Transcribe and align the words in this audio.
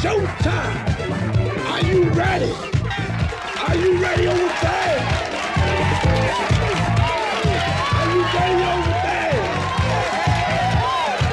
showtime. 0.00 0.76
Are 1.68 1.82
you 1.82 2.04
ready? 2.16 2.52
Are 3.68 3.76
you 3.76 4.00
ready 4.00 4.26
over 4.28 4.48
there? 4.62 4.98
Are 7.98 8.08
you 8.08 8.22
ready 8.32 8.62
over 8.72 8.94
there? 9.04 9.40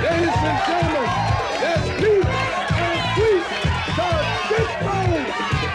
Ladies 0.04 0.40
and 0.50 0.60
gentlemen, 0.68 1.10
let's 1.64 1.88
meet 2.02 2.26
and 2.84 3.00
greet 3.16 3.46
the 3.96 4.12
big 4.50 4.70
man, 4.84 5.22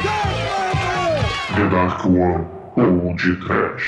Godfather! 0.04 1.20
The 1.56 1.64
Dark 1.70 2.00
One 2.04 2.44
ou 2.76 3.16
de 3.16 3.32
Trash. 3.40 3.86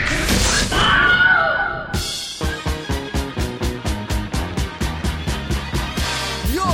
Yo 6.55 6.69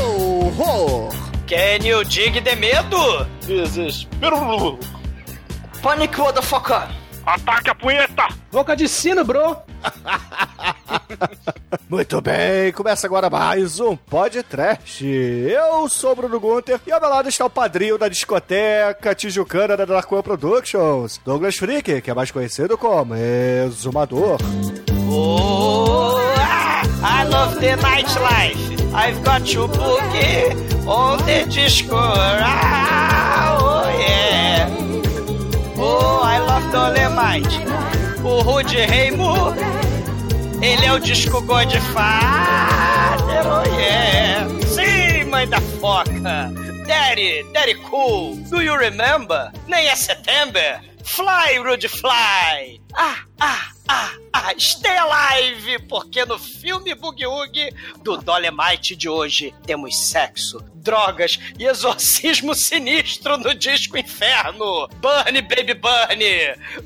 ho! 0.52 1.20
Can 1.50 1.84
you 1.84 2.04
dig 2.04 2.40
de 2.40 2.54
medo? 2.54 3.27
Desespero. 3.45 4.78
Panic, 5.82 6.16
motherfucker! 6.16 6.86
Ataque 7.27 7.70
a 7.70 7.74
punheta! 7.74 8.28
Boca 8.52 8.77
de 8.77 8.86
sino, 8.86 9.24
bro. 9.24 9.56
Muito 11.91 12.20
bem, 12.20 12.70
começa 12.70 13.08
agora 13.08 13.28
mais 13.28 13.80
um 13.80 13.96
podcast. 13.96 15.05
Eu 15.05 15.88
sou 15.88 16.12
o 16.12 16.14
Bruno 16.14 16.38
Gunter 16.38 16.80
e 16.86 16.92
ao 16.92 17.00
meu 17.00 17.10
lado 17.10 17.28
está 17.28 17.44
o 17.44 17.50
padrinho 17.50 17.98
da 17.98 18.06
discoteca 18.06 19.12
tijucana 19.12 19.77
da 19.77 19.84
Dark 19.84 20.12
One 20.12 20.22
Productions, 20.22 21.20
Douglas 21.24 21.56
Freak, 21.56 22.00
que 22.00 22.10
é 22.12 22.14
mais 22.14 22.30
conhecido 22.30 22.78
como 22.78 23.16
Exumador. 23.16 24.38
Oh, 25.10 26.30
I 27.02 27.24
love 27.24 27.54
the 27.54 27.77
nightlife. 27.80 28.92
I've 28.92 29.22
got 29.24 29.52
you 29.52 29.68
boogie 29.68 30.86
on 30.86 31.18
the 31.27 31.46
disco. 31.50 31.96
Ah, 31.96 33.58
oh 33.61 33.88
yeah. 33.98 34.69
Oh, 35.78 36.20
I 36.22 36.38
love 36.38 36.70
Dolemite. 36.72 37.60
O 38.22 38.42
Rude 38.42 38.77
Reimo, 38.84 39.55
ele 40.60 40.84
é 40.84 40.92
o 40.92 40.98
disco 40.98 41.41
Godfather. 41.41 41.80
Oh 43.47 43.64
yeah. 43.78 44.47
Sim, 44.66 45.25
mãe 45.30 45.48
da 45.48 45.60
foca. 45.80 46.53
Daddy, 46.86 47.44
Daddy 47.53 47.75
cool. 47.88 48.36
Do 48.50 48.60
you 48.60 48.77
remember? 48.77 49.50
Nem 49.69 49.88
é 49.88 49.97
setembro. 49.97 50.60
Fly, 51.05 51.58
Rude, 51.64 51.88
fly. 51.88 52.80
Ah, 52.94 53.20
ah, 53.41 53.69
ah, 53.91 54.12
ah, 54.33 54.55
stay 54.56 54.96
alive, 54.96 55.80
porque 55.88 56.24
no 56.24 56.38
filme 56.38 56.94
Boogie 56.94 57.27
Woogie 57.27 57.74
do 58.05 58.16
Dolemite 58.16 58.94
de 58.94 59.08
hoje 59.08 59.52
temos 59.66 59.98
sexo, 60.08 60.64
drogas 60.74 61.41
e 61.58 61.66
exorcismo 61.66 62.55
sinistro 62.55 63.36
no 63.36 63.52
disco 63.52 63.98
Inferno. 63.98 64.88
Burn, 65.00 65.42
baby, 65.42 65.74
burn. 65.74 66.20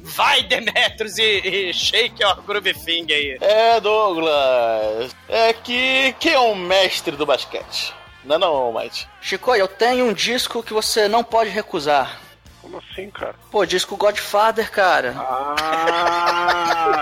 Vai, 0.03 0.45
Demetrius, 0.45 1.19
e, 1.19 1.41
e 1.45 1.75
shake 1.75 2.23
your 2.23 2.41
groove 2.43 2.73
finger 2.73 3.17
aí. 3.17 3.37
É, 3.39 3.81
Douglas. 3.81 5.15
É 5.29 5.53
que 5.53 6.15
quem 6.19 6.33
é 6.33 6.39
o 6.39 6.55
mestre 6.55 7.15
do 7.17 7.27
basquete? 7.27 7.93
Não, 8.25 8.39
não, 8.39 8.73
Mike. 8.73 9.07
Chico, 9.21 9.55
eu 9.55 9.69
tenho 9.69 10.07
um 10.07 10.15
disco 10.15 10.63
que 10.63 10.73
você 10.73 11.07
não 11.07 11.23
pode 11.23 11.51
recusar. 11.51 12.24
Como 12.65 12.79
assim, 12.79 13.11
cara? 13.11 13.35
Pô, 13.51 13.67
disco 13.67 13.95
Godfather, 13.95 14.71
cara. 14.71 15.15
Ah! 15.19 16.95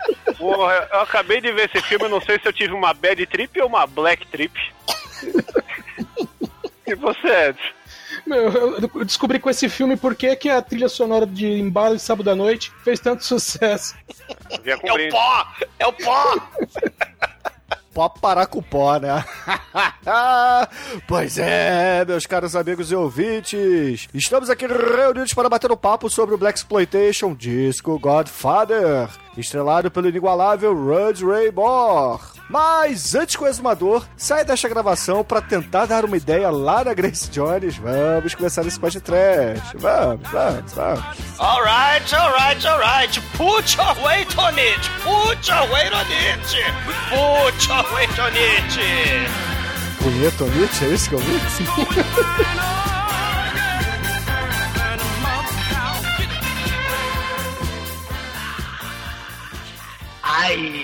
Porra, 0.38 0.88
eu 0.92 1.00
acabei 1.00 1.42
de 1.42 1.52
ver 1.52 1.70
esse 1.72 1.86
filme, 1.86 2.06
eu 2.06 2.08
não 2.08 2.22
sei 2.22 2.38
se 2.40 2.48
eu 2.48 2.52
tive 2.54 2.72
uma 2.72 2.94
bad 2.94 3.26
trip 3.26 3.60
ou 3.60 3.68
uma 3.68 3.86
black 3.86 4.26
trip. 4.28 4.58
E 6.86 6.94
você, 6.94 7.48
Ed? 7.48 7.58
Meu, 8.26 8.50
eu 8.52 9.04
descobri 9.06 9.38
com 9.38 9.48
esse 9.48 9.70
filme 9.70 9.96
por 9.96 10.14
que 10.14 10.36
que 10.36 10.50
a 10.50 10.60
trilha 10.60 10.86
sonora 10.86 11.26
de 11.26 11.46
Embalo 11.46 11.96
de 11.96 12.02
Sábado 12.02 12.30
à 12.30 12.34
Noite 12.34 12.70
fez 12.84 13.00
tanto 13.00 13.24
sucesso. 13.24 13.96
É 14.62 14.74
o 14.76 15.10
pó! 15.10 15.46
É 15.78 15.86
o 15.86 15.92
pó! 15.94 16.34
Pode 17.94 18.18
parar 18.18 18.46
com 18.46 18.58
o 18.58 18.62
pó, 18.62 18.98
né? 18.98 19.24
pois 21.06 21.38
é, 21.38 22.04
meus 22.04 22.26
caros 22.26 22.56
amigos 22.56 22.90
e 22.90 22.94
ouvintes. 22.96 24.08
Estamos 24.12 24.50
aqui 24.50 24.66
reunidos 24.66 25.32
para 25.32 25.48
bater 25.48 25.70
um 25.70 25.76
papo 25.76 26.10
sobre 26.10 26.34
o 26.34 26.38
Black 26.38 26.58
Exploitation 26.58 27.32
disco 27.32 27.96
Godfather, 28.00 29.08
estrelado 29.38 29.92
pelo 29.92 30.08
inigualável 30.08 30.74
Rudd 30.74 31.24
Ray 31.24 31.52
Moore. 31.52 32.33
Mas 32.48 33.14
antes 33.14 33.36
que 33.36 33.42
o 33.42 33.46
exumador 33.46 34.06
saia 34.16 34.44
desta 34.44 34.68
gravação 34.68 35.24
para 35.24 35.40
tentar 35.40 35.86
dar 35.86 36.04
uma 36.04 36.16
ideia 36.16 36.50
lá 36.50 36.84
na 36.84 36.92
Grace 36.92 37.30
Jones, 37.30 37.76
vamos 37.76 38.34
começar 38.34 38.66
esse 38.66 38.78
podcast. 38.78 39.76
Vamos, 39.76 40.28
vamos, 40.30 40.72
vamos. 40.72 41.04
Alright, 41.38 42.14
alright, 42.14 42.66
alright. 42.66 43.20
Put 43.36 43.76
your 43.76 43.94
weight 44.04 44.38
on 44.38 44.58
it. 44.58 44.90
Put 45.02 45.50
your 45.50 45.68
weight 45.72 45.94
on 45.94 46.06
it. 46.10 46.40
Put 47.08 47.68
your 47.68 47.94
weight 47.94 48.18
on 48.20 48.32
it. 48.36 49.44
Punheta 50.02 50.44
Nietzsche, 50.44 50.84
é 50.84 50.88
isso 50.88 51.08
que 51.08 51.14
eu 51.14 51.18
vi? 51.20 51.40
Ai, 60.22 60.83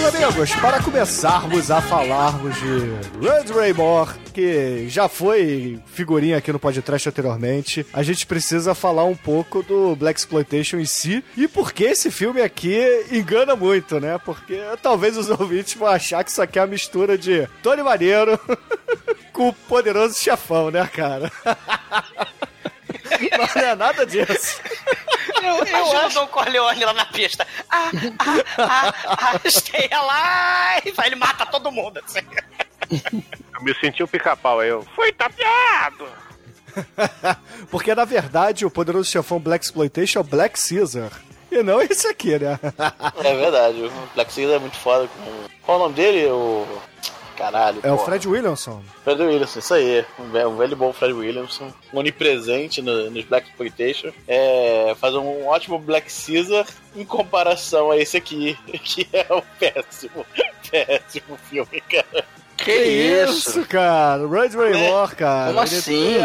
Meus 0.00 0.14
amigos, 0.14 0.54
para 0.56 0.82
começarmos 0.82 1.70
a 1.70 1.82
falarmos 1.82 2.56
de 2.56 3.20
Red 3.20 3.52
Ray 3.52 3.72
Moore, 3.74 4.10
que 4.32 4.88
já 4.88 5.08
foi 5.08 5.78
figurinha 5.86 6.38
aqui 6.38 6.50
no 6.50 6.58
podcast 6.58 7.06
anteriormente, 7.08 7.86
a 7.92 8.02
gente 8.02 8.26
precisa 8.26 8.74
falar 8.74 9.04
um 9.04 9.14
pouco 9.14 9.62
do 9.62 9.94
Black 9.94 10.18
Exploitation 10.18 10.78
em 10.78 10.86
si 10.86 11.22
e 11.36 11.46
por 11.46 11.72
que 11.72 11.84
esse 11.84 12.10
filme 12.10 12.40
aqui 12.40 12.80
engana 13.12 13.54
muito, 13.54 14.00
né? 14.00 14.18
Porque 14.24 14.58
talvez 14.82 15.18
os 15.18 15.28
ouvintes 15.28 15.74
vão 15.74 15.88
achar 15.88 16.24
que 16.24 16.30
isso 16.30 16.40
aqui 16.40 16.58
é 16.58 16.62
a 16.62 16.66
mistura 16.66 17.18
de 17.18 17.46
Tony 17.62 17.82
Maneiro 17.82 18.40
com 19.34 19.48
o 19.48 19.52
poderoso 19.52 20.18
chefão, 20.18 20.70
né, 20.70 20.88
cara? 20.90 21.30
Mas 23.38 23.54
não 23.54 23.62
é 23.62 23.74
nada 23.74 24.06
disso. 24.06 24.60
Eu, 25.42 25.64
eu 25.64 25.98
acho... 25.98 26.18
o 26.18 26.20
Don 26.20 26.26
Corleone 26.28 26.84
lá 26.84 26.92
na 26.92 27.06
pista. 27.06 27.46
Ah, 27.68 27.90
ah, 28.18 28.44
ah, 28.58 28.94
ah, 29.06 29.50
stay 29.50 29.88
alive. 29.92 30.94
Aí 30.96 31.08
ele 31.08 31.16
mata 31.16 31.46
todo 31.46 31.72
mundo, 31.72 32.00
assim. 32.04 32.20
Eu 32.90 33.62
me 33.62 33.74
senti 33.74 34.02
o 34.02 34.08
pica-pau 34.08 34.60
aí. 34.60 34.68
Eu, 34.68 34.82
Fui 34.94 35.12
tapeado! 35.12 36.08
Porque, 37.70 37.94
na 37.94 38.04
verdade, 38.04 38.64
o 38.64 38.70
poderoso 38.70 39.10
chefão 39.10 39.38
Black 39.38 39.64
Exploitation 39.64 40.20
é 40.20 40.22
o 40.22 40.24
Black 40.24 40.58
Caesar. 40.60 41.10
E 41.50 41.62
não 41.62 41.80
esse 41.80 42.06
aqui, 42.06 42.38
né? 42.38 42.58
É 43.24 43.34
verdade, 43.34 43.82
o 43.82 43.90
Black 44.14 44.32
Caesar 44.34 44.56
é 44.56 44.58
muito 44.58 44.76
foda. 44.76 45.08
Com... 45.08 45.48
Qual 45.62 45.78
o 45.78 45.82
nome 45.82 45.94
dele? 45.94 46.26
O... 46.26 46.66
Caralho. 47.40 47.80
É 47.82 47.90
o. 47.90 47.96
Fred 47.98 48.28
Williamson. 48.28 48.82
Fred 49.02 49.22
Williamson, 49.22 49.58
isso 49.60 49.72
aí. 49.74 50.04
Um 50.18 50.30
ve- 50.30 50.56
velho 50.58 50.76
bom 50.76 50.92
Fred 50.92 51.14
Williamson. 51.14 51.72
Onipresente 51.92 52.82
no, 52.82 53.10
nos 53.10 53.24
Black 53.24 53.48
Exploitation. 53.48 54.10
É, 54.28 54.94
faz 55.00 55.14
um 55.14 55.46
ótimo 55.46 55.78
Black 55.78 56.08
Caesar 56.12 56.66
em 56.94 57.04
comparação 57.04 57.90
a 57.90 57.96
esse 57.96 58.16
aqui, 58.16 58.58
que 58.84 59.08
é 59.12 59.26
um 59.32 59.40
péssimo, 59.58 60.26
péssimo 60.70 61.38
filme, 61.48 61.80
cara. 61.88 62.24
Que 62.58 62.72
isso? 62.72 63.64
cara? 63.66 64.28
Red 64.28 64.48
Ray 64.54 64.74
É, 64.84 65.06
cara. 65.16 65.46
como 65.54 65.60
Ele 65.60 65.76
assim? 65.78 66.18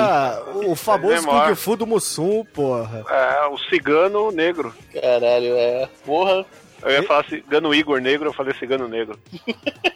o 0.69 0.75
famoso. 0.75 1.25
Kung 1.27 1.55
Fu 1.55 1.77
do 1.77 1.87
Mussum, 1.87 2.43
porra. 2.53 3.05
É, 3.09 3.47
o 3.47 3.57
cigano 3.69 4.31
negro. 4.31 4.75
Caralho, 4.93 5.55
é. 5.55 5.87
Porra. 6.05 6.45
Eu 6.85 6.91
ia 6.91 7.03
falar 7.03 7.25
cigano 7.25 7.73
Igor 7.73 7.99
negro, 7.99 8.29
eu 8.29 8.33
falei 8.33 8.53
cigano 8.53 8.87
negro. 8.87 9.19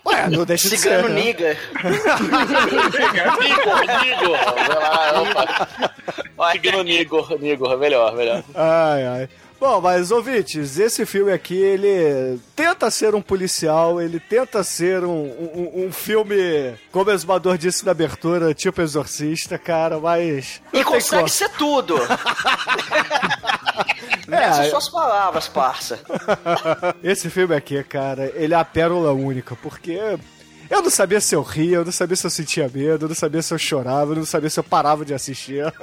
Ué, 0.05 0.27
não 0.29 0.43
deixa 0.43 0.67
de 0.69 0.75
ser. 0.75 0.89
Cigano 0.89 1.09
nigga. 1.13 1.55
Igor, 3.45 3.83
Igor. 4.05 4.37
Vai 4.55 4.69
lá, 4.69 5.21
opa. 5.21 6.51
Cigano 6.51 6.81
Nigor, 6.83 7.39
Nigor, 7.39 7.77
melhor, 7.77 8.15
melhor. 8.15 8.43
Ai, 8.55 9.05
ai. 9.05 9.29
Bom, 9.59 9.81
mas 9.81 10.09
ouvintes, 10.09 10.79
esse 10.79 11.05
filme 11.05 11.33
aqui, 11.33 11.55
ele 11.55 12.39
tenta 12.55 12.89
ser 12.89 13.13
um 13.13 13.21
policial, 13.21 14.01
ele 14.01 14.17
tenta 14.17 14.63
ser 14.63 15.03
um, 15.03 15.25
um, 15.25 15.85
um 15.85 15.91
filme, 15.91 16.73
como 16.91 17.09
o 17.09 17.13
exumador 17.13 17.57
disse 17.57 17.85
na 17.85 17.91
abertura, 17.91 18.53
tipo 18.53 18.81
exorcista, 18.81 19.57
cara, 19.57 19.99
mas. 19.99 20.61
E 20.71 20.81
consegue 20.83 21.23
como. 21.23 21.29
ser 21.29 21.49
tudo. 21.49 21.95
É, 24.31 24.67
é- 24.67 24.69
suas 24.69 24.89
palavras, 24.89 25.47
parça. 25.47 25.99
Esse 27.03 27.29
filme 27.31 27.55
aqui, 27.55 27.83
cara, 27.83 28.31
ele 28.35 28.53
é 28.53 28.57
a 28.57 28.63
pérola 28.63 29.11
única, 29.11 29.55
porque 29.55 29.99
eu 30.69 30.81
não 30.83 30.89
sabia 30.89 31.19
se 31.19 31.35
eu 31.35 31.41
ria, 31.41 31.77
eu 31.77 31.85
não 31.85 31.91
sabia 31.91 32.15
se 32.15 32.27
eu 32.27 32.29
sentia 32.29 32.69
medo, 32.71 33.05
eu 33.05 33.09
não 33.09 33.15
sabia 33.15 33.41
se 33.41 33.51
eu 33.53 33.57
chorava, 33.57 34.11
eu 34.11 34.17
não 34.17 34.25
sabia 34.25 34.49
se 34.49 34.59
eu 34.59 34.63
parava 34.63 35.03
de 35.03 35.15
assistir. 35.15 35.63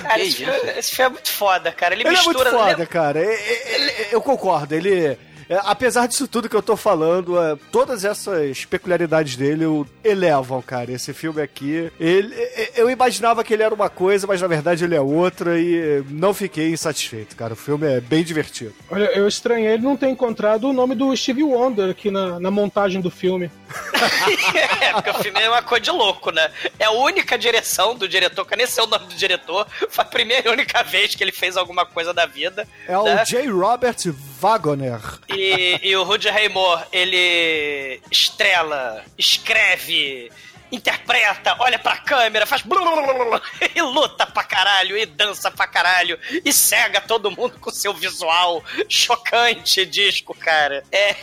Cara, 0.00 0.20
esse, 0.20 0.36
filme, 0.36 0.58
esse 0.78 0.90
filme 0.96 1.06
é 1.06 1.12
muito 1.12 1.30
foda, 1.30 1.72
cara. 1.72 1.94
Ele, 1.94 2.02
Ele 2.02 2.08
é 2.08 2.12
muito 2.22 2.28
mistura. 2.28 2.50
foda, 2.50 2.64
lembra- 2.70 2.86
cara. 2.86 3.20
É- 3.20 3.34
é- 3.34 4.02
é- 4.02 4.08
Eu 4.12 4.20
concordo, 4.22 4.74
ele. 4.74 5.18
É, 5.48 5.58
apesar 5.64 6.06
disso 6.06 6.28
tudo 6.28 6.48
que 6.48 6.56
eu 6.56 6.62
tô 6.62 6.76
falando, 6.76 7.40
é, 7.40 7.56
todas 7.72 8.04
essas 8.04 8.64
peculiaridades 8.64 9.36
dele 9.36 9.64
o 9.66 9.86
elevam, 10.04 10.60
cara. 10.60 10.92
Esse 10.92 11.12
filme 11.12 11.40
aqui. 11.40 11.90
Ele, 11.98 12.34
é- 12.34 12.72
eu 12.76 12.90
imaginava 12.90 13.42
que 13.42 13.54
ele 13.54 13.62
era 13.62 13.74
uma 13.74 13.88
coisa, 13.88 14.26
mas 14.26 14.40
na 14.40 14.46
verdade 14.46 14.84
ele 14.84 14.94
é 14.94 15.00
outra 15.00 15.58
e 15.58 15.76
é, 15.78 16.02
não 16.10 16.34
fiquei 16.34 16.70
insatisfeito, 16.70 17.36
cara. 17.36 17.54
O 17.54 17.56
filme 17.56 17.86
é 17.86 18.00
bem 18.00 18.22
divertido. 18.22 18.74
Olha, 18.90 19.06
eu 19.16 19.26
estranhei 19.26 19.74
ele 19.74 19.82
não 19.82 19.96
ter 19.96 20.08
encontrado 20.08 20.68
o 20.68 20.72
nome 20.72 20.94
do 20.94 21.14
Stevie 21.16 21.42
Wonder 21.42 21.90
aqui 21.90 22.10
na, 22.10 22.38
na 22.38 22.50
montagem 22.50 23.00
do 23.00 23.10
filme. 23.10 23.50
é, 24.80 24.92
porque 24.92 25.10
o 25.10 25.14
filme 25.14 25.40
é 25.40 25.48
uma 25.48 25.62
coisa 25.62 25.84
de 25.84 25.90
louco, 25.90 26.30
né? 26.30 26.50
É 26.78 26.84
a 26.84 26.90
única 26.90 27.38
direção 27.38 27.94
do 27.94 28.08
diretor, 28.08 28.44
que 28.46 28.56
nem 28.56 28.66
sei 28.66 28.84
o 28.84 28.86
nome 28.86 29.06
do 29.06 29.14
diretor. 29.14 29.66
Foi 29.88 30.04
a 30.04 30.08
primeira 30.08 30.48
e 30.48 30.52
única 30.52 30.82
vez 30.82 31.14
que 31.14 31.22
ele 31.22 31.32
fez 31.32 31.56
alguma 31.56 31.84
coisa 31.86 32.12
da 32.12 32.26
vida. 32.26 32.66
É 32.86 32.96
o 32.96 33.04
né? 33.04 33.24
J. 33.24 33.48
Robert 33.48 33.96
Wagner. 34.40 35.00
E, 35.28 35.80
e 35.82 35.96
o 35.96 36.04
Rudy 36.04 36.28
Raymore, 36.28 36.84
ele 36.92 38.00
estrela, 38.10 39.04
escreve, 39.18 40.30
interpreta, 40.70 41.56
olha 41.58 41.78
pra 41.78 41.96
câmera, 41.96 42.46
faz 42.46 42.62
blá, 42.62 42.80
e 43.74 43.82
luta 43.82 44.26
pra 44.26 44.44
caralho, 44.44 44.96
e 44.96 45.06
dança 45.06 45.50
pra 45.50 45.66
caralho, 45.66 46.18
e 46.44 46.52
cega 46.52 47.00
todo 47.00 47.30
mundo 47.30 47.58
com 47.58 47.70
seu 47.70 47.92
visual 47.92 48.62
chocante 48.88 49.84
disco, 49.84 50.34
cara. 50.34 50.84
É 50.92 51.16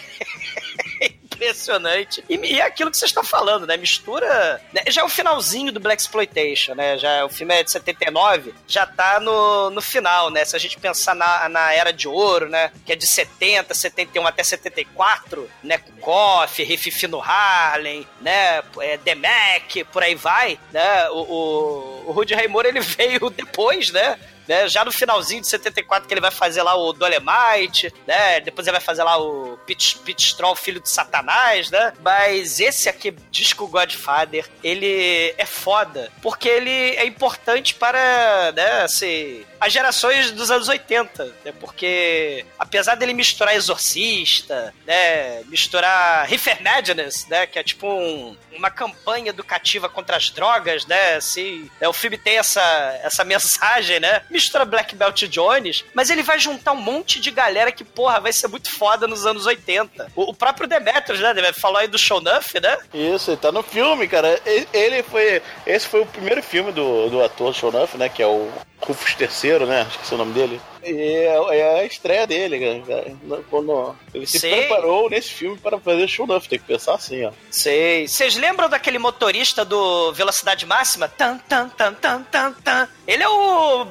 impressionante. 1.35 2.23
E, 2.29 2.35
e 2.35 2.59
é 2.59 2.63
aquilo 2.63 2.89
que 2.89 2.97
vocês 2.97 3.09
estão 3.09 3.23
falando, 3.23 3.67
né? 3.67 3.77
Mistura. 3.77 4.61
né? 4.73 4.83
Já 4.87 5.01
é 5.01 5.03
o 5.03 5.09
finalzinho 5.09 5.71
do 5.71 5.79
Black 5.79 6.01
Exploitation, 6.01 6.73
né? 6.73 6.97
Já, 6.97 7.25
o 7.25 7.29
filme 7.29 7.53
é 7.53 7.63
de 7.63 7.71
79, 7.71 8.53
já 8.67 8.85
tá 8.85 9.19
no, 9.19 9.69
no 9.69 9.81
final, 9.81 10.29
né? 10.29 10.43
Se 10.45 10.55
a 10.55 10.59
gente 10.59 10.77
pensar 10.79 11.15
na, 11.15 11.47
na 11.49 11.73
Era 11.73 11.91
de 11.91 12.07
Ouro, 12.07 12.49
né? 12.49 12.71
Que 12.85 12.93
é 12.93 12.95
de 12.95 13.05
70, 13.05 13.73
71 13.73 14.25
até 14.25 14.43
74, 14.43 15.49
né? 15.63 15.77
Com 15.77 15.91
Goff, 15.99 16.63
Riff 16.63 17.07
no 17.07 17.21
Harlem, 17.21 18.07
né? 18.21 18.63
É, 18.79 18.97
The 18.97 19.15
Mac, 19.15 19.87
por 19.91 20.03
aí 20.03 20.15
vai, 20.15 20.59
né? 20.71 21.09
O, 21.09 21.19
o, 21.21 22.03
o 22.07 22.11
Rudy 22.11 22.33
Raymore, 22.33 22.67
ele 22.67 22.79
veio 22.81 23.29
depois, 23.29 23.91
né? 23.91 24.17
Né? 24.47 24.67
Já 24.67 24.83
no 24.85 24.91
finalzinho 24.91 25.41
de 25.41 25.47
74 25.47 26.07
que 26.07 26.13
ele 26.13 26.21
vai 26.21 26.31
fazer 26.31 26.63
lá 26.63 26.75
o 26.75 26.93
Dolemite, 26.93 27.93
né? 28.05 28.39
Depois 28.39 28.67
ele 28.67 28.77
vai 28.77 28.85
fazer 28.85 29.03
lá 29.03 29.17
o 29.17 29.57
Pit, 29.65 29.97
Pit 29.99 30.25
Straw, 30.25 30.55
filho 30.55 30.79
de 30.79 30.89
Satanás, 30.89 31.69
né? 31.69 31.93
Mas 32.01 32.59
esse 32.59 32.89
aqui, 32.89 33.11
Disco 33.31 33.67
Godfather, 33.67 34.49
ele 34.63 35.33
é 35.37 35.45
foda, 35.45 36.11
porque 36.21 36.47
ele 36.47 36.71
é 36.71 37.05
importante 37.05 37.75
para, 37.75 38.51
né, 38.51 38.81
assim, 38.81 39.45
as 39.65 39.73
gerações 39.73 40.31
dos 40.31 40.51
anos 40.51 40.67
80, 40.67 41.25
né? 41.43 41.53
Porque 41.59 42.45
apesar 42.57 42.95
dele 42.95 43.13
misturar 43.13 43.55
Exorcista, 43.55 44.73
né, 44.85 45.43
misturar 45.45 46.25
Reefer 46.27 46.61
Madness, 46.61 47.27
né, 47.27 47.45
que 47.45 47.57
é 47.57 47.63
tipo 47.63 47.87
um, 47.87 48.35
uma 48.55 48.69
campanha 48.69 49.29
educativa 49.29 49.89
contra 49.89 50.17
as 50.17 50.29
drogas, 50.29 50.85
né, 50.85 51.15
assim, 51.15 51.69
né, 51.79 51.87
o 51.87 51.93
filme 51.93 52.17
tem 52.17 52.37
essa, 52.37 52.61
essa 53.03 53.23
mensagem, 53.25 53.99
né, 53.99 54.21
mistura 54.29 54.65
Black 54.65 54.95
Belt 54.95 55.23
Jones, 55.23 55.83
mas 55.93 56.09
ele 56.09 56.23
vai 56.23 56.39
juntar 56.39 56.73
um 56.73 56.81
monte 56.81 57.19
de 57.19 57.31
galera 57.31 57.71
que, 57.71 57.83
porra, 57.83 58.19
vai 58.19 58.33
ser 58.33 58.47
muito 58.47 58.69
foda 58.71 59.07
nos 59.07 59.25
anos 59.25 59.45
80. 59.45 60.11
O, 60.15 60.31
o 60.31 60.33
próprio 60.33 60.67
Demetrius, 60.67 61.19
né, 61.19 61.33
falou 61.53 61.77
aí 61.77 61.87
do 61.87 61.97
Show 61.97 62.21
Nuff, 62.21 62.59
né, 62.59 62.77
Isso, 62.93 63.31
ele 63.31 63.37
tá 63.37 63.51
no 63.51 63.63
filme, 63.63 64.07
cara. 64.07 64.39
Ele 64.73 65.03
foi. 65.03 65.41
Esse 65.65 65.87
foi 65.87 66.01
o 66.01 66.05
primeiro 66.05 66.41
filme 66.41 66.71
do, 66.71 67.09
do 67.09 67.23
ator 67.23 67.53
Shonuff, 67.53 67.97
né? 67.97 68.09
Que 68.09 68.21
é 68.21 68.27
o 68.27 68.49
Rufus 68.81 69.15
III, 69.19 69.65
né? 69.65 69.87
Esqueci 69.89 70.13
o 70.13 70.17
nome 70.17 70.33
dele. 70.33 70.61
E 70.83 70.91
é, 70.91 71.57
é 71.59 71.79
a 71.79 71.85
estreia 71.85 72.27
dele, 72.27 72.83
cara. 72.85 73.15
Quando 73.49 73.95
ele 74.13 74.27
se 74.27 74.39
Sim. 74.39 74.51
preparou 74.51 75.09
nesse 75.09 75.29
filme 75.29 75.57
para 75.57 75.79
fazer 75.79 76.07
Shonuff. 76.07 76.47
Tem 76.47 76.59
que 76.59 76.65
pensar 76.65 76.95
assim, 76.95 77.25
ó. 77.25 77.31
Sei. 77.49 78.07
Vocês 78.07 78.35
lembram 78.35 78.69
daquele 78.69 78.99
motorista 78.99 79.65
do 79.65 80.11
Velocidade 80.13 80.65
Máxima? 80.65 81.07
Tan, 81.07 81.37
tan, 81.49 81.69
tan, 81.69 81.93
tan, 81.93 82.23
tan, 82.23 82.53
tan. 82.53 82.87
Ele 83.07 83.23
é 83.23 83.29
o, 83.29 83.87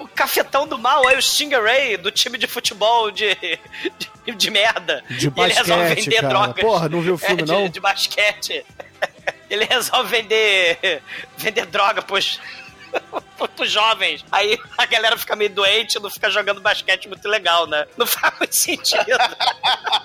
o 0.00 0.08
cafetão 0.14 0.66
do 0.66 0.76
mal, 0.78 1.08
é 1.08 1.16
o 1.16 1.22
Stingray 1.22 1.96
do 1.96 2.10
time 2.10 2.36
de 2.36 2.46
futebol 2.48 3.10
de, 3.12 3.36
de, 4.26 4.34
de 4.34 4.50
merda. 4.50 5.04
De 5.10 5.28
E 5.28 5.40
ele 5.40 5.52
resolve 5.52 5.82
basquete, 5.84 6.04
vender 6.04 6.20
cara. 6.22 6.28
drogas. 6.28 6.64
Porra, 6.64 6.88
não 6.88 7.00
viu 7.00 7.14
o 7.14 7.18
filme, 7.18 7.42
É, 7.42 7.44
de, 7.44 7.52
não? 7.52 7.68
De 7.68 7.80
basquete. 7.80 8.64
Ele 9.50 9.66
resolve 9.66 10.08
vender, 10.16 11.02
vender 11.36 11.66
droga 11.66 12.00
pros, 12.00 12.40
pros 13.56 13.70
jovens. 13.70 14.24
Aí 14.30 14.58
a 14.78 14.86
galera 14.86 15.16
fica 15.18 15.34
meio 15.34 15.50
doente, 15.50 15.98
não 16.00 16.08
fica 16.10 16.30
jogando 16.30 16.60
basquete 16.60 17.08
muito 17.08 17.28
legal, 17.28 17.66
né? 17.66 17.86
Não 17.96 18.06
faz 18.06 18.38
muito 18.38 18.54
sentido. 18.54 19.04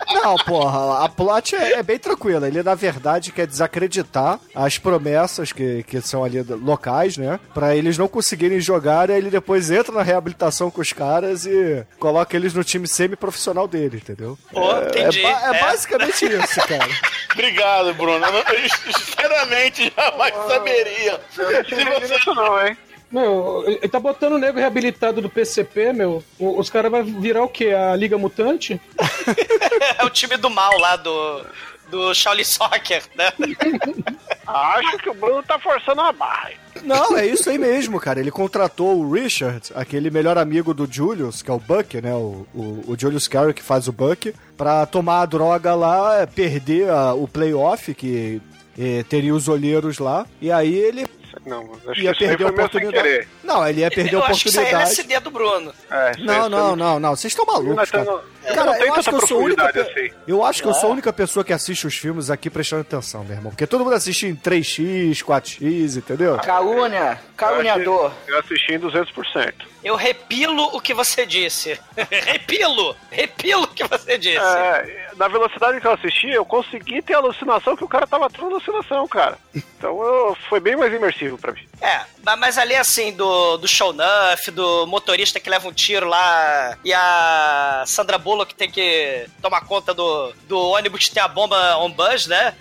Não, 0.10 0.36
porra, 0.38 1.04
a 1.04 1.10
plot 1.10 1.54
é, 1.54 1.74
é 1.74 1.84
bem 1.84 2.00
tranquila. 2.00 2.48
Ele, 2.48 2.64
na 2.64 2.74
verdade, 2.76 3.32
quer 3.32 3.46
desacreditar 3.46 4.40
as 4.56 4.78
promessas 4.78 5.52
que, 5.52 5.84
que 5.84 6.00
são 6.02 6.24
ali 6.24 6.42
locais, 6.44 7.18
né? 7.18 7.38
Pra 7.54 7.76
eles 7.76 7.98
não 7.98 8.08
conseguirem 8.08 8.60
jogar, 8.62 9.12
aí 9.12 9.18
ele 9.18 9.30
depois 9.30 9.70
entra 9.70 9.94
na 9.94 10.02
reabilitação 10.02 10.72
com 10.72 10.80
os 10.80 10.94
caras 10.94 11.46
e 11.46 11.86
coloca 12.00 12.36
eles 12.38 12.54
no 12.54 12.64
time 12.64 12.88
semi-profissional 12.88 13.68
dele, 13.68 13.98
entendeu? 13.98 14.38
Pô, 14.52 14.72
é, 14.78 14.88
entendi. 14.88 15.22
ba- 15.22 15.42
é 15.54 15.58
É. 15.58 15.62
basicamente 15.62 16.26
isso, 16.26 16.62
cara. 16.68 16.88
Obrigado, 17.34 17.94
Bruno. 17.94 18.26
Eu, 18.26 18.32
não- 18.32 18.40
eu 18.40 18.70
sinceramente 18.70 19.94
jamais 19.96 20.34
saberia. 20.48 21.22
Se 21.32 21.44
você... 21.44 22.16
Isso 22.16 22.34
não, 22.34 22.66
hein? 22.66 22.77
Meu, 23.12 23.64
ele 23.66 23.88
tá 23.88 24.00
botando 24.00 24.34
o 24.34 24.38
nego 24.38 24.60
reabilitado 24.60 25.22
do 25.22 25.30
PCP, 25.30 25.94
meu. 25.94 26.24
O- 26.38 26.60
Os 26.60 26.70
caras 26.70 26.92
vão 26.92 27.04
virar 27.04 27.44
o 27.44 27.48
quê? 27.50 27.68
A 27.70 27.96
Liga 27.96 28.18
Mutante? 28.18 28.80
É 30.00 30.04
o 30.04 30.10
time 30.10 30.38
do 30.38 30.50
mal 30.50 30.78
lá 30.80 30.96
do, 30.96 31.46
do 31.90 32.14
Shaolin 32.14 32.44
Soccer, 32.44 33.04
né? 33.16 33.32
Acho 34.46 34.98
que 34.98 35.10
o 35.10 35.14
Bruno 35.14 35.44
tá 35.44 35.60
forçando 35.60 36.02
a 36.02 36.12
barra. 36.12 36.52
Não, 36.84 37.18
é 37.18 37.26
isso 37.26 37.50
aí 37.50 37.58
mesmo, 37.58 38.00
cara. 38.00 38.20
Ele 38.20 38.32
contratou 38.32 38.98
o 39.00 39.12
Richard, 39.12 39.62
aquele 39.76 40.10
melhor 40.10 40.38
amigo 40.38 40.74
do 40.74 40.88
Julius, 40.92 41.42
que 41.42 41.52
é 41.52 41.54
o 41.54 41.60
Buck, 41.60 42.00
né? 42.02 42.14
O, 42.14 42.46
o, 42.54 42.84
o 42.88 42.96
Julius 42.98 43.28
Carey 43.28 43.54
que 43.54 43.62
faz 43.64 43.88
o 43.88 43.92
Buck, 43.92 44.34
pra 44.56 44.86
tomar 44.86 45.22
a 45.22 45.26
droga 45.26 45.76
lá, 45.76 46.26
perder 46.28 46.90
a- 46.90 47.14
o 47.14 47.28
playoff, 47.28 47.94
que 47.94 48.42
eh, 48.80 49.04
teria 49.10 49.34
os 49.36 49.48
olheiros 49.48 50.00
lá. 50.00 50.26
E 50.42 50.52
aí 50.52 50.74
ele 50.74 51.06
Não, 51.48 51.70
acho 51.88 52.02
ia 52.02 52.14
que 52.14 52.20
perder 52.28 52.46
a 52.46 52.50
oportunidade. 52.50 53.04
querer. 53.04 53.28
Não, 53.44 53.68
ele 53.68 53.82
ia 53.82 53.90
perder 53.90 54.10
a 54.16 54.20
Eu 54.20 54.24
acho 54.26 54.44
que 54.44 54.50
isso 54.50 54.60
aí 54.60 54.66
é 54.66 54.70
oportunidade. 54.70 55.00
LSD 55.02 55.20
do 55.22 55.32
Bruno. 55.32 55.74
É, 55.90 56.12
Não, 56.20 56.50
não, 56.50 56.76
não, 56.76 57.00
não. 57.00 57.16
Vocês 57.16 57.32
estão 57.32 57.46
malucos, 57.46 57.76
Nós 57.76 57.90
tamo- 57.92 58.20
cara. 58.56 58.80
eu 58.80 58.86
eu 58.88 58.94
acho 58.96 59.10
que 59.10 59.16
eu 59.16 59.28
sou 59.28 59.40
a 59.40 59.44
única. 59.44 59.82
assim. 59.82 60.10
Eu 60.28 60.44
acho 60.46 60.62
que 60.62 60.68
eu 60.68 60.74
sou 60.74 60.90
a 60.90 60.94
única 60.94 61.14
pessoa 61.14 61.44
que 61.44 61.54
assiste 61.54 61.86
os 61.88 61.96
filmes 61.96 62.30
aqui 62.30 62.50
prestando 62.50 62.82
atenção, 62.82 63.24
meu 63.24 63.36
irmão. 63.36 63.52
Porque 63.52 63.68
todo 63.68 63.84
mundo 63.84 63.94
assiste 63.96 64.26
em 64.28 64.36
3x, 64.36 65.24
4x, 65.24 65.98
entendeu? 65.98 66.38
Calúnia, 66.40 67.20
caluniador. 67.36 68.12
Eu 68.28 68.40
assisti 68.40 68.74
em 68.74 68.80
200%. 68.80 69.54
Eu 69.84 69.96
repilo 69.96 70.64
o 70.76 70.82
que 70.82 70.94
você 70.94 71.26
disse. 71.26 71.80
repilo! 72.12 72.96
Repilo 73.10 73.64
o 73.64 73.68
que 73.68 73.84
você 73.88 74.18
disse. 74.18 74.38
É, 74.38 75.08
na 75.16 75.28
velocidade 75.28 75.80
que 75.80 75.88
eu 75.88 75.94
assisti, 75.94 76.30
eu 76.30 76.44
consegui 76.46 77.02
ter 77.02 77.14
a 77.14 77.18
alucinação 77.18 77.76
que 77.76 77.84
o 77.84 77.88
cara 77.88 78.06
tava 78.06 78.30
tendo 78.30 78.48
alucinação, 78.48 79.08
cara. 79.08 79.38
Então 79.56 80.02
eu, 80.04 80.36
foi 80.50 80.60
bem 80.60 80.76
mais 80.76 80.92
imersivo 80.94 81.38
pra 81.38 81.54
mim. 81.54 81.66
É, 81.80 82.02
ma- 82.26 82.36
mas 82.36 82.58
ali 82.58 82.76
assim, 82.76 83.14
do, 83.14 83.58
do 83.58 83.68
show 83.68 83.94
nuff, 83.94 84.52
do 84.52 84.86
motorista 84.88 85.40
que 85.40 85.50
leva 85.50 85.68
um 85.68 85.74
tiro 85.74 86.08
lá 86.08 86.78
e 86.84 86.92
a 86.94 87.84
Sandra 87.88 88.18
Bullock 88.18 88.37
tem 88.46 88.70
que 88.70 89.28
tomar 89.42 89.62
conta 89.62 89.94
do, 89.94 90.34
do 90.48 90.60
ônibus 90.60 91.08
que 91.08 91.14
tem 91.14 91.24
a 91.24 91.28
bomba 91.28 91.78
on 91.78 91.92
bus, 91.92 92.28
né? 92.28 92.56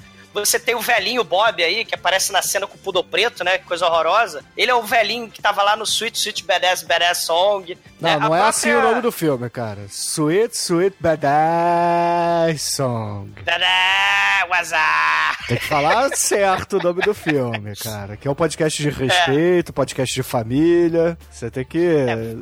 Você 0.45 0.59
tem 0.59 0.75
o 0.75 0.81
velhinho 0.81 1.25
Bob 1.25 1.63
aí, 1.63 1.85
que 1.85 1.95
aparece 1.95 2.33
na 2.33 2.43
cena 2.43 2.67
com 2.67 2.75
o 2.75 2.79
pudor 2.79 3.05
preto, 3.05 3.43
né? 3.43 3.59
Que 3.59 3.65
coisa 3.65 3.87
horrorosa. 3.87 4.45
Ele 4.57 4.71
é 4.71 4.75
o 4.75 4.83
velhinho 4.83 5.31
que 5.31 5.41
tava 5.41 5.63
lá 5.63 5.77
no 5.77 5.85
Sweet 5.85 6.19
Sweet 6.19 6.45
Badass 6.45 6.83
Badass 6.83 7.19
Song. 7.19 7.77
Não, 8.01 8.11
né? 8.11 8.19
não 8.19 8.35
é 8.35 8.43
assim 8.43 8.73
o 8.73 8.83
nome 8.83 9.01
do 9.01 9.11
filme, 9.11 9.49
cara. 9.49 9.87
Sweet, 9.89 10.55
Sweet 10.55 10.97
Badass 11.01 12.63
Song. 12.63 13.33
Tadá, 13.45 14.47
Wazar! 14.51 15.39
Tem 15.49 15.57
que 15.57 15.65
falar 15.65 16.15
certo 16.17 16.79
o 16.79 16.83
nome 16.83 17.03
do 17.03 17.15
filme, 17.15 17.75
cara. 17.77 18.17
Que 18.17 18.29
é 18.29 18.31
um 18.31 18.35
podcast 18.35 18.83
de 18.83 18.91
respeito, 18.91 19.73
podcast 19.73 20.15
de 20.15 20.23
família. 20.23 21.17
Você 21.31 21.51
tem 21.51 21.65
que. 21.65 21.89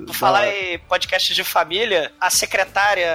Por 0.07 0.15
falar 0.15 0.49
em 0.49 0.79
podcast 0.81 1.35
de 1.35 1.45
família, 1.45 2.13
a 2.21 2.31
secretária 2.31 3.07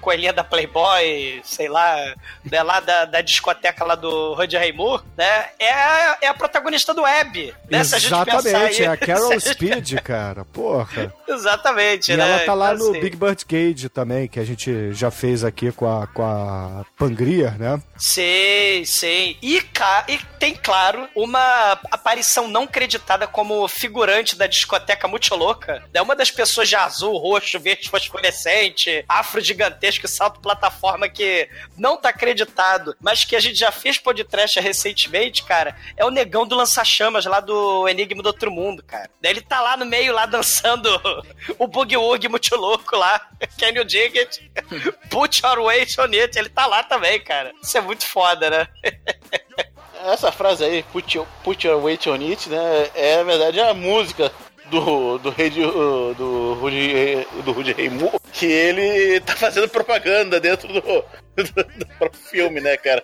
coelhinha 0.00 0.32
da 0.32 0.44
Playboy, 0.44 1.40
sei 1.44 1.68
lá, 1.68 1.96
né, 2.44 2.62
lá 2.62 2.80
da, 2.80 3.04
da 3.04 3.20
discoteca 3.20 3.84
lá 3.84 3.94
do 3.94 4.11
Rudy 4.34 4.56
Raymur, 4.56 5.04
né? 5.16 5.46
É 5.58 5.72
a, 5.72 6.18
é 6.22 6.26
a 6.28 6.34
protagonista 6.34 6.92
do 6.94 7.02
Web. 7.02 7.54
Né? 7.70 7.80
Exatamente, 7.80 8.54
aí- 8.54 8.82
é 8.82 8.86
a 8.86 8.96
Carol 8.96 9.38
Speed, 9.40 9.94
cara. 10.00 10.44
Porra. 10.44 11.12
Exatamente, 11.28 12.12
E 12.12 12.16
né? 12.16 12.28
ela 12.28 12.44
tá 12.44 12.54
lá 12.54 12.74
Então, 12.74 12.86
no 12.86 12.90
assim, 12.92 13.00
Big 13.00 13.16
Bird 13.16 13.44
Cage 13.46 13.88
também, 13.88 14.28
que 14.28 14.38
a 14.38 14.44
gente 14.44 14.92
já 14.92 15.10
fez 15.10 15.44
aqui 15.44 15.72
com 15.72 15.86
a, 15.90 16.06
com 16.06 16.22
a 16.22 16.84
Pangria, 16.96 17.50
né? 17.58 17.80
Sim, 17.96 18.84
sim. 18.84 19.36
E, 19.42 19.60
ca- 19.60 20.04
e 20.08 20.18
tem, 20.38 20.54
claro, 20.54 21.08
uma 21.14 21.72
aparição 21.90 22.48
não 22.48 22.66
creditada 22.66 23.26
como 23.26 23.66
figurante 23.68 24.36
da 24.36 24.46
discoteca 24.46 25.08
muito 25.08 25.34
louca. 25.34 25.82
É 25.94 26.02
uma 26.02 26.14
das 26.16 26.30
pessoas 26.30 26.68
de 26.68 26.76
azul, 26.76 27.16
roxo, 27.16 27.58
verde 27.58 27.88
fosforescente, 27.88 29.04
afro 29.08 29.40
gigantesco 29.40 30.06
e 30.06 30.08
salto 30.08 30.40
plataforma 30.40 31.08
que 31.08 31.48
não 31.76 31.96
tá 31.96 32.08
acreditado, 32.10 32.94
mas 33.00 33.24
que 33.24 33.36
a 33.36 33.40
gente 33.40 33.56
já 33.58 33.70
fez 33.70 33.98
podcast 34.02 34.60
recentemente, 34.60 35.44
cara. 35.44 35.76
É 35.96 36.04
o 36.04 36.10
negão 36.10 36.46
do 36.46 36.56
lança-chamas 36.56 37.24
lá 37.24 37.40
do 37.40 37.88
Enigma 37.88 38.22
do 38.22 38.26
Outro 38.26 38.50
Mundo, 38.50 38.82
cara. 38.82 39.08
Daí 39.20 39.32
ele 39.32 39.40
tá 39.40 39.60
lá 39.60 39.76
no 39.76 39.86
meio, 39.86 40.12
lá 40.12 40.26
dançando 40.26 40.88
o 41.58 41.66
Boogie 41.66 41.96
Woogie 41.96 42.28
muito 42.28 42.54
louco 42.56 42.96
lá. 42.96 43.28
Can 43.58 43.70
you 43.70 43.84
dig 43.84 44.18
it? 44.18 44.50
Put 45.10 45.42
your 45.44 45.60
weight 45.60 46.00
on 46.00 46.12
it. 46.12 46.38
Ele 46.38 46.48
tá 46.48 46.66
lá 46.66 46.82
também, 46.82 47.20
cara. 47.20 47.52
Isso 47.62 47.78
é 47.78 47.80
muito 47.80 48.04
foda, 48.06 48.50
né? 48.50 48.68
Essa 50.04 50.32
frase 50.32 50.64
aí, 50.64 50.82
put 50.82 51.16
your, 51.16 51.26
put 51.44 51.64
your 51.64 51.80
weight 51.80 52.08
on 52.10 52.14
it, 52.14 52.48
né? 52.48 52.90
É, 52.94 53.18
na 53.18 53.22
verdade, 53.22 53.60
a 53.60 53.72
música 53.72 54.32
do, 54.72 55.18
do 55.18 55.30
rei 55.30 55.50
de, 55.50 55.60
do, 55.60 56.54
Rudy, 56.54 57.26
do 57.44 57.52
Rudy 57.52 57.72
Raymond, 57.72 58.18
que 58.32 58.46
ele 58.46 59.20
tá 59.20 59.36
fazendo 59.36 59.68
propaganda 59.68 60.40
dentro 60.40 60.66
do, 60.68 60.80
do, 60.80 61.04
do 61.36 62.16
filme, 62.30 62.58
né, 62.60 62.76
cara? 62.78 63.02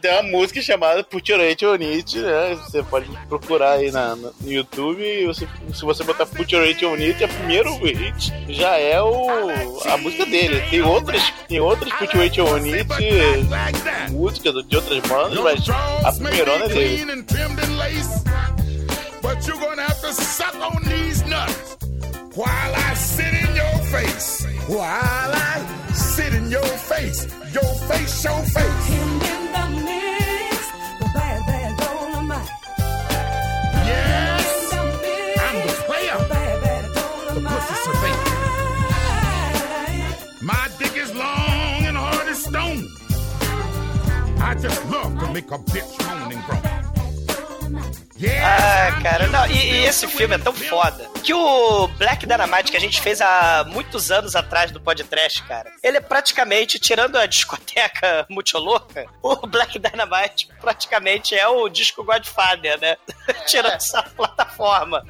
Tem 0.00 0.12
uma 0.12 0.22
música 0.22 0.60
chamada 0.60 1.02
Put 1.04 1.30
Your 1.30 1.40
Weight 1.40 1.64
on 1.64 1.74
It, 1.74 2.18
né? 2.18 2.54
Você 2.56 2.82
pode 2.82 3.08
procurar 3.28 3.72
aí 3.72 3.90
na, 3.90 4.14
no 4.16 4.32
YouTube 4.44 5.00
e 5.02 5.26
você- 5.26 5.46
se 5.74 5.84
você 5.84 6.02
botar 6.04 6.26
Put 6.26 6.52
Your 6.54 6.64
Weight 6.64 6.84
on 6.84 6.94
It, 6.94 7.22
é 7.22 7.26
o 7.26 7.28
primeiro 7.28 7.74
hit 7.84 8.32
já 8.48 8.76
é 8.76 9.00
o, 9.00 9.80
a 9.88 9.96
música 9.96 10.24
dele. 10.26 10.60
Tem 10.70 10.82
outras, 10.82 11.32
tem 11.48 11.60
outras 11.60 11.92
on 11.92 12.56
It, 12.64 14.10
músicas 14.10 14.66
de 14.66 14.76
outras 14.76 14.98
bandas, 15.00 15.38
mas 15.40 15.68
a 16.04 16.12
primeira 16.12 16.52
é 16.52 16.68
dele. 16.68 17.24
And 19.22 19.22
trimmed 19.22 19.22
and 19.22 19.22
laced. 19.22 19.22
But 19.22 19.46
you're 19.46 19.60
gonna 19.60 19.82
have 19.82 20.00
to 20.00 20.12
suck 20.12 20.54
on 20.56 20.82
these 20.84 21.24
nuts 21.26 21.76
while 22.34 22.74
I 22.74 22.94
sit 22.94 23.34
in 23.34 23.54
your 23.54 23.78
face. 23.90 24.46
While 24.68 25.32
I 25.34 25.92
sit 25.92 26.34
in 26.34 26.50
your 26.50 26.62
face. 26.62 27.26
Your 27.52 27.74
face, 27.88 28.24
your 28.24 28.42
face. 28.42 28.90
Yes, 33.86 34.72
I'm 35.38 35.56
the 35.66 35.72
player. 35.86 36.18
The 37.34 37.40
pussy 37.40 37.74
surveyor. 37.84 38.24
My 40.42 40.68
dick 40.78 40.96
is 40.96 41.14
long 41.14 41.86
and 41.86 41.96
hard 41.96 42.28
as 42.28 42.44
stone. 42.44 42.88
I 44.40 44.54
just 44.54 44.84
love 44.90 45.18
to 45.20 45.32
make 45.32 45.50
a 45.50 45.58
bitch 45.58 45.98
moan 46.06 46.32
and 46.32 46.44
groan. 46.44 46.75
Ah, 48.42 49.02
cara, 49.02 49.26
não, 49.28 49.46
e, 49.46 49.52
e 49.52 49.84
esse 49.84 50.06
filme 50.06 50.34
é 50.34 50.38
tão 50.38 50.52
foda 50.52 51.08
que 51.22 51.34
o 51.34 51.86
Black 51.98 52.26
Dynamite 52.26 52.70
que 52.70 52.76
a 52.76 52.80
gente 52.80 53.00
fez 53.00 53.20
há 53.20 53.64
muitos 53.68 54.10
anos 54.10 54.34
atrás 54.34 54.70
do 54.70 54.80
podcast, 54.80 55.42
cara, 55.42 55.70
ele 55.82 55.98
é 55.98 56.00
praticamente, 56.00 56.78
tirando 56.78 57.16
a 57.16 57.26
discoteca 57.26 58.26
muito 58.30 58.56
louca, 58.58 59.06
o 59.22 59.46
Black 59.46 59.78
Dynamite 59.78 60.48
praticamente 60.60 61.34
é 61.34 61.46
o 61.46 61.68
disco 61.68 62.02
Godfather, 62.04 62.80
né? 62.80 62.96
tirando 63.46 63.74
essa 63.74 64.02
plataforma. 64.02 65.04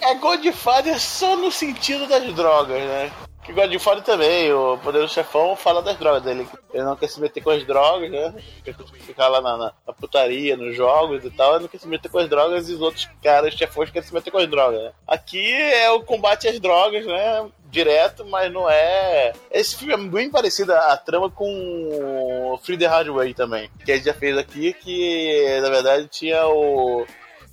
É 0.00 0.14
Godfather 0.14 0.98
só 0.98 1.36
no 1.36 1.52
sentido 1.52 2.06
das 2.06 2.32
drogas, 2.34 2.82
né? 2.82 3.12
Que 3.44 3.52
Godfather 3.52 4.04
também, 4.04 4.52
o 4.52 4.78
Poderoso 4.78 5.12
Chefão 5.14 5.56
fala 5.56 5.82
das 5.82 5.96
drogas 5.96 6.22
dele. 6.22 6.46
Ele 6.72 6.84
não 6.84 6.94
quer 6.94 7.08
se 7.08 7.20
meter 7.20 7.40
com 7.42 7.50
as 7.50 7.66
drogas, 7.66 8.08
né? 8.08 8.32
Quer 8.64 8.72
ficar 9.00 9.26
lá 9.26 9.40
na, 9.40 9.56
na- 9.56 9.72
putaria, 9.92 10.56
nos 10.56 10.76
jogos 10.76 11.24
e 11.24 11.30
tal, 11.30 11.54
ele 11.54 11.62
não 11.62 11.68
quer 11.68 11.78
se 11.78 11.88
meter 11.88 12.08
com 12.08 12.18
as 12.18 12.28
drogas 12.28 12.68
e 12.68 12.74
os 12.74 12.80
outros 12.80 13.08
caras, 13.20 13.54
chefões, 13.54 13.90
querem 13.90 14.06
se 14.06 14.14
meter 14.14 14.30
com 14.30 14.38
as 14.38 14.48
drogas, 14.48 14.80
né? 14.80 14.92
Aqui 15.08 15.52
é 15.52 15.90
o 15.90 16.02
combate 16.04 16.46
às 16.46 16.60
drogas, 16.60 17.04
né? 17.04 17.48
Direto, 17.68 18.24
mas 18.26 18.52
não 18.52 18.68
é. 18.70 19.32
Esse 19.50 19.76
filme 19.76 19.94
é 19.94 19.96
bem 19.96 20.30
parecido 20.30 20.72
a, 20.72 20.96
trama 20.96 21.28
com 21.30 22.58
Free 22.62 22.78
the 22.78 22.86
Hard 22.86 23.08
Way 23.08 23.34
também. 23.34 23.70
Que 23.84 23.90
a 23.92 23.96
gente 23.96 24.04
já 24.04 24.14
fez 24.14 24.38
aqui, 24.38 24.72
que 24.72 25.58
na 25.60 25.68
verdade 25.70 26.06
tinha 26.06 26.46
o. 26.46 27.04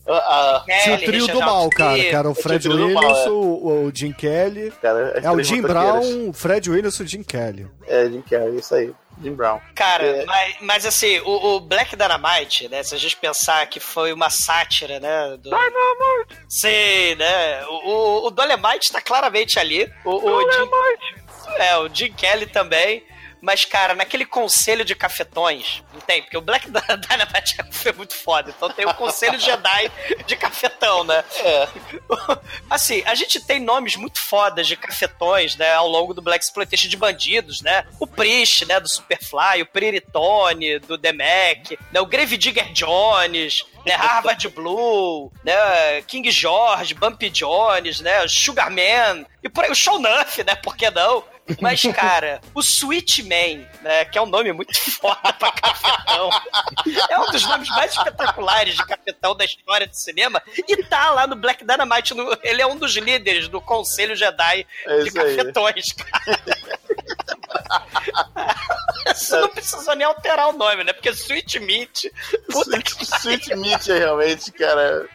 A, 0.10 0.58
a- 0.58 0.66
Tinha 0.84 0.96
o 0.96 1.00
trio 1.00 1.28
do 1.28 1.39
mal, 1.39 1.70
cara, 1.70 2.00
era 2.00 2.30
o 2.30 2.34
Fred 2.36 2.60
trio 2.68 2.75
do 2.78 2.84
Williams, 2.86 3.04
mal, 3.06 3.25
é. 3.25 3.30
o, 3.30 3.86
o 3.88 3.92
Jim 3.94 4.12
Kelly. 4.12 4.72
Cara, 4.82 5.22
é 5.24 5.32
o 5.32 5.42
Jim 5.44 5.62
motoqueiras. 5.62 6.08
Brown, 6.08 6.30
o 6.30 6.34
Fred 6.34 6.70
Williams 6.70 6.96
e 7.00 7.04
o 7.04 7.08
Jim 7.08 7.24
Kelly. 7.24 7.68
É, 7.88 8.06
Jim 8.06 8.22
Carrey, 8.22 8.56
isso 8.58 8.74
aí. 8.75 8.92
Jim 9.22 9.34
Brown. 9.34 9.60
Cara, 9.75 10.06
É. 10.06 10.25
mas, 10.25 10.56
mas 10.62 10.86
assim, 10.86 11.20
o, 11.20 11.56
o 11.56 11.60
Black 11.60 11.96
Dynamite, 11.96 12.70
né? 12.70 12.82
Se 12.84 12.96
a 12.96 12.98
gente 12.98 13.18
pensar 13.18 13.66
que 13.68 13.80
foi 13.80 14.13
uma 14.13 14.30
sátira, 14.30 15.00
né? 15.00 15.38
Do... 15.38 15.50
Dynamite! 15.50 16.38
Sim, 16.48 17.16
né? 17.16 17.66
O, 17.68 17.89
o, 17.89 18.28
o 18.28 18.32
Dolemite 18.32 18.92
tá 18.92 19.01
claramente 19.01 19.60
ali. 19.60 19.92
O, 20.06 20.12
o 20.16 20.42
Jim... 20.51 20.70
É, 21.58 21.78
o 21.78 21.89
Jim 21.94 22.13
Kelly 22.13 22.46
também. 22.46 23.04
Mas, 23.41 23.65
cara, 23.65 23.96
naquele 23.96 24.25
conselho 24.25 24.84
de 24.84 24.96
cafetões, 24.96 25.84
não 25.93 26.01
tem, 26.01 26.22
porque 26.22 26.38
o 26.38 26.41
Black 26.41 26.67
Dynamite 26.69 27.58
foi 27.72 27.91
muito 27.93 28.13
foda. 28.15 28.53
Então 28.55 28.69
tem 28.69 28.86
o 28.86 28.93
conselho 28.93 29.39
Jedi 29.39 29.91
de 30.25 30.36
cafetão, 30.36 31.03
né? 31.03 31.24
É. 31.43 31.67
Assim, 32.69 33.01
a 33.05 33.15
gente 33.15 33.39
tem 33.39 33.60
nomes 33.60 33.96
muito 33.96 34.22
fodas 34.22 34.67
de 34.67 34.75
cafetões, 34.75 35.55
né, 35.55 35.74
ao 35.74 35.88
longo 35.88 36.13
do 36.13 36.22
Black 36.22 36.43
Exploitation 36.43 36.88
de 36.88 36.98
bandidos, 36.98 37.62
né? 37.62 37.86
O 38.00 38.08
Priest, 38.08 38.65
né, 38.65 38.79
do 38.79 38.89
Superfly, 38.89 39.62
o 39.62 39.65
Pretty 39.65 40.01
Tony, 40.01 40.79
do 40.79 40.98
The 40.98 41.13
Mac, 41.13 41.79
né, 41.91 42.00
o 42.00 42.05
Grave 42.05 42.38
Digger 42.38 42.72
Jones, 42.74 43.65
né, 43.86 43.96
Harvard 43.96 44.48
Blue, 44.50 45.31
né, 45.43 46.01
King 46.03 46.29
George, 46.31 46.93
Bumpy 46.93 47.29
Jones, 47.29 48.01
né, 48.01 48.27
Sugarman, 48.27 49.25
e 49.43 49.50
por 49.50 49.63
aí 49.63 49.72
o 49.72 49.75
Show 49.75 50.00
Nuff, 50.00 50.43
né, 50.43 50.55
por 50.55 50.75
que 50.75 50.89
não? 50.91 51.24
Mas, 51.62 51.82
cara, 51.94 52.39
o 52.53 52.60
Sweet 52.62 53.24
Man, 53.24 53.65
né, 53.82 54.06
que 54.06 54.18
é 54.18 54.22
um 54.22 54.25
nome 54.25 54.51
muito 54.53 54.74
foda 54.91 55.34
pra 55.34 55.51
cafetão, 55.51 56.29
é 57.10 57.20
um 57.20 57.32
dos 57.32 57.46
nomes 57.48 57.70
mais 57.70 57.91
espetaculares 57.94 58.75
de 58.75 58.86
cafetão 58.86 59.36
da 59.36 59.46
história 59.46 59.88
do 59.88 59.96
cinema, 59.96 60.41
e 60.68 60.84
tá 60.84 61.12
lá 61.12 61.27
no 61.27 61.36
Black 61.36 61.63
Dynamite, 61.65 62.13
no- 62.13 62.38
ele 62.44 62.62
é 62.62 62.68
um 62.68 62.75
dos 62.77 62.96
líderes 62.96 63.48
do 63.48 63.62
Conselho 63.62 64.15
Jedi 64.15 64.65
É 64.86 64.98
de 65.00 65.10
isso 65.10 65.20
aí. 65.22 65.36
cafetões, 65.36 65.86
cara. 65.94 66.39
Você 69.13 69.39
não 69.39 69.50
precisou 69.50 69.96
nem 69.96 70.06
alterar 70.06 70.50
o 70.50 70.53
nome, 70.53 70.84
né? 70.84 70.94
Porque 70.94 71.10
Sweet 71.10 71.60
Meat. 71.60 72.12
Puta 72.51 72.82
que 72.82 73.03
Sweet 73.03 73.56
Meat, 73.56 73.91
é 73.91 74.00
realmente, 74.00 74.51
cara. 74.51 75.08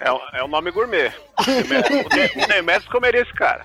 É, 0.00 0.12
um- 0.12 0.20
é 0.34 0.44
um 0.44 0.48
nome 0.48 0.70
gourmet. 0.70 1.12
O 1.38 2.46
Demetrius 2.48 2.88
comeria 2.90 3.22
esse 3.22 3.32
cara. 3.34 3.64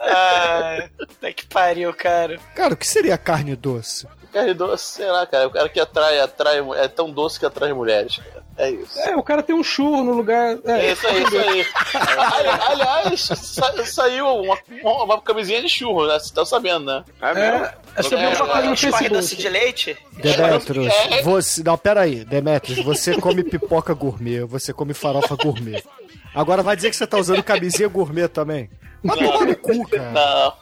Ah, 0.00 0.88
puta 0.98 1.32
que 1.32 1.46
pariu, 1.46 1.92
cara. 1.92 2.38
Cara, 2.54 2.74
o 2.74 2.76
que 2.76 2.86
seria 2.86 3.18
carne 3.18 3.56
doce? 3.56 4.06
Carne 4.32 4.54
doce, 4.54 4.84
sei 4.94 5.06
lá, 5.10 5.26
cara. 5.26 5.48
O 5.48 5.50
cara 5.50 5.68
que 5.68 5.80
atrai, 5.80 6.20
atrai. 6.20 6.58
É 6.76 6.88
tão 6.88 7.10
doce 7.10 7.38
que 7.38 7.46
atrai 7.46 7.72
mulheres, 7.72 8.16
cara. 8.18 8.38
É 8.56 8.70
isso. 8.70 8.98
É, 8.98 9.16
o 9.16 9.22
cara 9.22 9.40
tem 9.40 9.54
um 9.54 9.62
churro 9.62 10.02
no 10.02 10.12
lugar. 10.12 10.58
É 10.64 10.86
É, 10.88 10.92
isso 10.92 11.06
aí, 11.06 11.22
isso 11.22 11.36
aí. 11.38 11.66
Ali- 12.16 12.48
Aliás, 12.66 13.20
sa- 13.20 13.84
saiu 13.84 14.26
uma, 14.26 14.58
uma, 15.04 15.20
camisinha 15.22 15.62
de 15.62 15.68
churro, 15.68 16.02
né? 16.06 16.14
Vocês 16.14 16.24
estão 16.24 16.44
sabendo, 16.44 16.86
né? 16.86 17.04
É 17.22 17.34
mesmo? 17.34 17.64
É, 17.66 17.74
você 18.02 18.16
viu 18.16 18.28
uma 18.30 18.46
coisa 18.48 18.66
no 18.66 18.74
Escorre 18.74 19.08
doce 19.08 19.36
Facebook. 19.36 19.36
de 19.42 19.48
leite? 19.48 19.96
Demetrius, 20.12 20.92
É, 20.92 21.22
você. 21.22 21.62
Não, 21.62 21.78
pera 21.78 22.00
aí, 22.00 22.24
Demetrius, 22.24 22.84
você 22.84 23.16
come 23.20 23.44
pipoca 23.44 23.94
gourmet, 23.94 24.40
você 24.44 24.72
come 24.72 24.92
farofa 24.92 25.36
gourmet. 25.36 25.82
Agora 26.34 26.60
vai 26.62 26.74
dizer 26.74 26.90
que 26.90 26.96
você 26.96 27.06
tá 27.06 27.16
usando 27.16 27.42
camisinha 27.44 27.88
gourmet 27.88 28.26
também. 28.28 28.68
Vai 29.04 29.16
tomar 29.16 29.44
no 29.46 29.56
cu, 29.56 29.88
cara. 29.88 30.12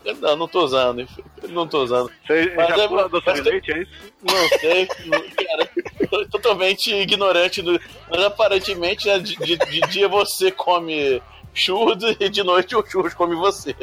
Não, 0.05 0.15
não, 0.15 0.37
não 0.37 0.49
tô 0.49 0.65
usando. 0.65 1.07
Não 1.49 1.67
tô 1.67 1.83
usando. 1.85 2.11
Você 2.27 2.53
Mas 2.57 2.69
já 2.69 2.83
é- 2.85 2.89
pula 2.89 3.09
doce 3.09 3.27
mas 3.27 3.43
de 3.43 3.51
leite, 3.51 3.73
é 3.73 3.83
isso? 3.83 3.93
Não 4.23 4.59
sei, 4.61 4.89
não- 5.07 5.21
cara, 5.47 5.71
tô 6.11 6.29
totalmente 6.29 6.95
ignorante 6.95 7.63
do. 7.63 7.81
Mas 8.11 8.23
aparentemente, 8.23 9.07
né, 9.07 9.19
de, 9.19 9.37
de- 9.37 9.57
de 9.57 9.81
dia 9.89 10.09
você 10.09 10.51
come 10.51 11.23
churros 11.55 11.97
e 12.21 12.29
de 12.29 12.43
noite 12.43 12.77
o 12.77 12.85
churros 12.87 13.15
come 13.15 13.35
você. 13.35 13.75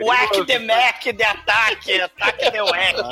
Whack 0.00 0.44
the 0.46 0.58
Mac 0.60 1.02
de 1.04 1.22
ataque, 1.22 2.00
ataque 2.00 2.50
de 2.50 2.60
Whack. 2.60 3.02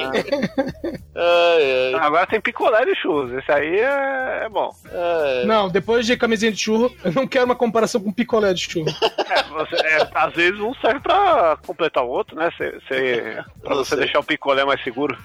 Ai, 1.14 1.94
ai. 1.94 1.94
Agora 2.00 2.26
tem 2.26 2.40
picolé 2.40 2.84
de 2.84 2.94
churros. 2.96 3.32
Esse 3.32 3.52
aí 3.52 3.78
é, 3.78 4.42
é 4.44 4.48
bom. 4.48 4.70
ai. 4.86 5.44
Não, 5.44 5.68
depois 5.68 6.06
de 6.06 6.16
camisinha 6.16 6.50
de 6.52 6.58
churro, 6.60 6.94
eu 7.04 7.12
não 7.12 7.26
quero 7.26 7.44
uma 7.44 7.56
comparação 7.56 8.00
com 8.00 8.12
picolé 8.12 8.52
de 8.54 8.62
churro. 8.70 8.86
É, 9.30 9.42
você- 9.44 9.86
é, 9.86 10.08
às 10.14 10.32
vezes 10.34 10.58
um 10.60 10.74
serve 10.74 11.00
pra 11.00 11.56
completar 11.66 12.02
o 12.04 12.08
outro, 12.08 12.36
né? 12.36 12.50
Cê, 12.56 12.78
cê- 12.88 13.44
pra 13.62 13.74
você 13.74 13.96
deixar 13.96 14.20
o 14.20 14.24
picolé 14.24 14.64
mais 14.64 14.82
seguro. 14.82 15.16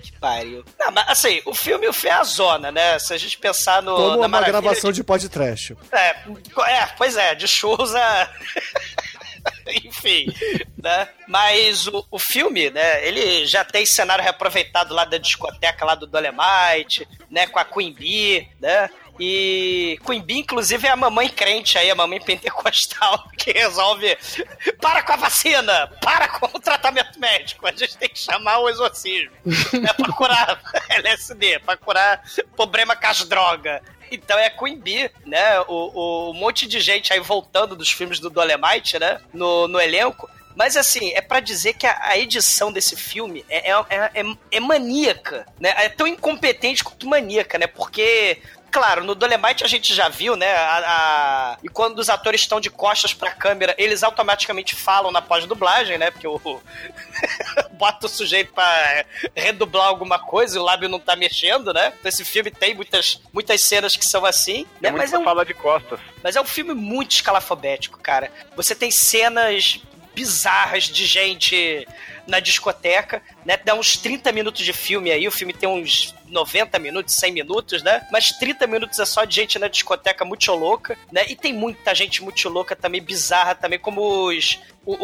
Que 0.00 0.12
pariu. 0.18 0.64
Não, 0.78 0.90
mas 0.92 1.04
assim, 1.10 1.42
o 1.44 1.52
filme, 1.52 1.86
o 1.86 1.92
filme 1.92 2.16
é 2.16 2.18
a 2.20 2.24
zona, 2.24 2.72
né? 2.72 2.98
Se 2.98 3.12
a 3.12 3.18
gente 3.18 3.36
pensar 3.36 3.82
no. 3.82 3.94
Como 3.94 4.16
na 4.22 4.26
uma 4.28 4.40
gravação 4.40 4.90
de 4.90 5.04
podcast. 5.04 5.76
É, 5.92 6.06
é, 6.72 6.86
pois 6.96 7.18
é, 7.18 7.34
de 7.34 7.46
churros 7.46 7.94
a. 7.94 8.30
Enfim, 9.84 10.26
né? 10.82 11.08
Mas 11.26 11.86
o, 11.86 12.06
o 12.10 12.18
filme, 12.18 12.70
né? 12.70 13.06
Ele 13.06 13.46
já 13.46 13.64
tem 13.64 13.84
cenário 13.86 14.24
reaproveitado 14.24 14.94
lá 14.94 15.04
da 15.04 15.18
discoteca 15.18 15.84
lá 15.84 15.94
do 15.94 16.06
Dolemite, 16.06 17.06
né? 17.30 17.46
Com 17.46 17.58
a 17.58 17.64
Queen 17.64 17.92
Bee, 17.92 18.48
né? 18.60 18.90
E 19.22 19.98
Queen 20.06 20.22
Bee, 20.22 20.38
inclusive, 20.38 20.86
é 20.86 20.90
a 20.90 20.96
mamãe 20.96 21.28
crente 21.28 21.76
aí, 21.76 21.90
a 21.90 21.94
mamãe 21.94 22.18
pentecostal, 22.18 23.28
que 23.36 23.52
resolve. 23.52 24.16
Para 24.80 25.02
com 25.02 25.12
a 25.12 25.16
vacina! 25.16 25.88
Para 26.00 26.26
com 26.26 26.46
o 26.46 26.60
tratamento 26.60 27.20
médico! 27.20 27.66
A 27.66 27.72
gente 27.72 27.98
tem 27.98 28.08
que 28.08 28.18
chamar 28.18 28.60
o 28.60 28.68
exorcismo. 28.70 29.32
É 29.86 29.92
pra 29.92 30.12
curar 30.14 30.60
LSD, 30.88 31.58
pra 31.58 31.76
curar 31.76 32.22
problema 32.56 32.96
com 32.96 33.06
as 33.06 33.24
drogas. 33.26 33.82
Então 34.10 34.38
é 34.38 34.50
Queen 34.50 34.78
Bee, 34.78 35.10
né? 35.24 35.60
O, 35.68 35.74
o 36.28 36.30
um 36.30 36.34
monte 36.34 36.66
de 36.66 36.80
gente 36.80 37.12
aí 37.12 37.20
voltando 37.20 37.76
dos 37.76 37.90
filmes 37.90 38.18
do 38.18 38.30
Dolemite, 38.30 38.98
né? 38.98 39.20
No, 39.32 39.68
no 39.68 39.80
elenco. 39.80 40.28
Mas 40.56 40.76
assim, 40.76 41.12
é 41.14 41.20
pra 41.20 41.40
dizer 41.40 41.74
que 41.74 41.86
a, 41.86 41.96
a 42.02 42.18
edição 42.18 42.72
desse 42.72 42.96
filme 42.96 43.44
é, 43.48 43.70
é, 43.70 43.84
é, 43.88 44.20
é- 44.20 44.36
é 44.50 44.60
maníaca, 44.60 45.46
né? 45.58 45.72
É 45.76 45.88
tão 45.88 46.06
incompetente 46.06 46.82
quanto 46.84 47.06
maníaca, 47.08 47.56
né? 47.56 47.66
Porque 47.66 48.38
Claro, 48.70 49.02
no 49.04 49.14
Dolemite 49.14 49.64
a 49.64 49.66
gente 49.66 49.92
já 49.94 50.08
viu, 50.08 50.36
né? 50.36 50.52
a- 50.54 50.78
a- 50.86 51.58
E 51.62 51.68
quando 51.68 51.98
os 51.98 52.08
atores 52.08 52.40
estão 52.42 52.60
de 52.60 52.70
costas 52.70 53.12
pra 53.12 53.30
câmera, 53.32 53.74
eles 53.76 54.02
automaticamente 54.02 54.74
falam 54.76 55.10
na 55.10 55.20
pós-dublagem, 55.20 55.98
né? 55.98 56.10
Porque 56.10 56.26
o. 56.28 56.40
Bota 57.72 58.06
o 58.06 58.08
sujeito 58.08 58.52
pra 58.52 59.04
redublar 59.34 59.86
alguma 59.86 60.18
coisa 60.18 60.56
e 60.56 60.60
o 60.60 60.62
lábio 60.62 60.88
não 60.88 61.00
tá 61.00 61.16
mexendo, 61.16 61.72
né? 61.72 61.92
Então 61.98 62.08
esse 62.08 62.24
filme 62.24 62.50
tem 62.50 62.74
muitas, 62.74 63.20
muitas 63.32 63.62
cenas 63.62 63.96
que 63.96 64.04
são 64.04 64.24
assim, 64.24 64.66
né? 64.80 64.88
É 64.88 64.90
muito 64.92 65.02
Mas 65.02 65.12
é 65.12 65.18
um 65.18 65.24
fala 65.24 65.44
de 65.44 65.54
costas. 65.54 65.98
mas 66.22 66.36
é 66.36 66.40
um 66.40 66.44
filme 66.44 66.74
muito 66.74 67.12
escalafobético, 67.12 67.98
cara. 67.98 68.30
Você 68.54 68.74
tem 68.74 68.90
cenas 68.90 69.80
bizarras 70.14 70.84
de 70.84 71.06
gente 71.06 71.86
na 72.26 72.38
discoteca, 72.40 73.22
né? 73.44 73.56
Dá 73.64 73.74
uns 73.74 73.96
30 73.96 74.30
minutos 74.32 74.64
de 74.64 74.72
filme 74.72 75.10
aí, 75.10 75.26
o 75.26 75.30
filme 75.32 75.52
tem 75.52 75.68
uns 75.68 76.14
90 76.30 76.78
minutos, 76.78 77.14
100 77.14 77.32
minutos, 77.32 77.82
né? 77.82 78.06
Mas 78.10 78.30
30 78.32 78.66
minutos 78.66 78.98
é 78.98 79.04
só 79.04 79.24
de 79.24 79.34
gente 79.36 79.58
na 79.58 79.68
discoteca 79.68 80.24
muito 80.24 80.50
louca, 80.52 80.96
né? 81.12 81.24
E 81.28 81.36
tem 81.36 81.52
muita 81.52 81.94
gente 81.94 82.22
muito 82.22 82.48
louca 82.48 82.74
também, 82.76 83.02
bizarra 83.02 83.54
também, 83.54 83.78
como 83.78 84.28
os, 84.28 84.58
o- 84.86 84.94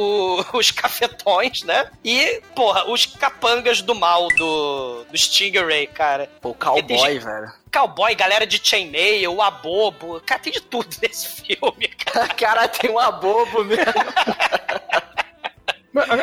o- 0.41 0.45
os 0.59 0.71
cafetões, 0.71 1.63
né? 1.63 1.91
E, 2.05 2.41
porra, 2.55 2.89
os 2.91 3.07
capangas 3.07 3.81
do 3.83 3.95
mal 3.95 4.29
do, 4.29 5.05
do 5.11 5.17
Stingray, 5.17 5.87
cara. 5.87 6.31
Pô, 6.41 6.55
cowboy, 6.55 6.99
gente- 6.99 7.25
velho. 7.25 7.53
Cowboy, 7.73 8.15
galera 8.15 8.47
de 8.47 8.59
chainmail, 8.63 9.35
o 9.35 9.43
abobo. 9.43 10.21
Cara, 10.25 10.41
tem 10.41 10.53
de 10.53 10.61
tudo 10.63 10.89
nesse 11.03 11.29
filme, 11.43 11.89
cara. 11.89 12.29
Cara, 12.29 12.69
tem 12.69 12.91
um 12.91 12.99
abobo 12.99 13.65
mesmo. 13.65 13.85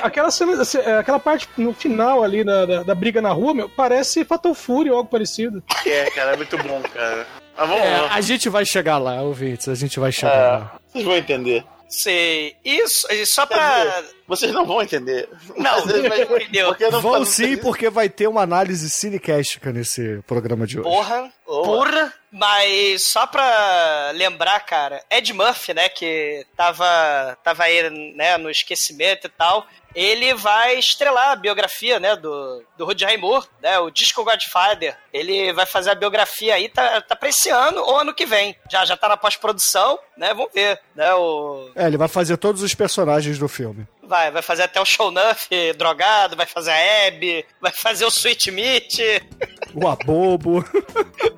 Aquela 0.01 0.30
cena, 0.32 0.62
assim, 0.62 0.77
é, 0.80 0.98
aquela 0.98 1.20
parte 1.20 1.48
no 1.58 1.74
final 1.74 2.24
ali 2.24 2.44
da, 2.44 2.65
da, 2.65 2.84
da 2.84 2.96
briga 2.96 3.22
na 3.22 3.32
rua, 3.32 3.53
meu, 3.53 3.70
parece 3.70 4.24
Fatal 4.25 4.53
Fury 4.53 4.89
ou 4.92 4.98
algo 4.98 5.10
parecido. 5.10 5.63
É, 5.86 6.10
cara, 6.12 6.34
é 6.34 6.38
muito 6.38 6.58
bom, 6.58 6.82
cara. 6.94 7.25
Mas 7.58 7.70
vamos 7.70 7.84
É, 7.86 7.98
lá. 8.01 8.13
a 8.13 8.22
gente 8.22 8.50
vai 8.50 8.65
chegar 8.65 8.98
lá, 8.98 9.22
ouvintes, 9.22 9.68
a 9.68 9.75
gente 9.75 10.00
vai 10.00 10.12
chegar 10.12 10.34
É, 10.34 10.48
lá. 10.58 10.72
vocês 10.92 11.03
vão 11.06 11.15
entender. 11.18 11.63
Sei. 11.88 12.56
Isso, 12.65 13.06
só 13.27 13.46
pra. 13.46 14.03
Vocês 14.27 14.51
não 14.53 14.65
vão 14.65 14.82
entender. 14.82 15.27
Não, 15.58 15.86
Mas- 15.86 15.86
mas- 16.08 16.20
entendeu? 16.42 16.68
porque 16.70 16.89
não 16.89 17.01
Vão 17.01 17.25
sim, 17.25 17.51
isso. 17.53 17.62
porque 17.62 17.89
vai 17.89 18.08
ter 18.10 18.27
uma 18.27 18.42
análise 18.42 18.89
cinecástica 18.89 19.72
nesse 19.72 20.22
programa 20.25 20.65
de 20.65 20.80
hoje. 20.80 20.88
Porra, 20.89 21.32
porra. 21.46 22.13
Mas 22.32 23.03
só 23.03 23.27
pra 23.27 24.12
lembrar, 24.15 24.60
cara, 24.62 25.03
Ed 25.12 25.32
Murphy, 25.34 25.74
né, 25.74 25.88
que 25.88 26.46
tava, 26.57 27.38
tava 27.44 27.64
aí, 27.64 27.90
né, 28.16 28.38
no 28.38 28.50
esquecimento 28.50 29.27
e 29.27 29.29
tal, 29.29 29.68
ele 29.94 30.33
vai 30.33 30.79
estrelar 30.79 31.29
a 31.31 31.36
biografia, 31.36 32.00
né, 32.00 32.16
do, 32.16 32.64
do 32.75 32.86
Rudy 32.86 33.05
Raymore, 33.05 33.46
né, 33.62 33.77
o 33.77 33.92
Disco 33.92 34.24
Godfather. 34.24 34.98
Ele 35.14 35.53
vai 35.53 35.68
fazer 35.68 35.92
a 35.92 35.96
biografia 35.96 36.55
aí, 36.55 36.70
tá, 36.70 37.01
tá 37.01 37.16
pra 37.16 37.29
esse 37.29 37.50
ano 37.50 37.81
ou 37.83 38.00
ano 38.00 38.16
que 38.16 38.25
vem. 38.25 38.55
Já, 38.72 38.83
já 38.83 38.98
tá 38.98 39.07
na 39.09 39.18
pós-produção, 39.18 40.00
né, 40.18 40.33
vamos 40.33 40.51
ver, 40.51 40.79
né, 40.96 41.14
o... 41.14 41.70
É, 41.75 41.86
ele 41.86 41.98
vai 41.98 42.07
fazer 42.07 42.38
todos 42.38 42.64
os 42.64 42.74
personagens 42.74 43.38
do 43.38 43.48
filme. 43.48 43.88
Vai, 44.05 44.31
vai 44.31 44.42
fazer 44.42 44.63
até 44.63 44.81
o 44.81 44.85
Shownuff 44.85 45.48
drogado, 45.77 46.35
vai 46.35 46.46
fazer 46.46 46.72
a 46.72 47.07
Abby, 47.07 47.46
vai 47.61 47.72
fazer 47.72 48.03
o 48.03 48.09
Sweet 48.09 48.51
Meat, 48.51 48.98
O 49.75 49.88
Abobo. 49.88 50.64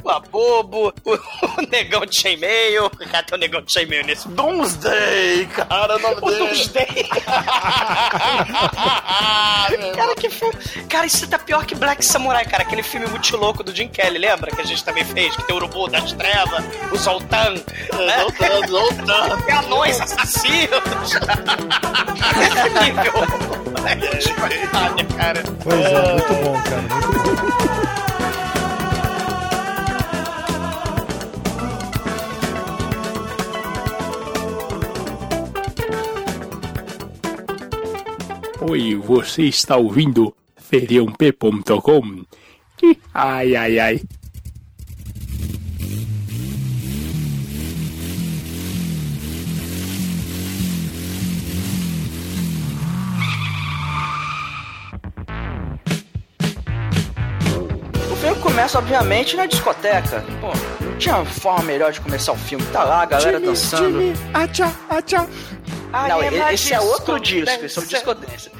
o 0.04 0.10
Abobo, 0.10 0.93
o, 1.04 1.13
o 1.13 1.62
Negão 1.71 2.06
de 2.06 2.19
Chainmail. 2.19 2.89
Tem 2.89 3.08
o 3.34 3.38
Negão 3.38 3.62
de 3.62 3.71
Chainmail 3.71 4.04
nesse. 4.06 4.28
Doomsday, 4.30 5.45
cara, 5.48 5.95
o 5.95 6.00
nome 6.00 6.17
O 6.21 6.26
dele. 6.26 6.38
Doomsday. 6.39 7.10
cara, 9.95 10.15
que 10.15 10.30
filme. 10.30 10.54
Cara, 10.89 11.06
isso 11.06 11.28
tá 11.28 11.39
pior 11.39 11.65
que 11.65 11.76
Black 11.76 12.04
Samurai, 12.04 12.45
cara. 12.45 12.63
Aquele 12.63 12.84
filme 12.84 13.08
muito 13.08 13.36
louco 13.38 13.63
do 13.63 13.74
Jim 13.74 13.88
Kelly, 13.88 14.17
lembra? 14.17 14.52
Que 14.52 14.62
a 14.62 14.65
gente 14.65 14.84
também 14.84 15.06
fez, 15.06 15.34
que 15.36 15.43
tem 15.43 15.56
o 15.56 15.58
Urubu 15.58 15.88
das 15.88 16.12
Trevas, 16.13 16.63
o 16.91 16.98
Zoltan. 16.98 17.54
Né? 17.54 18.19
Zoltan, 18.19 18.67
Zoltan. 18.67 19.41
Tem 19.41 19.56
anões 19.56 20.02
assassinos. 20.02 20.84
Esse 22.41 22.69
nível. 22.84 23.13
É 23.88 23.95
cara. 25.15 25.43
Pois 25.63 25.86
é, 25.86 26.13
muito 26.13 26.34
bom, 26.43 26.62
cara. 26.63 26.82
Muito 26.82 27.67
bom. 27.67 27.75
Oi, 38.67 38.95
você 38.95 39.43
está 39.43 39.78
ouvindo 39.78 40.36
feriump.com? 40.58 42.23
Ai, 43.13 43.56
ai, 43.56 43.80
ai. 43.80 44.01
O 58.12 58.15
filme 58.15 58.41
começa, 58.41 58.80
obviamente, 58.80 59.36
na 59.36 59.45
discoteca. 59.45 60.25
Pô, 60.41 60.51
não 60.84 60.97
tinha 60.97 61.23
forma 61.23 61.65
melhor 61.65 61.91
de 61.91 62.01
começar 62.01 62.32
o 62.32 62.38
filme. 62.38 62.65
Tá 62.73 62.84
lá, 62.84 63.04
a 63.04 63.06
galera 63.06 63.39
dançando. 63.39 63.99
Acha, 64.34 64.73
Não, 66.10 66.23
e- 66.23 66.53
esse 66.53 66.73
é 66.73 66.79
outro 66.79 67.19
disco, 67.19 67.65
esse 67.65 67.79
é 67.79 67.81
o 67.81 67.86
Disco 67.86 68.13
Dance. 68.13 68.51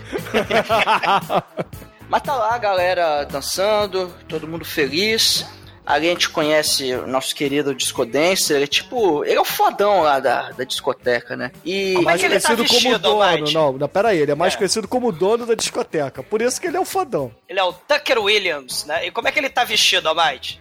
Mas 2.08 2.22
tá 2.22 2.36
lá 2.36 2.54
a 2.54 2.58
galera 2.58 3.24
dançando, 3.26 4.14
todo 4.28 4.48
mundo 4.48 4.64
feliz. 4.64 5.46
Ali 5.86 6.08
a 6.08 6.12
gente 6.12 6.30
conhece 6.30 6.96
o 6.96 7.06
nosso 7.06 7.36
querido 7.36 7.76
Disco 7.76 8.04
Dancer, 8.08 8.56
ele 8.56 8.64
é 8.64 8.68
tipo. 8.68 9.24
Ele 9.24 9.36
é 9.36 9.42
o 9.42 9.46
fodão 9.46 10.02
lá 10.02 10.20
da, 10.20 10.50
da 10.50 10.64
discoteca, 10.64 11.36
né? 11.38 11.52
E. 11.64 11.94
Como 11.94 12.10
é 12.10 12.14
mais 12.14 12.22
tá 12.22 12.28
conhecido 12.28 12.56
como 12.56 12.68
vestido, 12.70 12.98
dono. 13.00 13.22
Almighty? 13.22 13.54
Não, 13.54 13.74
não, 13.74 13.88
pera 13.88 14.10
aí, 14.10 14.18
ele 14.20 14.32
é 14.32 14.36
mais 14.36 14.56
É. 14.56 14.58
conhecido 14.58 14.88
como 14.88 15.12
dono 15.12 15.46
da 15.46 15.54
discoteca. 15.54 16.24
Por 16.24 16.42
isso 16.42 16.60
que 16.60 16.66
ele 16.66 16.78
é 16.78 16.80
o 16.80 16.86
fodão. 16.86 17.32
Ele 17.48 17.60
é 17.60 17.64
o 17.64 17.72
Tucker 17.72 18.18
Williams, 18.20 18.84
né? 18.86 19.06
E 19.06 19.12
como 19.12 19.28
é 19.28 19.32
que 19.32 19.38
ele 19.38 19.50
tá 19.50 19.64
vestido, 19.64 20.10
Almighty? 20.10 20.60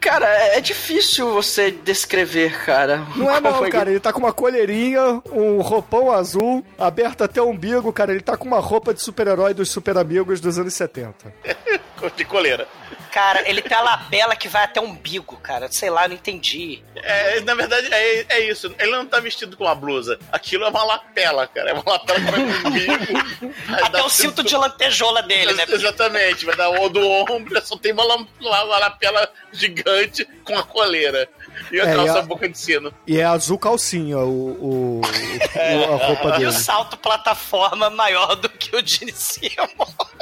Cara, 0.00 0.26
é 0.26 0.58
é 0.58 0.60
difícil 0.60 1.32
você 1.32 1.70
descrever, 1.70 2.64
cara. 2.64 3.06
Não 3.16 3.30
é 3.34 3.40
não, 3.40 3.62
ele- 3.62 3.70
cara. 3.72 3.90
Ele 3.90 4.00
tá 4.00 4.12
com 4.12 4.18
uma 4.18 4.32
colherinha, 4.32 5.22
um 5.32 5.60
roupão 5.60 6.10
azul, 6.10 6.64
aberto 6.78 7.22
até 7.24 7.40
o 7.40 7.48
umbigo, 7.48 7.92
cara. 7.92 8.10
Ele 8.12 8.20
tá 8.20 8.36
com 8.36 8.46
uma 8.46 8.60
roupa 8.60 8.92
de 8.92 9.00
super-herói 9.00 9.54
dos 9.54 9.70
super 9.70 9.96
amigos 9.96 10.40
dos 10.40 10.58
anos 10.58 10.74
70. 10.74 11.32
De 12.16 12.24
coleira. 12.24 12.66
Cara, 13.10 13.48
ele 13.48 13.60
tem 13.60 13.76
a 13.76 13.80
lapela 13.80 14.36
que 14.36 14.48
vai 14.48 14.64
até 14.64 14.80
o 14.80 14.84
umbigo, 14.84 15.36
cara. 15.38 15.70
Sei 15.70 15.90
lá, 15.90 16.06
não 16.06 16.14
entendi. 16.14 16.82
É, 16.96 17.40
na 17.40 17.54
verdade, 17.54 17.88
é, 17.92 18.26
é 18.28 18.40
isso. 18.40 18.74
Ele 18.78 18.92
não 18.92 19.06
tá 19.06 19.18
vestido 19.20 19.56
com 19.56 19.64
uma 19.64 19.74
blusa. 19.74 20.18
Aquilo 20.30 20.64
é 20.64 20.68
uma 20.68 20.84
lapela, 20.84 21.46
cara. 21.46 21.70
É 21.70 21.72
uma 21.72 21.82
lapela 21.86 22.20
que 22.20 22.30
vai 22.30 22.40
no 22.40 22.68
umbigo. 22.68 23.54
Até 23.82 24.02
o 24.02 24.08
cinto 24.08 24.42
de 24.42 24.56
lantejola 24.56 25.22
dele, 25.22 25.52
né? 25.54 25.64
Exatamente, 25.68 26.44
vai 26.44 26.56
dar 26.56 26.70
o 26.70 26.88
do 26.88 27.06
ombro, 27.06 27.60
só 27.64 27.76
tem 27.76 27.92
uma, 27.92 28.04
uma 28.40 28.62
lapela 28.78 29.30
gigante 29.52 30.26
com 30.44 30.56
a 30.56 30.62
coleira. 30.62 31.28
E 31.72 31.80
a 31.80 31.84
É, 31.84 31.94
calça 31.94 32.14
e 32.14 32.18
a- 32.18 32.22
boca 32.22 32.48
de 32.48 32.58
sino. 32.58 32.92
E 33.06 33.18
é 33.20 33.24
azul 33.24 33.58
calcinha 33.58 34.18
o, 34.18 35.00
o- 35.00 35.00
o- 35.00 35.94
a 35.94 36.06
roupa 36.06 36.28
E 36.28 36.32
o 36.32 36.38
dele. 36.38 36.52
salto 36.52 36.96
plataforma 36.96 37.88
maior 37.90 38.34
do 38.36 38.48
que 38.48 38.74
o 38.74 38.82
de 38.82 39.12
cima. 39.12 39.68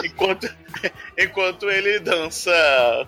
Enquanto, 0.05 0.49
enquanto 1.19 1.69
ele 1.71 1.99
dança 2.01 2.51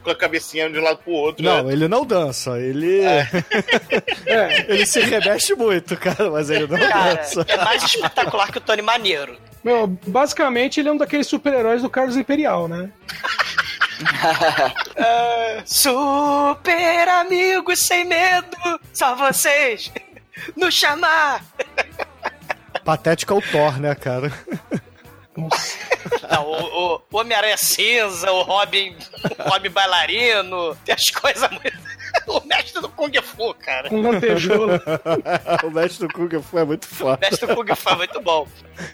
com 0.03 0.11
a 0.11 0.15
cabecinha 0.15 0.69
de 0.71 0.79
um 0.79 0.83
lado 0.83 0.99
pro 0.99 1.13
outro. 1.13 1.45
Não, 1.45 1.65
né? 1.65 1.73
ele 1.73 1.87
não 1.89 2.05
dança, 2.05 2.59
ele. 2.59 3.01
ele 4.69 4.87
se 4.87 5.01
remexe 5.01 5.55
muito, 5.55 5.97
cara, 5.97 6.31
mas 6.31 6.51
ele 6.51 6.67
não 6.67 6.79
Cara, 6.79 7.15
dança. 7.15 7.45
é 7.49 7.57
mais 7.65 7.83
espetacular 7.83 8.51
que 8.51 8.59
o 8.59 8.61
Tony 8.61 8.83
Maneiro. 8.83 9.37
Meu, 9.63 9.87
basicamente 10.07 10.81
ele 10.81 10.89
é 10.89 10.93
um 10.93 10.97
daqueles 10.97 11.27
super-heróis 11.27 11.83
do 11.83 11.91
Carlos 11.91 12.17
Imperial, 12.17 12.67
né? 12.67 12.91
Super 15.67 17.09
amigos 17.09 17.79
sem 17.81 18.05
medo, 18.05 18.57
só 18.93 19.15
vocês 19.15 19.93
nos 20.57 20.75
chamar. 20.75 21.45
Patético 22.85 23.35
é 23.35 23.37
o 23.37 23.43
Thor, 23.43 23.79
né, 23.79 23.95
cara? 23.95 24.33
Não, 25.37 25.49
o, 26.45 26.95
o- 26.97 27.03
o 27.11 27.17
Homem-Aranha 27.19 27.57
Cinza, 27.57 28.31
o 28.33 28.43
Robin, 28.43 28.97
o 29.39 29.49
Robin 29.51 29.71
bailarino, 29.71 30.75
tem 30.85 30.95
as 30.95 31.05
coisas 31.11 31.49
muito. 31.51 31.80
O 33.01 33.09
mestre 33.09 33.17
do 33.17 33.21
Kung 33.21 33.23
Fu, 33.23 33.55
cara. 33.55 33.89
Com 33.89 34.01
lantejoula. 34.03 34.83
o 35.65 35.71
mestre 35.71 36.07
do 36.07 36.13
Kung 36.15 36.43
Fu 36.43 36.59
é 36.59 36.65
muito 36.65 36.85
O 36.85 36.87
foda. 36.95 37.19
mestre 37.21 37.47
do 37.47 37.55
Kung 37.57 37.75
Fu 37.75 37.89
é 37.91 37.97
muito 37.97 38.21
bom. 38.21 38.47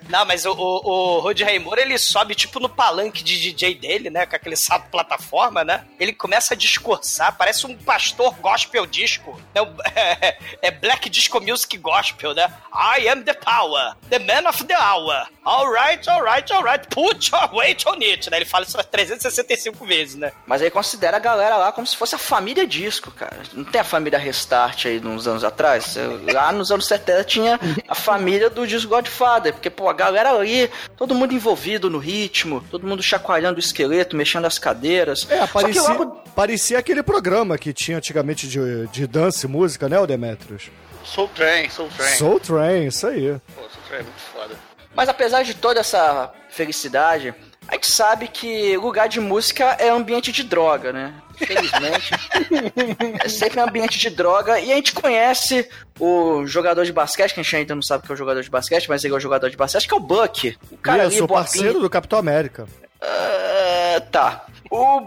Não, 0.09 0.25
mas 0.25 0.45
o, 0.47 0.53
o, 0.53 0.87
o 0.87 1.21
Rod 1.21 1.41
Raymore, 1.41 1.81
ele 1.81 1.97
sobe 1.99 2.35
tipo 2.35 2.59
no 2.61 2.69
palanque 2.69 3.23
de 3.23 3.39
DJ 3.41 3.75
dele, 3.75 4.11
né? 4.11 4.27
Com 4.27 4.35
aquele 4.37 4.57
sapo 4.57 4.91
plataforma, 4.91 5.65
né? 5.65 5.85
Ele 5.99 6.13
começa 6.13 6.55
a 6.55 6.57
discursar, 6.57 7.37
parece 7.37 7.67
um 7.67 7.77
pastor 7.77 8.35
gospel 8.41 8.87
disco. 8.87 9.41
né, 9.55 9.63
o- 9.63 9.77
É, 9.95 10.39
é 10.63 10.71
Black 10.71 11.09
Disco 11.09 11.41
Music 11.41 11.77
Gospel, 11.79 12.35
né? 12.35 12.53
I 12.99 13.09
am 13.09 13.23
the 13.23 13.35
power, 13.35 13.95
the 14.11 14.19
man 14.19 14.49
of 14.49 14.65
the 14.65 14.77
hour. 14.77 15.27
Alright, 15.45 16.09
alright, 16.11 16.53
alright, 16.53 16.87
put 16.89 17.31
your 17.33 17.55
weight 17.55 17.87
on 17.89 17.95
it, 18.03 18.29
né? 18.31 18.39
Ele 18.39 18.45
fala 18.45 18.65
isso 18.65 18.77
365 18.77 19.85
vezes, 19.87 20.17
né? 20.17 20.33
Mas 20.47 20.61
aí 20.63 20.71
considera 20.71 21.17
a 21.17 21.21
galera 21.21 21.57
lá 21.57 21.71
como 21.73 21.87
se 21.87 21.97
fosse 21.97 22.15
a 22.15 22.19
família 22.19 22.67
disco, 22.67 23.11
cara. 23.13 23.37
Não 23.53 23.65
tem 23.65 23.81
a 23.81 23.85
família 23.85 23.96
Restart 24.19 24.87
aí 24.87 25.01
uns 25.05 25.27
anos 25.27 25.45
atrás? 25.45 25.97
Lá 26.33 26.53
nos 26.53 26.71
anos 26.71 26.87
70 26.87 27.25
tinha 27.25 27.61
a 27.89 27.95
família 27.95 28.51
do 28.51 28.67
Disco 28.67 28.89
Godfather, 28.91 29.53
porque, 29.53 29.71
pô, 29.71 29.89
a 29.89 29.93
galera 29.93 30.31
ali, 30.31 30.71
todo 30.97 31.15
mundo 31.15 31.35
envolvido 31.35 31.89
no 31.89 31.99
ritmo, 31.99 32.65
todo 32.71 32.87
mundo 32.87 33.03
chacoalhando 33.03 33.57
o 33.57 33.61
esqueleto, 33.61 34.17
mexendo 34.17 34.45
as 34.47 34.59
cadeiras. 34.59 35.27
É, 35.31 35.47
parecia, 35.47 35.83
logo 35.83 36.07
parecia 36.35 36.79
aquele 36.79 37.03
programa 37.03 37.59
que 37.59 37.73
tinha 37.73 37.99
antigamente 37.99 38.49
de, 38.49 38.87
de 38.89 39.07
dança 39.07 39.47
e 39.47 39.49
música, 39.49 39.89
né, 39.89 39.99
o 39.99 40.07
Demetrius? 40.07 40.71
Soul 41.05 41.29
Train, 41.29 41.69
Soul 41.71 41.89
Train. 41.97 42.15
Soul 42.17 42.41
Train, 42.41 42.87
isso 42.87 43.07
aí. 43.07 43.41
Pô, 43.55 43.63
Soul 43.63 43.85
Train 43.89 44.01
é 44.01 44.03
muito 44.03 44.21
foda. 44.33 44.55
Mas 44.95 45.09
apesar 45.09 45.43
de 45.43 45.55
toda 45.55 45.81
essa 45.81 46.33
felicidade, 46.49 47.35
a 47.69 47.75
gente 47.75 47.91
sabe 47.91 48.29
que 48.29 48.77
lugar 48.77 49.09
de 49.09 49.21
música 49.21 49.77
é 49.79 49.89
ambiente 49.89 50.33
de 50.33 50.43
droga, 50.43 50.93
né? 50.93 51.15
Infelizmente. 51.41 52.11
é 53.25 53.29
sempre 53.29 53.61
um 53.61 53.65
ambiente 53.65 53.99
de 53.99 54.11
droga. 54.11 54.59
E 54.61 54.73
a 54.73 54.77
gente 54.77 54.93
conhece 54.93 55.69
o 55.99 56.47
jogador 56.47 56.85
de 56.85 56.93
basquete, 56.93 57.35
que 57.35 57.41
a 57.41 57.43
gente 57.43 57.57
ainda 57.57 57.75
não 57.75 57.83
sabe 57.83 58.05
que 58.05 58.13
é 58.13 58.15
o 58.15 58.19
jogador 58.19 58.43
de 58.43 58.51
basquete, 58.51 58.89
mas 58.89 59.05
ele 59.05 59.15
é 59.15 59.17
o 59.17 59.21
jogador 59.21 59.51
de 59.51 59.57
basquete, 59.57 59.87
que 59.87 59.95
é 59.95 59.97
o 59.97 60.01
Buck. 60.01 60.57
O 60.71 60.77
cara 60.77 61.05
eu 61.05 61.07
ali, 61.07 61.17
sou 61.17 61.29
parceiro 61.29 61.81
do 61.81 61.91
Capitão 61.91 62.19
América. 62.19 62.67
Ah, 63.01 64.01
tá. 64.11 64.47
O. 64.71 65.01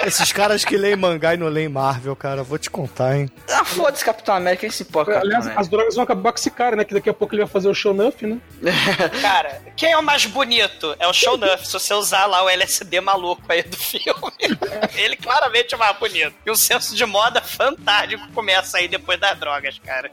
Esses 0.00 0.32
caras 0.32 0.64
que 0.64 0.76
leem 0.76 0.96
mangá 0.96 1.34
e 1.34 1.36
não 1.36 1.48
leem 1.48 1.68
Marvel, 1.68 2.16
cara, 2.16 2.42
vou 2.42 2.58
te 2.58 2.70
contar, 2.70 3.16
hein? 3.16 3.30
Ah, 3.48 3.64
foda-se, 3.64 4.04
Capitão 4.04 4.34
América, 4.34 4.64
ele 4.64 4.72
se 4.72 4.82
importa 4.82 5.12
com 5.12 5.18
o 5.18 5.20
Capitão 5.20 5.40
Aliás, 5.40 5.58
as 5.58 5.68
drogas 5.68 5.94
vão 5.94 6.04
acabar 6.04 6.32
com 6.32 6.38
esse 6.38 6.50
cara, 6.50 6.76
né? 6.76 6.84
Que 6.84 6.94
daqui 6.94 7.10
a 7.10 7.14
pouco 7.14 7.34
ele 7.34 7.42
vai 7.42 7.50
fazer 7.50 7.68
o 7.68 7.74
show 7.74 7.92
Nuff, 7.92 8.26
né? 8.26 8.40
Cara, 9.20 9.60
quem 9.76 9.92
é 9.92 9.98
o 9.98 10.02
mais 10.02 10.24
bonito? 10.24 10.96
É 10.98 11.06
o 11.06 11.12
Show 11.12 11.36
Nuff, 11.36 11.66
se 11.66 11.72
você 11.72 11.92
usar 11.94 12.26
lá 12.26 12.42
o 12.42 12.48
LSD 12.48 13.00
maluco 13.00 13.42
aí 13.48 13.62
do 13.62 13.76
filme. 13.76 14.32
Ele 14.96 15.16
claramente 15.16 15.74
é 15.74 15.76
o 15.76 15.80
mais 15.80 15.96
bonito. 15.98 16.34
E 16.44 16.50
um 16.50 16.54
senso 16.54 16.94
de 16.94 17.04
moda 17.04 17.40
fantástico 17.40 18.26
começa 18.32 18.78
aí 18.78 18.88
depois 18.88 19.18
das 19.20 19.38
drogas, 19.38 19.78
cara. 19.84 20.10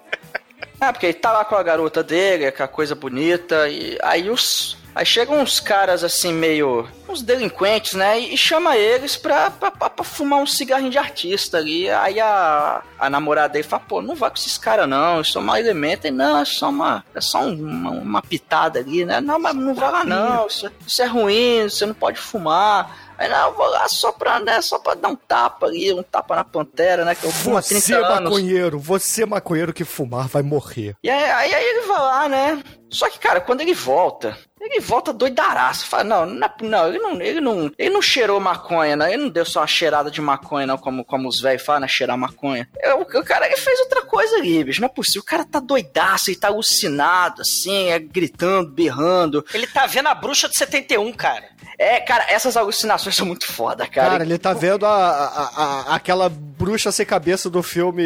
É, 0.82 0.92
porque 0.92 1.08
ele 1.08 1.14
tá 1.14 1.32
lá 1.32 1.44
com 1.44 1.56
a 1.56 1.64
garota 1.64 2.02
dele, 2.02 2.52
com 2.52 2.64
a 2.64 2.68
coisa 2.68 2.96
bonita, 2.96 3.68
e 3.68 3.98
aí 4.02 4.30
os. 4.30 4.78
Aí 5.00 5.06
chegam 5.06 5.40
uns 5.40 5.62
caras 5.62 6.04
assim, 6.04 6.34
meio. 6.34 6.86
uns 7.08 7.22
delinquentes, 7.22 7.94
né? 7.94 8.20
E, 8.20 8.36
chama 8.38 8.76
eles 8.76 9.16
pra, 9.16 9.50
pra, 9.50 9.72
pra- 9.72 9.90
pra 9.90 10.04
fumar 10.04 10.40
um 10.42 10.46
cigarrinho 10.46 10.92
de 10.92 10.98
artista 10.98 11.58
ali. 11.58 11.90
Aí 11.90 12.20
a, 12.20 12.82
a 13.00 13.10
namorada 13.10 13.54
dele 13.54 13.64
fala, 13.64 13.82
pô, 13.88 14.02
não 14.02 14.14
vai 14.14 14.30
com 14.30 14.36
esses 14.36 14.58
caras 14.58 14.90
não, 14.90 15.22
isso 15.22 15.38
é 15.38 15.42
um 15.42 15.46
mau 15.46 15.56
elemento. 15.56 16.06
E 16.06 16.12
não, 16.12 16.38
é 16.42 16.44
só 16.44 16.68
uma. 16.68 17.06
É 17.16 17.22
só 17.22 17.40
um- 17.40 17.54
uma, 17.64 17.92
uma 17.92 18.22
pitada 18.22 18.80
ali, 18.80 19.06
né? 19.06 19.22
Não, 19.22 19.40
mas 19.40 19.56
não 19.56 19.74
vai 19.74 19.90
lá 19.90 20.04
não, 20.04 20.48
isso, 20.48 20.70
isso 20.86 21.02
é 21.02 21.06
ruim, 21.06 21.64
você 21.70 21.86
não 21.86 21.94
pode 21.94 22.20
fumar. 22.20 23.08
Aí 23.18 23.28
não, 23.28 23.48
eu 23.50 23.54
vou 23.54 23.68
lá 23.68 23.86
só 23.90 24.14
pra, 24.14 24.40
né, 24.40 24.62
só 24.62 24.80
pra 24.80 24.94
dar 24.96 25.10
um 25.10 25.16
tapa 25.16 25.66
ali, 25.66 25.92
um 25.94 26.02
tapa 26.04 26.38
na 26.38 26.44
pantera, 26.46 27.04
né? 27.04 27.14
Que 27.16 27.26
eu 27.26 27.32
fumo 27.32 27.58
há 27.58 27.62
30 27.62 27.82
Você, 27.86 27.94
anos. 27.94 28.24
maconheiro, 28.24 28.80
você, 28.80 29.26
maconheiro 29.26 29.74
que 29.74 29.84
fumar, 29.84 30.28
vai 30.30 30.42
morrer. 30.42 30.96
E 31.04 31.10
aí, 31.10 31.24
aí, 31.32 31.54
aí 31.54 31.64
ele 31.66 31.82
vai 31.88 32.00
lá, 32.00 32.30
né? 32.30 32.64
Só 32.90 33.10
que, 33.10 33.20
cara, 33.20 33.42
quando 33.42 33.60
ele 33.60 33.74
volta, 33.74 34.38
ele 34.62 34.80
volta 34.80 35.14
doidaraço. 35.14 35.86
Fala, 35.88 36.04
não, 36.04 36.26
não, 36.26 36.46
é- 36.48 36.54
não, 36.64 36.88
ele 36.88 37.00
não, 37.00 37.22
ele 37.22 37.42
não, 37.42 37.72
ele 37.78 37.90
não 37.90 38.02
cheirou 38.02 38.40
maconha, 38.40 38.96
não. 38.96 39.08
Ele 39.08 39.18
não 39.24 39.30
deu 39.30 39.46
só 39.46 39.62
uma 39.62 39.68
cheirada 39.68 40.12
de 40.12 40.22
maconha, 40.22 40.68
não, 40.68 40.78
como, 40.78 41.04
como 41.06 41.28
os 41.28 41.40
velhos 41.42 41.64
falam, 41.64 41.82
né? 41.82 41.88
Cheirar 41.88 42.18
maconha. 42.18 42.68
É, 42.80 42.94
O, 42.94 43.06
cara 43.06 43.46
ele 43.48 43.58
fez 43.58 43.80
outra 43.82 44.02
coisa 44.04 44.36
ali, 44.38 44.64
bicho. 44.64 44.82
Não 44.82 44.88
é 44.88 44.92
possível. 44.92 45.22
O 45.22 45.26
cara 45.26 45.46
tá 45.46 45.60
doidaço, 45.60 46.30
ele 46.30 46.38
tá 46.40 46.48
alucinado, 46.48 47.42
assim, 47.42 47.90
é, 47.92 48.00
gritando, 48.00 48.72
berrando. 48.72 49.46
Ele 49.54 49.68
tá 49.68 49.86
vendo 49.86 50.08
a 50.08 50.16
bruxa 50.16 50.48
de 50.50 50.58
71, 50.58 51.12
cara. 51.14 51.46
É, 51.78 52.00
cara, 52.02 52.26
essas 52.30 52.58
alucinações 52.58 53.16
são 53.16 53.26
muito 53.26 53.48
foda, 53.48 53.88
cara. 53.88 54.10
Cara, 54.12 54.24
ele 54.24 54.38
tá 54.38 54.54
vendo 54.54 54.86
a, 54.86 54.90
a- 54.90 55.52
a- 55.92 55.96
aquela 55.96 56.28
bruxa 56.30 56.92
sem 56.92 57.06
cabeça 57.06 57.50
do 57.50 57.64
filme 57.64 58.04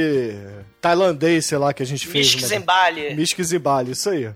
tailandês, 0.79 1.45
sei 1.45 1.57
lá, 1.57 1.73
que 1.73 1.81
a 1.81 1.85
gente 1.85 2.07
fez. 2.07 2.27
Mishk 2.27 2.41
né? 2.41 2.47
Zembali, 3.43 3.91
isso 3.91 4.09
aí. 4.09 4.29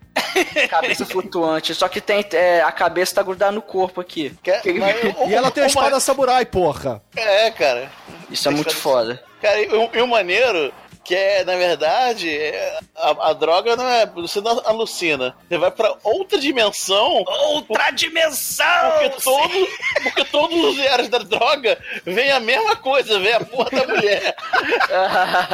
Cabeça 0.69 1.05
flutuante. 1.05 1.73
Só 1.75 1.87
que 1.87 2.01
tem, 2.01 2.25
é, 2.33 2.61
a 2.61 2.71
cabeça 2.71 3.15
tá 3.15 3.23
grudada 3.23 3.51
no 3.51 3.61
corpo 3.61 4.01
aqui. 4.01 4.35
Que 4.43 4.51
ele- 4.65 4.79
mas 4.79 5.29
E 5.29 5.33
ela 5.33 5.51
tem 5.51 5.63
a 5.63 5.67
espada 5.67 5.99
samurai, 5.99 6.45
porra. 6.45 7.01
É, 7.15 7.51
cara. 7.51 7.91
Isso 8.29 8.47
é 8.47 8.51
muito 8.51 8.75
foda. 8.75 9.23
Cara, 9.41 9.61
e 9.61 9.67
o, 9.67 9.89
e 9.93 10.01
o 10.01 10.07
maneiro 10.07 10.73
que 11.07 11.15
é, 11.15 11.45
na 11.45 11.55
verdade, 11.55 12.29
é, 12.29 12.79
a, 12.93 13.29
a 13.29 13.33
droga 13.33 13.77
não 13.77 13.87
é. 13.87 14.05
Você 14.07 14.41
não 14.41 14.61
alucina. 14.65 15.37
Você 15.47 15.57
vai 15.57 15.71
pra 15.71 15.95
outra 16.03 16.37
dimensão. 16.37 17.23
Outra 17.25 17.91
dimensão! 17.91 18.91
Porque, 18.91 19.21
todo, 19.21 19.67
porque 20.03 20.25
todos 20.25 20.65
os 20.65 20.79
eras 20.79 21.07
da 21.07 21.19
droga 21.19 21.81
vem 22.03 22.29
a 22.29 22.41
mesma 22.41 22.75
coisa, 22.75 23.21
vem 23.21 23.31
a 23.31 23.39
porra 23.39 23.69
da 23.71 23.87
mulher. 23.87 24.35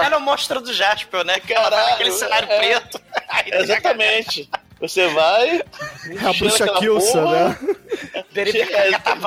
Era 0.03 0.17
o 0.17 0.21
monstro 0.21 0.59
do 0.59 0.73
Jasper, 0.73 1.23
né? 1.23 1.39
Que 1.39 1.53
vai 1.53 1.63
Caralho, 1.63 1.89
naquele 1.91 2.11
cenário 2.13 2.51
é. 2.51 2.57
preto. 2.57 2.99
Aí 3.29 3.51
Exatamente. 3.51 4.49
Você 4.83 5.07
vai. 5.07 5.59
É 5.59 6.25
a 6.27 6.33
bruxa 6.33 6.67
Kilsa, 6.73 7.21
né? 7.23 7.57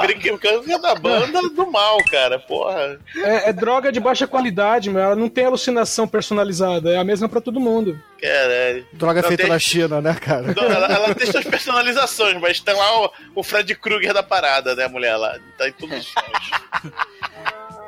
Brincando 0.02 0.78
da 0.82 0.94
banda 0.94 1.40
do 1.48 1.70
mal, 1.72 1.96
cara. 2.10 2.38
Porra. 2.38 2.98
É, 3.16 3.48
é 3.48 3.52
droga 3.54 3.90
de 3.90 3.98
baixa 3.98 4.26
qualidade, 4.26 4.90
meu. 4.90 5.00
Ela 5.00 5.16
não 5.16 5.30
tem 5.30 5.46
alucinação 5.46 6.06
personalizada. 6.06 6.90
É 6.92 6.98
a 6.98 7.04
mesma 7.04 7.26
pra 7.26 7.40
todo 7.40 7.58
mundo. 7.58 7.98
Caralho. 8.20 8.86
Droga 8.92 9.22
Não 9.22 9.28
feita 9.28 9.44
tem- 9.44 9.52
na 9.52 9.58
China, 9.58 10.00
né, 10.02 10.14
cara? 10.20 10.54
Não, 10.54 10.64
ela, 10.64 10.86
ela 10.92 11.14
tem 11.14 11.26
suas 11.30 11.44
personalizações, 11.44 12.38
mas 12.38 12.60
tem 12.60 12.74
lá 12.74 13.04
o, 13.06 13.10
o 13.36 13.42
Fred 13.42 13.74
Krueger 13.76 14.12
da 14.12 14.22
parada, 14.22 14.74
né, 14.74 14.86
mulher 14.88 15.16
lá. 15.16 15.38
Tá 15.56 15.68
em 15.68 15.72
todos 15.72 15.98
os. 16.00 16.14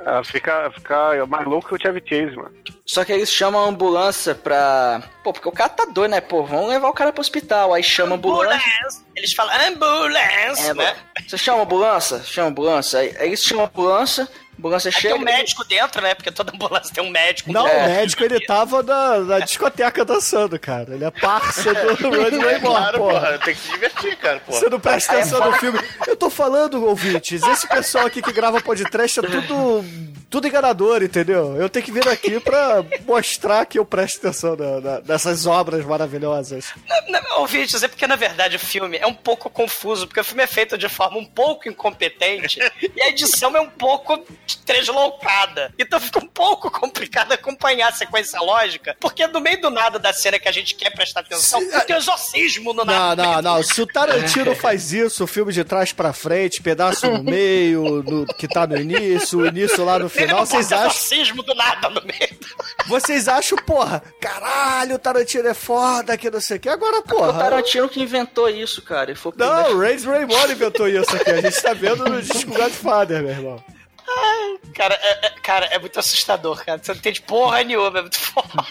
Ela 0.08 0.24
fica, 0.24 0.70
fica 0.70 1.26
mais 1.26 1.46
louco 1.46 1.68
que 1.68 1.74
o 1.74 1.78
Chevy 1.80 2.02
Chase, 2.06 2.34
mano. 2.34 2.50
Só 2.86 3.04
que 3.04 3.12
eles 3.12 3.30
chamam 3.30 3.62
a 3.62 3.68
ambulância 3.68 4.34
pra. 4.34 5.02
Pô, 5.22 5.34
porque 5.34 5.48
o 5.48 5.52
cara 5.52 5.68
tá 5.68 5.84
doido, 5.84 6.12
né? 6.12 6.20
Pô, 6.22 6.42
vamos 6.44 6.68
levar 6.70 6.88
o 6.88 6.94
cara 6.94 7.12
pro 7.12 7.20
hospital. 7.20 7.74
Aí 7.74 7.82
chama 7.82 8.12
a 8.14 8.16
ambulância. 8.16 8.56
Ambulance. 8.56 9.04
Eles 9.14 9.34
falam 9.34 9.54
ambulance, 9.68 10.70
É, 10.70 10.74
né? 10.74 10.96
Você 11.26 11.36
chama 11.36 11.58
a 11.58 11.62
ambulância? 11.62 12.22
Chama 12.24 12.46
a 12.46 12.50
ambulância. 12.50 13.00
Aí, 13.00 13.14
aí 13.18 13.26
eles 13.28 13.42
chamam 13.42 13.64
a 13.64 13.68
ambulância, 13.68 14.26
ambulância 14.58 14.88
Aí 14.88 14.92
tem 14.92 15.00
chega. 15.02 15.14
um 15.14 15.18
médico 15.20 15.64
dentro, 15.64 16.02
né? 16.02 16.14
Porque 16.14 16.30
toda 16.30 16.52
ambulância 16.54 16.92
tem 16.94 17.04
um 17.04 17.10
médico. 17.10 17.52
Não, 17.52 17.66
É. 17.66 17.84
o 17.84 17.88
médico, 17.90 18.24
ele 18.24 18.44
tava 18.44 18.82
na, 18.82 19.18
na 19.20 19.38
discoteca 19.40 20.04
dançando, 20.04 20.58
cara. 20.58 20.94
Ele 20.94 21.04
é 21.04 21.10
parça 21.10 21.72
do 21.72 22.10
Raymore, 22.10 22.60
claro, 22.60 22.98
porra. 22.98 23.20
porra. 23.20 23.38
Tem 23.38 23.54
que 23.54 23.60
se 23.60 23.70
divertir, 23.70 24.16
cara, 24.16 24.40
porra. 24.40 24.58
Você 24.58 24.68
não 24.68 24.80
presta 24.80 25.12
é 25.14 25.16
atenção 25.20 25.44
no 25.50 25.52
filme. 25.58 25.78
Eu 26.06 26.16
tô 26.16 26.28
falando, 26.28 26.84
ouvintes, 26.84 27.42
esse 27.42 27.66
pessoal 27.68 28.06
aqui 28.06 28.20
que 28.20 28.32
grava 28.32 28.60
podcast 28.60 29.20
é 29.20 29.22
tudo 29.22 29.84
tudo 30.30 30.46
enganador, 30.46 31.02
entendeu? 31.02 31.56
Eu 31.56 31.70
tenho 31.70 31.86
que 31.86 31.90
vir 31.90 32.06
aqui 32.06 32.38
pra 32.38 32.84
mostrar 33.06 33.64
que 33.64 33.78
eu 33.78 33.84
presto 33.86 34.18
atenção 34.18 34.54
na- 34.56 34.78
na- 34.80 35.00
nessas 35.00 35.46
obras 35.46 35.82
maravilhosas. 35.86 36.66
Não, 37.08 37.22
não, 37.22 37.40
ouvintes, 37.40 37.82
é 37.82 37.88
porque 37.88 38.06
na 38.06 38.14
verdade 38.14 38.56
o 38.56 38.58
filme 38.58 38.98
é 38.98 39.06
um 39.06 39.14
pouco 39.14 39.48
confuso, 39.48 40.06
porque 40.06 40.20
o 40.20 40.24
filme 40.24 40.42
é 40.42 40.46
feito 40.46 40.76
de 40.76 40.86
forma 40.86 41.16
um 41.16 41.24
pouco 41.24 41.66
incompetente 41.66 42.58
e 42.94 43.02
a 43.02 43.08
edição 43.08 43.56
é 43.56 43.60
um 43.60 43.70
pouco 43.70 44.22
tresloucada. 44.56 45.72
Então 45.78 46.00
fica 46.00 46.18
um 46.18 46.26
pouco 46.26 46.70
complicado 46.72 47.32
acompanhar 47.32 47.88
a 47.88 47.92
sequência 47.92 48.40
lógica, 48.40 48.96
porque 49.00 49.26
no 49.26 49.40
meio 49.40 49.60
do 49.60 49.70
nada 49.70 49.98
da 49.98 50.12
cena 50.12 50.38
que 50.38 50.48
a 50.48 50.52
gente 50.52 50.74
quer 50.74 50.90
prestar 50.90 51.20
atenção, 51.20 51.60
tem 51.86 51.94
um 51.96 51.98
exorcismo 51.98 52.72
no 52.72 52.84
Não, 52.84 52.94
nada. 52.94 53.22
não, 53.22 53.42
não. 53.42 53.62
Se 53.62 53.80
o 53.82 53.86
Tarantino 53.86 54.54
faz 54.56 54.92
isso, 54.92 55.24
o 55.24 55.26
filme 55.26 55.52
de 55.52 55.64
trás 55.64 55.92
pra 55.92 56.12
frente, 56.12 56.62
pedaço 56.62 57.06
no 57.10 57.22
meio, 57.22 58.02
no- 58.02 58.26
que 58.26 58.48
tá 58.48 58.66
no 58.66 58.76
início, 58.76 59.40
o 59.40 59.46
início 59.46 59.84
lá 59.84 59.98
no 59.98 60.06
Ele 60.06 60.10
final, 60.10 60.38
não 60.38 60.46
vocês 60.46 60.72
acham. 60.72 60.86
exorcismo 60.86 61.42
do 61.42 61.54
nada 61.54 61.88
no 61.90 62.00
meio. 62.02 62.38
Vocês 62.86 63.28
acham, 63.28 63.58
porra, 63.58 64.02
caralho, 64.20 64.94
o 64.94 64.98
Tarantino 64.98 65.48
é 65.48 65.54
foda, 65.54 66.16
que 66.16 66.30
não 66.30 66.40
sei 66.40 66.56
o 66.56 66.60
que. 66.60 66.68
Agora, 66.68 67.02
porra. 67.02 67.30
O 67.30 67.38
Tarantino 67.38 67.88
que 67.88 68.00
inventou 68.00 68.48
isso, 68.48 68.80
cara. 68.82 69.10
Ele 69.10 69.18
foi 69.18 69.32
Não, 69.36 69.72
o 69.74 69.78
Ray 69.80 69.96
Raymond 69.98 70.52
inventou 70.52 70.88
isso 70.88 71.14
aqui. 71.14 71.30
A 71.30 71.40
gente 71.40 71.60
tá 71.62 71.72
vendo 71.74 72.04
no 72.04 72.20
disco 72.22 72.50
Godfather, 72.52 73.20
meu 73.22 73.30
irmão. 73.30 73.64
Cara, 74.74 74.94
é, 74.94 75.26
é- 75.26 75.30
cara, 75.42 75.66
é 75.66 75.78
muito 75.78 75.98
assustador, 75.98 76.64
cara. 76.64 76.78
Você 76.82 76.92
não 76.92 76.98
entende 76.98 77.20
porra 77.22 77.62
nenhuma, 77.64 77.98
é 77.98 78.02
muito 78.02 78.18
foda. 78.20 78.64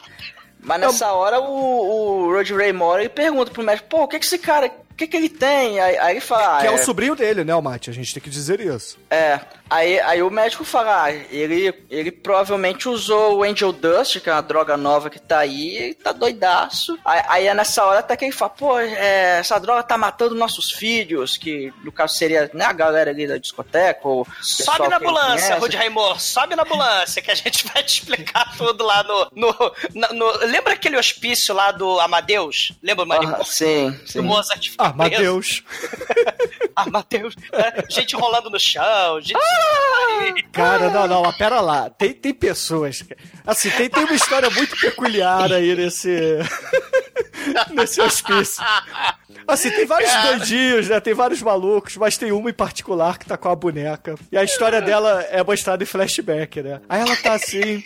Mas 0.60 0.80
nessa 0.80 1.12
hora 1.13 1.39
o, 1.39 2.26
o 2.28 2.34
Roger 2.34 2.58
Ray 2.58 2.71
Moore 2.73 3.02
ele 3.04 3.10
pergunta 3.10 3.52
pro 3.52 3.63
médico, 3.63 3.89
pô, 3.89 4.04
o 4.04 4.08
que 4.08 4.19
que 4.19 4.26
esse 4.26 4.38
cara, 4.38 4.71
que 4.97 5.07
que 5.07 5.15
ele 5.17 5.29
tem? 5.29 5.79
Aí, 5.79 5.97
aí 5.97 6.12
ele 6.13 6.21
fala, 6.21 6.57
ah, 6.57 6.62
Que 6.62 6.67
é 6.67 6.71
o 6.71 6.77
sobrinho 6.77 7.15
dele, 7.15 7.43
né, 7.43 7.53
o 7.55 7.62
Mate? 7.62 7.89
A 7.89 7.93
gente 7.93 8.13
tem 8.13 8.21
que 8.23 8.29
dizer 8.29 8.60
isso. 8.60 8.97
É, 9.10 9.39
aí, 9.69 9.99
aí 9.99 10.21
o 10.23 10.29
médico 10.29 10.63
fala, 10.63 11.03
ah, 11.05 11.12
ele, 11.12 11.73
ele 11.89 12.12
provavelmente 12.12 12.89
usou 12.89 13.38
o 13.38 13.43
Angel 13.43 13.71
Dust, 13.71 14.19
que 14.19 14.29
é 14.29 14.33
uma 14.33 14.41
droga 14.41 14.75
nova 14.75 15.10
que 15.10 15.19
tá 15.19 15.39
aí, 15.39 15.89
e 15.89 15.93
tá 15.93 16.12
doidaço. 16.12 16.97
Aí, 17.05 17.21
aí 17.27 17.47
é 17.47 17.53
nessa 17.53 17.86
hora 17.86 17.99
até 17.99 18.15
que 18.17 18.25
ele 18.25 18.31
fala, 18.31 18.49
pô, 18.51 18.79
é, 18.79 19.39
essa 19.39 19.60
droga 19.60 19.83
tá 19.83 19.97
matando 19.97 20.33
nossos 20.36 20.71
filhos, 20.71 21.38
que 21.38 21.71
no 21.83 21.91
caso 21.91 22.15
seria 22.15 22.49
né, 22.53 22.65
a 22.65 22.73
galera 22.73 23.12
ali 23.12 23.27
da 23.27 23.38
discoteca, 23.38 24.07
ou 24.07 24.27
Sobe 24.41 24.88
na 24.88 24.97
ambulância. 24.97 25.55
Rude 25.57 25.77
Raimor, 25.77 26.19
sobe 26.19 26.55
na 26.55 26.63
ambulância, 26.63 27.21
que 27.21 27.31
a 27.31 27.36
gente 27.36 27.65
vai 27.67 27.83
te 27.83 27.99
explicar 27.99 28.53
tudo 28.57 28.83
lá 28.83 29.03
no. 29.03 29.29
no, 29.36 29.73
na- 29.93 30.13
no- 30.13 30.38
lembra 30.45 30.73
aquele 30.73 30.97
hospício 30.97 31.53
lá 31.53 31.71
do 31.71 31.99
Amadeus? 31.99 32.71
Lembra 32.81 33.05
o 33.05 33.07
Manicômio? 33.07 33.41
Ah, 33.41 33.45
sim, 33.45 33.99
sim. 34.05 34.19
Do 34.19 34.23
Mozart 34.23 34.71
Ah, 34.77 34.87
preso? 34.91 34.97
Mateus. 34.97 35.63
Amadeus. 36.78 37.36
né? 37.52 37.84
Gente 37.89 38.15
rolando 38.15 38.52
no 38.52 38.60
chão, 38.60 39.19
gente. 39.19 40.43
Cara, 40.52 40.91
não, 40.91 41.08
não, 41.08 41.34
pera 41.34 41.60
lá. 41.60 41.89
Tem, 41.89 42.13
tem 42.13 42.34
pessoas. 42.34 43.04
Assim, 43.45 43.71
tem, 43.71 43.89
tem 43.89 44.04
uma 44.04 44.13
história 44.13 44.50
muito 44.52 44.78
peculiar 44.80 45.52
aí 45.52 45.76
nesse. 45.76 46.38
nesse 47.73 48.00
hospício. 48.00 48.63
Assim, 49.47 49.71
tem 49.71 49.86
vários 49.86 50.13
doidinhos, 50.23 50.89
né? 50.89 51.00
Tem 51.00 51.13
vários 51.13 51.41
malucos, 51.41 51.97
mas 51.97 52.17
tem 52.17 52.32
uma 52.32 52.50
em 52.50 52.54
particular 52.54 53.17
que 53.17 53.26
tá 53.26 53.38
com 53.38 53.50
a 53.50 53.56
boneca. 53.56 54.15
E 54.32 54.38
a 54.38 54.43
história 54.43 54.82
dela 54.82 55.21
é 55.32 55.43
mostrada 55.43 55.82
em 55.84 55.88
flashback, 55.88 56.62
né? 56.62 56.82
Aí 56.88 57.02
ela 57.02 57.15
tá 57.15 57.34
assim, 57.34 57.82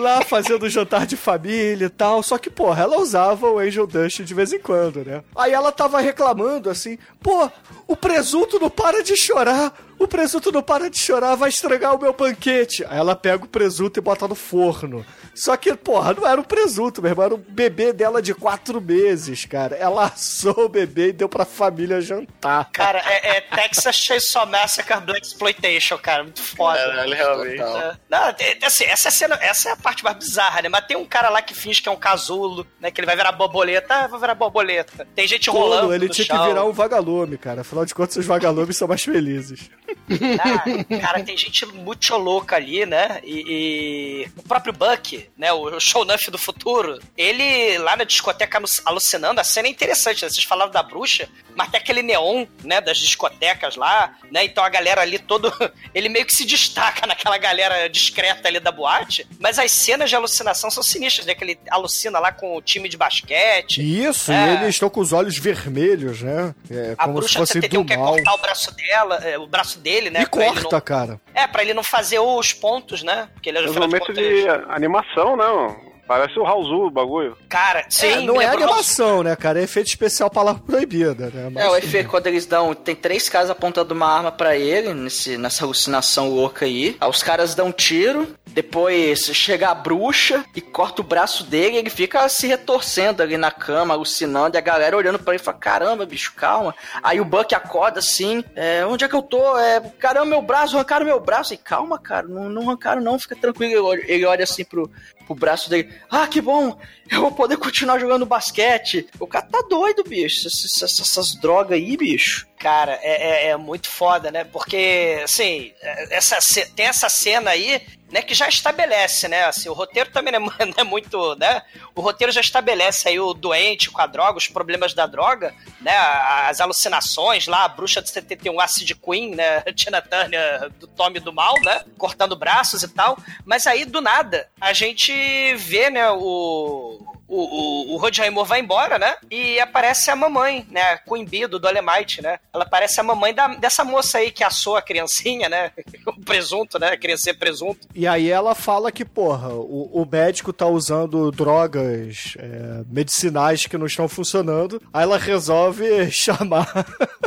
lá 0.00 0.22
fazendo 0.22 0.68
jantar 0.68 1.06
de 1.06 1.16
família 1.16 1.86
e 1.86 1.90
tal. 1.90 2.22
Só 2.22 2.38
que, 2.38 2.50
porra, 2.50 2.82
ela 2.82 2.98
usava 2.98 3.50
o 3.50 3.58
Angel 3.58 3.86
Dust 3.86 4.20
de 4.20 4.34
vez 4.34 4.52
em 4.52 4.58
quando, 4.58 5.04
né? 5.04 5.22
Aí 5.36 5.52
ela 5.52 5.72
tava 5.72 6.00
reclamando 6.00 6.70
assim, 6.70 6.98
pô, 7.22 7.50
o 7.86 7.96
presunto 7.96 8.58
não 8.58 8.70
para 8.70 9.02
de 9.02 9.16
chorar. 9.16 9.72
O 10.04 10.08
presunto 10.08 10.52
não 10.52 10.62
para 10.62 10.90
de 10.90 10.98
chorar, 10.98 11.34
vai 11.34 11.48
estragar 11.48 11.94
o 11.94 11.98
meu 11.98 12.12
banquete. 12.12 12.84
Aí 12.90 12.98
ela 12.98 13.16
pega 13.16 13.42
o 13.44 13.48
presunto 13.48 13.98
e 13.98 14.02
bota 14.02 14.28
no 14.28 14.34
forno. 14.34 15.04
Só 15.34 15.56
que, 15.56 15.74
porra, 15.74 16.12
não 16.12 16.26
era 16.28 16.38
um 16.38 16.44
presunto, 16.44 17.00
meu 17.00 17.10
irmão, 17.10 17.24
era 17.24 17.34
um 17.34 17.38
bebê 17.38 17.90
dela 17.90 18.20
de 18.20 18.34
quatro 18.34 18.82
meses, 18.82 19.46
cara. 19.46 19.74
Ela 19.76 20.04
assou 20.04 20.66
o 20.66 20.68
bebê 20.68 21.08
e 21.08 21.12
deu 21.12 21.26
pra 21.28 21.46
família 21.46 22.02
jantar. 22.02 22.68
Cara, 22.70 22.98
é, 23.00 23.38
é 23.38 23.40
Texas 23.40 23.96
Chainsaw 23.96 24.46
Massacre 24.46 25.00
Black 25.00 25.26
Exploitation, 25.26 25.96
cara. 25.96 26.22
Muito 26.22 26.42
foda. 26.42 26.78
Caralho, 26.78 27.14
realmente. 27.14 27.62
É. 27.62 27.96
Não, 28.10 28.32
tem- 28.34 28.58
assim, 28.62 28.84
essa, 28.84 29.08
é 29.08 29.10
a 29.10 29.12
cena, 29.12 29.38
essa 29.40 29.70
é 29.70 29.72
a 29.72 29.76
parte 29.76 30.04
mais 30.04 30.18
bizarra, 30.18 30.60
né? 30.60 30.68
Mas 30.68 30.84
tem 30.86 30.98
um 30.98 31.06
cara 31.06 31.30
lá 31.30 31.40
que 31.40 31.54
finge 31.54 31.80
que 31.80 31.88
é 31.88 31.92
um 31.92 31.96
casulo, 31.96 32.66
né? 32.78 32.90
Que 32.90 33.00
ele 33.00 33.06
vai 33.06 33.16
virar 33.16 33.32
borboleta. 33.32 33.94
Ah, 33.94 34.06
vou 34.06 34.20
virar 34.20 34.34
borboleta. 34.34 35.08
Tem 35.16 35.26
gente 35.26 35.48
rolando 35.48 35.80
Tolo, 35.84 35.94
ele 35.94 36.08
no 36.08 36.12
tinha 36.12 36.26
chão. 36.26 36.38
que 36.42 36.46
virar 36.48 36.64
um 36.66 36.72
vagalume, 36.72 37.38
cara. 37.38 37.62
Afinal 37.62 37.86
de 37.86 37.94
contas, 37.94 38.16
os 38.16 38.26
vagalumes 38.26 38.76
são 38.76 38.86
mais 38.86 39.02
felizes. 39.02 39.70
Cara, 41.00 41.22
tem 41.22 41.36
gente 41.36 41.64
muito 41.66 42.16
louca 42.16 42.56
ali, 42.56 42.84
né? 42.86 43.20
E, 43.24 44.24
e 44.26 44.28
o 44.38 44.42
próprio 44.42 44.72
Buck, 44.72 45.28
né? 45.36 45.52
O 45.52 45.78
shownuff 45.80 46.30
do 46.30 46.38
futuro, 46.38 46.98
ele 47.16 47.78
lá 47.78 47.96
na 47.96 48.04
discoteca 48.04 48.58
alu- 48.58 48.66
alucinando, 48.84 49.40
a 49.40 49.44
cena 49.44 49.68
é 49.68 49.70
interessante, 49.70 50.22
né? 50.24 50.28
Vocês 50.30 50.44
falavam 50.44 50.72
da 50.72 50.82
bruxa, 50.82 51.28
mas 51.56 51.68
tem 51.70 51.80
aquele 51.80 52.02
neon, 52.02 52.46
né? 52.62 52.80
Das 52.80 52.98
discotecas 52.98 53.76
lá, 53.76 54.14
né? 54.30 54.44
Então 54.44 54.62
a 54.64 54.68
galera 54.68 55.00
ali 55.02 55.18
todo. 55.18 55.52
Ele 55.94 56.08
meio 56.08 56.26
que 56.26 56.34
se 56.34 56.44
destaca 56.44 57.06
naquela 57.06 57.38
galera 57.38 57.88
discreta 57.88 58.48
ali 58.48 58.58
da 58.60 58.72
boate, 58.72 59.26
mas 59.38 59.58
as 59.58 59.70
cenas 59.70 60.10
de 60.10 60.16
alucinação 60.16 60.70
são 60.70 60.82
sinistras, 60.82 61.26
né? 61.26 61.34
Que 61.34 61.44
ele 61.44 61.58
alucina 61.70 62.18
lá 62.18 62.32
com 62.32 62.56
o 62.56 62.62
time 62.62 62.88
de 62.88 62.96
basquete. 62.96 63.78
Isso, 63.80 64.32
É. 64.32 64.52
e 64.52 64.56
eles 64.56 64.68
estão 64.74 64.90
com 64.90 65.00
os 65.00 65.12
olhos 65.12 65.38
vermelhos, 65.38 66.22
né? 66.22 66.54
É, 66.70 66.94
A 66.98 67.04
como 67.04 67.14
se 67.22 67.34
bruxa 67.34 67.38
fosse 67.38 67.60
tem 67.60 67.70
do 67.70 67.84
que 67.84 67.96
mal. 67.96 68.12
cortar 68.14 68.34
o 68.34 68.38
braço 68.38 68.74
dela, 68.74 69.16
é, 69.24 69.38
o 69.38 69.46
braço 69.46 69.73
dele, 69.78 70.10
né? 70.10 70.22
E 70.22 70.26
corta, 70.26 70.68
não- 70.70 70.80
cara. 70.80 71.20
É, 71.34 71.46
pra 71.46 71.62
ele 71.62 71.74
não 71.74 71.82
fazer 71.82 72.18
os 72.18 72.52
pontos, 72.52 73.02
né? 73.02 73.28
Porque 73.34 73.48
ele 73.48 73.58
É 73.58 73.60
um 73.62 73.64
afinal 73.64 73.88
de 73.88 73.92
momento 73.94 74.06
contas, 74.06 74.24
de 74.24 74.48
animação, 74.74 75.36
não. 75.36 75.94
Parece 76.06 76.38
o 76.38 76.42
Raul 76.44 76.86
o 76.86 76.90
bagulho. 76.90 77.34
Cara, 77.48 77.86
sim, 77.88 78.06
É, 78.06 78.20
não 78.20 78.38
é 78.38 78.44
animação, 78.44 79.22
né, 79.22 79.34
cara? 79.34 79.58
É 79.58 79.62
efeito 79.62 79.86
especial 79.86 80.28
palavra 80.28 80.60
proibida, 80.62 81.30
né? 81.32 81.48
Mas- 81.50 81.64
É, 81.64 81.68
o 81.70 81.74
efeito 81.76 82.10
quando 82.10 82.26
eles 82.26 82.44
dão. 82.44 82.74
Tem 82.74 82.94
três 82.94 83.26
caras 83.26 83.48
apontando 83.48 83.94
uma 83.94 84.06
arma 84.06 84.30
pra 84.30 84.54
ele, 84.54 84.92
nesse, 84.92 85.38
nessa 85.38 85.64
alucinação 85.64 86.28
louca 86.28 86.66
aí. 86.66 86.94
Aí 87.00 87.08
os 87.08 87.22
caras 87.22 87.54
dão 87.54 87.68
um 87.68 87.72
tiro, 87.72 88.28
depois 88.54 89.24
chega 89.34 89.68
a 89.70 89.74
bruxa 89.74 90.44
e 90.54 90.60
corta 90.60 91.02
o 91.02 91.04
braço 91.04 91.42
dele 91.44 91.74
e 91.74 91.78
ele 91.78 91.90
fica 91.90 92.28
se 92.28 92.46
retorcendo 92.46 93.20
ali 93.20 93.36
na 93.36 93.50
cama, 93.50 93.94
alucinando, 93.94 94.56
e 94.56 94.58
a 94.58 94.60
galera 94.60 94.96
olhando 94.96 95.18
pra 95.18 95.34
ele 95.34 95.42
e 95.42 95.44
fala: 95.44 95.58
caramba, 95.58 96.06
bicho, 96.06 96.32
calma. 96.36 96.72
Aí 97.02 97.20
o 97.20 97.24
Buck 97.24 97.52
acorda 97.52 97.98
assim: 97.98 98.44
é, 98.54 98.86
onde 98.86 99.04
é 99.04 99.08
que 99.08 99.14
eu 99.14 99.22
tô? 99.22 99.58
É, 99.58 99.80
caramba, 99.98 100.26
meu 100.26 100.40
braço, 100.42 100.76
arrancaram 100.76 101.04
meu 101.04 101.18
braço. 101.18 101.52
E 101.52 101.56
calma, 101.56 101.98
cara, 101.98 102.28
não, 102.28 102.48
não 102.48 102.62
arrancaram, 102.62 103.02
não, 103.02 103.18
fica 103.18 103.34
tranquilo. 103.34 103.72
Ele 103.72 103.80
olha, 103.80 104.04
ele 104.06 104.24
olha 104.24 104.44
assim 104.44 104.64
pro, 104.64 104.88
pro 105.26 105.34
braço 105.34 105.68
dele: 105.70 105.92
ah, 106.10 106.26
que 106.26 106.40
bom, 106.40 106.78
eu 107.10 107.20
vou 107.20 107.32
poder 107.32 107.56
continuar 107.56 107.98
jogando 107.98 108.26
basquete. 108.26 109.06
O 109.18 109.26
cara 109.26 109.46
tá 109.46 109.62
doido, 109.68 110.04
bicho. 110.04 110.46
Essas, 110.46 110.64
essas- 110.82 111.00
essas 111.00 111.34
drogas 111.40 111.72
aí, 111.78 111.96
bicho. 111.96 112.46
Cara, 112.58 112.98
é, 113.02 113.46
é- 113.46 113.48
é 113.50 113.56
muito 113.56 113.88
foda, 113.88 114.30
né? 114.30 114.44
Porque, 114.44 115.20
assim, 115.22 115.72
é- 115.82 116.16
essa, 116.16 116.38
tem 116.74 116.86
essa 116.86 117.08
cena 117.10 117.50
aí, 117.50 117.82
né, 118.10 118.22
que 118.22 118.32
já 118.32 118.48
estabelece, 118.48 119.26
né? 119.28 119.44
Assim, 119.44 119.68
o 119.68 119.72
roteiro 119.74 120.10
também 120.10 120.32
não 120.32 120.46
é, 120.58 120.64
não 120.64 120.74
é 120.78 120.84
muito, 120.84 121.34
né? 121.34 121.60
O 121.94 122.00
roteiro 122.00 122.32
já 122.32 122.40
estabelece 122.40 123.08
aí 123.08 123.18
o 123.20 123.34
doente 123.34 123.90
com 123.90 124.00
a 124.00 124.06
droga, 124.06 124.38
os 124.38 124.46
problemas 124.48 124.94
da 124.94 125.04
droga, 125.06 125.52
né? 125.80 125.94
As 125.94 126.60
alucinações 126.60 127.46
lá, 127.46 127.64
a 127.64 127.68
bruxa 127.68 128.00
de 128.00 128.08
71, 128.10 128.58
Acid 128.60 128.92
Queen, 128.94 129.34
né? 129.34 129.60
Tina 129.76 130.00
Turner 130.00 130.70
do 130.78 130.86
Tommy 130.86 131.20
do 131.20 131.32
Mal, 131.34 131.54
né? 131.62 131.82
Cortando 131.98 132.34
braços 132.36 132.82
e 132.82 132.88
tal. 132.88 133.18
Mas 133.44 133.66
aí, 133.66 133.84
do 133.84 134.00
nada, 134.00 134.48
a 134.60 134.72
gente 134.72 135.12
vê, 135.56 135.90
né, 135.90 136.10
o 136.10 137.14
o, 137.26 137.92
o, 137.92 137.94
o 137.94 137.96
Rod 137.96 138.16
Raymond 138.16 138.48
vai 138.48 138.60
embora, 138.60 138.98
né? 138.98 139.16
E 139.30 139.58
aparece 139.58 140.10
a 140.10 140.16
mamãe, 140.16 140.66
né? 140.70 140.82
A 140.82 141.48
do 141.48 141.58
Dolemite, 141.58 142.22
né? 142.22 142.38
Ela 142.52 142.66
parece 142.66 143.00
a 143.00 143.02
mamãe 143.02 143.34
da, 143.34 143.48
dessa 143.48 143.84
moça 143.84 144.18
aí 144.18 144.30
que 144.30 144.44
assou 144.44 144.76
a 144.76 144.82
criancinha, 144.82 145.48
né? 145.48 145.72
O 146.06 146.20
presunto, 146.20 146.78
né? 146.78 146.88
A 146.88 146.98
criança 146.98 147.30
é 147.30 147.32
presunto. 147.32 147.88
E 147.94 148.06
aí 148.06 148.30
ela 148.30 148.54
fala 148.54 148.92
que, 148.92 149.04
porra, 149.04 149.48
o, 149.48 150.02
o 150.02 150.06
médico 150.10 150.52
tá 150.52 150.66
usando 150.66 151.30
drogas 151.30 152.34
é, 152.38 152.84
medicinais 152.86 153.66
que 153.66 153.78
não 153.78 153.86
estão 153.86 154.06
funcionando. 154.06 154.80
Aí 154.92 155.02
ela 155.02 155.18
resolve 155.18 156.10
chamar 156.12 156.70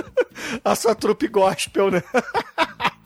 a 0.64 0.76
sua 0.76 0.94
trupe 0.94 1.28
gospel, 1.28 1.90
né? 1.90 2.04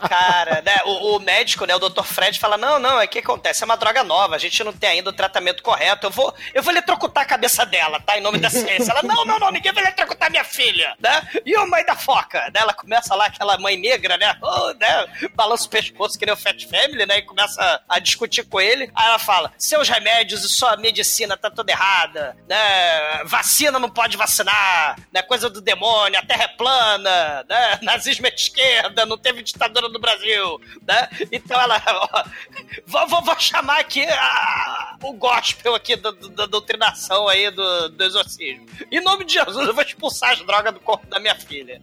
Cara, 0.08 0.62
né? 0.62 0.76
O, 0.86 1.16
o 1.16 1.20
médico, 1.20 1.66
né? 1.66 1.76
O 1.76 1.80
Dr. 1.80 2.04
Fred 2.04 2.40
fala: 2.40 2.58
Não, 2.58 2.80
não, 2.80 3.00
é 3.00 3.08
que 3.08 3.20
acontece, 3.20 3.64
é 3.64 3.66
uma 3.66 3.78
droga 3.78 4.04
nova, 4.04 4.36
a 4.36 4.40
gente 4.40 4.64
não 4.64 4.74
tem 4.74 4.90
ainda 4.90 5.10
o 5.10 5.14
tratamento 5.14 5.64
correto. 5.64 6.08
Eu 6.08 6.12
vou, 6.12 6.34
eu 6.54 6.64
vou 6.64 6.72
eletrocutar 6.72 7.24
a 7.24 7.28
cabeça 7.28 7.66
dela, 7.66 8.00
tá? 8.00 8.18
Em 8.18 8.22
nome 8.22 8.40
da 8.40 8.50
ciência. 8.50 8.92
Ela, 8.92 9.04
não, 9.04 9.26
não, 9.26 9.40
não, 9.40 9.52
ninguém 9.52 9.72
vai 9.72 9.84
eletrocutar 9.84 10.30
minha 10.30 10.44
filha, 10.44 10.96
né? 11.00 11.28
E 11.46 11.56
o 11.58 11.68
mãe 11.68 11.86
da 11.86 11.96
foca, 11.96 12.40
né? 12.54 12.62
Ela 12.62 12.74
começa 12.74 13.16
lá, 13.16 13.26
aquela 13.26 13.58
mãe 13.58 13.78
negra, 13.78 14.18
né? 14.18 14.36
Oh, 14.42 14.74
né? 14.74 15.08
Balança 15.36 15.66
o 15.66 15.70
pescoço 15.70 16.18
que 16.18 16.26
nem 16.26 16.34
o 16.34 16.38
Fat 16.38 16.66
Family, 16.66 17.06
né? 17.06 17.20
E 17.20 17.22
começa 17.24 17.82
a 17.88 18.00
discutir 18.00 18.44
com 18.44 18.60
ele. 18.60 18.92
Aí 18.96 19.08
ela 19.08 19.20
fala: 19.20 19.52
Seus 19.58 19.88
remédios 19.88 20.44
e 20.44 20.50
sua 20.50 20.76
medicina 20.78 21.38
tá 21.38 21.50
toda 21.50 21.72
errada, 21.72 22.36
né? 22.48 23.24
Vacina 23.26 23.80
não 23.80 23.90
pode 23.90 24.18
vacinar, 24.18 24.98
né? 25.12 25.22
Coisa 25.22 25.50
do 25.50 25.62
demônio, 25.62 26.20
a 26.20 26.26
terra 26.26 26.44
é 26.44 26.48
plana, 26.48 27.46
né? 27.48 27.80
Nazismo 27.82 28.28
é 28.28 28.34
esquerda, 28.34 29.06
não 29.06 29.18
teve 29.18 29.44
ditadura 29.44 29.90
no 29.91 29.99
Brasil, 29.99 30.60
né? 30.88 31.10
Então 31.32 31.60
ela, 31.60 31.82
ó, 31.88 32.23
vou, 32.86 33.08
vou- 33.08 33.21
vou 33.23 33.39
chamar 33.39 33.80
aqui 33.80 34.04
a- 34.06 34.97
o 35.04 35.13
gospel 35.13 35.75
aqui 35.75 35.95
da, 35.95 36.12
da 36.12 36.45
doutrinação 36.45 37.27
aí 37.27 37.49
do, 37.51 37.89
do 37.89 38.04
exorcismo. 38.04 38.65
Em 38.91 39.01
nome 39.01 39.25
de 39.25 39.34
Jesus, 39.34 39.67
eu 39.67 39.73
vou 39.73 39.84
expulsar 39.84 40.32
as 40.32 40.39
drogas 40.39 40.73
do 40.73 40.80
corpo 40.80 41.06
da 41.08 41.19
minha 41.19 41.36
filha. 41.36 41.82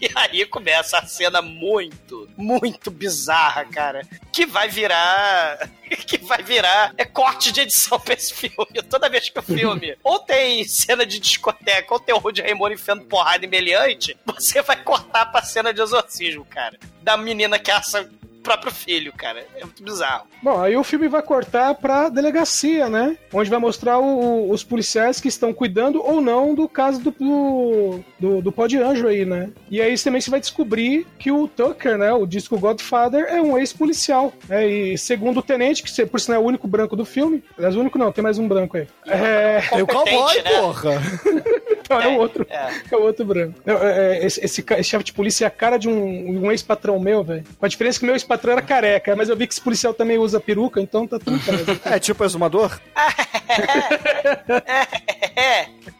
E 0.00 0.10
aí 0.14 0.44
começa 0.46 0.98
a 0.98 1.06
cena 1.06 1.40
muito, 1.42 2.28
muito 2.36 2.90
bizarra, 2.90 3.64
cara, 3.64 4.02
que 4.36 4.44
vai 4.44 4.68
virar 4.68 5.70
que 6.06 6.18
vai 6.18 6.42
virar 6.42 6.92
é 6.98 7.06
corte 7.06 7.50
de 7.50 7.62
edição 7.62 7.98
pra 7.98 8.12
esse 8.12 8.34
filme. 8.34 8.66
Toda 8.90 9.08
vez 9.08 9.30
que 9.30 9.38
o 9.38 9.42
filme 9.42 9.96
ou 10.04 10.18
tem 10.18 10.62
cena 10.64 11.06
de 11.06 11.18
discoteca 11.18 11.94
ou 11.94 11.98
tem 11.98 12.14
o 12.14 12.18
Rudy 12.18 12.42
Raymond 12.42 12.74
enfiando 12.74 13.06
porrada 13.06 13.46
em 13.46 13.48
meliante, 13.48 14.14
você 14.26 14.60
vai 14.60 14.76
cortar 14.82 15.24
pra 15.32 15.42
cena 15.42 15.72
de 15.72 15.80
exorcismo, 15.80 16.44
cara. 16.44 16.78
Da 17.02 17.16
menina 17.16 17.58
que 17.58 17.70
assa 17.70 18.10
próprio 18.46 18.72
filho, 18.72 19.12
cara. 19.12 19.44
É 19.56 19.64
muito 19.64 19.82
bizarro. 19.82 20.24
Bom, 20.42 20.60
aí 20.60 20.76
o 20.76 20.84
filme 20.84 21.08
vai 21.08 21.22
cortar 21.22 21.74
pra 21.74 22.08
delegacia, 22.08 22.88
né? 22.88 23.16
Onde 23.32 23.50
vai 23.50 23.58
mostrar 23.58 23.98
o- 23.98 24.50
os 24.50 24.62
policiais 24.62 25.20
que 25.20 25.28
estão 25.28 25.52
cuidando 25.52 26.02
ou 26.02 26.20
não 26.20 26.54
do 26.54 26.68
caso 26.68 27.00
do, 27.00 27.10
do, 27.10 28.00
do, 28.18 28.42
do 28.42 28.52
pó 28.52 28.66
de 28.66 28.78
anjo 28.78 29.08
aí, 29.08 29.24
né? 29.24 29.50
E 29.70 29.80
aí 29.82 29.96
também 29.98 30.20
você 30.20 30.30
vai 30.30 30.40
descobrir 30.40 31.06
que 31.18 31.30
o 31.32 31.48
Tucker, 31.48 31.98
né? 31.98 32.12
O 32.12 32.26
disco 32.26 32.58
Godfather 32.58 33.26
é 33.28 33.40
um 33.40 33.58
ex-policial. 33.58 34.32
né? 34.48 34.66
E 34.66 34.98
segundo 34.98 35.38
o 35.40 35.42
tenente, 35.42 35.82
que 35.82 36.06
por 36.06 36.20
sinal 36.20 36.40
é 36.40 36.44
o 36.44 36.46
único 36.46 36.68
branco 36.68 36.94
do 36.96 37.04
filme. 37.04 37.42
Aliás, 37.56 37.74
o 37.76 37.80
único 37.80 37.98
não, 37.98 38.12
tem 38.12 38.22
mais 38.22 38.38
um 38.38 38.46
branco 38.46 38.76
aí. 38.76 38.86
É, 39.06 39.60
Tem 39.70 39.82
o 39.82 39.86
cowboy, 39.86 40.36
né? 40.42 40.60
porra. 40.60 40.90
Não, 41.88 42.00
é 42.00 42.08
o 42.08 42.16
outro. 42.18 42.44
É. 42.50 42.68
É 42.90 42.96
o 42.96 43.02
outro 43.02 43.24
branco. 43.24 43.60
Não, 43.64 43.76
é, 43.80 44.16
é, 44.18 44.26
esse, 44.26 44.44
esse 44.44 44.60
esse 44.68 44.82
chefe 44.90 45.04
de 45.04 45.12
polícia 45.12 45.44
é 45.44 45.46
a 45.46 45.50
cara 45.50 45.76
de 45.76 45.88
um, 45.88 46.42
um 46.44 46.50
ex-patrão 46.50 46.98
meu, 46.98 47.22
velho. 47.22 47.44
Com 47.60 47.64
a 47.64 47.68
diferença 47.68 48.00
que 48.00 48.04
meu 48.04 48.16
ex-patrão 48.16 48.35
era 48.44 48.62
careca, 48.62 49.14
mas 49.16 49.28
eu 49.28 49.36
vi 49.36 49.46
que 49.46 49.52
esse 49.54 49.60
policial 49.60 49.92
também 49.94 50.18
usa 50.18 50.38
peruca, 50.40 50.80
então 50.80 51.06
tá 51.06 51.18
tudo 51.18 51.38
certo. 51.40 51.80
É 51.86 51.98
tipo 51.98 52.24
exumador? 52.24 52.78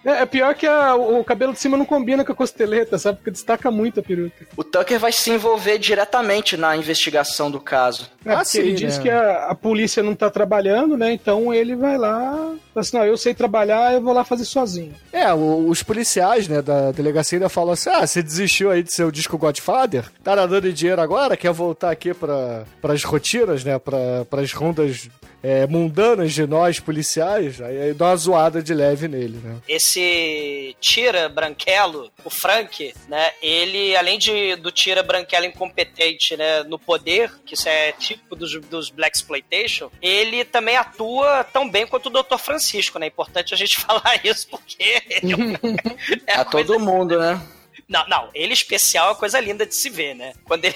É, 0.05 0.23
é 0.23 0.27
pior 0.27 0.55
que 0.55 0.67
a- 0.67 0.95
o 0.95 1.23
cabelo 1.25 1.53
de 1.53 1.59
cima 1.59 1.77
não 1.77 1.85
combina 1.85 2.25
com 2.25 2.33
a 2.33 2.35
costeleta, 2.35 2.97
sabe? 2.99 3.19
Porque 3.19 3.31
destaca 3.31 3.71
muito 3.71 4.01
a 4.01 4.03
peruca. 4.03 4.47
O 4.57 4.63
Tucker 4.65 4.99
vai 4.99 5.13
se 5.13 5.31
envolver 5.31 5.79
diretamente 5.79 6.57
na 6.57 6.77
investigação 6.77 7.51
do 7.51 7.61
caso. 7.61 8.09
É, 8.25 8.37
porque 8.37 8.59
ele 8.59 8.73
diz 8.75 8.99
que 8.99 9.11
a, 9.11 9.47
a 9.49 9.55
polícia 9.55 10.03
não 10.03 10.15
tá 10.15 10.31
trabalhando, 10.31 10.97
né? 10.97 11.13
Então 11.13 11.53
ele 11.53 11.75
vai 11.77 11.99
lá, 11.99 12.31
fala 12.33 12.57
assim, 12.77 12.97
não, 12.97 13.05
eu 13.05 13.17
sei 13.17 13.35
trabalhar, 13.35 13.95
eu 13.95 14.01
vou 14.01 14.13
lá 14.13 14.25
fazer 14.25 14.45
sozinho. 14.45 14.95
É, 15.13 15.33
o- 15.35 15.69
os 15.69 15.83
policiais, 15.83 16.49
né, 16.49 16.63
da 16.63 16.93
delegacia 16.93 17.37
ainda 17.37 17.49
falam 17.49 17.73
assim: 17.73 17.91
ah, 17.91 18.07
você 18.07 18.23
desistiu 18.23 18.71
aí 18.71 18.83
de 18.83 18.93
seu 18.93 19.11
disco 19.11 19.37
Godfather? 19.39 20.05
Tá 20.23 20.35
nadando 20.37 20.69
em 20.69 20.73
dinheiro 20.73 21.01
agora? 21.03 21.37
Quer 21.37 21.53
voltar 21.53 21.91
aqui 21.91 22.15
pra, 22.15 22.26
pras 22.81 23.05
rotinas, 23.05 23.65
né? 23.65 23.79
Pra, 23.79 24.25
pras 24.29 24.53
rondas 24.53 25.09
é, 25.43 25.67
mundanas 25.67 26.33
de 26.33 26.47
nós 26.47 26.81
policiais? 26.81 27.61
Aí, 27.61 27.81
aí 27.81 27.95
dá 27.95 28.07
uma 28.07 28.17
zoada 28.17 28.63
de 28.63 28.75
leve 28.75 29.09
nele, 29.09 29.39
né? 29.43 29.57
Esse 29.69 30.77
Tira 30.81 31.29
Branquelo, 31.29 32.11
o 32.25 32.31
Frank, 32.31 32.93
né? 33.09 33.33
Ele, 33.43 33.97
além 33.97 34.19
de, 34.19 34.57
do 34.57 34.71
Tira 34.73 35.03
Branquelo 35.03 35.47
incompetente, 35.47 36.37
né? 36.37 36.63
No 36.65 36.79
poder, 36.79 37.33
que 37.45 37.55
isso 37.55 37.69
é 37.69 37.93
típico 37.93 38.35
dos, 38.35 38.61
dos 38.63 38.91
Black 38.91 39.17
Exploitation, 39.17 39.91
ele 40.03 40.45
também 40.45 40.77
atua 40.77 41.45
tão 41.45 41.69
bem 41.69 41.87
quanto 41.87 42.07
o 42.07 42.23
Dr. 42.23 42.39
Francisco, 42.39 42.99
né? 42.99 43.07
É 43.07 43.09
importante 43.09 43.55
a 43.55 43.57
gente 43.57 43.79
falar 43.81 44.21
isso, 44.25 44.49
porque 44.49 44.77
é, 44.83 45.21
é 46.27 46.41
A 46.41 46.45
todo 46.45 46.81
mundo, 46.81 47.19
né? 47.19 47.41
Não, 47.89 48.07
não, 48.09 48.29
ele 48.35 48.53
especial 48.53 49.13
é 49.13 49.15
coisa 49.15 49.39
linda 49.39 49.65
de 49.65 49.75
se 49.75 49.89
ver, 49.89 50.15
né? 50.15 50.33
Quando 50.45 50.65
ele, 50.65 50.75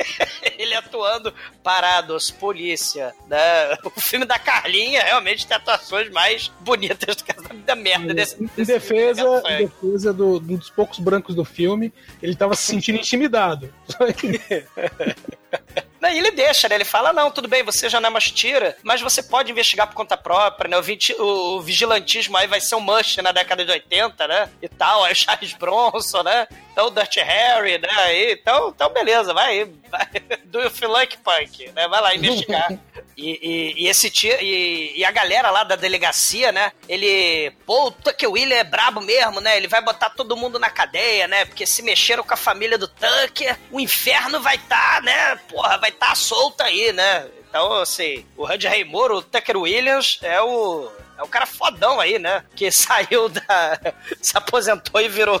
ele 0.58 0.74
atuando 0.74 1.32
parados, 1.62 2.30
polícia, 2.30 3.14
né? 3.28 3.76
O 3.84 3.90
filme 4.00 4.24
da 4.24 4.38
Carlinha 4.38 5.02
realmente 5.02 5.46
tem 5.46 5.54
atuações 5.54 6.10
mais 6.10 6.50
bonitas 6.60 7.16
do 7.16 7.24
que 7.24 7.32
da 7.66 7.76
merda 7.76 8.14
desse. 8.14 8.42
Em 8.42 8.46
desse 8.46 8.72
defesa, 8.72 9.22
filme, 9.22 9.54
em 9.54 9.66
defesa 9.66 10.14
do, 10.14 10.40
de 10.40 10.54
um 10.54 10.56
dos 10.56 10.70
poucos 10.70 10.98
brancos 10.98 11.34
do 11.34 11.44
filme, 11.44 11.92
ele 12.22 12.34
tava 12.34 12.54
se 12.54 12.62
sentindo 12.62 12.98
intimidado. 12.98 13.72
E 16.12 16.18
ele 16.18 16.30
deixa, 16.30 16.68
né? 16.68 16.74
Ele 16.74 16.84
fala: 16.84 17.12
não, 17.12 17.30
tudo 17.30 17.48
bem, 17.48 17.62
você 17.62 17.88
já 17.88 18.00
não 18.00 18.08
é 18.08 18.10
mais 18.10 18.30
tira, 18.30 18.76
mas 18.82 19.00
você 19.00 19.22
pode 19.22 19.50
investigar 19.50 19.86
por 19.86 19.94
conta 19.94 20.16
própria, 20.16 20.68
né? 20.68 20.76
O, 20.78 21.22
o- 21.22 21.56
o 21.56 21.60
vigilantismo 21.62 22.36
aí 22.36 22.46
vai 22.46 22.60
ser 22.60 22.74
um 22.76 22.80
must 22.80 23.20
na 23.22 23.32
década 23.32 23.64
de 23.64 23.70
80, 23.70 24.26
né? 24.28 24.48
E 24.62 24.68
tal, 24.68 25.04
aí 25.04 25.12
o 25.12 25.16
Charles 25.16 25.52
Bronson, 25.54 26.22
né? 26.22 26.46
Então 26.72 26.86
o 26.88 26.90
Dirty 26.90 27.20
Harry, 27.20 27.78
né? 27.78 28.30
Então, 28.32 28.68
então, 28.74 28.90
beleza, 28.90 29.32
vai, 29.32 29.64
vai 29.90 30.06
do 30.44 30.60
like 30.88 31.16
punk, 31.18 31.70
né? 31.74 31.88
Vai 31.88 32.00
lá 32.00 32.14
investigar. 32.14 32.68
E, 33.18 33.30
e- 33.30 33.84
e 33.84 33.88
esse 33.88 34.10
tio, 34.10 34.36
e, 34.42 34.92
e 34.98 35.02
a 35.02 35.10
galera 35.10 35.50
lá 35.50 35.64
da 35.64 35.74
delegacia, 35.74 36.52
né? 36.52 36.70
Ele, 36.86 37.50
pô, 37.64 37.86
o 37.86 37.90
Tucker 37.90 38.30
William 38.30 38.58
é 38.58 38.62
brabo 38.62 39.00
mesmo, 39.00 39.40
né? 39.40 39.56
Ele 39.56 39.66
vai 39.68 39.80
botar 39.80 40.10
todo 40.10 40.36
mundo 40.36 40.58
na 40.58 40.68
cadeia, 40.68 41.26
né? 41.26 41.46
Porque 41.46 41.66
se 41.66 41.80
mexeram 41.82 42.22
com 42.22 42.34
a 42.34 42.36
família 42.36 42.76
do 42.76 42.86
Tucker, 42.86 43.56
o 43.70 43.80
inferno 43.80 44.38
vai 44.42 44.56
estar, 44.56 45.00
né? 45.00 45.34
Porra, 45.48 45.78
vai 45.78 45.90
estar 45.96 46.14
solto 46.14 46.62
aí, 46.62 46.92
né? 46.92 47.26
Então, 47.48 47.72
assim, 47.74 48.24
o 48.36 48.44
Randy 48.44 48.66
Raymore, 48.66 49.14
o 49.14 49.22
Tucker 49.22 49.56
Williams, 49.56 50.18
é 50.22 50.40
o. 50.40 50.90
É 51.18 51.22
o 51.22 51.28
cara 51.28 51.46
fodão 51.46 51.98
aí, 51.98 52.18
né? 52.18 52.44
Que 52.54 52.70
saiu 52.72 53.28
da. 53.28 53.80
se 54.20 54.36
aposentou 54.36 55.00
e 55.00 55.08
virou. 55.08 55.40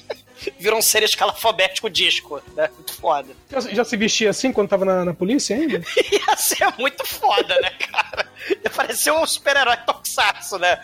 virou 0.60 0.78
um 0.78 0.82
ser 0.82 1.02
escalafobético 1.02 1.88
disco, 1.88 2.42
né? 2.54 2.68
Muito 2.74 2.92
foda. 2.92 3.34
Já, 3.50 3.60
já 3.60 3.84
se 3.84 3.96
vestia 3.96 4.30
assim 4.30 4.52
quando 4.52 4.68
tava 4.68 4.84
na, 4.84 5.04
na 5.04 5.14
polícia 5.14 5.56
ainda? 5.56 5.80
Ia 6.12 6.36
ser 6.36 6.72
muito 6.78 7.06
foda, 7.06 7.58
né, 7.60 7.70
cara? 7.70 8.28
Ia 8.62 8.70
parecer 8.70 9.10
um 9.10 9.26
super-herói 9.26 9.76
toxaço, 9.78 10.58
né? 10.58 10.78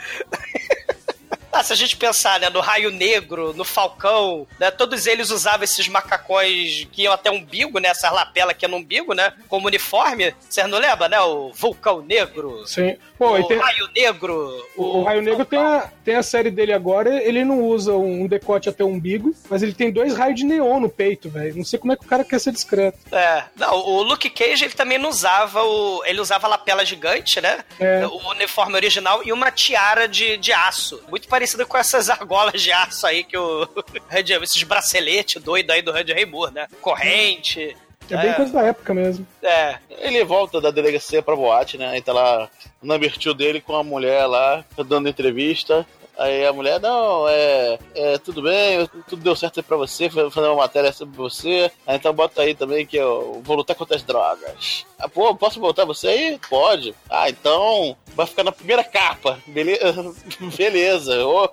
Ah, 1.53 1.63
se 1.63 1.73
a 1.73 1.77
gente 1.77 1.97
pensar, 1.97 2.41
né, 2.41 2.49
no 2.49 2.61
Raio 2.61 2.91
Negro, 2.91 3.53
no 3.53 3.65
Falcão, 3.65 4.47
né, 4.59 4.71
todos 4.71 5.07
eles 5.07 5.31
usavam 5.31 5.65
esses 5.65 5.87
macacões 5.87 6.89
que 6.91 7.03
iam 7.03 7.13
até 7.13 7.31
umbigo, 7.31 7.79
né, 7.79 7.89
essas 7.89 8.11
lapelas 8.11 8.57
que 8.57 8.65
é 8.65 8.69
no 8.69 8.79
umbigo, 8.79 9.13
né, 9.13 9.33
como 9.49 9.67
uniforme. 9.67 10.35
Vocês 10.49 10.67
não 10.69 10.79
lembram, 10.79 11.09
né, 11.09 11.21
o 11.21 11.53
Vulcão 11.53 12.01
Negro, 12.01 12.67
Sim. 12.67 12.97
Pô, 13.19 13.39
o 13.39 13.45
tem, 13.47 13.59
Raio 13.59 13.89
Negro, 13.95 14.67
o, 14.77 14.99
o 14.99 15.03
Raio 15.05 15.23
Negro 15.23 15.45
tem 15.45 15.59
a, 15.59 15.91
tem 16.05 16.17
a 16.17 16.23
série 16.23 16.51
dele 16.51 16.73
agora, 16.73 17.23
ele 17.23 17.45
não 17.45 17.61
usa 17.61 17.93
um 17.95 18.27
decote 18.27 18.69
até 18.69 18.83
o 18.83 18.89
umbigo, 18.89 19.35
mas 19.49 19.63
ele 19.63 19.75
tem 19.75 19.93
dois 19.93 20.17
raios 20.17 20.39
de 20.39 20.45
neon 20.45 20.81
no 20.81 20.89
peito, 20.89 21.29
velho. 21.29 21.57
Não 21.57 21.65
sei 21.65 21.79
como 21.79 21.93
é 21.93 21.97
que 21.97 22.05
o 22.05 22.09
cara 22.09 22.25
quer 22.25 22.41
ser 22.41 22.53
discreto. 22.53 22.99
É, 23.13 23.45
não, 23.57 23.75
o 23.75 24.03
Luke 24.03 24.29
Cage 24.31 24.65
ele 24.65 24.75
também 24.75 24.99
não 24.99 25.11
usava 25.11 25.63
o. 25.63 26.03
Ele 26.05 26.21
usava 26.21 26.49
lapela 26.49 26.85
gigante, 26.85 27.41
né? 27.41 27.65
É. 27.79 28.07
O 28.07 28.31
uniforme 28.31 28.75
original 28.75 29.23
e 29.25 29.33
uma 29.33 29.51
tiara 29.51 30.09
de, 30.09 30.37
de 30.37 30.53
aço. 30.53 31.03
Muito 31.09 31.29
parecida 31.43 31.67
com 31.67 31.77
essas 31.77 32.09
argolas 32.11 32.63
de 32.63 32.71
aço 32.73 33.07
aí 33.07 33.25
que 33.25 33.37
o. 33.37 33.69
Red- 34.09 34.43
esses 34.43 34.63
braceletes 34.63 35.43
doidos 35.43 35.75
aí 35.75 35.83
do 35.83 35.93
Red 35.93 36.13
Raymore, 36.13 36.53
né? 36.53 36.67
Corrente. 36.81 37.77
É 38.11 38.17
bem 38.17 38.35
coisa 38.35 38.53
da 38.53 38.63
época 38.63 38.93
mesmo. 38.93 39.27
É. 39.43 39.79
Ele 39.89 40.23
volta 40.25 40.61
da 40.61 40.71
delegacia 40.71 41.23
pra 41.23 41.37
boate, 41.37 41.79
né? 41.79 41.89
Aí 41.89 42.03
tá 42.03 42.13
lá 42.13 42.49
o 42.83 42.87
number 42.87 43.17
dele 43.35 43.61
com 43.61 43.75
a 43.75 43.83
mulher 43.83 44.27
lá, 44.27 44.65
dando 44.87 45.09
entrevista. 45.09 45.87
Aí 46.19 46.47
a 46.47 46.53
mulher, 46.53 46.79
não, 46.81 47.29
é, 47.29 47.79
é 47.95 48.19
tudo 48.19 48.43
bem, 48.43 48.87
tudo 49.09 49.23
deu 49.23 49.35
certo 49.35 49.61
aí 49.61 49.63
pra 49.63 49.77
você, 49.77 50.09
vou 50.09 50.31
fazer 50.31 50.49
uma 50.49 50.57
matéria 50.63 50.93
sobre 50.93 51.17
você. 51.17 51.71
Aí 51.87 51.97
então 51.97 52.13
bota 52.13 52.43
aí 52.43 52.55
também 52.55 52.87
que 52.87 52.97
eu 52.97 53.41
vou 53.45 53.57
lutar 53.57 53.75
contra 53.75 53.97
as 53.97 54.03
drogas. 54.03 54.85
Ah, 54.99 55.09
pô, 55.09 55.35
posso 55.35 55.59
botar 55.59 55.85
você 55.85 56.09
aí? 56.09 56.41
Pode. 56.49 56.95
Ah, 57.09 57.29
então 57.29 57.97
vai 58.15 58.27
ficar 58.27 58.45
na 58.45 58.53
primeira 58.53 58.85
capa. 58.85 59.39
Beleza. 59.47 60.15
Beleza. 60.57 61.27
Ô, 61.27 61.49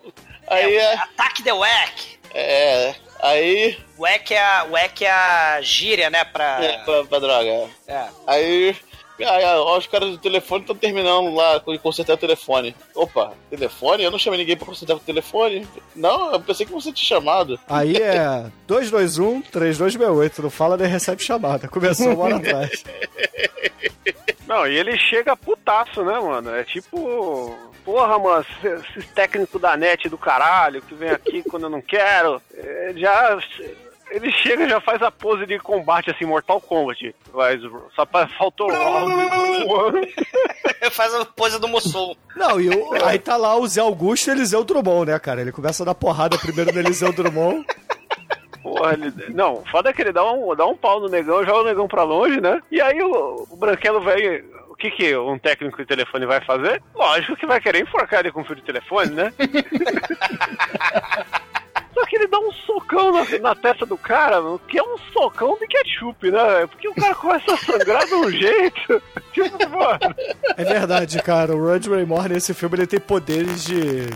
Aí 0.49 0.75
é. 0.75 0.93
Ataque 0.95 1.43
the 1.43 1.53
Wack. 1.53 2.19
É. 2.33 2.95
Aí. 3.21 3.77
Wack 3.97 4.33
é 4.33 4.41
a, 4.41 4.63
wack 4.63 5.05
é 5.05 5.11
a 5.11 5.61
gíria, 5.61 6.09
né? 6.09 6.23
Pra. 6.25 6.63
É, 6.63 6.77
pra, 6.79 7.05
pra 7.05 7.19
droga. 7.19 7.69
É. 7.87 8.07
Aí. 8.25 8.75
Ó, 9.25 9.77
os 9.77 9.87
caras 9.87 10.11
do 10.11 10.17
telefone 10.17 10.61
estão 10.61 10.75
terminando 10.75 11.33
lá 11.33 11.57
de 11.57 11.77
consertar 11.79 12.13
o 12.13 12.17
telefone. 12.17 12.75
Opa, 12.95 13.33
telefone? 13.49 14.03
Eu 14.03 14.11
não 14.11 14.19
chamei 14.19 14.39
ninguém 14.39 14.55
pra 14.55 14.65
consertar 14.65 14.95
o 14.95 14.99
telefone. 14.99 15.67
Não, 15.95 16.31
eu 16.31 16.39
pensei 16.39 16.65
que 16.65 16.71
você 16.71 16.91
tinha 16.91 17.19
chamado. 17.19 17.59
Aí 17.67 17.95
é 17.97 18.45
221-3268. 18.67 20.39
Não 20.39 20.49
fala 20.49 20.77
nem 20.77 20.87
recebe 20.87 21.23
chamada. 21.23 21.67
Começou 21.67 22.13
uma 22.13 22.23
hora 22.23 22.35
atrás. 22.37 22.83
Não, 24.47 24.65
e 24.67 24.75
ele 24.75 24.97
chega 24.97 25.35
putaço, 25.35 26.03
né, 26.03 26.19
mano? 26.19 26.55
É 26.55 26.63
tipo. 26.63 27.55
Porra, 27.85 28.19
mano, 28.19 28.45
esses 28.63 29.05
técnicos 29.13 29.59
da 29.59 29.75
net 29.75 30.09
do 30.09 30.17
caralho 30.17 30.81
que 30.81 30.93
vem 30.93 31.09
aqui 31.09 31.43
quando 31.43 31.63
eu 31.63 31.69
não 31.69 31.81
quero. 31.81 32.41
É, 32.53 32.93
já. 32.95 33.39
Ele 34.11 34.31
chega 34.31 34.63
e 34.65 34.69
já 34.69 34.81
faz 34.81 35.01
a 35.01 35.11
pose 35.11 35.45
de 35.45 35.59
combate 35.59 36.09
assim, 36.09 36.25
Mortal 36.25 36.59
Kombat. 36.59 37.15
Mas 37.33 37.61
só 37.95 38.05
pra, 38.05 38.27
faltou 38.29 38.67
round. 38.69 40.13
Faz 40.91 41.13
a 41.13 41.25
pose 41.25 41.59
do 41.59 41.67
Mussum. 41.67 42.15
Não, 42.35 42.59
e 42.59 42.69
o- 42.69 43.05
aí 43.05 43.19
tá 43.19 43.35
lá 43.37 43.55
o 43.57 43.67
Zé 43.67 43.81
Augusto 43.81 44.27
e 44.27 44.31
Eliseu 44.31 44.63
Drummond, 44.63 45.11
né, 45.11 45.19
cara? 45.19 45.41
Ele 45.41 45.51
começa 45.51 45.83
a 45.83 45.85
dar 45.85 45.93
porrada 45.95 46.37
primeiro 46.37 46.71
no 46.73 46.79
Eliseu 46.79 47.11
Drummond. 47.13 47.65
Porra, 48.63 48.93
ele... 48.93 49.13
Não, 49.33 49.63
foda 49.71 49.89
é 49.89 49.93
que 49.93 50.01
ele 50.01 50.11
dá 50.11 50.23
um, 50.31 50.55
dá 50.55 50.65
um 50.65 50.75
pau 50.75 50.99
no 50.99 51.07
negão, 51.09 51.43
joga 51.45 51.61
o 51.61 51.65
negão 51.65 51.87
pra 51.87 52.03
longe, 52.03 52.39
né? 52.41 52.61
E 52.71 52.79
aí 52.81 53.01
o, 53.01 53.45
o 53.49 53.55
branquelo 53.57 54.01
vai. 54.01 54.43
O 54.69 54.75
que, 54.79 54.89
que 54.91 55.15
um 55.17 55.37
técnico 55.37 55.77
de 55.77 55.85
telefone 55.85 56.25
vai 56.25 56.39
fazer? 56.45 56.81
Lógico 56.95 57.35
que 57.35 57.45
vai 57.45 57.59
querer 57.59 57.81
enforcar 57.81 58.21
ele 58.21 58.31
com 58.31 58.43
fio 58.45 58.55
de 58.55 58.61
telefone, 58.63 59.11
né? 59.11 59.33
Dá 62.29 62.39
um 62.39 62.51
socão 62.51 63.11
na, 63.11 63.39
na 63.39 63.55
testa 63.55 63.85
do 63.85 63.97
cara, 63.97 64.41
mano, 64.41 64.61
que 64.67 64.77
é 64.77 64.83
um 64.83 64.97
socão 65.11 65.57
de 65.59 65.67
ketchup, 65.67 66.29
né? 66.31 66.67
Porque 66.67 66.87
o 66.87 66.93
cara 66.93 67.15
começa 67.15 67.53
a 67.53 67.57
sangrar 67.57 68.05
de 68.05 68.13
um 68.13 68.29
jeito. 68.31 69.01
Tipo, 69.33 69.69
mano. 69.69 70.15
É 70.55 70.63
verdade, 70.63 71.21
cara. 71.21 71.55
O 71.55 71.65
Roger 71.65 71.93
Raymore 71.93 72.29
nesse 72.29 72.53
filme 72.53 72.77
ele 72.77 72.87
tem 72.87 72.99
poderes 72.99 73.63
de 73.63 74.07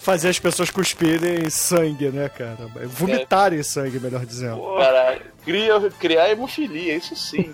fazer 0.00 0.28
as 0.28 0.38
pessoas 0.38 0.70
cuspirem 0.70 1.50
sangue, 1.50 2.08
né, 2.08 2.28
cara? 2.28 2.56
Vomitarem 2.86 3.62
sangue, 3.62 3.98
melhor 4.00 4.24
dizendo. 4.24 4.60
Cara, 4.78 5.18
cria, 5.44 5.90
criar 5.98 6.30
hemofilia, 6.30 6.96
isso 6.96 7.14
sim. 7.16 7.52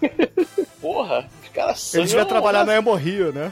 Porra, 0.80 1.28
os 1.42 1.48
caras 1.48 1.94
Ele 1.94 2.06
devia 2.06 2.24
trabalhar 2.24 2.64
na 2.64 2.76
Emo 2.76 2.94
Rio, 2.94 3.32
né? 3.32 3.50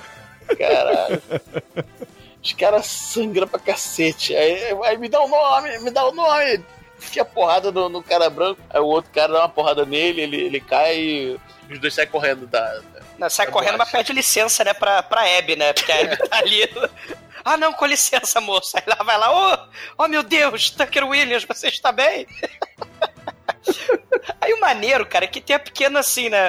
Caralho. 0.58 1.22
Os 2.42 2.52
caras 2.52 2.86
sangram 2.86 3.46
pra 3.46 3.60
cacete. 3.60 4.34
Aí, 4.34 4.76
aí 4.84 4.98
me 4.98 5.08
dá 5.08 5.20
o 5.20 5.28
nome, 5.28 5.78
me 5.78 5.90
dá 5.90 6.04
o 6.06 6.12
nome. 6.12 6.64
Fica 6.98 7.22
a 7.22 7.24
porrada 7.24 7.70
no, 7.70 7.88
no 7.88 8.02
cara 8.02 8.28
branco. 8.28 8.60
Aí 8.70 8.80
o 8.80 8.86
outro 8.86 9.10
cara 9.12 9.32
dá 9.32 9.38
uma 9.40 9.48
porrada 9.48 9.84
nele, 9.84 10.22
ele, 10.22 10.36
ele 10.36 10.60
cai 10.60 10.98
e 10.98 11.40
os 11.70 11.78
dois 11.78 11.94
saem 11.94 12.08
correndo 12.08 12.46
da. 12.46 12.80
Não, 13.18 13.30
sai 13.30 13.46
correndo, 13.46 13.78
mas 13.78 13.90
pede 13.90 14.12
licença, 14.12 14.64
né, 14.64 14.74
pra, 14.74 15.02
pra 15.02 15.38
Abby, 15.38 15.54
né? 15.54 15.72
Porque 15.72 15.92
a 15.92 16.00
Abby 16.00 16.16
tá 16.16 16.38
ali. 16.38 16.68
Ah, 17.44 17.56
não, 17.56 17.72
com 17.72 17.86
licença, 17.86 18.40
moço. 18.40 18.76
Aí 18.76 18.84
lá 18.86 19.02
vai 19.02 19.18
lá, 19.18 19.32
oh, 19.32 20.02
oh 20.04 20.06
meu 20.06 20.22
Deus, 20.22 20.70
Tucker 20.70 21.04
Williams, 21.04 21.44
você 21.44 21.66
está 21.66 21.90
bem? 21.90 22.24
Aí 24.40 24.52
o 24.52 24.60
maneiro, 24.60 25.04
cara, 25.04 25.24
é 25.24 25.28
que 25.28 25.40
tem 25.40 25.56
a 25.56 25.58
pequena 25.58 25.98
assim, 26.00 26.28
né? 26.28 26.40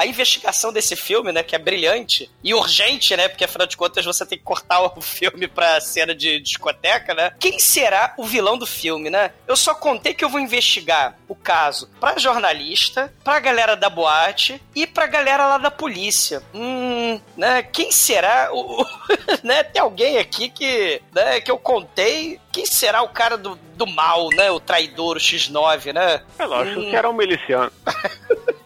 A 0.00 0.06
investigação 0.06 0.72
desse 0.72 0.96
filme, 0.96 1.30
né? 1.30 1.42
Que 1.42 1.54
é 1.54 1.58
brilhante 1.58 2.30
e 2.42 2.54
urgente, 2.54 3.14
né? 3.14 3.28
Porque 3.28 3.44
afinal 3.44 3.66
de 3.66 3.76
contas 3.76 4.02
você 4.02 4.24
tem 4.24 4.38
que 4.38 4.44
cortar 4.44 4.80
o 4.80 5.00
filme 5.02 5.46
pra 5.46 5.78
cena 5.78 6.14
de 6.14 6.40
discoteca, 6.40 7.12
né? 7.12 7.32
Quem 7.38 7.58
será 7.58 8.14
o 8.16 8.24
vilão 8.24 8.56
do 8.56 8.66
filme, 8.66 9.10
né? 9.10 9.30
Eu 9.46 9.56
só 9.56 9.74
contei 9.74 10.14
que 10.14 10.24
eu 10.24 10.30
vou 10.30 10.40
investigar 10.40 11.18
o 11.28 11.34
caso 11.34 11.86
pra 12.00 12.16
jornalista, 12.18 13.12
pra 13.22 13.38
galera 13.40 13.76
da 13.76 13.90
boate 13.90 14.58
e 14.74 14.86
pra 14.86 15.06
galera 15.06 15.46
lá 15.46 15.58
da 15.58 15.70
polícia. 15.70 16.42
Hum, 16.54 17.20
né? 17.36 17.62
Quem 17.62 17.92
será 17.92 18.48
o. 18.54 18.80
o- 18.80 18.86
né? 19.44 19.62
Tem 19.64 19.82
alguém 19.82 20.16
aqui 20.16 20.48
que, 20.48 21.02
né, 21.12 21.42
que 21.42 21.50
eu 21.50 21.58
contei. 21.58 22.40
Quem 22.50 22.64
será 22.64 23.02
o 23.02 23.08
cara 23.10 23.36
do, 23.36 23.54
do 23.74 23.86
mal, 23.86 24.28
né? 24.30 24.50
O 24.50 24.58
traidor, 24.58 25.16
o 25.18 25.20
X9, 25.20 25.92
né? 25.92 26.22
É 26.38 26.46
lógico 26.46 26.80
Hum. 26.80 26.88
que 26.90 26.96
era 26.96 27.08
um 27.10 27.12
miliciano. 27.12 27.70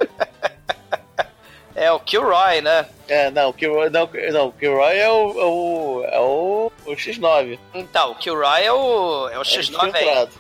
É, 1.85 1.93
o 1.93 2.01
Kilroy, 2.01 2.62
né? 2.62 2.87
É, 3.07 3.30
não, 3.30 3.51
o 3.51 3.53
Kilroy, 3.53 3.91
não, 3.91 4.09
não, 4.32 4.47
o 4.49 4.53
Kilroy 4.53 4.97
é 4.97 5.11
o, 5.11 5.41
é 5.41 5.45
o, 5.45 6.05
é 6.07 6.18
o, 6.18 6.72
o 6.87 6.93
X9. 6.93 7.59
Então, 7.74 8.12
o 8.12 8.14
Kilroy 8.14 8.62
é 8.62 8.72
o, 8.72 9.28
é 9.28 9.39
o 9.39 9.43
X9 9.43 9.82
aí. 9.82 9.91
infiltrado. 9.91 10.30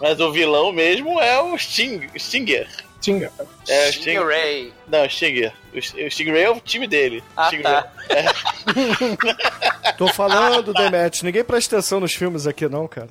Mas 0.00 0.18
o 0.20 0.32
vilão 0.32 0.72
mesmo 0.72 1.20
é 1.20 1.40
o 1.40 1.56
Sting, 1.58 2.08
Stinger. 2.18 2.68
Stinger. 3.02 3.30
É, 3.68 3.88
o 3.88 3.92
Stingray. 3.92 4.72
Não, 4.88 5.08
Stinger. 5.08 5.52
O, 5.72 5.78
o 5.78 6.10
Stingray 6.10 6.44
é 6.44 6.50
o 6.50 6.60
time 6.60 6.86
dele. 6.86 7.22
Ah, 7.36 7.50
tá. 7.62 7.86
Tô 9.96 10.08
falando, 10.08 10.72
Demet. 10.74 11.24
Ninguém 11.24 11.44
presta 11.44 11.76
atenção 11.76 12.00
nos 12.00 12.14
filmes 12.14 12.46
aqui, 12.46 12.68
não, 12.68 12.86
cara. 12.86 13.08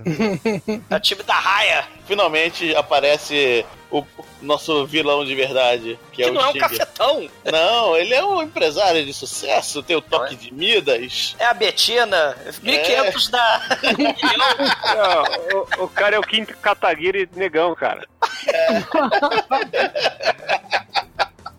É 0.90 0.96
o 0.96 1.00
time 1.00 1.24
da 1.24 1.34
raia. 1.34 1.86
Finalmente 2.06 2.76
aparece 2.76 3.66
o 3.90 4.06
nosso 4.42 4.86
vilão 4.86 5.24
de 5.24 5.34
verdade, 5.36 5.98
que, 6.12 6.18
Que 6.18 6.24
é 6.24 6.32
o 6.32 6.34
não 6.34 6.42
é 6.42 6.48
um 6.50 6.54
cafetão. 6.54 7.30
Não, 7.46 7.96
ele 7.96 8.14
é 8.14 8.26
um 8.26 8.42
empresário 8.42 9.06
de 9.06 9.14
sucesso, 9.14 9.84
tem 9.84 9.96
o 9.96 10.02
toque 10.02 10.36
de 10.36 10.54
Midas. 10.54 11.36
É 11.40 11.46
a 11.46 11.54
Betina. 11.54 12.36
1500 12.62 13.30
da. 13.30 13.62
Não, 14.96 15.24
o, 15.80 15.84
o 15.86 15.88
cara 15.88 16.16
é 16.16 16.20
o 16.20 16.24
quinto 16.24 16.56
Kataguiri 16.58 17.30
negão, 17.36 17.74
cara. 17.76 18.08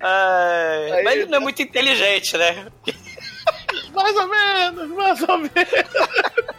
Ai, 0.07 1.03
mas 1.03 1.15
ele 1.15 1.27
não 1.27 1.39
é 1.39 1.41
muito 1.41 1.63
inteligente, 1.63 2.37
né? 2.37 2.67
Mais 3.95 4.17
ou 4.17 4.27
menos, 4.29 4.89
mais 4.91 5.23
ou 5.23 5.39
menos. 5.39 5.53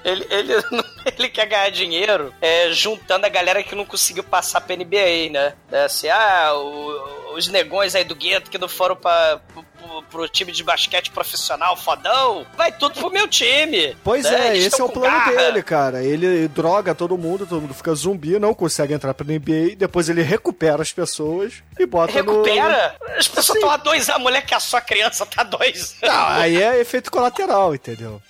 Ele, 0.03 0.25
ele, 0.31 0.53
ele 1.17 1.29
quer 1.29 1.45
ganhar 1.45 1.69
dinheiro 1.69 2.33
é, 2.41 2.71
juntando 2.71 3.25
a 3.25 3.29
galera 3.29 3.61
que 3.61 3.75
não 3.75 3.85
conseguiu 3.85 4.23
passar 4.23 4.61
pra 4.61 4.75
NBA, 4.75 5.29
né? 5.31 5.53
É 5.71 5.83
assim, 5.83 6.07
ah, 6.09 6.53
o- 6.55 7.24
os 7.36 7.47
negões 7.47 7.93
aí 7.95 8.03
do 8.03 8.15
gueto 8.15 8.49
que 8.49 8.57
não 8.57 8.67
foram 8.67 8.95
pra, 8.95 9.39
pro, 9.53 10.01
pro- 10.09 10.27
time 10.29 10.51
de 10.51 10.63
basquete 10.63 11.11
profissional 11.11 11.75
fodão, 11.77 12.45
vai 12.57 12.71
tudo 12.71 12.95
pro 12.99 13.11
meu 13.11 13.27
time. 13.27 13.95
Pois 14.03 14.23
né? 14.23 14.47
é, 14.47 14.51
Eles 14.55 14.67
esse 14.67 14.81
é 14.81 14.83
o 14.83 14.89
plano 14.89 15.07
garra. 15.15 15.31
dele, 15.36 15.61
cara. 15.61 16.03
Ele 16.03 16.47
droga 16.47 16.95
todo 16.95 17.17
mundo, 17.17 17.45
todo 17.45 17.61
mundo 17.61 17.73
fica 17.73 17.93
zumbi, 17.93 18.39
não 18.39 18.53
consegue 18.53 18.93
entrar 18.93 19.13
pra 19.13 19.25
NBA, 19.25 19.75
depois 19.77 20.07
ele 20.09 20.21
recupera 20.21 20.81
as 20.81 20.91
pessoas 20.93 21.61
e 21.77 21.86
bota 21.86 22.13
Recupera? 22.13 22.95
As 23.17 23.27
pessoas 23.27 23.57
estão 23.57 23.69
há 23.69 23.77
dois 23.77 24.09
a 24.09 24.17
mulher 24.17 24.45
que 24.45 24.53
é 24.55 24.59
só 24.59 24.79
criança 24.79 25.25
tá 25.25 25.43
dois 25.43 25.95
no... 26.01 26.07
Não, 26.07 26.27
aí 26.27 26.55
é 26.61 26.79
efeito 26.79 27.11
colateral, 27.11 27.75
entendeu? 27.75 28.21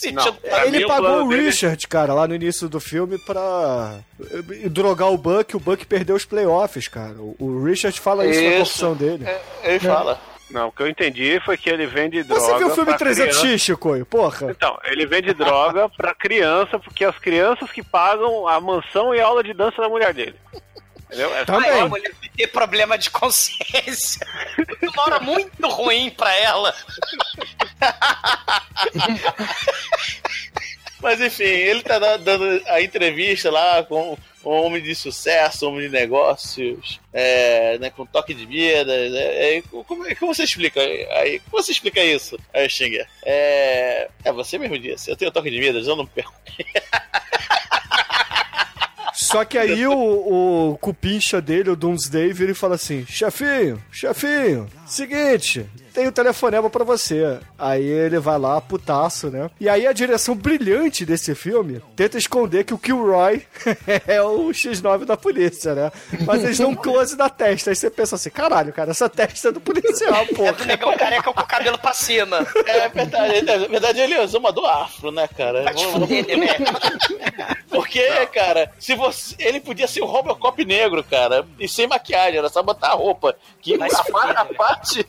sentido. 0.08 0.36
Ele 0.64 0.86
pagou 0.86 1.24
o 1.24 1.28
Richard, 1.28 1.86
cara, 1.88 2.14
lá 2.14 2.26
no 2.26 2.34
início 2.34 2.68
do 2.68 2.80
filme 2.80 3.18
pra 3.18 3.98
eh, 4.20 4.68
drogar 4.68 5.10
o 5.10 5.18
Buck, 5.18 5.54
o 5.56 5.60
Buck 5.60 5.84
perdeu 5.86 6.16
os 6.16 6.24
playoffs, 6.24 6.88
cara. 6.88 7.14
O- 7.18 7.62
Richard 7.64 8.00
fala 8.00 8.26
isso, 8.26 8.40
na 8.40 8.46
Isso. 8.48 8.58
confissão 8.58 8.94
dele. 8.94 9.26
Ele 9.62 9.78
fala. 9.80 10.20
Não, 10.50 10.66
o 10.66 10.72
que 10.72 10.82
eu 10.82 10.88
entendi 10.88 11.40
foi 11.44 11.56
que 11.56 11.70
ele 11.70 11.86
vende 11.86 12.24
droga. 12.24 12.40
Você 12.42 12.58
viu 12.58 12.66
o 12.66 12.70
filme 12.74 12.96
pra 12.96 12.98
300X, 13.06 13.38
criança. 13.40 13.58
Chicoio? 13.58 14.04
Porra. 14.04 14.50
Então, 14.50 14.76
ele 14.84 15.06
vende 15.06 15.32
droga 15.32 15.88
pra 15.88 16.12
criança, 16.12 16.76
porque 16.76 17.04
as 17.04 17.16
crianças 17.20 17.70
que 17.70 17.84
pagam 17.84 18.48
a 18.48 18.60
mansão 18.60 19.14
e 19.14 19.20
a 19.20 19.26
aula 19.26 19.44
de 19.44 19.54
dança 19.54 19.80
da 19.80 19.88
mulher 19.88 20.12
dele. 20.12 20.34
Entendeu? 21.10 21.34
É 21.34 21.44
Ai, 21.48 21.80
a 21.80 21.88
mulher 21.88 22.12
vai 22.20 22.28
ter 22.36 22.46
problema 22.46 22.96
de 22.96 23.10
consciência. 23.10 24.24
Uma 24.82 25.02
hora 25.02 25.20
muito 25.20 25.68
ruim 25.68 26.08
pra 26.10 26.32
ela. 26.36 26.74
Mas 31.02 31.20
enfim, 31.20 31.44
ele 31.44 31.82
tá 31.82 31.98
da- 31.98 32.16
dando 32.18 32.62
a 32.66 32.80
entrevista 32.82 33.50
lá 33.50 33.82
com 33.82 34.16
um 34.44 34.50
homem 34.50 34.82
de 34.82 34.94
sucesso, 34.94 35.66
homem 35.68 35.82
de 35.82 35.88
negócios, 35.88 37.00
é, 37.12 37.78
né, 37.78 37.90
com 37.90 38.04
toque 38.06 38.34
de 38.34 38.44
vida. 38.46 38.92
É, 38.94 39.56
é, 39.58 39.62
como, 39.62 39.84
como 40.16 40.34
você 40.34 40.44
explica? 40.44 40.78
Aí, 40.80 41.40
como 41.50 41.62
você 41.62 41.72
explica 41.72 42.00
isso, 42.04 42.38
aí? 42.52 42.68
É, 43.24 44.08
é, 44.24 44.32
você 44.32 44.58
mesmo 44.58 44.78
disse, 44.78 45.10
eu 45.10 45.16
tenho 45.16 45.30
toque 45.32 45.50
de 45.50 45.58
vidas, 45.58 45.86
eu 45.86 45.96
não 45.96 46.06
perco. 46.06 46.34
Só 49.20 49.44
que 49.44 49.58
aí 49.58 49.86
o, 49.86 49.92
o 49.92 50.78
cupincha 50.78 51.42
dele, 51.42 51.68
o 51.68 51.76
Doomsday, 51.76 52.32
vira 52.32 52.52
e 52.52 52.54
fala 52.54 52.76
assim: 52.76 53.04
chefinho, 53.06 53.80
chefinho, 53.92 54.66
seguinte, 54.86 55.66
tem 55.92 56.08
um 56.08 56.12
telefonema 56.12 56.70
pra 56.70 56.84
você. 56.84 57.38
Aí 57.58 57.84
ele 57.84 58.18
vai 58.18 58.38
lá, 58.38 58.60
putaço, 58.60 59.28
né? 59.30 59.50
E 59.60 59.68
aí 59.68 59.86
a 59.86 59.92
direção 59.92 60.34
brilhante 60.34 61.04
desse 61.04 61.34
filme 61.34 61.82
tenta 61.96 62.16
esconder 62.18 62.64
que 62.64 62.72
o 62.74 62.78
Kilroy 62.78 63.46
é 64.06 64.22
o 64.22 64.48
X9 64.48 65.04
da 65.04 65.16
polícia, 65.16 65.74
né? 65.74 65.92
Mas 66.26 66.44
eles 66.44 66.58
dão 66.58 66.70
um 66.70 66.74
close 66.74 67.16
da 67.16 67.28
testa. 67.28 67.70
Aí 67.70 67.76
você 67.76 67.90
pensa 67.90 68.16
assim: 68.16 68.30
caralho, 68.30 68.72
cara, 68.72 68.90
essa 68.90 69.08
testa 69.08 69.48
é 69.48 69.52
do 69.52 69.60
policial, 69.60 70.22
É 70.22 70.26
porra. 70.34 70.52
do 70.52 70.64
negão 70.64 70.96
careca 70.96 71.32
com 71.32 71.40
o 71.40 71.46
cabelo 71.46 71.78
pra 71.78 71.92
cima. 71.92 72.46
É 72.66 72.88
verdade, 72.88 73.42
na 73.42 73.56
verdade 73.68 74.00
ele 74.00 74.18
usou 74.20 74.40
uma 74.40 74.52
do 74.52 74.64
afro, 74.64 75.10
né, 75.10 75.28
cara? 75.28 75.62
Vai 75.64 75.74
te 75.74 75.86
fuder, 75.86 76.38
né? 76.38 76.48
Porque, 77.68 78.04
cara, 78.26 78.70
se 78.78 78.94
você. 78.94 79.34
Ele 79.38 79.60
podia 79.60 79.86
ser 79.86 80.00
o 80.02 80.06
Robocop 80.06 80.64
negro, 80.64 81.02
cara. 81.04 81.46
E 81.58 81.68
sem 81.68 81.86
maquiagem, 81.86 82.38
era 82.38 82.48
só 82.48 82.62
botar 82.62 82.88
a 82.88 82.94
roupa. 82.94 83.34
Que 83.60 83.74
a, 83.80 83.88
se 83.88 83.96
pa- 83.96 84.20
fuder, 84.20 84.38
a 84.40 84.44
né? 84.44 84.50
parte. 84.56 85.06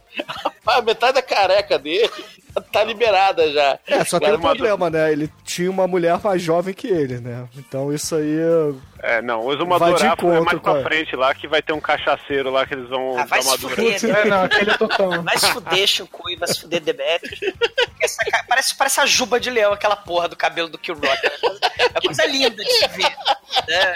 A 0.78 0.82
metade 0.82 1.14
da 1.14 1.22
careca 1.22 1.78
dele 1.80 2.10
tá 2.72 2.84
liberada 2.84 3.52
já. 3.52 3.80
É, 3.88 4.04
só 4.04 4.20
tem 4.20 4.28
Cara, 4.30 4.38
um 4.38 4.42
problema, 4.42 4.90
né? 4.90 5.12
Ele 5.12 5.30
tinha 5.46 5.70
uma 5.70 5.88
mulher 5.88 6.20
mais 6.24 6.42
jovem 6.42 6.74
que 6.74 6.88
ele, 6.88 7.20
né? 7.20 7.48
Então 7.58 7.94
isso 7.94 8.16
aí. 8.16 8.38
É, 9.04 9.22
não, 9.22 9.42
usa 9.46 9.64
uma 9.64 9.78
Vai 9.80 9.92
é 9.92 9.96
encontro 9.96 10.28
mais 10.46 10.60
com 10.60 10.70
a- 10.70 10.74
pra 10.74 10.84
frente 10.84 11.16
lá, 11.16 11.34
que 11.34 11.48
vai 11.48 11.62
ter 11.62 11.74
um 11.74 11.80
cachaceiro 11.80 12.50
lá 12.52 12.66
que 12.66 12.74
eles 12.74 12.88
vão 12.90 13.18
Ah, 13.18 13.26
vai 13.26 13.40
dar 13.42 13.48
uma 13.48 13.58
fuder, 13.58 14.04
né? 14.04 14.22
É, 14.22 14.26
não, 14.26 14.44
aquele 14.44 14.72
é 14.72 14.78
total. 14.78 15.24
Vai 15.24 15.38
se 15.38 15.52
fuder, 15.52 15.88
Chico, 15.88 16.24
vai 16.38 16.48
se 16.48 16.62
fuder, 16.62 16.82
Demetrius. 16.82 17.40
Essa 18.02 18.24
cara- 18.26 18.46
Parece, 18.48 18.76
parece 18.76 19.00
a 19.00 19.06
juba 19.06 19.40
de 19.40 19.50
leão, 19.50 19.72
aquela 19.74 19.96
porra 19.96 20.28
do 20.28 20.36
cabelo 20.36 20.68
do 20.70 20.78
Kilroy. 20.78 21.10
É 21.10 22.02
coisa 22.06 22.26
linda 22.26 22.50
de 22.64 22.72
se 22.72 22.88
ver. 22.90 23.16
né? 23.68 23.96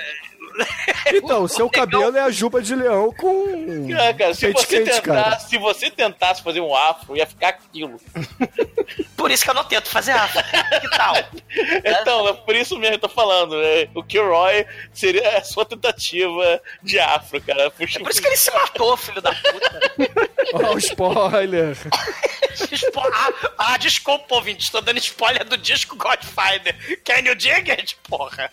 Então, 1.14 1.44
o 1.44 1.48
seu 1.48 1.70
cabelo 1.70 2.16
é 2.18 2.22
a 2.22 2.32
juba 2.32 2.62
de 2.62 2.76
leão 2.76 3.12
com. 3.14 3.46
Ah, 3.94 4.14
cara, 4.14 4.34
se 4.34 4.52
você, 4.52 4.84
quente, 4.84 5.02
cara. 5.02 5.24
tentasse, 5.24 5.50
se 5.50 5.58
você 5.58 5.92
tentasse 5.92 6.42
fazer 6.44 6.62
um 6.62 6.76
afro, 6.76 7.16
ia 7.16 7.26
ficar 7.28 7.50
aquilo. 7.50 8.00
Por 9.16 9.32
isso 9.32 9.44
que 9.44 9.50
eu 9.50 9.54
não 9.54 9.64
tento 9.64 9.90
fazer 9.90 10.12
afro. 10.12 10.42
Que 10.82 10.90
tal? 10.90 11.16
Então, 11.84 12.28
é 12.28 12.34
por 12.34 12.56
isso 12.56 12.78
mesmo 12.78 12.98
que 13.00 13.06
eu 13.06 13.10
tô 13.10 13.16
falando. 13.16 13.56
né? 13.60 13.88
O 13.96 14.04
Kilroy 14.04 14.66
seria 14.94 15.38
a 15.38 15.44
sua 15.44 15.66
tentativa 15.66 16.62
de 16.84 17.00
afro, 17.00 17.42
cara. 17.42 17.72
Puxa, 17.72 18.00
É 18.00 18.02
por 18.04 18.12
isso 18.12 18.22
que 18.22 18.28
ele 18.28 18.38
se 18.38 18.52
matou, 18.52 18.96
filho 18.98 19.22
da 19.22 19.34
puta. 19.34 19.80
Ó, 20.54 20.74
o 20.74 20.78
spoiler. 20.78 21.76
Spo- 22.56 23.02
ah, 23.14 23.34
ah, 23.58 23.78
desculpa, 23.78 24.36
ouvinte, 24.36 24.64
estou 24.64 24.82
dando 24.82 24.98
spoiler 25.00 25.44
do 25.46 25.58
disco 25.58 25.96
Godfather. 25.96 26.76
Can 27.04 27.20
you 27.26 27.36
dig 27.36 27.70
it, 27.72 27.98
porra? 28.08 28.52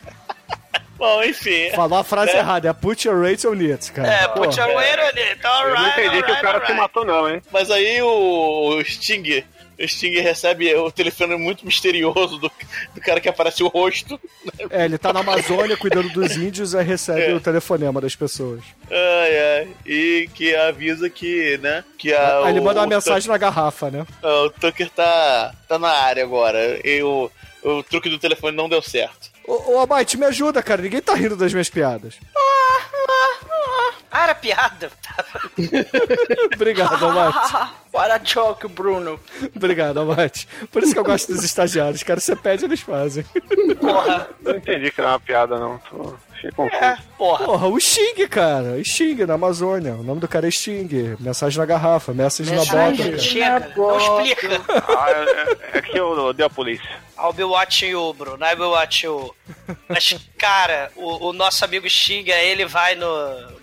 Bom, 1.03 1.20
enfim. 1.24 1.68
Falou 1.74 1.98
a 1.98 2.05
frase 2.05 2.30
É. 2.30 2.38
errada, 2.38 2.68
é 2.68 2.72
put 2.72 3.09
your 3.09 3.20
rates 3.20 3.44
on 3.44 3.55
it, 3.59 3.90
cara. 3.90 4.07
É, 4.09 4.28
Pô. 4.28 4.42
put 4.42 4.57
your 4.57 4.68
weight 4.76 5.00
on 5.00 5.07
it, 5.07 5.18
Eu 5.42 5.50
não 5.50 5.50
alright, 5.50 5.90
entendi 6.00 6.22
que 6.22 6.30
o 6.30 6.34
alright, 6.36 6.40
cara 6.42 6.59
se 6.59 6.72
alright. 6.72 6.80
matou, 6.80 7.05
não, 7.05 7.28
hein? 7.28 7.42
Mas 7.50 7.72
aí 7.72 8.00
o, 8.03 8.80
Sting. 8.84 9.42
O 9.80 9.88
Sting 9.88 10.12
recebe 10.20 10.72
o 10.76 10.92
telefone 10.92 11.34
muito 11.34 11.66
misterioso 11.66 12.38
do, 12.38 12.48
do 12.94 13.00
cara 13.00 13.20
que 13.20 13.28
aparece 13.28 13.64
o 13.64 13.66
rosto. 13.66 14.20
É, 14.70 14.84
ele 14.84 14.96
tá 14.96 15.12
na 15.12 15.20
Amazônia 15.20 15.76
cuidando 15.76 16.09
dos 16.11 16.36
índios 16.36 16.72
e 16.72 16.80
recebe 16.84 17.32
É. 17.32 17.34
o 17.34 17.40
telefonema 17.40 18.00
das 18.00 18.14
pessoas. 18.14 18.62
Ai, 18.88 19.38
ai. 19.59 19.68
E 19.84 20.30
que 20.34 20.55
avisa 20.55 21.11
que, 21.11 21.59
né? 21.59 21.82
Que 21.98 22.14
a, 22.14 22.44
Aí 22.44 22.50
ele 22.53 22.61
manda 22.61 22.78
uma 22.78 22.86
mensagem 22.86 23.28
na 23.28 23.36
garrafa, 23.38 23.90
né? 23.90 24.07
o, 24.22 24.44
o 24.44 24.50
Tucker 24.50 24.88
tá, 24.90 25.53
tá 25.66 25.80
na 25.80 25.88
área 25.90 26.22
agora. 26.22 26.78
E 26.86 27.03
o, 27.03 27.28
o 27.64 27.82
truque 27.82 28.09
do 28.09 28.20
telefone 28.20 28.57
não 28.57 28.68
deu 28.68 28.80
certo. 28.80 29.32
Ô, 29.47 29.74
ô 29.74 29.80
Abate, 29.80 30.16
me 30.16 30.24
ajuda, 30.26 30.62
cara. 30.62 30.82
Ninguém 30.82 31.01
tá 31.03 31.14
rindo 31.14 31.36
das 31.36 31.53
minhas 31.53 31.68
piadas. 31.70 32.18
Ah, 34.11 34.24
era 34.24 34.34
piada. 34.34 34.90
Obrigado, 36.55 37.07
Abate. 37.07 37.72
What 37.93 38.11
a 38.11 38.18
joke, 38.18 38.68
Bruno. 38.68 39.18
Obrigado, 39.57 40.01
Abate. 40.01 40.47
Por 40.70 40.82
isso 40.82 40.93
que 40.93 40.99
eu 40.99 41.05
gosto 41.05 41.32
dos 41.32 41.43
estagiários, 41.43 42.03
cara. 42.03 42.20
Você 42.20 42.36
pede, 42.36 42.64
eles 42.64 42.80
fazem. 42.80 43.24
Porra, 43.80 44.28
Não 44.40 44.57
entendi 44.57 44.90
que 44.90 45.01
era 45.01 45.11
uma 45.11 45.20
piada, 45.20 45.59
não. 45.59 45.78
Tô... 45.78 46.14
Achei 46.43 46.51
confuso. 46.51 46.82
é, 46.82 46.99
porra. 47.16 47.45
Porra, 47.45 47.68
o 47.68 47.78
Sting, 47.80 48.26
cara. 48.28 48.72
O 48.72 48.84
Sting 48.84 49.24
na 49.24 49.34
Amazônia. 49.34 49.95
O 49.95 50.03
nome 50.03 50.20
do 50.20 50.26
cara 50.26 50.49
é 50.49 50.51
Sting. 50.51 50.88
Mensagem 51.20 51.59
na 51.59 51.64
garrafa, 51.66 52.12
mensagem 52.12 52.57
na 52.57 52.64
bota. 52.64 52.97
Cara. 52.97 53.18
chega, 53.18 53.72
não 53.76 53.99
explica. 53.99 54.49
Ah, 54.68 55.11
é, 55.11 55.78
é 55.78 55.82
que 55.82 55.97
eu 55.99 56.09
odeio 56.11 56.47
a 56.47 56.51
polícia. 56.51 57.03
I'll 57.18 57.32
be 57.32 57.45
watching 57.45 57.90
you, 57.90 58.12
Bruno. 58.14 58.45
I 58.45 58.55
will 58.55 58.70
watch 58.70 59.05
you. 59.05 59.32
Mas, 59.88 60.16
cara, 60.36 60.90
o, 60.97 61.28
o 61.28 61.32
nosso 61.32 61.64
amigo 61.64 61.88
Xinga, 61.88 62.34
ele 62.34 62.66
vai 62.66 62.97
no. 62.97 63.07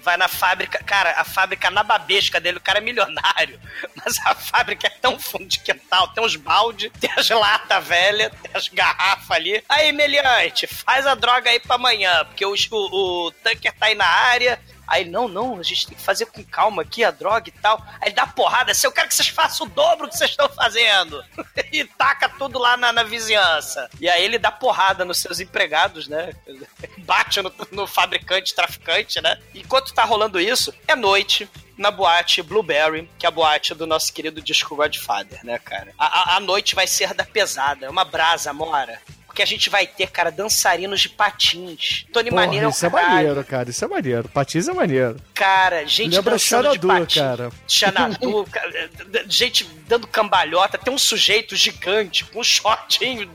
Vai 0.02 0.16
na 0.16 0.30
fábrica. 0.30 0.82
Cara, 0.86 1.20
a 1.20 1.26
fábrica 1.26 1.70
na 1.70 1.84
babesca 1.84 2.40
dele, 2.40 2.58
o 2.58 2.62
cara 2.62 2.78
é 2.78 2.82
milionário. 2.82 3.60
Mas 3.98 4.18
a 4.26 4.34
fábrica 4.34 4.88
é 4.88 4.92
tão 5.02 5.20
fundo 5.20 5.46
de 5.46 5.60
quintal. 5.60 6.08
Tem 6.10 6.24
uns 6.24 6.38
balde, 6.38 6.90
tem 7.02 7.10
as 7.18 7.30
latas 7.30 7.84
velhas, 7.86 8.32
tem 8.42 8.52
as 8.54 8.70
garrafas 8.70 9.32
ali. 9.32 9.62
Aí, 9.68 9.92
meliante, 9.92 10.66
faz 10.66 11.06
a 11.06 11.16
droga 11.16 11.50
aí 11.50 11.60
pra 11.60 11.76
amanhã. 11.76 12.24
Porque 12.26 12.46
o, 12.72 12.78
o, 12.78 13.28
o 13.28 13.32
Tucker 13.32 13.74
tá 13.74 13.88
aí 13.88 13.96
na 13.96 14.06
área. 14.06 14.60
Aí, 14.90 15.06
não, 15.06 15.28
não, 15.28 15.60
a 15.60 15.64
gente 15.64 15.86
tem 15.86 15.96
que 15.96 16.02
fazer 16.02 16.26
com 16.26 16.44
calma 16.44 16.82
aqui 16.82 17.04
a 17.04 17.12
droga 17.12 17.48
e 17.48 17.52
tal. 17.52 17.80
Aí 18.02 18.12
dá 18.12 18.26
porrada 18.26 18.72
assim, 18.72 18.88
eu 18.88 18.92
quero 18.92 19.08
que 19.08 19.16
vocês 19.16 19.28
façam 19.28 19.68
o 19.68 19.70
dobro 19.70 20.10
que 20.10 20.18
vocês 20.18 20.32
estão 20.32 20.50
fazendo. 20.50 21.24
e 21.72 21.86
taca 21.86 22.28
tudo 22.28 22.58
lá 22.58 22.76
na, 22.76 22.92
na 22.92 23.04
vizinhança. 23.04 23.88
E 24.02 24.10
aí 24.10 24.26
ele 24.26 24.40
dá 24.40 24.52
porrada 24.52 25.06
nos 25.06 25.20
seus 25.20 25.40
empregados, 25.40 26.08
né? 26.08 26.34
Bate 27.06 27.40
no, 27.40 27.54
no 27.72 27.86
fabricante, 27.86 28.56
traficante, 28.56 29.22
né? 29.22 29.40
Enquanto 29.54 29.94
tá 29.94 30.04
rolando 30.04 30.40
isso, 30.40 30.74
é 30.88 30.96
noite. 30.96 31.48
Na 31.78 31.92
boate 31.92 32.42
Blueberry, 32.42 33.10
que 33.18 33.26
é 33.26 33.30
a 33.30 33.32
boate 33.32 33.74
do 33.74 33.88
nosso 33.88 34.12
querido 34.12 34.42
disco 34.42 34.76
Godfather, 34.76 35.46
né, 35.46 35.58
cara? 35.60 35.94
A, 35.98 36.34
a, 36.34 36.36
a 36.36 36.40
noite 36.42 36.76
vai 36.76 36.86
ser 36.86 37.14
da 37.14 37.24
pesada, 37.24 37.86
é 37.86 37.90
uma 37.90 38.04
brasa, 38.04 38.52
mora. 38.52 39.00
Porque 39.40 39.44
a 39.44 39.56
gente 39.56 39.70
vai 39.70 39.88
ter, 39.88 40.08
cara, 40.08 40.32
dançarinos 40.32 41.00
de 41.00 41.08
patins. 41.08 42.06
Tony 42.12 42.30
Porra, 42.30 42.42
Maneiro 42.42 42.66
é 42.66 42.68
o 42.68 42.72
isso 42.72 42.86
é 42.86 42.90
maneiro, 42.90 43.44
cara. 43.46 43.70
Isso 43.70 43.86
é 43.86 43.88
maneiro. 43.88 44.28
Patins 44.28 44.68
é 44.68 44.74
maneiro. 44.74 45.16
Cara, 45.34 45.86
gente 45.86 46.14
Lembra 46.14 46.32
dançando 46.32 46.64
de 46.64 46.76
Xanadu, 46.76 46.88
patins. 46.90 47.22
cara. 47.22 47.50
Xanadu, 47.66 48.44
cara, 48.52 48.92
gente 49.30 49.64
dando 49.88 50.08
cambalhota. 50.08 50.78
Tem 50.78 50.94
um 50.94 50.98
sujeito 50.98 51.56
gigante 51.56 52.26
com 52.26 52.42
um 52.42 52.44
shortinho 52.44 53.32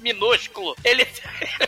minúsculo. 0.00 0.76
Ele 0.84 1.08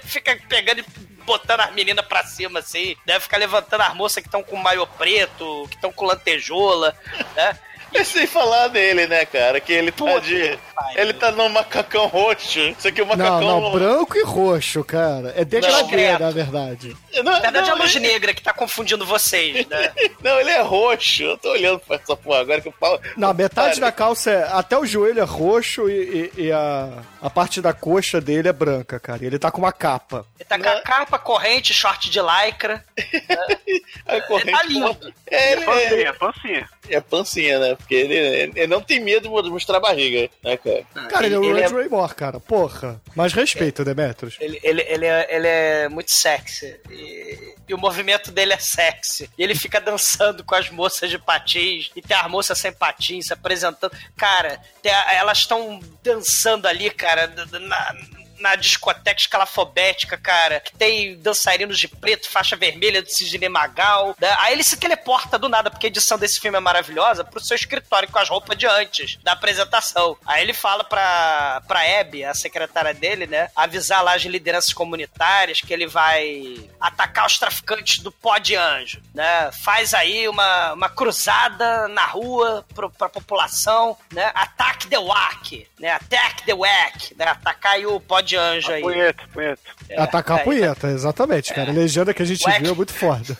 fica 0.03 0.39
pegando 0.47 0.81
e 0.81 0.85
botando 1.25 1.61
as 1.61 1.73
meninas 1.73 2.05
pra 2.05 2.23
cima, 2.25 2.59
assim. 2.59 2.97
Deve 3.07 3.21
ficar 3.21 3.39
levantando 3.39 3.81
as 3.81 3.95
moças 3.95 4.23
que 4.23 4.29
estão 4.29 4.43
com 4.43 4.57
maiô 4.57 4.87
preto, 4.87 5.67
que 5.71 5.77
estão 5.77 5.91
com 5.91 6.05
lantejola, 6.05 6.95
né? 7.35 7.59
E 7.93 8.05
sem 8.05 8.27
falar 8.27 8.69
dele, 8.69 9.07
né, 9.07 9.25
cara? 9.25 9.61
Que 9.61 9.73
ele 9.73 9.91
tá 9.91 10.05
Puta 10.05 10.21
de. 10.21 10.59
Ele 10.95 11.13
tá 11.15 11.31
no 11.33 11.49
macacão 11.49 12.07
roxo. 12.07 12.61
Isso 12.61 12.87
aqui 12.87 13.01
é 13.01 13.05
um 13.05 13.09
Não, 13.09 13.17
macacão. 13.17 13.61
não, 13.61 13.73
branco 13.73 14.17
e 14.17 14.23
roxo, 14.23 14.85
cara. 14.85 15.33
É 15.37 15.45
degradê, 15.45 16.17
na 16.19 16.31
verdade. 16.31 16.97
Não, 17.15 17.23
Na 17.25 17.41
verdade 17.41 17.69
é 17.69 17.73
a 17.73 17.75
não, 17.77 17.83
luz 17.83 17.97
ele- 17.97 18.07
negra 18.07 18.33
que 18.35 18.43
tá 18.43 18.53
confundindo 18.53 19.05
vocês, 19.05 19.67
né? 19.67 19.93
Não, 20.23 20.39
ele 20.41 20.51
é 20.51 20.61
roxo. 20.61 21.23
Eu 21.25 21.39
tô 21.39 21.51
olhando 21.51 21.81
pra 21.81 21.97
essa 21.97 22.15
porra 22.17 22.41
agora 22.41 22.61
que 22.61 22.69
eu 22.69 22.75
falo. 22.79 23.01
Não, 23.17 23.33
metade 23.35 23.81
da 23.81 23.91
calça 23.91 24.31
é. 24.31 24.49
Até 24.53 24.77
o 24.79 24.87
joelho 24.87 25.21
é 25.21 25.25
roxo 25.25 25.89
e, 25.89 26.31
e- 26.37 26.43
e 26.45 26.53
a, 26.53 27.03
a 27.23 27.31
parte 27.31 27.61
da 27.61 27.73
coxa 27.73 28.21
dele 28.21 28.49
é 28.49 28.53
branca, 28.53 29.01
cara. 29.01 29.23
E 29.23 29.27
ele 29.27 29.39
tá 29.39 29.51
com 29.51 29.59
uma 29.61 29.73
capa. 29.73 30.25
Ele 30.39 30.45
tá 30.49 30.59
com 30.59 30.69
a 30.69 30.81
capa, 30.83 31.19
corrente, 31.19 31.73
short 31.75 32.09
de 32.11 32.21
lycra. 32.21 32.85
A 34.07 34.21
corrente. 34.23 34.49
Ele 34.49 34.57
tá 34.57 34.63
lindo. 34.65 35.15
É, 35.31 35.37
É 35.37 35.53
ele 35.53 35.65
pancinha, 35.65 36.09
é, 36.09 36.13
pancinha. 36.13 36.69
é 36.91 37.01
pancinha, 37.01 37.59
né? 37.59 37.78
Porque 37.79 37.95
ele, 37.95 38.53
ele 38.55 38.67
não 38.67 38.83
tem 38.83 39.01
medo 39.01 39.31
de 39.43 39.51
mostrar 39.51 39.79
a 39.79 39.81
barriga, 39.81 40.29
né, 40.45 40.57
cara? 40.59 40.85
Cara, 41.09 41.27
ele, 41.27 41.35
é 41.35 41.39
o 41.39 41.45
ele 41.45 41.55
Red 41.61 41.67
é- 41.67 41.69
Raymore, 41.69 42.15
cara. 42.15 42.39
Porra. 42.39 43.01
Mas 43.17 43.33
respeito, 43.33 43.85
Demetrius. 43.85 44.37
Ele, 44.41 44.61
ele, 44.63 44.83
ele, 44.83 45.07
é, 45.07 45.27
ele 45.35 45.47
é 45.47 45.89
muito 45.89 46.11
sexy. 46.13 46.79
E, 46.91 47.55
e 47.69 47.75
o 47.75 47.79
movimento 47.79 48.31
dele 48.31 48.53
é 48.53 48.59
sexy. 48.59 49.31
E 49.39 49.43
ele 49.43 49.55
fica 49.55 49.81
dançando 49.81 50.45
com 50.45 50.55
as 50.55 50.69
moças 50.71 51.09
de 51.09 51.19
patins. 51.19 51.91
E 51.97 52.03
tem 52.03 52.17
as 52.17 52.31
moças 52.31 52.59
sem 52.59 52.73
patins 52.73 53.27
se 53.27 53.33
apresentando. 53.33 53.93
Cara, 54.17 54.61
tem 54.83 54.93
a- 54.93 55.15
elas 55.15 55.39
estão 55.39 55.81
dançando 56.03 56.67
ali, 56.69 56.91
cara, 56.91 57.27
na, 57.59 57.97
na 58.41 58.55
discoteca 58.55 59.21
escalafobética, 59.21 60.17
cara. 60.17 60.61
Que 60.61 60.75
tem 60.77 61.17
dançarinos 61.19 61.79
de 61.79 61.89
preto, 61.89 62.31
faixa 62.31 62.57
vermelha 62.57 63.03
do 63.03 63.09
Sidney 63.11 63.49
Magal. 63.49 64.15
né? 64.21 64.35
Aí 64.41 64.53
ele 64.53 64.65
se 64.65 64.77
teleporta 64.77 65.39
do 65.39 65.49
nada, 65.49 65.71
porque 65.71 65.87
a 65.87 65.89
edição 65.89 66.19
desse 66.19 66.41
filme 66.41 66.57
é 66.57 66.61
maravilhosa, 66.61 67.25
pro 67.25 67.41
seu 67.41 67.55
escritório 67.55 68.09
com 68.11 68.19
as 68.19 68.29
roupas 68.29 68.57
de 68.57 68.67
antes 68.67 69.17
da 69.23 69.33
apresentação. 69.33 70.17
Aí 70.27 70.43
ele 70.43 70.53
fala 70.53 70.85
pra, 70.85 71.63
pra 71.67 72.01
Abby, 72.01 72.25
a 72.25 72.35
secretária 72.35 72.95
dele, 72.95 73.27
né? 73.27 73.51
Avisar 73.55 74.03
lá 74.03 74.15
as 74.15 74.23
lideranças 74.23 74.73
comunitárias 74.73 75.61
que 75.61 75.73
ele 75.73 75.87
vai 75.87 76.69
atacar 76.81 77.27
os 77.27 77.39
traficantes 77.39 77.99
do 78.01 78.11
pó 78.13 78.39
de 78.39 78.55
anjo, 78.57 79.01
né? 79.15 79.51
Faz 79.63 79.95
aí 79.95 80.29
uma, 80.29 80.73
uma 80.73 80.89
cruzada 80.89 81.89
na 81.89 82.05
rua 82.07 82.65
pro, 82.75 82.91
pra 82.91 83.09
população, 83.09 83.97
né? 84.13 84.31
Ataque 84.35 84.87
the 84.89 84.99
Wack, 84.99 85.67
né? 85.79 85.93
Attack 85.93 86.45
the 86.45 86.55
Wack, 86.55 87.15
né? 87.17 87.27
Atacar 87.27 87.73
aí 87.73 87.87
o 87.87 88.01
pó 88.01 88.21
de 88.21 88.28
anjo 88.37 88.73
aí. 88.73 88.83
Punheta, 88.83 89.23
punheta. 89.33 89.63
É, 89.89 90.01
Atacar 90.01 90.37
a 90.37 90.41
aí. 90.41 90.45
punheta, 90.45 90.89
exatamente, 90.89 91.55
cara. 91.55 91.71
A 91.71 91.75
legenda 91.75 92.15
que 92.15 92.23
a 92.23 92.27
gente 92.27 92.45
Wack. 92.45 92.63
viu 92.63 92.73
é 92.73 92.77
muito 92.77 92.93
foda. 92.93 93.39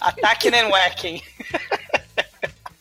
Ataque 0.00 0.50
nem 0.50 0.64
whacking. 0.64 1.22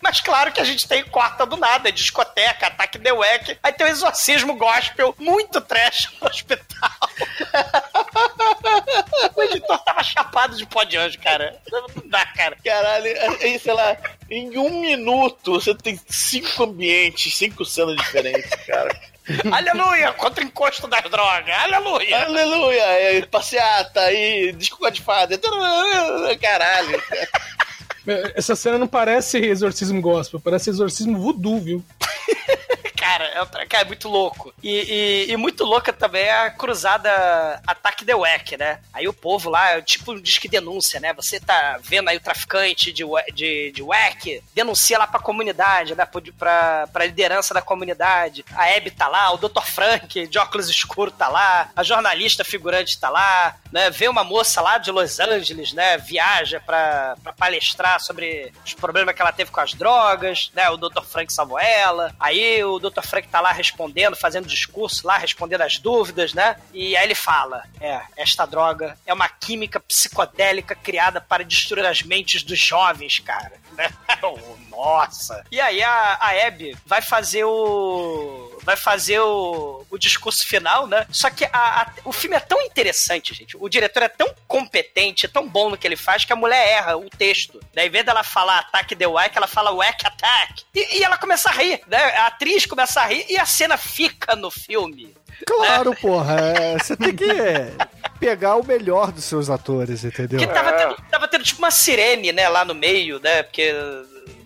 Mas 0.05 0.21
claro 0.21 0.51
que 0.51 0.61
a 0.61 0.63
gente 0.63 0.87
tem 0.87 1.03
corta 1.05 1.47
do 1.47 1.57
nada, 1.57 1.91
discoteca, 1.91 2.67
ataque 2.67 2.99
the 2.99 3.11
wack. 3.11 3.57
Aí 3.63 3.73
tem 3.73 3.87
o 3.87 3.89
exorcismo 3.89 4.55
gospel, 4.55 5.15
muito 5.17 5.59
trash 5.59 6.11
no 6.21 6.27
hospital. 6.27 6.85
o 9.35 9.41
editor 9.41 9.79
tava 9.79 10.03
chapado 10.03 10.55
de 10.55 10.63
pó 10.67 10.83
de 10.83 10.95
anjo, 10.95 11.19
cara. 11.19 11.59
Não 11.71 11.87
dá, 12.05 12.23
cara. 12.23 12.55
Caralho, 12.63 13.07
aí, 13.41 13.57
sei 13.57 13.73
lá, 13.73 13.97
em 14.29 14.55
um 14.59 14.79
minuto 14.79 15.53
você 15.53 15.73
tem 15.73 15.99
cinco 16.07 16.65
ambientes, 16.65 17.35
cinco 17.35 17.65
cenas 17.65 17.95
diferentes, 17.95 18.51
cara. 18.67 18.95
Aleluia, 19.51 20.13
contra 20.13 20.43
o 20.43 20.47
encosto 20.47 20.87
das 20.87 21.03
drogas. 21.09 21.55
Aleluia. 21.63 22.25
Aleluia! 22.25 22.83
É, 22.83 23.25
passeata 23.25 24.01
aí, 24.01 24.51
disco 24.53 24.89
de 24.91 25.01
fada. 25.01 25.37
Caralho. 26.39 27.01
Essa 28.35 28.55
cena 28.55 28.77
não 28.77 28.87
parece 28.87 29.39
exorcismo 29.39 29.99
gospel, 29.99 30.39
parece 30.39 30.69
exorcismo 30.69 31.19
voodoo, 31.19 31.59
viu? 31.59 31.83
Cara, 33.05 33.25
é, 33.25 33.77
é 33.81 33.85
muito 33.85 34.09
louco. 34.09 34.53
E, 34.63 35.25
e- 35.27 35.31
e 35.31 35.37
muito 35.37 35.63
louca 35.63 35.93
também 35.93 36.23
é 36.23 36.31
a 36.45 36.49
cruzada 36.49 37.61
Ataque 37.67 38.03
The 38.03 38.15
Wack, 38.15 38.57
né? 38.57 38.79
Aí 38.91 39.07
o 39.07 39.13
povo 39.13 39.49
lá, 39.49 39.79
tipo, 39.81 40.19
diz 40.19 40.37
que 40.39 40.47
denúncia, 40.47 40.99
né? 40.99 41.13
Você 41.13 41.39
tá 41.39 41.77
vendo 41.81 42.09
aí 42.09 42.17
o 42.17 42.21
traficante 42.21 42.91
de, 42.91 43.03
de, 43.33 43.71
de 43.71 43.83
Wack, 43.83 44.41
denuncia 44.55 44.97
lá 44.97 45.05
pra 45.05 45.19
comunidade, 45.19 45.93
né? 45.95 46.05
Pra, 46.37 46.87
pra 46.91 47.05
liderança 47.05 47.53
da 47.53 47.61
comunidade. 47.61 48.43
A 48.55 48.65
Abby 48.75 48.89
tá 48.91 49.07
lá, 49.07 49.31
o 49.31 49.37
Dr. 49.37 49.61
Frank, 49.63 50.27
de 50.27 50.37
óculos 50.39 50.69
escuros, 50.69 51.13
tá 51.15 51.27
lá, 51.27 51.69
a 51.75 51.83
jornalista 51.83 52.43
figurante 52.43 52.99
tá 52.99 53.09
lá, 53.09 53.55
né? 53.71 53.89
Vê 53.91 54.07
uma 54.07 54.23
moça 54.23 54.61
lá 54.61 54.77
de 54.79 54.89
Los 54.91 55.19
Angeles, 55.19 55.73
né? 55.73 55.97
Viaja 55.99 56.59
pra, 56.59 57.15
pra 57.21 57.33
palestrar 57.33 57.99
sobre 58.01 58.51
os 58.65 58.73
problemas 58.73 59.13
que 59.15 59.21
ela 59.21 59.31
teve 59.31 59.51
com 59.51 59.59
as 59.59 59.73
drogas, 59.73 60.49
né? 60.55 60.69
O 60.71 60.77
Dr. 60.77 61.03
Frank 61.03 61.31
salvou 61.31 61.59
ela. 61.59 62.13
Aí 62.19 62.63
o 62.63 62.79
Dr. 62.79 62.94
Frank 63.01 63.27
tá 63.27 63.41
lá 63.41 63.51
respondendo, 63.51 64.15
fazendo 64.15 64.47
discurso 64.47 65.05
lá, 65.05 65.17
respondendo 65.17 65.61
as 65.61 65.77
dúvidas, 65.77 66.33
né? 66.33 66.57
E 66.73 66.95
aí 66.95 67.03
ele 67.03 67.15
fala: 67.15 67.63
É, 67.79 68.01
esta 68.17 68.45
droga 68.45 68.97
é 69.05 69.13
uma 69.13 69.29
química 69.29 69.79
psicodélica 69.79 70.75
criada 70.75 71.19
para 71.21 71.43
destruir 71.43 71.85
as 71.85 72.01
mentes 72.01 72.43
dos 72.43 72.59
jovens, 72.59 73.19
cara. 73.19 73.53
Nossa! 74.69 75.43
E 75.51 75.59
aí 75.59 75.81
a, 75.81 76.17
a 76.19 76.47
Abby 76.47 76.77
vai 76.85 77.01
fazer 77.01 77.43
o. 77.45 78.44
Vai 78.63 78.75
fazer 78.75 79.19
o, 79.19 79.85
o 79.89 79.97
discurso 79.97 80.45
final, 80.47 80.87
né? 80.87 81.05
Só 81.11 81.29
que 81.29 81.45
a- 81.45 81.49
a- 81.53 81.91
o 82.03 82.11
filme 82.11 82.35
é 82.35 82.39
tão 82.39 82.61
interessante, 82.61 83.33
gente. 83.33 83.55
O 83.59 83.69
diretor 83.69 84.03
é 84.03 84.09
tão 84.09 84.27
competente, 84.47 85.25
é 85.25 85.29
tão 85.29 85.47
bom 85.47 85.69
no 85.69 85.77
que 85.77 85.87
ele 85.87 85.95
faz, 85.97 86.25
que 86.25 86.33
a 86.33 86.35
mulher 86.35 86.65
erra 86.67 86.97
o 86.97 87.09
texto. 87.09 87.59
Né? 87.75 87.85
Em 87.85 87.89
vez 87.89 88.05
dela 88.05 88.23
falar 88.23 88.59
ataque 88.59 88.95
the 88.95 89.07
whack, 89.07 89.37
ela 89.37 89.47
fala 89.47 89.71
whack 89.71 90.05
attack. 90.05 90.63
E, 90.73 90.99
e 90.99 91.03
ela 91.03 91.17
começa 91.17 91.49
a 91.49 91.53
rir, 91.53 91.81
né? 91.87 91.97
A 92.17 92.27
atriz 92.27 92.65
começa 92.65 93.01
a 93.01 93.05
rir 93.05 93.25
e 93.29 93.37
a 93.37 93.45
cena 93.45 93.77
fica 93.77 94.35
no 94.35 94.49
filme. 94.51 95.13
Claro, 95.45 95.93
porra. 95.95 96.35
é, 96.39 96.77
Você 96.77 96.95
tem 96.95 97.13
que 97.15 97.25
pegar 98.19 98.55
o 98.55 98.65
melhor 98.65 99.11
dos 99.11 99.25
seus 99.25 99.49
atores, 99.49 100.03
entendeu? 100.03 100.39
Porque 100.39 100.53
tava 100.53 100.71
tendo, 100.73 100.95
tava 101.11 101.27
tendo 101.27 101.43
tipo 101.43 101.59
uma 101.59 101.71
sirene, 101.71 102.31
né, 102.31 102.47
lá 102.47 102.63
no 102.63 102.73
meio, 102.73 103.19
né? 103.19 103.43
Porque 103.43 103.73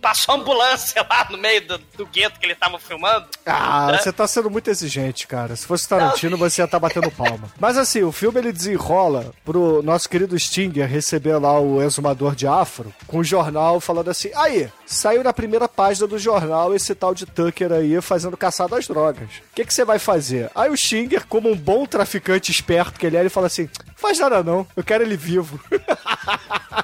passou 0.02 0.36
a 0.36 0.38
ambulância 0.38 1.06
lá 1.10 1.28
no 1.30 1.38
meio 1.38 1.68
do, 1.68 1.78
do 1.98 2.06
gueto 2.06 2.40
que 2.40 2.46
ele 2.46 2.56
tava 2.56 2.80
filmando. 2.80 3.28
Ah, 3.46 3.92
né? 3.92 3.98
você 3.98 4.12
tá 4.12 4.28
sendo 4.28 4.50
muito 4.50 4.70
exigente, 4.70 5.28
cara. 5.28 5.56
Se 5.56 5.66
fosse 5.66 5.88
Tarantino, 5.88 6.38
você 6.38 6.62
ia 6.62 6.66
estar 6.66 6.80
batendo 6.80 7.12
palma. 7.12 7.52
Mas 7.60 7.78
assim, 7.78 8.04
o 8.04 8.12
filme 8.12 8.40
ele 8.40 8.52
desenrola 8.52 9.34
pro 9.44 9.82
nosso 9.84 10.10
querido 10.10 10.38
Stinger 10.40 10.88
receber 10.88 11.38
lá 11.38 11.60
o 11.60 11.82
exumador 11.82 12.36
de 12.36 12.48
afro 12.48 12.94
com 13.08 13.20
o 13.20 13.24
jornal 13.24 13.80
falando 13.80 14.10
assim: 14.10 14.32
aí, 14.36 14.70
saiu 14.86 15.24
na 15.24 15.34
primeira 15.34 15.68
página 15.68 16.08
do 16.08 16.18
jornal 16.18 16.76
esse 16.76 16.96
tal 16.96 17.14
de 17.14 17.26
Tucker 17.26 17.72
aí 17.72 18.02
fazendo 18.02 18.38
caçada 18.38 18.78
às 18.78 18.88
drogas. 18.88 19.30
O 19.30 19.56
que 19.56 19.66
que 19.66 19.74
você 19.74 19.84
vai 19.84 20.00
fazer? 20.00 20.50
Aí 20.56 20.70
o 20.70 20.78
Stinger, 20.78 21.26
como 21.28 21.50
um 21.50 21.56
bom 21.56 21.86
traficante 21.86 22.52
esperto 22.52 23.00
que 23.00 23.06
ele 23.06 23.18
é, 23.18 23.22
ele 23.22 23.30
fala 23.30 23.48
assim: 23.48 23.70
faz 23.96 24.20
nada 24.20 24.44
não, 24.44 24.66
eu 24.76 24.84
quero 24.84 25.04
ele 25.04 25.18
vivo. 25.18 25.60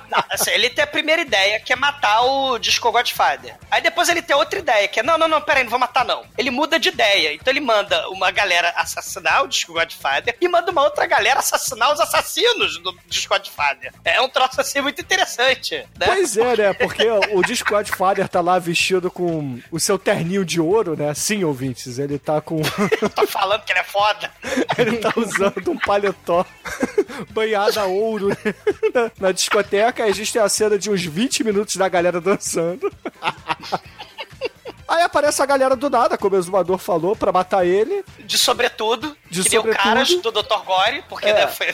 Não, 0.10 0.24
assim, 0.30 0.52
ele 0.52 0.70
tem 0.70 0.84
a 0.84 0.88
primeira 0.88 1.22
ideia, 1.22 1.60
que 1.60 1.74
é 1.74 1.76
matar 1.76 2.22
o 2.22 2.58
Disco 2.58 2.88
Godfather. 3.06 3.56
Aí 3.70 3.82
depois 3.82 4.10
ele 4.10 4.22
tem 4.22 4.36
outra 4.36 4.60
ideia, 4.60 4.88
que 4.88 5.00
é, 5.00 5.04
não, 5.04 5.18
não, 5.18 5.28
não, 5.28 5.42
peraí, 5.42 5.64
não 5.64 5.70
vou 5.70 5.80
matar 5.80 6.04
não. 6.04 6.26
Ele 6.38 6.50
muda 6.50 6.80
de 6.80 6.90
ideia. 6.90 7.34
Então 7.34 7.52
ele 7.52 7.60
manda 7.60 8.10
uma 8.10 8.32
galera 8.32 8.74
assassinar 8.76 9.44
o 9.44 9.48
Disco 9.48 9.74
Godfather 9.74 10.36
e 10.42 10.48
manda 10.48 10.72
uma 10.72 10.84
outra 10.84 11.06
galera 11.06 11.40
assassinar 11.40 11.94
os 11.94 12.00
assassinos 12.00 12.80
do 12.82 12.98
Disco 13.08 13.34
Godfather. 13.34 13.94
É 14.04 14.20
um 14.22 14.30
troço 14.30 14.60
assim 14.60 14.82
muito 14.82 15.02
interessante, 15.02 15.86
né? 15.98 16.08
Pois 16.08 16.36
é, 16.36 16.58
né? 16.58 16.74
Porque 16.86 17.06
o 17.34 17.42
Disco 17.44 17.70
Godfather 17.70 18.28
tá 18.28 18.42
lá 18.42 18.58
vestido 18.58 19.12
com 19.12 19.60
o 19.72 19.80
seu 19.80 20.00
terninho 20.00 20.44
de 20.44 20.60
ouro, 20.60 20.96
né? 20.98 21.14
Sim, 21.14 21.44
ouvintes, 21.44 22.00
ele 22.00 22.18
tá 22.18 22.42
com. 22.42 22.62
Tô 23.16 23.28
falando 23.28 23.64
que 23.64 23.72
ele 23.72 23.80
é 23.80 23.84
foda. 23.84 24.32
Ele 24.78 24.98
tá 24.98 25.14
usando 25.16 25.72
um 25.72 25.78
paletó 25.78 26.46
banhado 27.30 27.80
a 27.80 27.86
ouro 27.86 28.30
né? 28.30 28.36
na, 28.94 29.12
na 29.20 29.32
discoteca. 29.32 30.04
Aí 30.04 30.12
a 30.12 30.14
gente 30.14 30.32
tem 30.32 30.42
a 30.42 30.50
cena 30.50 30.78
de 30.78 30.90
uns 30.90 31.04
20 31.04 31.44
minutos 31.44 31.76
da 31.76 31.88
galera 31.88 32.20
dançando. 32.20 32.92
Aí 34.88 35.02
aparece 35.02 35.42
a 35.42 35.46
galera 35.48 35.76
do 35.76 35.90
nada, 35.90 36.16
como 36.18 36.36
o 36.36 36.40
exumador 36.40 36.78
falou, 36.78 37.16
pra 37.16 37.32
matar 37.32 37.66
ele. 37.66 38.06
De 38.20 38.38
sobretudo, 38.38 39.18
De 39.32 39.42
que 39.44 39.50
deu 39.50 39.62
sobretudo. 39.62 39.84
caras 39.84 40.10
do 40.22 40.32
Dr. 40.32 40.64
Gore, 40.64 41.04
porque 41.10 41.28
É. 41.28 41.34
né, 41.34 41.48
foi... 41.48 41.74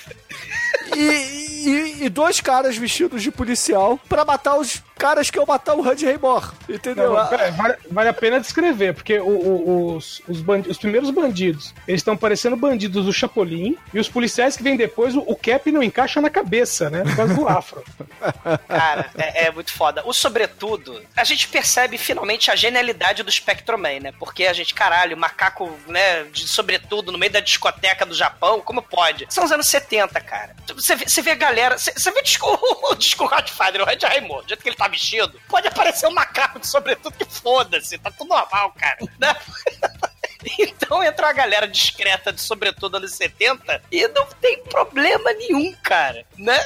E, 0.96 1.02
e- 1.02 2.06
e 2.06 2.10
dois 2.10 2.40
caras 2.40 2.78
vestidos 2.78 3.22
de 3.22 3.30
policial 3.30 4.00
pra 4.08 4.24
matar 4.24 4.56
os 4.58 4.82
caras 5.02 5.30
que 5.30 5.38
iam 5.38 5.45
matar 5.45 5.74
o 5.76 5.82
Hud 5.82 6.06
Raymore. 6.06 6.49
Entendeu? 6.70 7.14
Não, 7.14 7.28
pera, 7.28 7.52
vale, 7.52 7.76
vale 7.89 8.10
a 8.10 8.14
pena 8.14 8.39
descrever, 8.39 8.93
porque 8.93 9.20
o- 9.20 9.26
o- 9.28 9.95
os, 9.95 10.22
os, 10.28 10.41
bandi- 10.41 10.70
os 10.70 10.78
primeiros 10.78 11.10
bandidos, 11.10 11.74
eles 11.88 11.99
estão 12.02 12.16
parecendo 12.16 12.56
bandidos 12.56 13.06
do 13.06 13.14
Chapolin, 13.14 13.78
e 13.93 13.99
os 13.99 14.08
policiais 14.10 14.56
que 14.56 14.64
vêm 14.64 14.78
depois, 14.78 15.16
o, 15.16 15.20
o 15.20 15.36
cap 15.36 15.72
não 15.72 15.82
encaixa 15.82 16.22
na 16.22 16.30
cabeça, 16.30 16.89
né? 16.89 17.04
Por 17.04 17.16
causa 17.16 17.34
do 17.34 17.47
afro. 17.47 17.84
Cara, 18.68 19.10
é, 19.18 19.45
é 19.45 19.52
muito 19.52 19.74
foda. 19.74 20.04
O 20.06 20.14
sobretudo, 20.14 21.02
a 21.16 21.24
gente 21.24 21.47
percebe 21.47 21.97
finalmente 21.97 22.52
a 22.52 22.56
genialidade 22.56 23.24
do 23.24 23.32
Spectrum 23.32 23.78
Man, 23.78 23.99
né? 24.02 24.14
Porque 24.20 24.45
a 24.45 24.54
gente, 24.54 24.74
caralho, 24.74 25.18
macaco, 25.18 25.72
né, 25.88 26.24
de 26.26 26.47
sobretudo 26.47 27.12
no 27.12 27.18
meio 27.18 27.32
da 27.32 27.39
discoteca 27.39 28.06
do 28.06 28.14
Japão, 28.14 28.62
como 28.62 28.82
pode? 28.82 29.26
São 29.30 29.43
os 29.43 29.52
anos 29.52 29.68
70, 29.68 30.20
cara. 30.22 30.56
Você 30.76 30.95
vê, 30.95 31.08
você 31.08 31.22
vê 31.22 31.32
a 31.32 31.36
galera, 31.36 31.78
você, 31.78 31.91
você 31.93 32.12
vê 32.12 32.20
o 32.20 32.24
disco, 32.24 32.47
o 32.91 32.95
disco 32.95 33.28
Godfather, 33.28 33.82
o 33.82 33.86
Red 33.86 33.99
Raymond, 34.04 34.43
do 34.43 34.49
jeito 34.49 34.62
que 34.64 34.70
ele 34.70 34.76
tá 34.76 34.88
vestido, 34.92 35.39
pode 35.50 35.68
aparecer 35.68 36.06
um 36.08 36.14
macaco 36.14 36.60
de 36.60 36.68
sobretudo 36.68 37.14
que 37.18 37.26
foda-se, 37.26 37.98
tá 37.98 38.12
tudo 38.12 38.28
normal, 38.30 38.72
cara. 38.78 38.98
Né? 39.20 39.36
Então 40.58 41.04
entra 41.04 41.28
uma 41.28 41.34
galera 41.34 41.68
discreta 41.68 42.34
de 42.34 42.42
sobretudo 42.42 42.98
anos 42.98 43.14
70 43.14 43.80
e 43.92 44.08
não 44.08 44.26
tem 44.42 44.58
problema 44.64 45.32
nenhum, 45.34 45.72
cara, 45.84 46.26
né? 46.36 46.58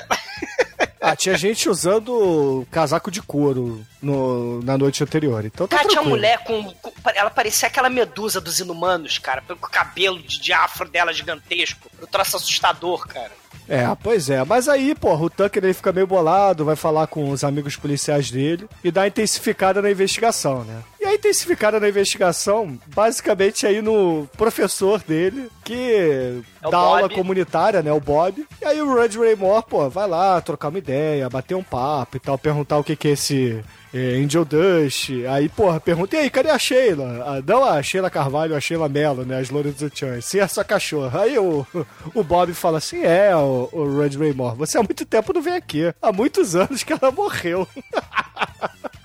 Ah, 1.02 1.14
tinha 1.14 1.38
gente 1.38 1.68
usando 1.68 2.66
casaco 2.72 3.12
de 3.12 3.22
couro 3.22 3.86
no- 4.02 4.62
na 4.64 4.78
noite 4.78 5.04
anterior. 5.04 5.44
Então 5.44 5.68
tá 5.68 5.76
Cara, 5.76 5.90
tinha 5.90 6.02
tranquilo. 6.02 6.16
uma 6.16 6.18
mulher 6.18 6.40
com, 6.46 6.72
com- 6.76 7.10
Ela 7.14 7.30
parecia 7.30 7.68
aquela 7.68 7.90
medusa 7.90 8.40
dos 8.40 8.62
inumanos, 8.62 9.18
cara. 9.18 9.42
Com 9.42 9.54
o 9.54 9.58
cabelo 9.58 10.20
de, 10.22 10.40
de 10.40 10.54
afro 10.54 10.88
dela 10.90 11.12
gigantesco. 11.14 11.92
O 12.02 12.08
troço 12.08 12.38
assustador, 12.38 13.06
cara. 13.06 13.32
É, 13.68 13.86
pois 14.02 14.30
é. 14.30 14.44
Mas 14.44 14.68
aí, 14.68 14.94
porra, 14.96 15.26
o 15.26 15.30
Tucker 15.30 15.64
ele 15.64 15.74
fica 15.74 15.92
meio 15.92 16.08
bolado, 16.08 16.66
vai 16.66 16.76
falar 16.76 17.08
com 17.08 17.30
os 17.30 17.44
amigos 17.44 17.76
policiais 17.76 18.30
dele 18.30 18.68
e 18.84 18.92
dá 18.92 19.08
intensificada 19.08 19.82
na 19.82 19.90
investigação, 19.90 20.64
né? 20.64 20.82
A 21.16 21.18
intensificada 21.18 21.80
na 21.80 21.88
investigação, 21.88 22.78
basicamente 22.88 23.66
aí 23.66 23.82
no 23.82 24.28
professor 24.36 25.02
dele, 25.02 25.50
que 25.64 26.44
É 26.62 26.70
dá 26.70 26.78
aula 26.78 27.10
comunitária, 27.10 27.82
né? 27.82 27.90
O 27.94 28.02
Bob. 28.02 28.46
E 28.62 28.66
aí 28.66 28.82
o 28.82 28.94
Red 28.94 29.18
Raymore, 29.18 29.64
pô, 29.66 29.90
vai 29.90 30.10
lá 30.10 30.42
trocar 30.42 30.68
uma 30.68 30.78
ideia, 30.78 31.30
bater 31.30 31.56
um 31.56 31.64
papo 31.64 32.18
e 32.18 32.20
tal, 32.20 32.38
perguntar 32.38 32.78
o 32.80 32.84
que 32.84 32.98
que 32.98 33.08
é 33.08 33.12
esse 33.12 33.64
é, 33.94 34.18
Angel 34.18 34.44
Dust. 34.44 35.10
Aí, 35.30 35.48
porra, 35.48 35.80
pergunta, 35.80 36.18
e 36.18 36.20
aí, 36.20 36.30
cadê 36.30 36.50
a 36.50 36.60
Sheila? 36.60 37.24
Ah, 37.26 37.42
não 37.48 37.64
a 37.64 37.82
Sheila 37.82 38.10
Carvalho, 38.10 38.54
a 38.54 38.60
Sheila 38.60 38.90
Mello, 38.90 39.24
né? 39.24 39.40
As 39.40 39.50
loiras 39.50 39.76
do 39.76 39.90
Chan. 39.98 40.20
Sim, 40.20 40.40
essa 40.40 40.66
cachorra. 40.66 41.22
Aí 41.22 41.40
o, 41.40 41.66
o 42.14 42.24
Bob 42.26 42.54
fala 42.54 42.80
assim, 42.80 43.04
é, 43.04 43.34
o, 43.34 43.70
o 43.72 44.00
Red 44.00 44.18
Raymore, 44.18 44.58
você 44.58 44.78
há 44.78 44.84
muito 44.84 45.06
tempo 45.06 45.32
não 45.32 45.42
vem 45.42 45.56
aqui. 45.56 45.94
Há 46.02 46.12
muitos 46.12 46.58
anos 46.58 46.84
que 46.84 46.92
ela 46.92 47.10
morreu. 47.10 47.66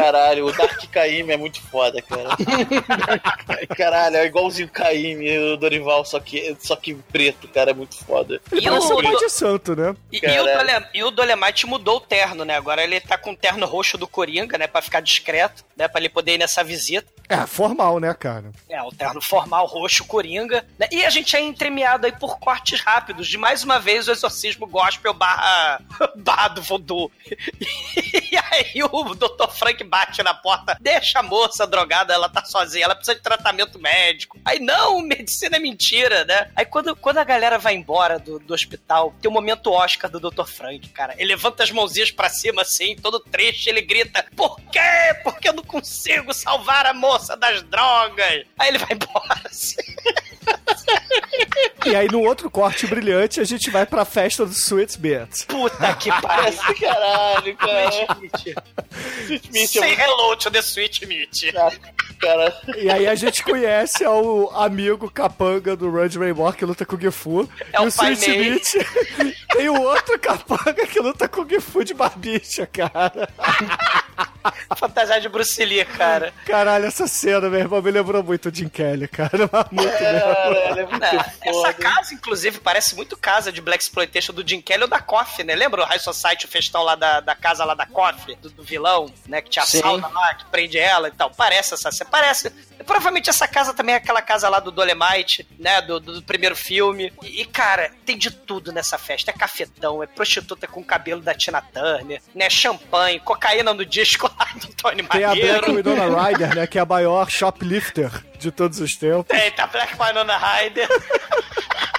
Caralho, 0.00 0.46
o 0.46 0.52
Dark 0.52 0.82
Caime 0.90 1.32
é 1.32 1.36
muito 1.36 1.60
foda, 1.62 2.02
cara. 2.02 2.30
Caralho, 3.76 4.16
é 4.16 4.26
igualzinho 4.26 4.68
o 4.68 4.70
Caime, 4.70 5.38
o 5.52 5.56
Dorival, 5.56 6.04
só 6.04 6.18
que, 6.20 6.56
só 6.60 6.76
que 6.76 6.94
preto, 6.94 7.48
cara, 7.48 7.70
é 7.70 7.74
muito 7.74 7.96
foda. 8.04 8.40
E 8.52 8.68
o- 8.68 8.74
um 8.74 9.02
pai 9.02 9.16
de 9.16 9.28
santo, 9.30 9.74
né? 9.76 9.94
E, 10.12 10.18
e 10.18 10.40
o. 10.40 10.44
Dole- 10.44 10.86
e 10.94 11.04
o 11.04 11.10
Dolemite 11.10 11.66
mudou 11.66 11.96
o 11.96 12.00
terno, 12.00 12.44
né? 12.44 12.56
Agora 12.56 12.82
ele 12.82 13.00
tá 13.00 13.16
com 13.16 13.32
o 13.32 13.36
terno 13.36 13.66
roxo 13.66 13.96
do 13.96 14.06
Coringa, 14.08 14.58
né? 14.58 14.66
Pra 14.66 14.82
ficar 14.82 15.00
discreto, 15.00 15.64
né? 15.76 15.88
Pra 15.88 16.00
ele 16.00 16.08
poder 16.08 16.34
ir 16.34 16.38
nessa 16.38 16.62
visita. 16.64 17.13
É, 17.28 17.46
formal, 17.46 17.98
né, 17.98 18.12
cara? 18.12 18.52
É, 18.68 18.82
o 18.82 18.90
terno 18.90 19.20
formal 19.20 19.66
roxo 19.66 20.04
Coringa. 20.04 20.64
Né? 20.78 20.86
E 20.92 21.04
a 21.04 21.10
gente 21.10 21.34
é 21.34 21.40
entremeado 21.40 22.06
aí 22.06 22.12
por 22.12 22.38
cortes 22.38 22.80
rápidos 22.80 23.26
de 23.26 23.38
mais 23.38 23.64
uma 23.64 23.78
vez 23.78 24.06
o 24.06 24.12
exorcismo 24.12 24.66
gospel 24.66 25.14
barra, 25.14 25.80
barra 26.16 26.48
do 26.48 26.62
voodoo. 26.62 27.10
E 28.30 28.36
aí 28.36 28.82
o 28.82 29.14
Dr. 29.14 29.48
Frank 29.56 29.82
bate 29.84 30.22
na 30.22 30.34
porta, 30.34 30.76
deixa 30.80 31.20
a 31.20 31.22
moça 31.22 31.66
drogada, 31.66 32.12
ela 32.12 32.28
tá 32.28 32.44
sozinha, 32.44 32.84
ela 32.84 32.94
precisa 32.94 33.14
de 33.14 33.22
tratamento 33.22 33.78
médico. 33.78 34.38
Aí, 34.44 34.58
não, 34.58 35.00
medicina 35.00 35.56
é 35.56 35.60
mentira, 35.60 36.24
né? 36.24 36.50
Aí 36.56 36.64
quando, 36.64 36.96
quando 36.96 37.18
a 37.18 37.24
galera 37.24 37.58
vai 37.58 37.74
embora 37.74 38.18
do, 38.18 38.38
do 38.40 38.54
hospital, 38.54 39.14
tem 39.20 39.30
o 39.30 39.34
momento 39.34 39.70
Oscar 39.70 40.10
do 40.10 40.18
Dr. 40.18 40.46
Frank, 40.46 40.88
cara. 40.88 41.14
Ele 41.16 41.28
levanta 41.28 41.62
as 41.62 41.70
mãozinhas 41.70 42.10
pra 42.10 42.28
cima 42.28 42.62
assim, 42.62 42.96
todo 42.96 43.20
triste, 43.20 43.68
ele 43.68 43.82
grita: 43.82 44.24
Por 44.36 44.60
quê? 44.60 44.80
Porque 45.22 45.48
eu 45.48 45.52
não 45.52 45.64
consigo 45.64 46.32
salvar 46.32 46.86
a 46.86 46.94
moça 46.94 47.13
das 47.38 47.62
drogas. 47.62 48.44
Aí 48.58 48.68
ele 48.68 48.78
vai 48.78 48.88
embora 48.92 49.40
assim. 49.44 49.76
E 51.86 51.94
aí, 51.94 52.08
no 52.10 52.20
outro 52.20 52.50
corte 52.50 52.86
brilhante, 52.86 53.40
a 53.40 53.44
gente 53.44 53.70
vai 53.70 53.84
pra 53.86 54.04
festa 54.04 54.44
do 54.46 54.52
Sweet 54.52 54.98
Beat. 54.98 55.46
Puta 55.46 55.94
que 55.94 56.10
pariu. 56.20 56.58
Caralho, 56.80 57.56
cara. 57.56 57.90
Sweet 59.24 59.52
Meat. 59.52 59.68
Say 59.68 59.94
hello 59.94 60.36
to 60.36 60.50
the 60.50 60.60
Sweet 60.60 61.06
Meat. 61.06 61.52
Cara. 62.20 62.56
E 62.76 62.90
aí 62.90 63.06
a 63.06 63.14
gente 63.14 63.42
conhece 63.42 64.06
o 64.06 64.50
amigo 64.54 65.10
capanga 65.10 65.76
do 65.76 65.90
Rod 65.90 66.14
Raymore 66.16 66.56
que 66.56 66.64
luta 66.64 66.86
com 66.86 66.96
o 66.96 67.00
Gifu. 67.00 67.48
É 67.72 67.76
e 67.76 67.80
o 67.80 67.84
o 67.84 67.88
Sweet. 67.88 68.30
Meat 68.30 69.36
tem 69.56 69.68
o 69.68 69.80
outro 69.80 70.18
capanga 70.18 70.86
que 70.86 70.98
luta 71.00 71.28
com 71.28 71.42
o 71.42 71.48
Gifu 71.48 71.84
de 71.84 71.94
barbicha, 71.94 72.66
cara. 72.66 73.28
Fantasia 74.76 75.20
de 75.20 75.28
Bruce 75.28 75.64
Lee, 75.64 75.84
cara. 75.84 76.32
Caralho, 76.44 76.84
essa 76.84 77.06
cena, 77.06 77.48
meu 77.48 77.60
irmão, 77.60 77.80
me 77.80 77.90
lembrou 77.90 78.22
muito 78.22 78.48
o 78.48 78.54
Jim 78.54 78.68
Kelly, 78.68 79.08
cara. 79.08 79.48
Mas 79.50 79.66
muito 79.70 80.76
mesmo. 80.76 80.98
Não, 80.98 81.60
essa 81.60 81.72
casa, 81.72 82.14
inclusive, 82.14 82.60
parece 82.60 82.94
muito 82.94 83.16
casa 83.16 83.50
de 83.50 83.60
Black 83.60 83.82
Exploitation 83.82 84.32
do 84.32 84.46
Jim 84.46 84.60
Kelly 84.60 84.82
ou 84.82 84.88
da 84.88 85.00
Coffee, 85.00 85.44
né? 85.44 85.54
Lembra 85.54 85.82
o 85.82 85.84
High 85.84 85.98
Society, 85.98 86.44
o 86.44 86.48
festão 86.48 86.82
lá 86.82 86.94
da, 86.94 87.20
da 87.20 87.34
casa 87.34 87.64
lá 87.64 87.74
da 87.74 87.86
Coffee, 87.86 88.36
do, 88.36 88.50
do 88.50 88.62
vilão, 88.62 89.06
né? 89.26 89.40
Que 89.40 89.50
tinha 89.50 89.62
a 89.62 89.66
Sim. 89.66 89.80
lá, 89.80 90.34
que 90.34 90.44
prende 90.46 90.78
ela 90.78 91.08
e 91.08 91.12
tal. 91.12 91.30
Parece 91.30 91.74
essa 91.74 91.90
cena, 91.90 92.10
parece. 92.10 92.50
Provavelmente 92.84 93.30
essa 93.30 93.48
casa 93.48 93.72
também 93.72 93.94
é 93.94 93.98
aquela 93.98 94.20
casa 94.20 94.48
lá 94.48 94.60
do 94.60 94.70
Dolemite, 94.70 95.46
né? 95.58 95.80
Do, 95.80 95.98
do, 95.98 96.14
do 96.14 96.22
primeiro 96.22 96.54
filme. 96.54 97.12
E, 97.22 97.42
e, 97.42 97.44
cara, 97.46 97.90
tem 98.04 98.18
de 98.18 98.30
tudo 98.30 98.72
nessa 98.72 98.98
festa. 98.98 99.30
É 99.30 99.34
cafetão, 99.44 100.02
é 100.02 100.06
prostituta 100.06 100.66
com 100.66 100.80
o 100.80 100.84
cabelo 100.84 101.20
da 101.20 101.34
Tina 101.34 101.60
Turner, 101.60 102.20
né? 102.34 102.48
Champanhe, 102.48 103.20
cocaína 103.20 103.74
no 103.74 103.84
disco 103.84 104.30
lá 104.38 104.46
do 104.54 104.68
Tony 104.74 105.02
Tem 105.02 105.24
a 105.24 105.34
Black 105.34 105.68
Maneiro. 105.70 105.74
Winona 105.74 106.22
Ryder, 106.24 106.54
né? 106.56 106.66
Que 106.66 106.78
é 106.78 106.80
a 106.80 106.86
maior 106.86 107.30
shoplifter 107.30 108.10
de 108.38 108.50
todos 108.50 108.80
os 108.80 108.96
tempos. 108.96 109.26
Tem, 109.26 109.50
tá 109.52 109.66
Black 109.66 109.94
Winona 109.98 110.36
Ryder. 110.36 110.88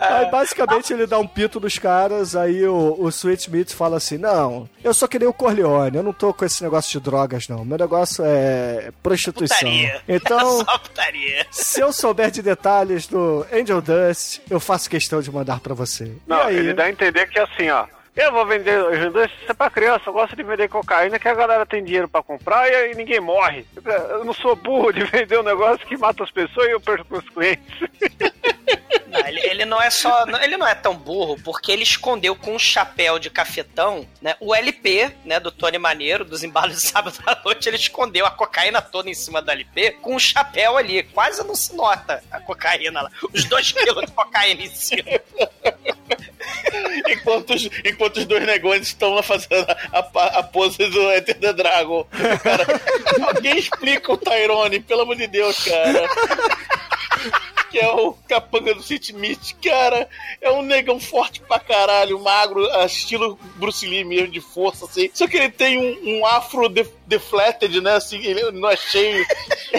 Aí 0.00 0.30
basicamente 0.30 0.92
ele 0.92 1.06
dá 1.06 1.18
um 1.18 1.26
pito 1.26 1.60
nos 1.60 1.78
caras, 1.78 2.34
aí 2.34 2.66
o, 2.66 2.96
o 2.98 3.08
Sweet 3.08 3.50
Meat 3.50 3.74
fala 3.74 3.98
assim: 3.98 4.18
Não, 4.18 4.68
eu 4.82 4.92
sou 4.92 5.06
que 5.06 5.18
nem 5.18 5.28
o 5.28 5.32
Corleone, 5.32 5.96
eu 5.96 6.02
não 6.02 6.12
tô 6.12 6.34
com 6.34 6.44
esse 6.44 6.62
negócio 6.62 6.90
de 6.90 7.04
drogas, 7.04 7.46
não. 7.46 7.64
Meu 7.64 7.78
negócio 7.78 8.24
é 8.26 8.90
prostituição. 9.02 9.56
Putaria. 9.58 10.02
Então, 10.08 10.58
Só 10.64 10.78
putaria. 10.78 11.46
se 11.52 11.80
eu 11.80 11.92
souber 11.92 12.30
de 12.30 12.42
detalhes 12.42 13.06
do 13.06 13.46
Angel 13.52 13.80
Dust, 13.80 14.40
eu 14.50 14.58
faço 14.58 14.90
questão 14.90 15.20
de 15.20 15.30
mandar 15.30 15.60
pra 15.60 15.74
você. 15.74 16.10
Não, 16.26 16.42
aí, 16.42 16.56
ele 16.56 16.74
dá 16.74 16.84
a 16.84 16.90
entender 16.90 17.28
que 17.28 17.38
assim, 17.38 17.70
ó. 17.70 17.86
Eu 18.16 18.30
vou 18.30 18.46
vender 18.46 18.78
ajuda 18.86 19.24
isso 19.24 19.34
é 19.48 19.54
pra 19.54 19.68
criança, 19.68 20.04
eu 20.06 20.12
gosto 20.12 20.36
de 20.36 20.42
vender 20.44 20.68
cocaína 20.68 21.18
que 21.18 21.28
a 21.28 21.34
galera 21.34 21.66
tem 21.66 21.82
dinheiro 21.82 22.08
pra 22.08 22.22
comprar 22.22 22.70
e 22.70 22.74
aí 22.74 22.94
ninguém 22.94 23.20
morre. 23.20 23.66
Eu 23.84 24.24
não 24.24 24.32
sou 24.32 24.54
burro 24.54 24.92
de 24.92 25.02
vender 25.10 25.38
um 25.38 25.42
negócio 25.42 25.84
que 25.86 25.96
mata 25.96 26.22
as 26.22 26.30
pessoas 26.30 26.68
e 26.68 26.70
eu 26.70 26.80
perco 26.80 27.06
meus 27.10 27.28
clientes. 27.28 27.80
Não, 29.06 29.20
ele, 29.28 29.40
ele 29.40 29.64
não 29.64 29.80
é 29.80 29.90
só. 29.90 30.24
Ele 30.42 30.56
não 30.56 30.66
é 30.66 30.74
tão 30.74 30.96
burro, 30.96 31.38
porque 31.42 31.70
ele 31.70 31.82
escondeu 31.82 32.34
com 32.34 32.54
um 32.54 32.58
chapéu 32.58 33.18
de 33.18 33.30
cafetão, 33.30 34.06
né? 34.20 34.34
O 34.40 34.54
LP, 34.54 35.12
né, 35.24 35.38
do 35.38 35.52
Tony 35.52 35.78
Maneiro, 35.78 36.24
dos 36.24 36.42
embalos 36.42 36.74
de 36.74 36.82
sábado 36.82 37.16
à 37.24 37.40
noite, 37.44 37.68
ele 37.68 37.76
escondeu 37.76 38.26
a 38.26 38.30
cocaína 38.30 38.82
toda 38.82 39.08
em 39.08 39.14
cima 39.14 39.40
do 39.40 39.50
LP 39.50 39.92
com 40.02 40.16
um 40.16 40.18
chapéu 40.18 40.76
ali. 40.76 41.02
Quase 41.04 41.44
não 41.44 41.54
se 41.54 41.74
nota 41.74 42.22
a 42.30 42.40
cocaína 42.40 43.02
lá. 43.02 43.10
Os 43.32 43.44
dois 43.44 43.70
quilos 43.70 44.04
de 44.06 44.12
cocaína 44.12 44.62
em 44.62 44.70
cima. 44.70 45.04
enquanto, 47.08 47.54
os, 47.54 47.68
enquanto 47.84 48.16
os 48.16 48.24
dois 48.24 48.44
negões 48.44 48.82
estão 48.82 49.14
lá 49.14 49.22
fazendo 49.22 49.66
a, 49.70 49.98
a, 49.98 50.26
a 50.38 50.42
pose 50.42 50.78
do 50.78 51.12
Enter 51.12 51.38
the 51.38 51.52
Dragon. 51.52 52.04
Cara, 52.42 52.66
alguém 53.34 53.58
explica 53.58 54.12
o 54.12 54.18
Tyrone, 54.18 54.80
pelo 54.80 55.02
amor 55.02 55.16
de 55.16 55.26
Deus, 55.26 55.56
cara. 55.64 56.08
Que 57.74 57.80
é 57.80 57.92
o 57.92 58.12
capanga 58.28 58.72
do 58.72 58.80
Meat, 59.14 59.56
cara. 59.56 60.08
É 60.40 60.48
um 60.52 60.62
negão 60.62 61.00
forte 61.00 61.40
pra 61.40 61.58
caralho, 61.58 62.20
magro, 62.20 62.64
estilo 62.86 63.36
Bruce 63.56 63.84
Lee 63.84 64.04
mesmo, 64.04 64.28
de 64.28 64.40
força, 64.40 64.84
assim. 64.84 65.10
Só 65.12 65.26
que 65.26 65.36
ele 65.36 65.48
tem 65.50 65.76
um, 65.76 66.18
um 66.20 66.24
afro 66.24 66.68
de- 66.68 66.86
deflected, 67.06 67.80
né? 67.80 67.92
Assim, 67.92 68.18
ele 68.24 68.50
não 68.52 68.68
é 68.70 68.76
cheio. 68.76 69.24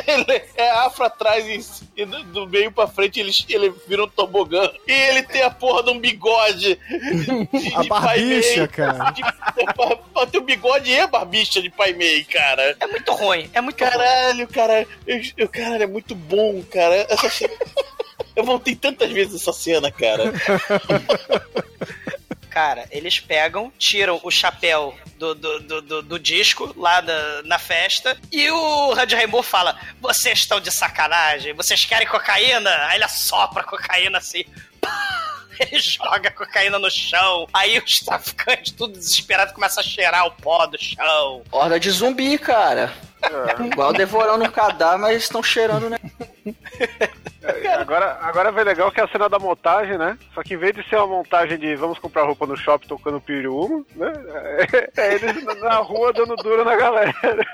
Ele 0.08 0.44
é 0.56 0.70
afro 0.72 1.06
atrás 1.06 1.82
e, 1.96 2.06
do, 2.06 2.24
do 2.26 2.48
meio 2.48 2.70
pra 2.70 2.86
frente 2.86 3.18
ele, 3.20 3.32
ele 3.50 3.74
vira 3.88 4.04
um 4.04 4.08
tobogã. 4.10 4.70
E 4.86 4.92
ele 4.92 5.24
tem 5.24 5.42
a 5.42 5.50
porra 5.50 5.84
de 5.84 5.90
um 5.90 6.00
bigode. 6.00 6.76
De, 6.76 7.76
A 7.76 7.82
de 7.82 7.88
barbicha, 7.88 8.68
cara. 8.68 9.12
De, 9.12 9.22
de, 9.24 10.32
tem 10.32 10.42
o 10.42 10.44
bigode 10.44 10.92
e 10.92 11.00
a 11.00 11.08
barbicha 11.08 11.62
de 11.62 11.70
pai 11.70 11.94
Mei, 11.94 12.26
cara. 12.26 12.76
É 12.80 12.88
muito 12.88 13.12
ruim, 13.14 13.50
é 13.54 13.62
muito 13.62 13.78
Caralho, 13.78 14.48
cara. 14.50 14.86
Eu, 15.08 15.22
eu- 15.38 15.50
caralho, 15.50 15.84
é 15.84 15.88
muito 15.88 16.14
bom, 16.14 16.62
cara. 16.70 17.08
Essa 17.10 17.50
Eu 18.36 18.44
voltei 18.44 18.76
tantas 18.76 19.10
vezes 19.12 19.42
essa 19.42 19.54
cena, 19.54 19.90
cara. 19.90 20.34
Cara, 22.56 22.86
eles 22.90 23.20
pegam, 23.20 23.70
tiram 23.78 24.18
o 24.24 24.32
chapéu 24.32 24.98
do, 25.18 25.36
do, 25.36 25.60
do, 25.60 25.82
do- 25.82 26.02
do 26.04 26.18
disco 26.18 26.74
lá 26.78 27.02
da- 27.02 27.44
na 27.44 27.60
festa 27.60 28.18
e 28.32 28.50
o 28.50 28.94
Randy 28.94 29.14
Rainbow 29.14 29.44
fala: 29.44 29.78
Vocês 30.00 30.40
estão 30.40 30.62
de 30.62 30.72
sacanagem? 30.72 31.52
Vocês 31.54 31.84
querem 31.84 32.08
cocaína? 32.08 32.70
Aí 32.88 32.96
ele 32.96 33.04
assopra 33.04 33.60
a 33.62 33.66
cocaína 33.66 34.20
assim. 34.20 34.46
Pá! 34.80 35.36
Ele 35.60 35.80
joga 35.80 36.28
a 36.28 36.32
cocaína 36.34 36.78
no 36.78 36.90
chão. 36.92 37.48
Aí 37.54 37.78
os 37.80 37.94
traficantes, 38.00 38.74
tudo 38.74 38.92
desesperado, 39.00 39.54
começam 39.54 39.82
a 39.82 39.86
cheirar 39.86 40.26
o 40.26 40.32
pó 40.32 40.66
do 40.66 40.78
chão. 40.78 41.44
Horda 41.50 41.80
de 41.80 41.90
zumbi, 41.92 42.38
cara. 42.38 42.94
Igual 43.66 43.94
devorando 43.94 44.44
um 44.44 44.52
cadáver, 44.52 45.00
mas 45.00 45.24
estão 45.24 45.42
cheirando, 45.42 45.90
né? 45.90 45.98
Agora, 47.80 48.18
agora 48.22 48.52
vai 48.52 48.64
legal 48.64 48.92
que 48.92 49.00
é 49.00 49.04
a 49.04 49.08
cena 49.08 49.30
da 49.30 49.38
montagem, 49.38 49.98
né? 49.98 50.18
Só 50.34 50.42
que 50.42 50.54
em 50.54 50.58
vez 50.58 50.74
de 50.74 50.88
ser 50.90 50.96
uma 50.98 51.08
montagem 51.08 51.58
de 51.58 51.76
vamos 51.76 52.00
comprar 52.00 52.24
roupa 52.24 52.46
no 52.46 52.58
shopping 52.58 52.88
tocando 52.88 53.22
piriumo, 53.22 53.86
né? 53.96 54.12
É 54.98 55.16
eles 55.16 55.44
na 55.62 55.78
rua 55.78 56.12
dando 56.14 56.36
duro 56.38 56.64
na 56.64 56.76
galera. 56.76 57.46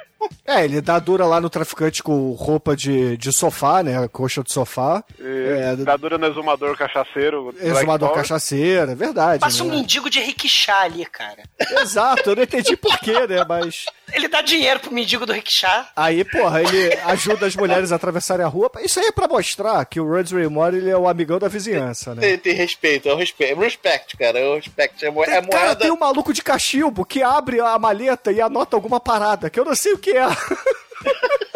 É, 0.45 0.63
ele 0.65 0.81
dá 0.81 0.99
dura 0.99 1.25
lá 1.25 1.39
no 1.39 1.49
traficante 1.49 2.01
com 2.03 2.31
roupa 2.31 2.75
de, 2.75 3.15
de 3.17 3.31
sofá, 3.31 3.81
né? 3.83 4.07
Coxa 4.07 4.43
de 4.43 4.51
sofá. 4.51 5.03
E 5.19 5.75
dá 5.83 5.95
dura 5.97 6.17
no 6.17 6.27
exumador 6.27 6.75
cachaceiro. 6.77 7.53
Exumador 7.59 8.09
Power. 8.09 8.21
cachaceira, 8.21 8.91
é 8.91 8.95
verdade. 8.95 9.39
Passa 9.41 9.63
um 9.63 9.67
né? 9.67 9.75
mendigo 9.77 10.09
de 10.09 10.19
rickshaw 10.19 10.81
ali, 10.81 11.05
cara. 11.05 11.43
Exato, 11.81 12.29
eu 12.31 12.35
não 12.35 12.43
entendi 12.43 12.75
porquê, 12.75 13.27
né? 13.27 13.45
Mas. 13.47 13.85
Ele 14.13 14.27
dá 14.27 14.41
dinheiro 14.41 14.79
pro 14.79 14.91
mendigo 14.93 15.25
do 15.25 15.31
rickshaw. 15.31 15.85
Aí, 15.95 16.23
porra, 16.25 16.61
ele 16.61 16.93
ajuda 17.05 17.45
as 17.45 17.55
mulheres 17.55 17.91
a 17.91 17.95
atravessarem 17.95 18.45
a 18.45 18.49
rua. 18.49 18.69
Isso 18.81 18.99
aí 18.99 19.05
é 19.07 19.11
pra 19.11 19.27
mostrar 19.27 19.85
que 19.85 19.99
o 20.01 20.05
Rhodes 20.07 20.31
Raymore 20.33 20.75
ele 20.75 20.89
é 20.89 20.97
o 20.97 21.07
amigão 21.07 21.39
da 21.39 21.47
vizinhança, 21.47 22.13
né? 22.13 22.21
Tem, 22.21 22.37
tem 22.37 22.53
respeito, 22.53 23.07
é 23.07 23.13
o 23.13 23.17
respeito. 23.17 23.59
Respect, 23.59 24.17
cara. 24.17 24.37
É 24.39 24.47
o 24.49 24.55
respect. 24.55 25.05
É, 25.05 25.09
mo- 25.09 25.23
é 25.23 25.27
Cara, 25.27 25.41
moeda. 25.41 25.75
tem 25.77 25.91
um 25.91 25.97
maluco 25.97 26.33
de 26.33 26.41
cachimbo 26.43 27.05
que 27.05 27.23
abre 27.23 27.61
a 27.61 27.77
maleta 27.79 28.31
e 28.33 28.41
anota 28.41 28.75
alguma 28.75 28.99
parada, 28.99 29.49
que 29.49 29.59
eu 29.59 29.63
não 29.65 29.75
sei 29.75 29.93
o 29.93 29.97
que 29.97 30.10
é. 30.13 31.47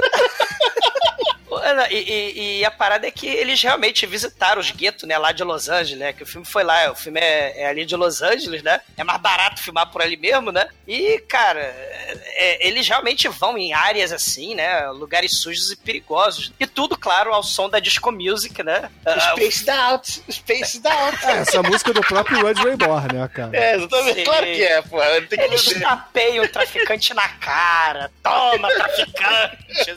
E, 1.92 1.96
e- 1.96 2.60
e 2.60 2.66
a 2.66 2.72
parada 2.72 3.08
é 3.08 3.12
que 3.12 3.28
eles 3.28 3.62
realmente 3.62 4.06
visitaram 4.06 4.60
os 4.62 4.72
guetos, 4.72 5.08
né, 5.08 5.18
lá 5.18 5.32
de 5.32 5.44
Los 5.44 5.68
Angeles, 5.70 5.98
né? 6.00 6.14
Que 6.14 6.24
o 6.24 6.26
filme 6.26 6.46
foi 6.46 6.64
lá, 6.64 6.92
o 6.92 6.96
filme 6.96 7.20
é, 7.20 7.62
é 7.64 7.68
ali 7.68 7.86
de 7.86 7.96
Los 7.96 8.22
Angeles, 8.22 8.62
né? 8.64 8.80
É 8.98 9.04
mais 9.04 9.20
barato 9.22 9.62
filmar 9.64 9.88
por 9.92 10.02
ali 10.02 10.18
mesmo, 10.18 10.52
né? 10.52 10.68
E, 10.88 11.20
cara, 11.28 11.60
é- 11.62 12.68
eles 12.68 12.88
realmente 12.88 13.28
vão 13.28 13.58
em 13.58 13.74
áreas 13.74 14.12
assim, 14.12 14.54
né? 14.56 14.88
Lugares 14.90 15.40
sujos 15.40 15.72
e 15.72 15.76
perigosos. 15.76 16.52
E 16.60 16.68
tudo, 16.68 16.98
claro, 16.98 17.34
ao 17.34 17.44
som 17.44 17.70
da 17.70 17.80
disco 17.80 18.12
music, 18.12 18.62
né? 18.64 18.90
Spaced 19.32 19.70
out, 19.70 20.24
spaced 20.32 20.86
out. 20.88 21.26
É, 21.26 21.32
essa 21.40 21.64
música 21.64 21.94
do 21.94 22.02
próprio 22.02 22.42
Rhodes 22.42 22.64
Raymore, 22.64 23.14
né, 23.14 23.28
cara? 23.34 23.56
É, 23.58 23.76
exatamente. 23.76 24.16
Sim. 24.20 24.24
Claro 24.24 24.46
que 24.46 24.64
é, 24.64 24.82
pô. 24.82 25.04
Ele 25.04 25.28
tem 25.28 25.40
que 25.40 25.46
Eles 25.46 25.80
tapeiam 25.80 26.44
o 26.46 26.48
traficante 26.48 27.14
na 27.14 27.28
cara. 27.30 28.12
Toma, 28.22 28.68
traficante. 28.70 29.96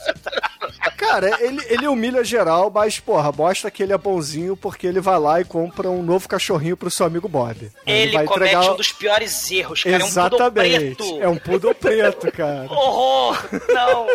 Cara, 0.96 1.36
ele, 1.40 1.57
ele 1.66 1.86
humilha 1.88 2.22
geral, 2.24 2.70
mas, 2.74 2.98
porra, 3.00 3.30
mostra 3.32 3.70
que 3.70 3.82
ele 3.82 3.92
é 3.92 3.98
bonzinho 3.98 4.56
porque 4.56 4.86
ele 4.86 5.00
vai 5.00 5.18
lá 5.18 5.40
e 5.40 5.44
compra 5.44 5.88
um 5.90 6.02
novo 6.02 6.28
cachorrinho 6.28 6.76
pro 6.76 6.90
seu 6.90 7.06
amigo 7.06 7.28
Bob. 7.28 7.70
Ele 7.86 8.12
vai 8.12 8.24
comete 8.24 8.52
entregar- 8.54 8.72
um 8.72 8.76
dos 8.76 8.92
piores 8.92 9.50
erros, 9.50 9.82
cara. 9.82 9.96
Exatamente. 9.96 11.20
É 11.20 11.28
um 11.28 11.36
poodle 11.36 11.74
preto. 11.74 12.00
É 12.02 12.08
um 12.08 12.12
preto, 12.12 12.32
cara. 12.36 12.66
Horror! 12.72 13.38
Não! 13.68 14.06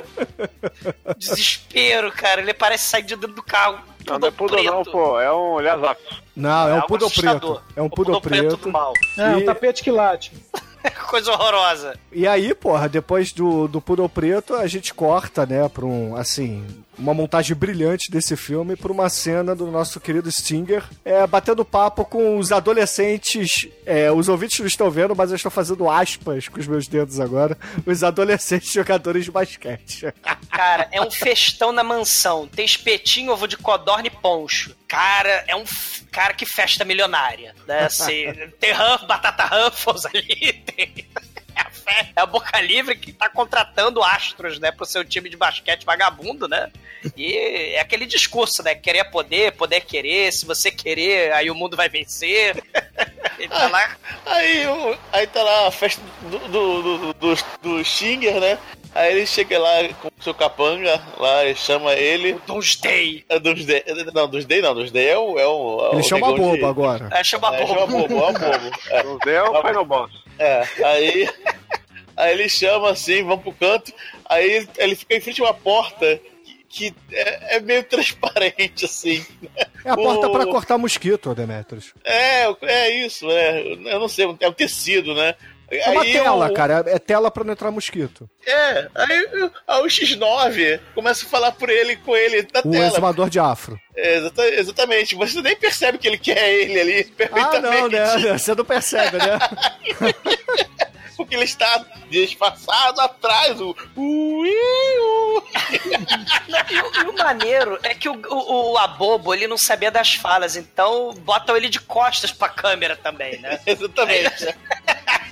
Desespero, 1.18 2.12
cara. 2.12 2.42
Ele 2.42 2.54
parece 2.54 2.86
sair 2.86 3.04
de 3.04 3.16
dentro 3.16 3.36
do 3.36 3.44
carro. 3.44 3.80
Não, 4.08 4.20
não 4.20 4.28
é 4.28 4.32
poodle 4.32 4.64
não, 4.64 4.84
pô. 4.84 5.20
É 5.20 5.32
um 5.34 5.60
Lhasapos. 5.60 6.22
Não, 6.36 6.68
é 6.68 6.72
um 6.74 6.76
algo 6.76 6.88
poodle 6.88 7.10
preto. 7.12 7.62
É 7.76 7.82
um 7.82 7.90
poodle 7.90 8.20
preto 8.22 8.48
preto. 8.48 8.58
do 8.58 8.72
mal. 8.72 8.94
É, 9.18 9.28
um 9.30 9.40
E- 9.40 9.44
tapete 9.46 9.84
que 9.84 9.92
late. 9.92 10.32
Coisa 11.08 11.32
horrorosa. 11.32 11.98
E 12.12 12.28
aí, 12.28 12.54
porra, 12.54 12.90
depois 12.90 13.32
do, 13.32 13.70
do 13.70 13.80
Poodle 13.80 14.10
Preto, 14.10 14.54
a 14.56 14.68
gente 14.68 14.94
corta, 14.94 15.46
né, 15.46 15.70
pra 15.70 15.86
um, 15.86 16.14
assim, 16.18 16.66
uma 16.98 17.14
montagem 17.14 17.56
brilhante 17.56 18.12
desse 18.12 18.36
filme 18.36 18.76
por 18.76 18.92
uma 18.92 19.10
cena 19.10 19.56
do 19.56 19.68
nosso 19.68 20.00
querido 20.00 20.32
Stinger 20.32 20.84
é, 21.04 21.26
batendo 21.26 21.66
papo 21.66 22.06
com 22.06 22.38
os 22.38 22.52
adolescentes. 22.52 23.68
é, 23.86 24.12
os 24.12 24.30
ouvintes 24.30 24.60
não 24.60 24.68
estão 24.68 24.92
vendo, 24.92 25.16
mas 25.16 25.30
eu 25.32 25.36
estou 25.36 25.52
fazendo 25.52 25.90
aspas 25.90 26.48
com 26.48 26.60
os 26.60 26.68
meus 26.68 26.88
dedos 26.88 27.20
agora. 27.20 27.58
Os 27.86 28.04
adolescentes 28.04 28.72
jogadores 28.74 29.26
de 29.26 29.32
basquete. 29.32 30.14
Cara, 30.50 30.88
é 30.92 31.02
um 31.02 31.10
festão 31.12 31.72
na 31.72 31.84
mansão. 31.84 32.48
Tem 32.48 32.66
espetinho, 32.66 33.32
ovo 33.32 33.48
de 33.48 33.58
codorna 33.58 34.08
e 34.08 34.12
poncho. 34.12 34.76
Cara, 34.88 35.44
é 35.48 35.56
um. 35.56 35.64
f- 35.64 36.04
Cara, 36.12 36.34
que 36.36 36.46
festa 36.46 36.86
milionária. 36.86 37.56
Né? 37.68 37.86
Assim, 37.86 38.26
tem 38.60 38.72
Ruff, 38.72 39.08
batata 39.08 39.44
Ruffles 39.46 40.06
ali, 40.06 40.54
tem. 40.76 41.08
É 41.56 41.62
a, 41.62 41.70
fe- 41.70 42.12
é 42.16 42.22
a 42.22 42.26
Boca 42.26 42.60
Livre 42.62 42.96
que 42.96 43.12
tá 43.14 43.30
contratando 43.30 44.02
astros, 44.04 44.60
né, 44.60 44.72
pro 44.72 44.86
seu 44.86 45.04
time 45.06 45.30
de 45.30 45.38
basquete 45.38 45.86
vagabundo, 45.86 46.48
né? 46.48 46.72
E 47.18 47.36
é 47.76 47.80
aquele 47.80 48.06
discurso, 48.06 48.64
né? 48.64 48.74
Querer 48.76 49.00
é 49.00 49.04
poder, 49.04 49.52
poder 49.54 49.76
é 49.78 49.80
querer, 49.82 50.32
se 50.32 50.46
você 50.46 50.72
querer, 50.72 51.34
aí 51.34 51.50
o 51.52 51.56
mundo 51.56 51.76
vai 51.76 51.90
vencer. 51.90 52.64
Ele 53.40 53.48
tá 53.50 53.68
lá. 53.68 53.98
Aí, 54.26 54.66
o- 54.68 54.98
aí 55.12 55.28
tá 55.28 55.42
lá 55.44 55.68
a 55.68 55.72
festa 55.72 56.02
do, 56.22 56.40
do, 56.40 56.82
do, 56.82 57.14
do, 57.14 57.36
do 57.62 57.84
Stinger, 57.86 58.40
né? 58.40 58.58
Aí 58.96 59.12
ele 59.12 59.26
chega 59.26 59.58
lá 59.58 59.72
com 60.00 60.08
o 60.08 60.24
seu 60.24 60.36
capanga, 60.36 61.02
lá 61.18 61.44
e 61.46 61.56
chama 61.56 61.94
ele. 61.96 62.40
Doomsday. 62.46 63.26
É 63.28 63.40
Doomsday. 63.40 63.84
Não, 64.14 64.28
Doomsday 64.28 64.62
não, 64.62 64.76
Doomsday 64.76 65.08
é 65.08 65.18
o. 65.18 65.40
É 65.40 65.48
o 65.48 65.88
é 65.88 65.92
Ele 65.94 66.02
o 66.02 66.04
chama 66.04 66.28
bobo 66.28 66.56
de- 66.58 66.64
agora. 66.64 67.10
É, 67.12 67.24
chama 67.24 67.56
É, 67.56 67.66
chama 67.66 67.88
bobo, 67.88 68.14
é 68.14 68.30
o 68.30 68.34
bobo. 68.34 68.72
É. 68.92 69.02
Doomsday 69.04 69.34
é 69.36 69.44
o 69.44 69.62
Final 69.68 69.86
Boss. 69.86 70.12
É, 70.40 70.64
aí, 70.86 71.30
aí 72.18 72.32
ele 72.34 72.50
chama 72.50 72.92
assim, 72.92 73.24
vamos 73.24 73.44
pro 73.44 73.54
canto, 73.54 73.94
aí 74.30 74.68
ele 74.78 74.96
fica 74.96 75.16
em 75.16 75.22
frente 75.22 75.42
a 75.42 75.46
uma 75.46 75.54
porta 75.54 76.20
que, 76.70 76.94
é, 77.12 77.58
é 77.58 77.60
meio 77.60 77.84
transparente, 77.84 78.86
assim. 78.86 79.24
É 79.86 79.90
a 79.92 79.96
porta 79.96 80.28
O- 80.28 80.32
pra 80.32 80.46
cortar 80.46 80.78
mosquito, 80.78 81.36
Demetrius. 81.36 81.94
É, 82.04 82.46
é 82.64 83.06
isso, 83.06 83.28
né? 83.28 83.62
Eu 83.62 84.00
não 84.00 84.08
sei, 84.08 84.26
é 84.40 84.48
o 84.48 84.54
tecido, 84.54 85.14
né? 85.14 85.36
É 85.78 85.90
uma 85.90 86.02
Aí 86.02 86.14
tela, 86.14 86.48
o- 86.50 86.54
cara. 86.54 86.84
É 86.88 87.00
tela 87.00 87.30
pra 87.32 87.44
não 87.44 87.54
entrar 87.54 87.72
mosquito. 87.72 88.30
É, 88.46 88.88
aí, 88.96 89.28
aí 89.68 89.82
o 89.82 89.86
X9 89.88 90.80
começa 90.94 91.26
a 91.26 91.30
falar 91.30 91.52
por 91.54 91.70
ele 91.70 91.96
com 91.98 92.16
ele 92.16 92.48
na 92.54 92.60
O 92.62 92.72
tela. 92.72 92.86
exumador 92.88 93.30
de 93.30 93.40
afro. 93.40 93.80
É, 93.96 94.18
exata- 94.18 94.48
exatamente, 94.50 95.16
você 95.16 95.42
nem 95.42 95.56
percebe 95.56 95.98
que 95.98 96.08
ele 96.08 96.18
quer 96.18 96.50
ele 96.52 96.80
ali 96.80 97.02
Ah, 97.14 97.16
perfeitamente. 97.16 97.72
não, 97.82 97.90
né? 97.90 98.04
Você 98.38 98.56
não 98.56 98.66
percebe, 98.66 99.18
né? 99.18 99.40
Porque 101.16 101.36
ele 101.36 101.44
está 101.44 101.86
disfarçado 102.10 103.00
atrás. 103.00 103.62
O, 103.62 103.76
o, 103.96 104.02
o, 104.02 104.46
e, 104.46 104.58
o- 104.58 105.44
e 107.04 107.08
o 107.08 107.14
maneiro 107.16 107.78
é 107.84 107.94
que 107.94 108.10
o, 108.10 108.20
o, 108.30 108.72
o 108.74 108.78
Abobo, 108.80 109.32
ele 109.34 109.48
não 109.48 109.58
sabia 109.58 109.92
das 109.92 110.16
falas, 110.16 110.56
então 110.56 111.14
botam 111.20 111.56
ele 111.56 111.70
de 111.70 111.80
costas 111.80 112.32
pra 112.32 112.50
câmera 112.50 112.96
também, 112.96 113.40
né? 113.40 113.60
Exatamente. 113.66 114.56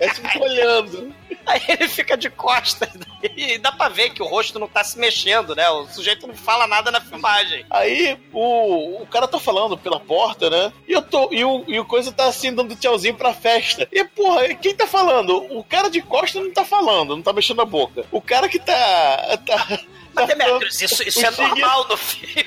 É 0.01 0.09
tipo 0.09 0.43
olhando. 0.43 1.13
Aí 1.45 1.61
ele 1.67 1.87
fica 1.87 2.17
de 2.17 2.29
costas 2.29 2.89
e 3.35 3.57
dá 3.59 3.71
pra 3.71 3.87
ver 3.87 4.09
que 4.09 4.21
o 4.21 4.27
rosto 4.27 4.57
não 4.57 4.67
tá 4.67 4.83
se 4.83 4.97
mexendo, 4.97 5.55
né? 5.55 5.69
O 5.69 5.87
sujeito 5.87 6.25
não 6.27 6.35
fala 6.35 6.67
nada 6.67 6.89
na 6.89 6.99
filmagem. 6.99 7.65
Aí 7.69 8.17
o, 8.33 9.01
o 9.01 9.07
cara 9.07 9.27
tá 9.27 9.39
falando 9.39 9.77
pela 9.77 9.99
porta, 9.99 10.49
né? 10.49 10.73
E 10.87 10.91
eu 10.91 11.01
tô. 11.01 11.29
E 11.31 11.45
o, 11.45 11.63
e 11.67 11.79
o 11.79 11.85
coisa 11.85 12.11
tá 12.11 12.25
assim, 12.25 12.53
dando 12.53 12.75
tchauzinho 12.75 13.15
pra 13.15 13.33
festa. 13.33 13.87
E, 13.91 14.03
porra, 14.03 14.53
quem 14.55 14.75
tá 14.75 14.87
falando? 14.87 15.37
O 15.55 15.63
cara 15.63 15.89
de 15.89 16.01
costas 16.01 16.43
não 16.43 16.51
tá 16.51 16.65
falando, 16.65 17.15
não 17.15 17.21
tá 17.21 17.31
mexendo 17.31 17.61
a 17.61 17.65
boca. 17.65 18.03
O 18.11 18.21
cara 18.21 18.49
que 18.49 18.59
tá. 18.59 19.37
tá 19.45 19.79
Mas, 20.13 20.27
Demetrius, 20.27 20.81
isso, 20.81 21.07
isso 21.07 21.25
é 21.25 21.31
normal 21.31 21.87
no 21.87 21.97
filme. 21.97 22.41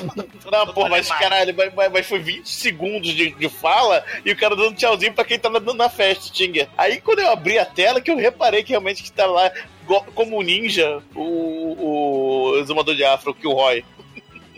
Não, 0.50 0.66
pô, 0.72 0.88
mas 0.88 1.08
caralho, 1.08 1.54
mas, 1.56 1.90
mas- 1.92 2.06
foi 2.06 2.18
20 2.18 2.48
segundos 2.48 3.14
de, 3.14 3.30
de 3.30 3.48
fala 3.48 4.04
e 4.24 4.32
o 4.32 4.36
cara 4.36 4.56
dando 4.56 4.74
tchauzinho 4.74 5.12
pra 5.12 5.24
quem 5.24 5.38
tá 5.38 5.48
na, 5.48 5.60
na 5.60 5.88
festa, 5.88 6.26
Stinger. 6.26 6.68
Aí 6.76 7.00
quando 7.00 7.20
eu 7.20 7.30
abri 7.30 7.58
a 7.58 7.64
tela 7.64 8.00
que 8.00 8.10
eu 8.10 8.16
reparei 8.16 8.62
que 8.62 8.70
realmente 8.70 9.02
que 9.02 9.12
tá 9.12 9.26
lá 9.26 9.50
como 10.14 10.38
um 10.38 10.42
ninja 10.42 11.02
o, 11.14 12.50
o 12.52 12.58
exumador 12.58 12.94
de 12.94 13.04
afro, 13.04 13.34
que 13.34 13.46
o 13.46 13.52
Roy. 13.52 13.84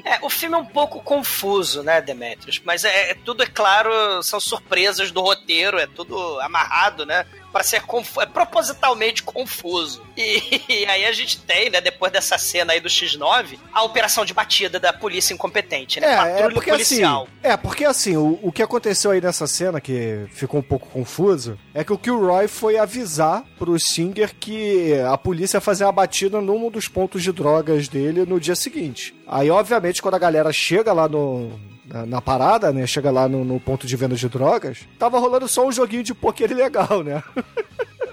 É, 0.04 0.18
o 0.22 0.28
filme 0.28 0.56
é 0.56 0.58
um 0.58 0.64
pouco 0.66 1.00
confuso, 1.00 1.82
né, 1.82 2.00
Demetrius? 2.00 2.60
Mas 2.64 2.84
é, 2.84 3.10
é 3.10 3.14
tudo, 3.14 3.42
é 3.42 3.46
claro, 3.46 4.22
são 4.22 4.40
surpresas 4.40 5.10
do 5.12 5.20
roteiro, 5.20 5.78
é 5.78 5.86
tudo 5.86 6.40
amarrado, 6.40 7.06
né? 7.06 7.24
Pra 7.52 7.62
ser 7.62 7.82
confu 7.82 8.20
é 8.20 8.26
propositalmente 8.26 9.22
confuso. 9.22 10.02
E, 10.16 10.62
e 10.68 10.86
aí 10.86 11.04
a 11.04 11.12
gente 11.12 11.38
tem, 11.40 11.70
né, 11.70 11.80
depois 11.80 12.10
dessa 12.10 12.38
cena 12.38 12.72
aí 12.72 12.80
do 12.80 12.88
X9, 12.88 13.58
a 13.72 13.82
operação 13.82 14.24
de 14.24 14.32
batida 14.32 14.80
da 14.80 14.92
polícia 14.92 15.34
incompetente, 15.34 16.00
né? 16.00 16.06
É, 16.06 16.12
é 16.12 16.16
Patrulha 16.16 16.54
porque 16.54 16.70
policial. 16.70 17.22
assim. 17.22 17.32
É, 17.42 17.56
porque 17.56 17.84
assim, 17.84 18.16
o, 18.16 18.38
o 18.42 18.52
que 18.52 18.62
aconteceu 18.62 19.10
aí 19.10 19.20
nessa 19.20 19.46
cena, 19.46 19.80
que 19.80 20.26
ficou 20.32 20.60
um 20.60 20.62
pouco 20.62 20.88
confuso, 20.88 21.58
é 21.74 21.84
que 21.84 21.92
o 21.92 21.98
Kilroy 21.98 22.48
foi 22.48 22.78
avisar 22.78 23.44
pro 23.58 23.78
Singer 23.78 24.34
que 24.38 24.94
a 25.00 25.18
polícia 25.18 25.58
ia 25.58 25.60
fazer 25.60 25.84
uma 25.84 25.92
batida 25.92 26.40
num 26.40 26.70
dos 26.70 26.88
pontos 26.88 27.22
de 27.22 27.32
drogas 27.32 27.88
dele 27.88 28.24
no 28.24 28.40
dia 28.40 28.56
seguinte. 28.56 29.14
Aí, 29.26 29.50
obviamente, 29.50 30.02
quando 30.02 30.14
a 30.14 30.18
galera 30.18 30.52
chega 30.52 30.92
lá 30.92 31.08
no. 31.08 31.58
Na, 31.92 32.06
na 32.06 32.20
parada, 32.22 32.72
né? 32.72 32.86
Chega 32.86 33.10
lá 33.10 33.28
no, 33.28 33.44
no 33.44 33.60
ponto 33.60 33.86
de 33.86 33.96
venda 33.96 34.16
de 34.16 34.28
drogas. 34.28 34.78
Tava 34.98 35.18
rolando 35.18 35.46
só 35.46 35.66
um 35.66 35.72
joguinho 35.72 36.02
de 36.02 36.14
pôquer 36.14 36.50
ilegal, 36.50 37.02
né? 37.04 37.22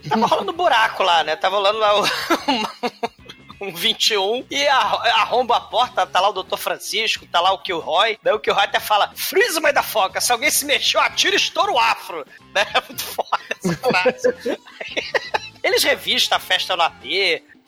Tava 0.09 0.25
rolando 0.27 0.51
buraco 0.53 1.01
lá, 1.03 1.23
né? 1.23 1.36
Tava 1.38 1.55
rolando 1.55 1.80
lá 1.80 2.01
o- 2.01 2.05
um 3.61 3.71
21 3.75 4.45
e 4.51 4.67
arromba 4.67 5.57
a 5.57 5.61
porta, 5.61 6.05
tá 6.05 6.19
lá 6.19 6.30
o 6.30 6.43
Dr. 6.43 6.57
Francisco, 6.57 7.25
tá 7.27 7.39
lá 7.39 7.51
o 7.53 7.59
Kilroy. 7.59 8.17
Daí 8.21 8.34
o 8.34 8.39
Kilroy 8.39 8.63
até 8.65 8.80
fala: 8.82 9.11
Freeza, 9.15 9.61
mãe 9.61 9.73
da 9.73 9.84
foca, 9.84 10.19
se 10.19 10.32
alguém 10.32 10.51
se 10.51 10.65
mexeu, 10.65 10.99
atira 10.99 11.36
e 11.36 11.38
estoura 11.38 11.71
o 11.71 11.80
afro. 11.80 12.25
Né? 12.53 12.65
É 12.73 12.82
muito 12.82 13.03
foda 13.03 13.38
essa 13.51 13.77
frase. 13.77 14.57
Eles 15.63 15.84
revistam 15.84 16.36
a 16.38 16.39
festa 16.39 16.75
no 16.75 16.82
AP. 16.82 17.03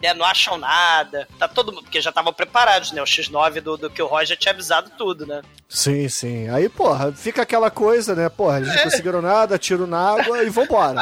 Né, 0.02 0.14
não 0.14 0.26
acham 0.26 0.58
nada, 0.58 1.28
tá 1.38 1.48
todo 1.48 1.72
mundo, 1.72 1.84
porque 1.84 2.02
já 2.02 2.10
estavam 2.10 2.34
preparados, 2.34 2.92
né? 2.92 3.02
O 3.02 3.06
X9 3.06 3.62
do, 3.62 3.78
do 3.78 3.90
Kilroy 3.90 4.26
já 4.26 4.36
tinha 4.36 4.54
avisado 4.54 4.92
tudo, 4.98 5.26
né? 5.26 5.42
Sim, 5.70 6.10
sim. 6.10 6.50
Aí, 6.50 6.68
porra, 6.68 7.12
fica 7.12 7.42
aquela 7.42 7.70
coisa, 7.70 8.16
né? 8.16 8.30
Porra, 8.30 8.58
eles 8.58 8.76
não 8.76 8.84
conseguiram 8.84 9.22
nada, 9.22 9.58
tiro 9.58 9.88
na 9.88 10.00
água 10.00 10.44
e 10.44 10.50
vambora. 10.50 11.02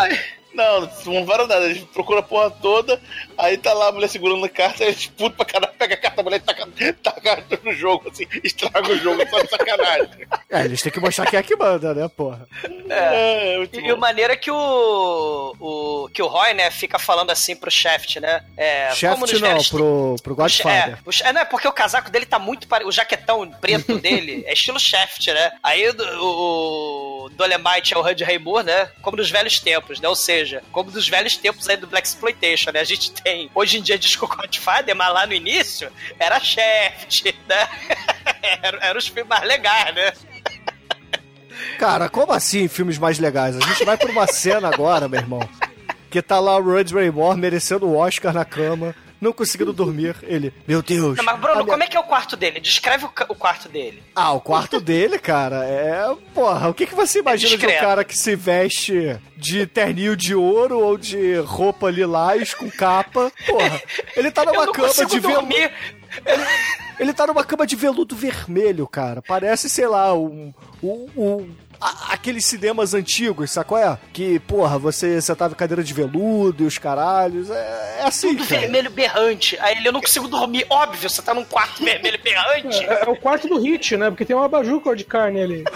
Não, 0.60 1.14
não 1.14 1.26
varam 1.26 1.48
nada. 1.48 1.66
A 1.66 1.74
gente 1.74 1.86
procura 1.86 2.20
a 2.20 2.24
porra 2.24 2.52
toda, 2.52 3.02
aí 3.38 3.58
tá 3.58 3.74
lá 3.74 3.88
a 3.88 3.92
mulher 3.94 4.10
segurando 4.10 4.44
a 4.44 4.50
carta, 4.50 4.84
aí 4.84 4.90
eles 4.90 5.08
puto 5.08 5.38
pra 5.38 5.46
caralho, 5.46 5.74
pega 5.78 5.94
a 5.94 5.98
carta 5.98 6.18
da 6.18 6.24
mulher 6.24 6.38
e 6.38 6.40
taca, 6.42 6.68
taca 7.02 7.60
no 7.64 7.74
jogo, 7.74 8.10
assim, 8.10 8.28
estraga 8.44 8.92
o 8.92 8.98
jogo, 8.98 9.26
só 9.30 9.42
de 9.42 9.50
sacanagem. 9.50 10.28
É, 10.52 10.66
eles 10.66 10.82
têm 10.82 10.92
que 10.92 11.00
mostrar 11.00 11.28
quem 11.28 11.38
é 11.38 11.44
que 11.44 11.56
manda, 11.56 11.94
né, 11.94 12.08
porra? 12.08 12.48
É. 12.90 13.58
muito 13.58 13.80
e, 13.80 13.86
e 13.86 13.94
o 13.94 13.98
maneiro 13.98 14.34
é 14.34 14.36
que 14.36 14.50
o, 14.50 15.56
o 15.60 16.10
que 16.12 16.24
o 16.24 16.28
Roy, 16.28 16.56
né, 16.56 16.72
fica 16.72 16.98
falando 16.98 17.30
assim 17.30 17.56
pro 17.56 17.70
Shaft, 17.70 18.16
né? 18.20 18.44
É, 18.58 18.88
como 18.88 19.28
Shaft 19.28 19.34
não, 19.34 19.50
velhos 19.50 19.70
pro, 19.70 20.16
pro 20.24 20.36
Godfather. 20.36 20.96
É, 20.96 20.98
o, 21.06 21.12
é, 21.24 21.34
não, 21.34 21.42
é 21.42 21.46
porque 21.46 21.68
o 21.68 21.72
casaco 21.72 22.10
dele 22.10 22.26
tá 22.26 22.40
muito 22.40 22.68
parecido. 22.68 22.90
O 22.90 22.92
jaquetão 22.92 23.48
preto 23.62 23.98
dele 24.02 24.44
é 24.48 24.54
estilo 24.54 24.80
Shaft, 24.80 25.28
né? 25.28 25.52
Aí 25.62 25.88
o, 25.88 25.96
o, 26.20 27.26
o 27.26 27.30
Dolemite 27.30 27.94
é 27.94 27.98
o 27.98 28.02
Hud 28.02 28.24
Raymore, 28.24 28.66
né? 28.66 28.90
Como 29.04 29.18
nos 29.18 29.30
velhos 29.30 29.60
tempos, 29.60 30.00
né? 30.00 30.10
Ou 30.10 30.16
seja, 30.16 30.49
como 30.72 30.92
dos 30.92 31.08
velhos 31.08 31.38
tempos 31.38 31.68
aí 31.70 31.78
do 31.78 31.88
Black 31.88 32.08
Exploitation, 32.08 32.72
né? 32.72 32.80
A 32.80 32.86
gente 32.86 33.12
tem, 33.12 33.50
hoje 33.54 33.78
em 33.78 33.82
dia, 33.82 33.98
disco 33.98 34.28
Godfather, 34.36 34.96
mas 34.96 35.14
lá 35.14 35.26
no 35.26 35.34
início 35.34 35.92
era 36.20 36.40
Shaft, 36.40 37.36
né? 37.48 37.70
era, 38.62 38.78
era 38.82 39.00
os 39.00 39.08
filmes 39.08 39.28
mais 39.28 39.48
legais, 39.48 39.96
né? 39.96 40.14
Cara, 41.78 42.10
como 42.10 42.32
assim 42.32 42.68
filmes 42.68 42.98
mais 42.98 43.20
legais? 43.20 43.56
A 43.56 43.60
gente 43.60 43.84
vai 43.84 43.98
pra 43.98 44.12
uma 44.12 44.28
cena 44.28 44.68
agora, 44.68 45.08
meu 45.08 45.20
irmão, 45.20 45.50
que 46.10 46.22
tá 46.22 46.40
lá 46.40 46.58
o 46.58 46.64
Rod 46.64 46.92
Raymore 46.92 47.38
merecendo 47.38 47.88
o 47.88 47.98
Oscar 47.98 48.34
na 48.34 48.46
cama, 48.46 48.96
não 49.22 49.32
conseguindo 49.34 49.74
dormir. 49.74 50.16
Ele, 50.24 50.54
meu 50.68 50.82
Deus. 50.82 51.18
Não, 51.18 51.24
mas, 51.26 51.40
Bruno, 51.40 51.56
minha- 51.64 51.68
como 51.72 51.84
é 51.84 51.88
que 51.88 51.98
é 51.98 52.00
o 52.00 52.04
quarto 52.04 52.36
dele? 52.38 52.60
Descreve 52.60 53.06
o, 53.06 53.12
o 53.30 53.36
quarto 53.36 53.68
dele. 53.70 54.02
Ah, 54.16 54.32
o 54.34 54.42
quarto 54.42 54.80
dele, 54.82 55.18
cara, 55.20 55.66
é. 55.66 56.04
Porra, 56.34 56.70
o 56.70 56.74
que, 56.74 56.86
que 56.86 56.96
você 56.96 57.20
imagina 57.20 57.58
de 57.58 57.66
um 57.68 57.80
cara 57.80 58.04
que 58.04 58.18
se 58.18 58.36
veste 58.36 59.20
de 59.36 59.66
terninho 59.68 60.16
de 60.16 60.34
ouro 60.36 60.80
ou 60.80 60.98
de 60.98 61.36
roupa 61.40 61.90
lilás 61.90 62.54
com 62.54 62.70
capa? 62.70 63.32
Porra, 63.48 63.82
ele 64.16 64.32
tá 64.32 64.44
numa 64.46 64.72
cama 64.72 65.06
de 65.06 65.20
veludo. 65.20 65.42
dormir. 65.42 65.72
Ele 67.00 67.14
tá 67.14 67.26
numa 67.28 67.44
cama 67.44 67.66
de 67.66 67.76
veludo 67.76 68.16
vermelho, 68.16 68.86
cara. 68.88 69.22
Parece, 69.22 69.70
sei 69.70 69.88
lá, 69.88 70.14
um. 70.14 70.54
um, 70.84 71.08
um 71.16 71.50
a- 71.80 72.14
aqueles 72.14 72.46
cinemas 72.46 72.94
antigos, 72.94 73.52
sabe 73.52 73.68
qual 73.68 73.82
é? 73.82 73.98
Que, 74.14 74.40
porra, 74.40 74.78
você 74.78 75.22
sentava 75.22 75.54
em 75.54 75.58
cadeira 75.58 75.84
de 75.84 75.94
veludo 75.94 76.64
e 76.64 76.68
os 76.68 76.78
caralhos. 76.78 77.50
É, 77.50 77.98
é 78.00 78.04
assim, 78.06 78.36
Tudo 78.36 78.48
cara. 78.48 78.62
vermelho 78.62 78.90
berrante. 78.92 79.58
Aí 79.60 79.78
ele, 79.78 79.88
eu 79.88 79.92
não 79.94 80.02
consigo 80.02 80.28
dormir. 80.28 80.66
Óbvio, 80.70 81.10
você 81.10 81.22
tá 81.22 81.34
num 81.34 81.46
quarto 81.46 81.84
vermelho 81.84 82.20
berrante. 82.24 82.84
É, 82.84 83.06
é 83.06 83.10
o 83.10 83.16
quarto 83.16 83.48
do 83.48 83.58
Hit, 83.60 83.96
né? 83.98 84.10
Porque 84.10 84.26
tem 84.26 84.36
uma 84.36 84.48
bajuca 84.50 84.96
de 84.96 85.04
carne 85.04 85.42
ali. 85.42 85.64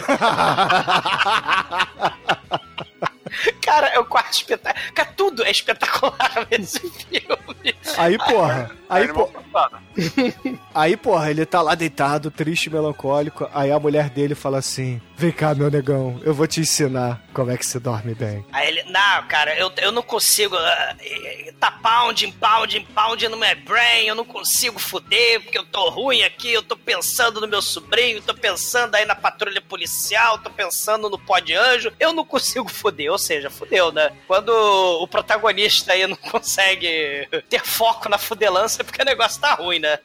Cara, 3.62 3.88
é 3.88 4.00
o 4.00 4.06
quarto 4.06 4.34
espetacular. 4.34 4.94
Cara, 4.94 5.14
tudo 5.16 5.44
é 5.44 5.52
espetacular 5.52 6.48
nesse 6.52 6.80
filme. 6.80 7.76
Aí, 7.98 8.18
porra. 8.18 8.72
Aí, 8.90 9.08
pô, 9.08 9.28
passado. 9.28 9.78
aí, 10.74 10.98
porra, 10.98 11.32
ele 11.32 11.46
tá 11.46 11.62
lá 11.62 11.76
deitado, 11.76 12.30
triste, 12.30 12.70
melancólico. 12.70 13.50
Aí 13.54 13.72
a 13.72 13.80
mulher 13.80 14.10
dele 14.10 14.36
fala 14.36 14.58
assim: 14.60 15.02
Vem 15.16 15.32
cá, 15.32 15.56
meu 15.56 15.70
negão, 15.72 16.20
eu 16.24 16.34
vou 16.34 16.46
te 16.48 16.60
ensinar 16.60 17.24
como 17.34 17.52
é 17.52 17.58
que 17.58 17.66
se 17.66 17.80
dorme 17.80 18.14
bem. 18.14 18.46
Aí 18.52 18.68
ele, 18.68 18.84
não, 18.84 19.28
cara, 19.28 19.58
eu, 19.58 19.72
eu 19.78 19.92
não 19.92 20.02
consigo. 20.02 20.56
eh, 20.56 21.54
tá 21.60 21.72
pounding, 21.72 22.32
pounding, 22.34 22.86
pounding 22.94 23.28
no 23.30 23.38
meu 23.38 23.56
brain, 23.62 24.06
eu 24.08 24.16
não 24.16 24.26
consigo 24.26 24.80
fuder, 24.80 25.42
porque 25.42 25.58
eu 25.58 25.66
tô 25.66 25.90
ruim 25.90 26.24
aqui, 26.24 26.52
eu 26.52 26.62
tô 26.64 26.76
pensando 26.76 27.40
no 27.40 27.48
meu 27.48 27.62
sobrinho, 27.62 28.22
tô 28.22 28.34
pensando 28.34 28.96
aí 28.96 29.06
na 29.06 29.16
patrulha 29.16 29.62
policial, 29.62 30.38
tô 30.40 30.50
pensando 30.50 31.10
no 31.10 31.18
pó 31.18 31.40
de 31.40 31.54
anjo, 31.54 31.92
eu 32.00 32.12
não 32.14 32.26
consigo 32.26 32.70
fuder, 32.70 33.12
ou 33.12 33.18
seja, 33.24 33.50
fudeu, 33.50 33.92
né? 33.92 34.12
Quando 34.28 34.50
o 34.50 35.08
protagonista 35.08 35.94
aí 35.94 36.06
não 36.06 36.16
consegue 36.16 37.28
ter 37.50 37.62
foco 37.64 38.10
na 38.10 38.18
fudelança, 38.18 38.82
é 38.82 38.84
porque 38.84 39.02
o 39.02 39.06
negócio 39.06 39.42
tá 39.42 39.56
ruim, 39.56 39.80
né? 39.80 40.00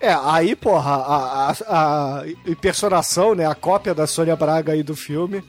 É, 0.00 0.16
aí, 0.24 0.56
porra, 0.56 0.94
a, 0.94 1.50
a, 1.50 1.54
a 1.68 2.24
impersonação, 2.46 3.34
né, 3.34 3.46
a 3.46 3.54
cópia 3.54 3.94
da 3.94 4.06
Sônia 4.06 4.36
Braga 4.36 4.72
aí 4.72 4.82
do 4.82 4.96
filme, 4.96 5.44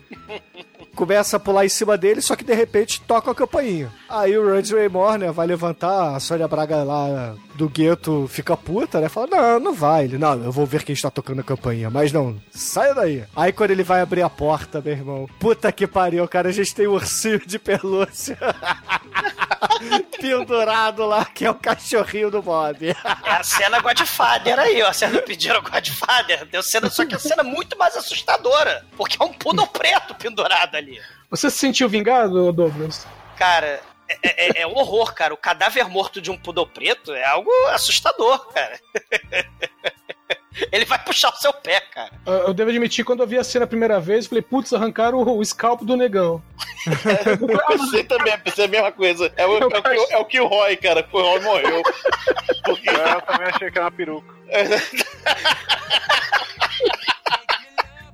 começa 0.96 1.36
a 1.36 1.40
pular 1.40 1.64
em 1.64 1.68
cima 1.68 1.96
dele, 1.96 2.20
só 2.20 2.34
que 2.34 2.42
de 2.42 2.54
repente 2.54 3.00
toca 3.02 3.30
a 3.30 3.34
campainha. 3.34 3.92
Aí 4.08 4.36
o 4.36 4.54
Rudge 4.54 4.74
Raymore, 4.74 5.18
né, 5.18 5.30
vai 5.30 5.46
levantar, 5.46 6.16
a 6.16 6.20
Sônia 6.20 6.48
Braga 6.48 6.82
lá 6.82 7.34
do 7.54 7.68
gueto 7.68 8.26
fica 8.28 8.56
puta, 8.56 9.00
né, 9.00 9.08
fala, 9.08 9.28
não, 9.28 9.60
não 9.60 9.74
vai. 9.74 10.04
Ele, 10.04 10.18
não, 10.18 10.42
eu 10.42 10.50
vou 10.50 10.66
ver 10.66 10.82
quem 10.82 10.94
está 10.94 11.10
tocando 11.10 11.40
a 11.40 11.44
campainha, 11.44 11.90
mas 11.90 12.12
não, 12.12 12.36
saia 12.50 12.94
daí. 12.94 13.24
Aí 13.36 13.52
quando 13.52 13.70
ele 13.70 13.82
vai 13.82 14.00
abrir 14.00 14.22
a 14.22 14.30
porta, 14.30 14.80
meu 14.80 14.94
irmão, 14.94 15.28
puta 15.38 15.70
que 15.70 15.86
pariu, 15.86 16.26
cara, 16.26 16.48
a 16.48 16.52
gente 16.52 16.74
tem 16.74 16.88
um 16.88 16.92
ursinho 16.94 17.40
de 17.46 17.58
pelúcia 17.58 18.38
pendurado 20.20 21.04
lá, 21.06 21.24
que 21.24 21.44
é 21.44 21.50
o 21.50 21.54
cachorrinho 21.54 22.30
do 22.30 22.42
Bob. 22.42 22.88
É 22.88 23.30
a 23.30 23.42
cena 23.42 23.80
Godfather 23.80 24.58
aí, 24.58 24.82
ó. 24.82 24.88
A 24.88 24.92
cena 24.92 25.20
pediram 25.22 25.62
Godfather. 25.62 26.44
Deu 26.46 26.62
cena, 26.62 26.88
só 26.90 27.04
que 27.04 27.14
a 27.14 27.18
cena 27.18 27.42
é 27.42 27.44
muito 27.44 27.76
mais 27.78 27.96
assustadora. 27.96 28.84
Porque 28.96 29.16
é 29.20 29.24
um 29.24 29.32
poodle 29.32 29.66
preto 29.66 30.14
pendurado 30.14 30.74
ali. 30.76 31.00
Você 31.30 31.50
se 31.50 31.58
sentiu 31.58 31.88
vingado, 31.88 32.52
Douglas? 32.52 33.06
Cara, 33.36 33.80
é, 34.22 34.60
é- 34.60 34.62
é 34.62 34.66
um 34.66 34.76
horror, 34.76 35.12
cara. 35.14 35.34
O 35.34 35.36
cadáver 35.36 35.88
morto 35.88 36.20
de 36.20 36.30
um 36.30 36.38
poodle 36.38 36.66
preto 36.66 37.12
é 37.12 37.24
algo 37.24 37.50
assustador, 37.72 38.46
cara. 38.52 38.78
Ele 40.72 40.84
vai 40.84 40.98
puxar 41.02 41.30
o 41.30 41.36
seu 41.36 41.52
pé, 41.52 41.80
cara. 41.80 42.10
Eu 42.24 42.34
eu 42.48 42.54
devo 42.54 42.70
admitir, 42.70 43.04
quando 43.04 43.22
eu 43.22 43.26
vi 43.26 43.38
a 43.38 43.44
cena 43.44 43.64
a 43.64 43.68
primeira 43.68 43.98
vez, 44.00 44.24
eu 44.24 44.28
falei, 44.30 44.42
putz, 44.42 44.72
arrancaram 44.72 45.18
o, 45.18 45.38
o 45.38 45.44
scalp 45.44 45.82
do 45.82 45.96
negão. 45.96 46.42
Eu 46.86 47.66
pensei 47.66 48.04
também, 48.04 48.38
pensei 48.38 48.64
a 48.64 48.68
mesma 48.68 48.92
coisa. 48.92 49.32
É 49.36 49.44
o, 49.46 49.58
é 49.58 49.66
o, 49.66 49.70
que- 49.82 50.12
é 50.12 50.18
o 50.18 50.24
que 50.24 50.40
o 50.40 50.46
Roy, 50.46 50.76
cara, 50.76 51.02
que 51.02 51.14
o 51.16 51.20
Roy 51.20 51.40
morreu. 51.40 51.82
Porque... 52.64 52.88
Eu 52.88 53.20
também 53.22 53.48
achei 53.48 53.70
que 53.70 53.78
era 53.78 53.86
uma 53.86 53.90
peruca. 53.90 54.34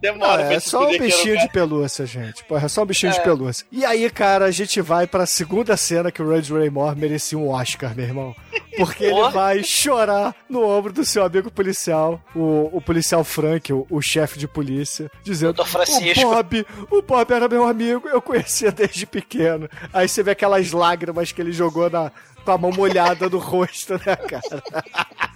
Demora 0.03 0.45
pra 0.47 0.55
é 0.55 0.59
só 0.61 0.89
um 0.89 0.99
bichinho 0.99 1.39
de 1.39 1.49
pelúcia, 1.49 2.05
gente. 2.05 2.43
Porra, 2.45 2.67
é 2.67 2.69
só 2.69 2.83
um 2.83 2.87
bichinho 2.87 3.13
de 3.13 3.21
É. 3.21 3.23
pelúcia. 3.23 3.65
E 3.71 3.85
aí, 3.85 4.11
cara, 4.11 4.47
a 4.47 4.51
gente 4.51 4.81
vai 4.81 5.07
pra 5.07 5.25
segunda 5.27 5.77
cena 5.77 6.11
que 6.11 6.21
o 6.21 6.29
Red 6.29 6.53
Raymore 6.53 6.99
merecia 6.99 7.39
um 7.39 7.49
Oscar, 7.49 7.95
meu 7.95 8.05
irmão. 8.05 8.35
Porque 8.77 9.05
ele 9.05 9.29
vai 9.31 9.63
chorar 9.63 10.35
no 10.49 10.67
ombro 10.67 10.93
do 10.93 11.05
seu 11.05 11.25
amigo 11.25 11.53
policial, 11.53 12.21
o, 12.35 12.69
o 12.77 12.81
policial 12.81 13.23
Frank, 13.23 13.73
o, 13.73 13.87
o 13.89 14.03
chefe 14.03 14.39
de 14.41 14.49
polícia, 14.49 15.09
dizendo: 15.23 15.53
Doutor 15.53 15.71
Francisco." 15.71 16.27
O 16.27 16.35
Bob, 16.35 16.67
o 16.91 17.03
Bob 17.03 17.31
era 17.33 17.49
meu 17.49 17.65
amigo, 17.65 18.09
eu 18.09 18.21
conhecia 18.21 18.73
desde 18.73 19.07
pequeno. 19.07 19.69
Aí 19.93 20.09
você 20.09 20.21
vê 20.23 20.33
aquelas 20.33 20.73
lágrimas 20.73 21.31
que 21.31 21.41
ele 21.41 21.53
jogou 21.53 21.89
na, 21.89 22.11
com 22.45 22.51
a 22.51 22.59
mão 22.59 22.73
molhada 22.73 23.29
no 23.29 23.39
rosto, 23.39 23.93
né, 24.05 24.17
cara? 24.17 24.63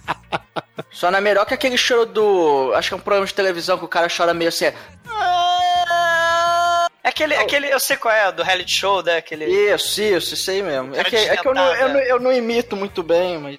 Só 0.91 1.09
não 1.11 1.17
é 1.17 1.21
melhor 1.21 1.45
que 1.45 1.53
aquele 1.53 1.77
choro 1.77 2.05
do. 2.05 2.73
Acho 2.75 2.89
que 2.89 2.93
é 2.93 2.97
um 2.97 3.01
programa 3.01 3.25
de 3.25 3.33
televisão 3.33 3.77
que 3.77 3.85
o 3.85 3.87
cara 3.87 4.07
chora 4.15 4.33
meio 4.33 4.49
assim. 4.49 4.65
É 4.65 4.73
aquele, 7.07 7.35
aquele, 7.35 7.67
eu 7.71 7.79
sei 7.79 7.97
qual 7.97 8.13
é, 8.13 8.31
do 8.31 8.43
reality 8.43 8.71
show, 8.79 9.01
né? 9.03 9.17
Aquele... 9.17 9.45
Isso, 9.45 10.01
isso, 10.01 10.33
isso 10.33 10.51
aí 10.51 10.61
mesmo. 10.61 10.95
É 10.95 11.03
que, 11.03 11.15
é 11.15 11.37
que 11.37 11.47
eu, 11.47 11.53
não, 11.53 11.75
eu, 11.75 11.89
não, 11.89 11.99
eu 11.99 12.19
não 12.19 12.31
imito 12.33 12.75
muito 12.75 13.01
bem, 13.03 13.37
mas. 13.37 13.57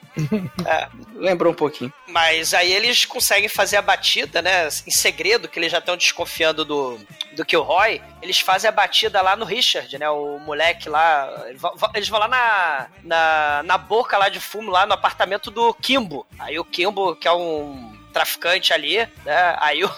É. 0.67 0.89
Lembrou 1.15 1.53
um 1.53 1.57
pouquinho. 1.57 1.93
Mas 2.07 2.55
aí 2.55 2.73
eles 2.73 3.05
conseguem 3.05 3.49
fazer 3.49 3.77
a 3.77 3.83
batida, 3.83 4.41
né? 4.41 4.69
Em 4.87 4.91
segredo, 4.91 5.49
que 5.49 5.59
eles 5.59 5.71
já 5.73 5.79
estão 5.79 5.97
desconfiando 5.97 6.65
do, 6.65 6.99
do 7.35 7.45
Kilroy. 7.45 8.01
Eles 8.23 8.39
fazem 8.41 8.69
a 8.69 8.73
batida 8.73 9.21
lá 9.21 9.35
no 9.37 9.45
Richard, 9.45 9.99
né? 9.99 10.09
O 10.09 10.39
moleque 10.39 10.89
lá. 10.89 11.45
Eles 11.49 11.61
vão- 11.61 11.75
Eles 11.95 12.09
vão 12.09 12.21
lá 12.21 12.29
na, 12.29 12.87
na, 13.03 13.63
na 13.65 13.79
boca 13.79 14.17
lá 14.17 14.29
de 14.29 14.41
fumo, 14.41 14.71
lá 14.71 14.87
no 14.87 14.95
apartamento 14.95 15.51
do 15.51 15.75
Kimbo. 15.75 16.27
Aí 16.39 16.59
o 16.59 16.65
Kimbo, 16.65 17.17
que 17.17 17.27
é 17.27 17.33
um 17.33 17.93
traficante 18.13 18.73
ali, 18.73 18.99
né? 19.25 19.57
Aí 19.59 19.85
o. 19.85 19.91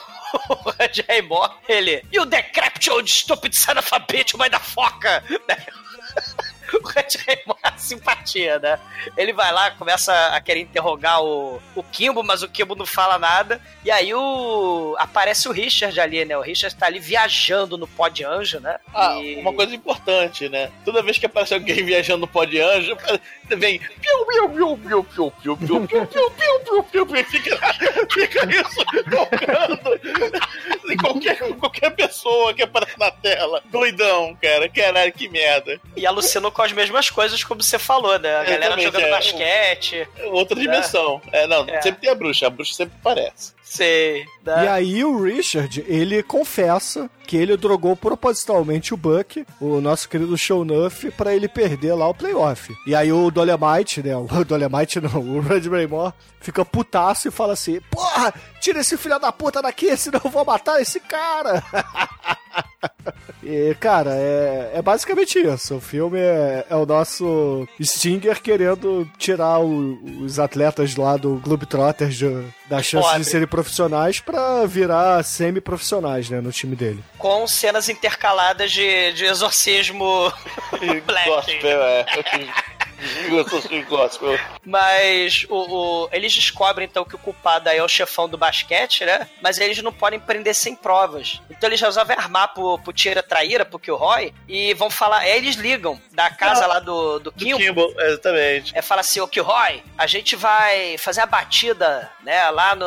O 0.48 0.70
Red 0.78 1.04
Raymore, 1.08 1.50
ele. 1.68 2.02
You 2.12 2.24
decrepit 2.26 2.88
old 2.90 3.08
stupid 3.08 3.54
son 3.54 3.78
of 3.78 3.88
a 3.92 4.00
bitch, 4.00 4.36
mãe 4.36 4.50
da 4.50 4.58
foca! 4.58 5.22
O 6.72 6.86
Red 6.86 7.06
é 7.26 7.42
simpatia, 7.76 8.58
né? 8.58 8.78
Ele 9.16 9.32
vai 9.32 9.52
lá, 9.52 9.70
começa 9.72 10.12
a 10.28 10.40
querer 10.40 10.60
interrogar 10.60 11.22
o, 11.22 11.60
o 11.74 11.82
Kimbo, 11.82 12.22
mas 12.22 12.42
o 12.42 12.48
Kimbo 12.48 12.74
não 12.74 12.86
fala 12.86 13.18
nada. 13.18 13.60
E 13.84 13.90
aí 13.90 14.12
o 14.14 14.94
aparece 14.98 15.48
o 15.48 15.52
Richard 15.52 15.98
ali, 16.00 16.24
né? 16.24 16.36
O 16.36 16.42
Richard 16.42 16.74
tá 16.76 16.86
ali 16.86 16.98
viajando 17.00 17.76
no 17.78 17.86
pó 17.88 18.08
de 18.08 18.24
anjo, 18.24 18.60
né? 18.60 18.78
Ah, 18.94 19.16
E- 19.16 19.36
uma 19.40 19.52
coisa 19.52 19.74
importante, 19.74 20.48
né? 20.48 20.70
Toda 20.84 21.02
vez 21.02 21.18
que 21.18 21.26
aparece 21.26 21.54
alguém 21.54 21.82
viajando 21.84 22.20
no 22.20 22.28
pó 22.28 22.44
de 22.44 22.60
anjo, 22.60 22.96
vem 23.48 23.78
piu, 23.78 24.26
piu, 24.26 24.48
piu, 24.48 24.76
piu, 24.76 25.04
piu, 25.04 25.30
piu, 25.30 25.56
piu, 25.56 25.86
piu, 25.86 26.06
piu, 26.06 26.30
piu, 26.30 26.30
piu, 26.30 26.82
piu, 26.84 27.06
piu, 27.06 27.24
fica, 27.24 27.56
fica 28.12 28.46
isso 28.54 28.84
tocando 29.10 30.00
em 30.90 30.96
qualquer, 30.96 31.38
qualquer 31.56 31.90
pessoa 31.90 32.52
que 32.54 32.62
aparece 32.62 32.98
na 32.98 33.10
tela. 33.10 33.62
Doidão, 33.66 34.36
cara. 34.40 34.68
Caralho, 34.68 35.12
que 35.12 35.28
merda. 35.28 35.80
E 35.96 36.06
alucinou 36.06 36.50
com 36.60 36.64
as 36.64 36.72
mesmas 36.72 37.08
coisas, 37.08 37.42
como 37.42 37.62
você 37.62 37.78
falou, 37.78 38.18
né? 38.18 38.36
A 38.36 38.44
galera 38.44 38.58
Exatamente, 38.66 38.84
jogando 38.84 39.04
é. 39.06 39.10
basquete. 39.10 40.08
Outra 40.26 40.60
dimensão. 40.60 41.22
É, 41.32 41.46
não, 41.46 41.64
É. 41.66 41.80
sempre 41.80 42.02
tem 42.02 42.10
a 42.10 42.14
bruxa. 42.14 42.46
A 42.48 42.50
bruxa 42.50 42.74
sempre 42.74 42.98
aparece. 43.00 43.54
Sei. 43.62 44.26
E 44.44 44.68
aí 44.68 45.02
o 45.02 45.22
Richard, 45.22 45.82
ele 45.88 46.22
confessa 46.22 47.08
que 47.26 47.34
ele 47.34 47.56
drogou 47.56 47.96
propositalmente 47.96 48.92
o 48.92 48.96
Buck, 48.96 49.46
o 49.58 49.80
nosso 49.80 50.06
querido 50.06 50.36
Shownuff, 50.36 51.10
pra 51.12 51.34
ele 51.34 51.48
perder 51.48 51.94
lá 51.94 52.06
o 52.08 52.14
playoff. 52.14 52.74
E 52.86 52.94
aí 52.94 53.10
o 53.10 53.30
Dolemite, 53.30 54.02
né, 54.02 54.14
o 54.14 54.26
Dolemite 54.44 55.00
não, 55.00 55.20
o 55.20 55.40
Red 55.40 55.66
Raymore, 55.66 56.12
fica 56.40 56.62
putaço 56.62 57.28
e 57.28 57.30
fala 57.30 57.54
assim, 57.54 57.80
porra, 57.90 58.34
tira 58.60 58.80
esse 58.80 58.98
filho 58.98 59.18
da 59.18 59.32
puta 59.32 59.62
daqui, 59.62 59.96
senão 59.96 60.20
eu 60.22 60.30
vou 60.30 60.44
matar 60.44 60.78
esse 60.82 61.00
cara. 61.00 61.62
E, 63.42 63.74
cara, 63.80 64.10
é, 64.14 64.72
é 64.74 64.82
basicamente 64.82 65.38
isso. 65.38 65.76
O 65.76 65.80
filme 65.80 66.18
é, 66.18 66.66
é 66.68 66.76
o 66.76 66.84
nosso 66.84 67.66
Stinger 67.82 68.40
querendo 68.42 69.10
tirar 69.16 69.60
o- 69.60 69.98
os 70.22 70.38
atletas 70.38 70.94
lá 70.94 71.16
do 71.16 71.36
Globetrotters 71.36 72.16
de- 72.16 72.44
da 72.68 72.82
chance 72.82 73.06
Pobre. 73.06 73.20
de 73.20 73.24
serem 73.30 73.46
profissionais 73.48 74.20
pra 74.20 74.66
virar 74.66 75.22
semi-profissionais, 75.24 76.28
né, 76.28 76.40
no 76.42 76.52
time 76.52 76.76
dele. 76.76 77.02
Com 77.16 77.46
cenas 77.46 77.88
intercaladas 77.88 78.70
de, 78.70 79.12
de 79.14 79.24
exorcismo 79.24 80.30
black. 81.06 81.28
Gospel, 81.30 81.80
é. 81.82 82.04
Gospel. 83.88 84.38
Mas 84.64 85.46
o, 85.48 85.56
o- 86.04 86.08
eles 86.12 86.34
descobrem 86.34 86.86
então 86.88 87.04
que 87.04 87.14
o 87.14 87.18
culpado 87.18 87.68
aí 87.68 87.78
é 87.78 87.82
o 87.82 87.88
chefão 87.88 88.28
do 88.28 88.36
basquete, 88.38 89.04
né? 89.04 89.28
Mas 89.42 89.58
eles 89.58 89.82
não 89.82 89.92
podem 89.92 90.18
prender 90.20 90.54
sem 90.54 90.74
provas. 90.74 91.40
Então 91.50 91.68
eles 91.68 91.80
resolvem 91.80 92.16
armar 92.16 92.52
pro, 92.54 92.78
pro 92.78 92.92
Tira 92.92 93.22
Traíra, 93.22 93.64
pro 93.64 93.78
Kilroy, 93.78 94.32
e 94.48 94.74
vão 94.74 94.90
falar. 94.90 95.18
Aí 95.18 95.36
eles 95.36 95.56
ligam 95.56 96.00
da 96.12 96.30
casa 96.30 96.66
lá 96.66 96.78
do, 96.80 97.18
do 97.18 97.32
Kimbo. 97.32 97.58
Kimbo, 97.58 97.94
exatamente. 97.98 98.76
É, 98.76 98.82
fala 98.82 99.00
assim, 99.00 99.20
ô 99.20 99.28
Kilroy, 99.28 99.82
a 99.96 100.06
gente 100.06 100.36
vai 100.36 100.96
fazer 100.98 101.20
a 101.20 101.26
batida, 101.26 102.10
né, 102.22 102.48
lá 102.50 102.74
no... 102.74 102.86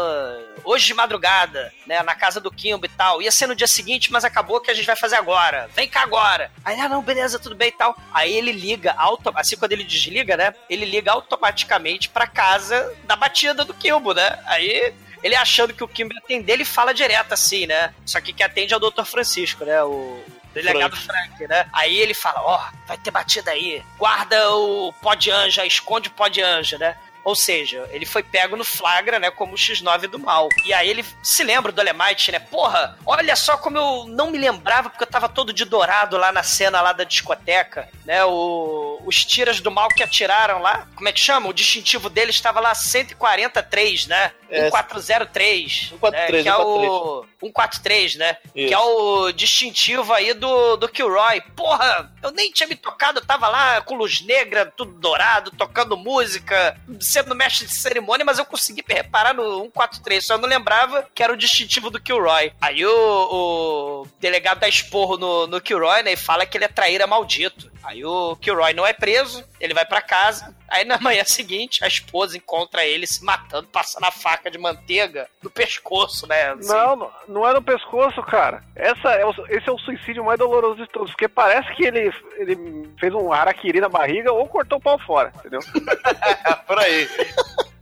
Hoje 0.65 0.85
de 0.85 0.93
madrugada, 0.93 1.73
né, 1.85 2.01
na 2.03 2.15
casa 2.15 2.39
do 2.39 2.49
Kimbo 2.49 2.85
e 2.85 2.89
tal. 2.89 3.21
Ia 3.21 3.31
ser 3.31 3.47
no 3.47 3.55
dia 3.55 3.67
seguinte, 3.67 4.11
mas 4.11 4.23
acabou 4.23 4.61
que 4.61 4.71
a 4.71 4.73
gente 4.73 4.85
vai 4.85 4.95
fazer 4.95 5.15
agora. 5.17 5.69
Vem 5.75 5.89
cá 5.89 6.03
agora. 6.03 6.49
Aí, 6.63 6.79
ah, 6.79 6.87
não, 6.87 7.01
beleza, 7.01 7.37
tudo 7.37 7.53
bem 7.55 7.67
e 7.67 7.71
tal. 7.73 7.97
Aí 8.13 8.33
ele 8.33 8.51
liga, 8.53 8.93
auto... 8.97 9.29
assim, 9.35 9.57
quando 9.57 9.73
ele 9.73 9.83
desliga, 10.03 10.37
né, 10.37 10.53
ele 10.69 10.85
liga 10.85 11.11
automaticamente 11.11 12.09
pra 12.09 12.27
casa 12.27 12.93
da 13.03 13.15
batida 13.15 13.63
do 13.65 13.73
Kimbo, 13.73 14.13
né? 14.13 14.39
Aí... 14.45 14.93
Ele 15.23 15.37
achando 15.37 15.73
que 15.73 15.81
o 15.81 15.87
Kimbo 15.87 16.13
ia 16.13 16.19
atender, 16.19 16.51
ele 16.51 16.65
fala 16.65 16.93
direto 16.93 17.31
assim, 17.31 17.65
né? 17.65 17.93
Só 18.05 18.19
que 18.19 18.33
quem 18.33 18.45
atende 18.45 18.73
é 18.73 18.75
o 18.75 18.79
Dr. 18.91 19.05
Francisco, 19.05 19.63
né? 19.63 19.81
O 19.81 20.21
delegado 20.53 20.97
Frank, 20.97 21.47
né? 21.47 21.65
Aí 21.71 21.95
ele 21.95 22.13
fala, 22.13 22.41
ó, 22.41 22.61
vai 22.85 22.97
ter 22.97 23.09
batida 23.09 23.51
aí. 23.51 23.81
Guarda 23.97 24.51
o 24.53 24.91
pó 25.01 25.13
de 25.13 25.31
anja, 25.31 25.65
esconde 25.65 26.09
o 26.09 26.11
pó 26.11 26.27
de 26.27 26.41
anja, 26.41 26.77
né? 26.77 26.97
Ou 27.23 27.35
seja, 27.35 27.87
ele 27.91 28.05
foi 28.05 28.21
pego 28.21 28.55
no 28.55 28.63
flagra, 28.65 29.17
né, 29.17 29.31
como 29.31 29.53
o 29.53 29.57
X9 29.57 30.07
do 30.07 30.19
mal. 30.19 30.49
E 30.65 30.73
aí 30.73 30.89
ele 30.89 31.05
se 31.23 31.43
lembra 31.43 31.71
do 31.71 31.75
Dolemite, 31.75 32.31
né? 32.31 32.39
Porra, 32.39 32.97
olha 33.05 33.35
só 33.35 33.57
como 33.57 33.77
eu 33.77 34.05
não 34.07 34.29
me 34.29 34.37
lembrava, 34.37 34.89
porque 34.89 35.03
eu 35.03 35.09
tava 35.09 35.29
todo 35.29 35.53
de 35.53 35.65
dourado 35.65 36.17
lá 36.17 36.31
na 36.31 36.43
cena 36.43 36.81
lá 36.81 36.91
da 36.91 37.03
discoteca, 37.03 37.87
né? 38.05 38.25
O, 38.25 39.01
os 39.05 39.23
tiras 39.23 39.61
do 39.61 39.71
mal 39.71 39.87
que 39.89 40.03
atiraram 40.03 40.61
lá, 40.61 40.87
como 40.95 41.07
é 41.07 41.11
que 41.11 41.19
chama? 41.19 41.49
O 41.49 41.53
distintivo 41.53 42.09
dele 42.09 42.31
estava 42.31 42.59
lá 42.59 42.75
143, 42.75 44.07
né? 44.07 44.31
É. 44.53 44.63
1403, 44.65 45.87
143, 45.89 46.37
né? 46.37 46.43
que 46.43 46.49
é 46.49 46.57
o 46.57 47.25
143, 47.39 48.15
né? 48.15 48.37
Isso. 48.55 48.67
Que 48.67 48.73
é 48.73 48.79
o 48.79 49.31
distintivo 49.31 50.13
aí 50.13 50.33
do, 50.33 50.77
do 50.77 50.87
Kilroy. 50.87 51.41
Porra, 51.55 52.13
eu 52.21 52.31
nem 52.31 52.51
tinha 52.51 52.67
me 52.67 52.75
tocado, 52.75 53.19
eu 53.19 53.25
tava 53.25 53.47
lá 53.47 53.81
com 53.81 53.95
luz 53.95 54.21
negra, 54.21 54.71
tudo 54.77 54.93
dourado, 54.93 55.49
tocando 55.51 55.97
música, 55.97 56.77
sendo 56.99 57.33
mestre 57.33 57.65
de 57.65 57.73
cerimônia, 57.73 58.23
mas 58.23 58.37
eu 58.37 58.45
consegui 58.45 58.83
reparar 58.87 59.33
no 59.33 59.63
143, 59.63 60.23
só 60.23 60.35
eu 60.35 60.37
não 60.37 60.47
lembrava 60.47 61.09
que 61.15 61.23
era 61.23 61.33
o 61.33 61.37
distintivo 61.37 61.89
do 61.89 61.99
Kilroy. 61.99 62.53
Aí 62.61 62.85
o, 62.85 62.91
o 62.91 64.07
delegado 64.19 64.59
dá 64.59 64.67
esporro 64.67 65.17
no, 65.17 65.47
no 65.47 65.59
Kilroy, 65.59 66.03
né, 66.03 66.13
e 66.13 66.17
fala 66.17 66.45
que 66.45 66.57
ele 66.57 66.65
é 66.65 66.69
traíra 66.69 67.07
maldito. 67.07 67.72
Aí 67.83 68.03
o 68.05 68.35
Kilroy 68.37 68.73
não 68.73 68.85
é 68.85 68.93
preso, 68.93 69.43
ele 69.59 69.73
vai 69.73 69.85
pra 69.85 70.01
casa. 70.01 70.55
Aí 70.69 70.85
na 70.85 70.97
manhã 71.01 71.23
seguinte, 71.25 71.83
a 71.83 71.87
esposa 71.87 72.37
encontra 72.37 72.85
ele 72.85 73.05
se 73.05 73.23
matando, 73.23 73.67
passando 73.67 74.05
a 74.05 74.11
faca 74.11 74.49
de 74.49 74.57
manteiga 74.57 75.27
no 75.41 75.49
pescoço, 75.49 76.25
né? 76.27 76.51
assim. 76.51 76.69
Não, 76.69 76.95
não- 76.95 77.11
não 77.27 77.47
é 77.47 77.53
no 77.53 77.61
pescoço, 77.61 78.21
cara. 78.23 78.63
Essa 78.75 79.09
é 79.11 79.25
o- 79.25 79.45
esse 79.49 79.67
é 79.67 79.71
o 79.71 79.77
suicídio 79.79 80.23
mais 80.23 80.39
doloroso 80.39 80.77
de 80.77 80.87
todos. 80.87 81.11
Porque 81.11 81.27
parece 81.27 81.73
que 81.75 81.85
ele, 81.85 82.11
ele 82.37 82.89
fez 82.99 83.13
um 83.13 83.31
harakiri 83.33 83.79
na 83.81 83.89
barriga 83.89 84.31
ou 84.31 84.47
cortou 84.47 84.77
o 84.77 84.81
pau 84.81 84.97
fora, 84.99 85.33
entendeu? 85.37 85.59
Por 86.67 86.79
aí. 86.79 87.07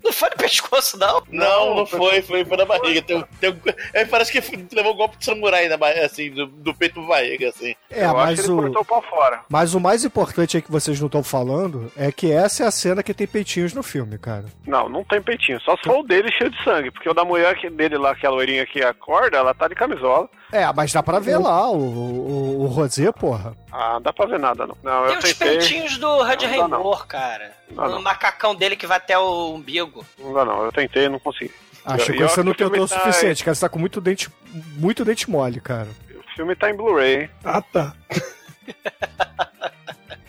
Não 0.04 0.12
foi 0.12 0.30
no 0.30 0.36
pescoço, 0.38 0.98
não? 0.98 1.22
Não, 1.30 1.76
não 1.76 1.86
foi, 1.86 2.22
foi, 2.22 2.44
foi 2.44 2.58
na 2.58 2.66
barriga. 2.66 3.02
Tem, 3.02 3.24
tem, 3.40 3.56
é, 3.94 4.04
parece 4.06 4.32
que 4.32 4.76
levou 4.76 4.94
um 4.94 4.98
golpe 4.98 5.18
de 5.18 5.26
samurai 5.26 5.68
na 5.68 5.78
barriga, 5.78 6.06
assim, 6.06 6.32
do, 6.32 6.48
do 6.48 6.74
peito 6.74 6.96
pra 6.96 7.04
barriga, 7.04 7.50
assim. 7.50 7.76
É, 7.90 8.06
Eu 8.06 8.10
acho 8.10 8.16
mas 8.18 8.40
que 8.40 8.46
ele 8.48 8.54
o, 8.54 8.58
cortou 8.62 8.82
o 8.82 8.86
pau 8.86 9.02
fora. 9.04 9.42
mas 9.50 9.74
o 9.74 9.80
mais 9.80 10.04
importante 10.04 10.58
aí 10.58 10.62
que 10.64 10.72
vocês 10.72 11.00
não 11.00 11.06
estão 11.08 11.24
falando 11.24 11.92
é 11.96 12.12
que 12.12 12.32
essa 12.32 12.64
é 12.64 12.68
a 12.68 12.72
cena 12.72 13.04
que 13.04 13.14
tem 13.14 13.28
peitinhos 13.28 13.74
no 13.74 13.84
filme, 13.84 14.18
cara. 14.18 14.46
Não, 14.66 14.90
não 14.90 15.04
tem 15.04 15.22
peitinho. 15.22 15.60
Só 15.62 15.76
se 15.78 15.84
for 15.84 16.00
o 16.00 16.04
dele 16.04 16.32
cheio 16.32 16.50
de 16.50 16.64
sangue. 16.64 16.92
Porque 16.92 17.10
o 17.10 17.14
da 17.14 17.24
mulher 17.24 17.56
que- 17.56 17.70
dele 17.70 17.98
lá, 17.98 18.16
que 18.16 18.26
é 18.26 18.30
a 18.30 18.32
loirinha 18.32 18.66
que 18.66 18.82
acorda, 18.84 19.38
ela 19.38 19.54
tá 19.54 19.68
de 19.68 19.76
camisola. 19.76 20.28
É, 20.52 20.66
mas 20.74 20.92
dá 20.92 21.02
pra 21.02 21.20
ver 21.20 21.38
lá 21.38 21.70
o, 21.70 21.78
o, 21.78 22.62
o 22.64 22.66
Rosé, 22.68 23.12
porra. 23.12 23.56
Ah, 23.72 23.94
não 23.94 24.02
dá 24.02 24.12
pra 24.12 24.26
ver 24.26 24.40
nada, 24.40 24.68
não. 24.68 24.76
Não, 24.84 25.04
Tem 25.06 25.14
eu 25.14 25.20
os 25.20 25.24
tentei. 25.24 25.48
peitinhos 25.58 25.98
do 25.98 26.18
dá, 26.18 26.24
Raymore, 26.36 27.06
cara. 27.08 27.52
Não, 27.76 27.84
o 27.86 27.90
não. 27.90 28.02
macacão 28.02 28.56
dele 28.56 28.76
que 28.76 28.88
vai 28.88 28.98
até 28.98 29.18
o 29.18 29.54
umbigo. 29.54 30.06
Não 30.20 30.34
dá, 30.34 30.46
não. 30.46 30.64
Eu 30.66 30.72
tentei 30.72 31.06
e 31.06 31.10
não 31.10 31.20
consegui. 31.20 31.52
Acho 31.84 32.14
que 32.14 32.22
você 32.22 32.44
não 32.44 32.52
o 32.52 32.56
tentou 32.56 32.84
o 32.84 32.88
tá- 32.88 33.00
suficiente, 33.00 33.44
cara. 33.44 33.56
Você 33.56 33.62
tá 33.62 33.70
com 33.70 33.80
muito 33.80 34.00
dente, 34.00 34.30
muito 34.78 35.04
dente 35.04 35.30
mole, 35.30 35.60
cara. 35.60 35.88
O 36.16 36.36
filme 36.36 36.56
tá 36.56 36.70
em 36.70 36.76
Blu-ray, 36.76 37.22
hein? 37.24 37.30
Ah, 37.44 37.62
tá. 37.62 37.94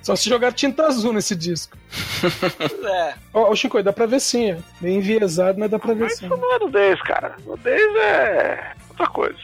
Só 0.02 0.16
se 0.16 0.28
jogar 0.28 0.52
tinta 0.52 0.84
azul 0.86 1.12
nesse 1.12 1.36
disco. 1.36 1.78
É. 2.84 3.14
Ó, 3.32 3.50
ô 3.50 3.54
Chico, 3.54 3.80
dá 3.84 3.92
pra 3.92 4.04
ver 4.06 4.18
sim. 4.20 4.52
ó. 4.52 4.56
Meio 4.80 4.96
enviesado, 4.98 5.60
mas 5.60 5.70
dá 5.70 5.78
pra 5.78 5.94
ver 5.94 6.04
Mas 6.04 6.18
sim. 6.18 6.26
isso 6.26 6.36
não 6.36 6.54
é 6.54 6.58
nudez, 6.58 7.00
cara. 7.02 7.36
Nudez 7.46 7.96
é 7.96 8.72
outra 8.90 9.06
coisa. 9.06 9.38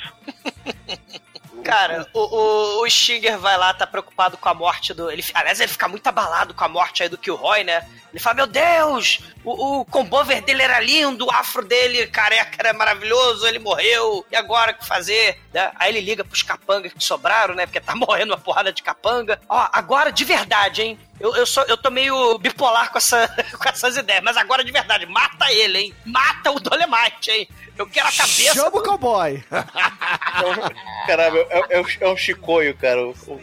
Cara, 1.69 2.09
o, 2.15 2.21
o, 2.21 2.83
o 2.83 2.89
Stinger 2.89 3.39
vai 3.39 3.59
lá, 3.59 3.75
tá 3.75 3.87
preocupado 3.87 4.39
com 4.39 4.49
a 4.49 4.55
morte 4.55 4.95
do. 4.95 5.11
Ele, 5.11 5.23
aliás, 5.35 5.61
ele 5.61 5.71
fica 5.71 5.87
muito 5.87 6.07
abalado 6.07 6.55
com 6.55 6.65
a 6.65 6.69
morte 6.69 7.03
aí 7.03 7.11
do 7.11 7.19
Kilroy, 7.19 7.63
né? 7.63 7.87
Ele 8.11 8.19
fala: 8.19 8.37
Meu 8.37 8.47
Deus, 8.47 9.21
o, 9.45 9.81
o 9.81 9.85
combover 9.85 10.43
dele 10.43 10.63
era 10.63 10.81
lindo, 10.81 11.27
o 11.27 11.31
afro 11.31 11.63
dele 11.63 12.07
careca 12.07 12.57
era 12.59 12.73
maravilhoso, 12.73 13.47
ele 13.47 13.59
morreu, 13.59 14.25
e 14.33 14.37
agora 14.37 14.73
o 14.73 14.75
que 14.77 14.87
fazer? 14.87 15.39
Né? 15.53 15.71
Aí 15.75 15.91
ele 15.91 16.01
liga 16.01 16.25
pros 16.25 16.43
capangas 16.43 16.91
que 16.91 17.05
sobraram, 17.05 17.55
né? 17.55 17.67
Porque 17.67 17.81
tá 17.81 17.93
morrendo 17.97 18.33
uma 18.33 18.41
porrada 18.41 18.73
de 18.73 18.83
capanga. 18.83 19.39
Ó, 19.47 19.69
agora 19.71 20.11
de 20.11 20.25
verdade, 20.25 20.81
hein? 20.81 20.99
Eu, 21.21 21.35
eu, 21.35 21.45
sou, 21.47 21.65
eu 21.65 21.77
tô 21.77 21.91
meio 21.91 22.39
bipolar 22.39 22.91
com, 22.93 22.99
essa, 22.99 23.27
com 23.59 23.69
essas 23.69 23.97
ideias, 23.97 24.23
mas 24.23 24.37
agora 24.37 24.63
de 24.65 24.71
verdade, 24.71 25.05
mata 25.07 25.51
ele, 25.53 25.79
hein? 25.79 25.95
Mata 26.05 26.51
o 26.53 26.61
Dolemite, 26.61 27.31
hein? 27.31 27.49
Eu 27.77 27.87
quero 27.87 28.09
a 28.09 28.13
cabeça. 28.13 28.55
Chama 28.55 28.69
o 28.79 28.83
cowboy! 28.83 29.43
Caramba, 31.07 31.39
é, 31.51 31.65
é, 31.77 31.81
um- 31.81 31.87
é 32.01 32.09
um 32.09 32.17
chicoio, 32.17 32.77
cara. 32.77 33.01
O, 33.07 33.11
o, 33.27 33.41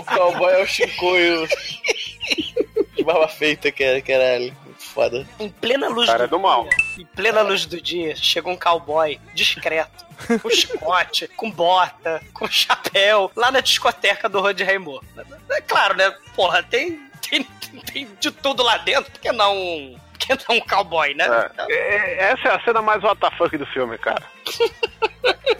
o 0.00 0.04
cowboy 0.04 0.52
é 0.52 0.62
um 0.62 0.66
chicoio 0.66 1.46
de 2.96 3.04
barba 3.04 3.28
feita, 3.28 3.70
cara, 3.72 4.00
caralho. 4.00 4.56
Foda. 5.00 5.26
Em 5.38 5.48
plena 5.48 5.88
luz 5.88 6.06
Cara, 6.10 6.18
do 6.18 6.24
é 6.24 6.28
do 6.28 6.38
mal. 6.38 6.64
dia, 6.64 7.02
em 7.02 7.06
plena 7.06 7.40
luz 7.40 7.64
do 7.64 7.80
dia, 7.80 8.14
chega 8.14 8.50
um 8.50 8.56
cowboy 8.56 9.18
discreto, 9.34 10.04
com 10.42 10.48
chicote, 10.50 11.26
com 11.28 11.50
bota, 11.50 12.20
com 12.34 12.46
chapéu, 12.46 13.30
lá 13.34 13.50
na 13.50 13.60
discoteca 13.60 14.28
do 14.28 14.40
Rod 14.40 14.60
Raymore. 14.60 15.00
É 15.50 15.60
claro, 15.62 15.96
né? 15.96 16.14
Porra, 16.36 16.62
tem, 16.62 17.00
tem, 17.28 17.44
tem 17.92 18.08
de 18.20 18.30
tudo 18.30 18.62
lá 18.62 18.76
dentro, 18.76 19.10
por 19.10 19.20
que 19.20 19.32
não, 19.32 19.98
por 20.12 20.18
que 20.18 20.34
não 20.48 20.56
um 20.56 20.60
cowboy, 20.60 21.14
né? 21.14 21.26
É, 21.70 21.74
é- 21.74 22.22
essa 22.32 22.48
é 22.48 22.54
a 22.56 22.60
cena 22.62 22.82
mais 22.82 23.02
WTF 23.02 23.56
do 23.56 23.64
filme, 23.66 23.96
cara. 23.96 24.22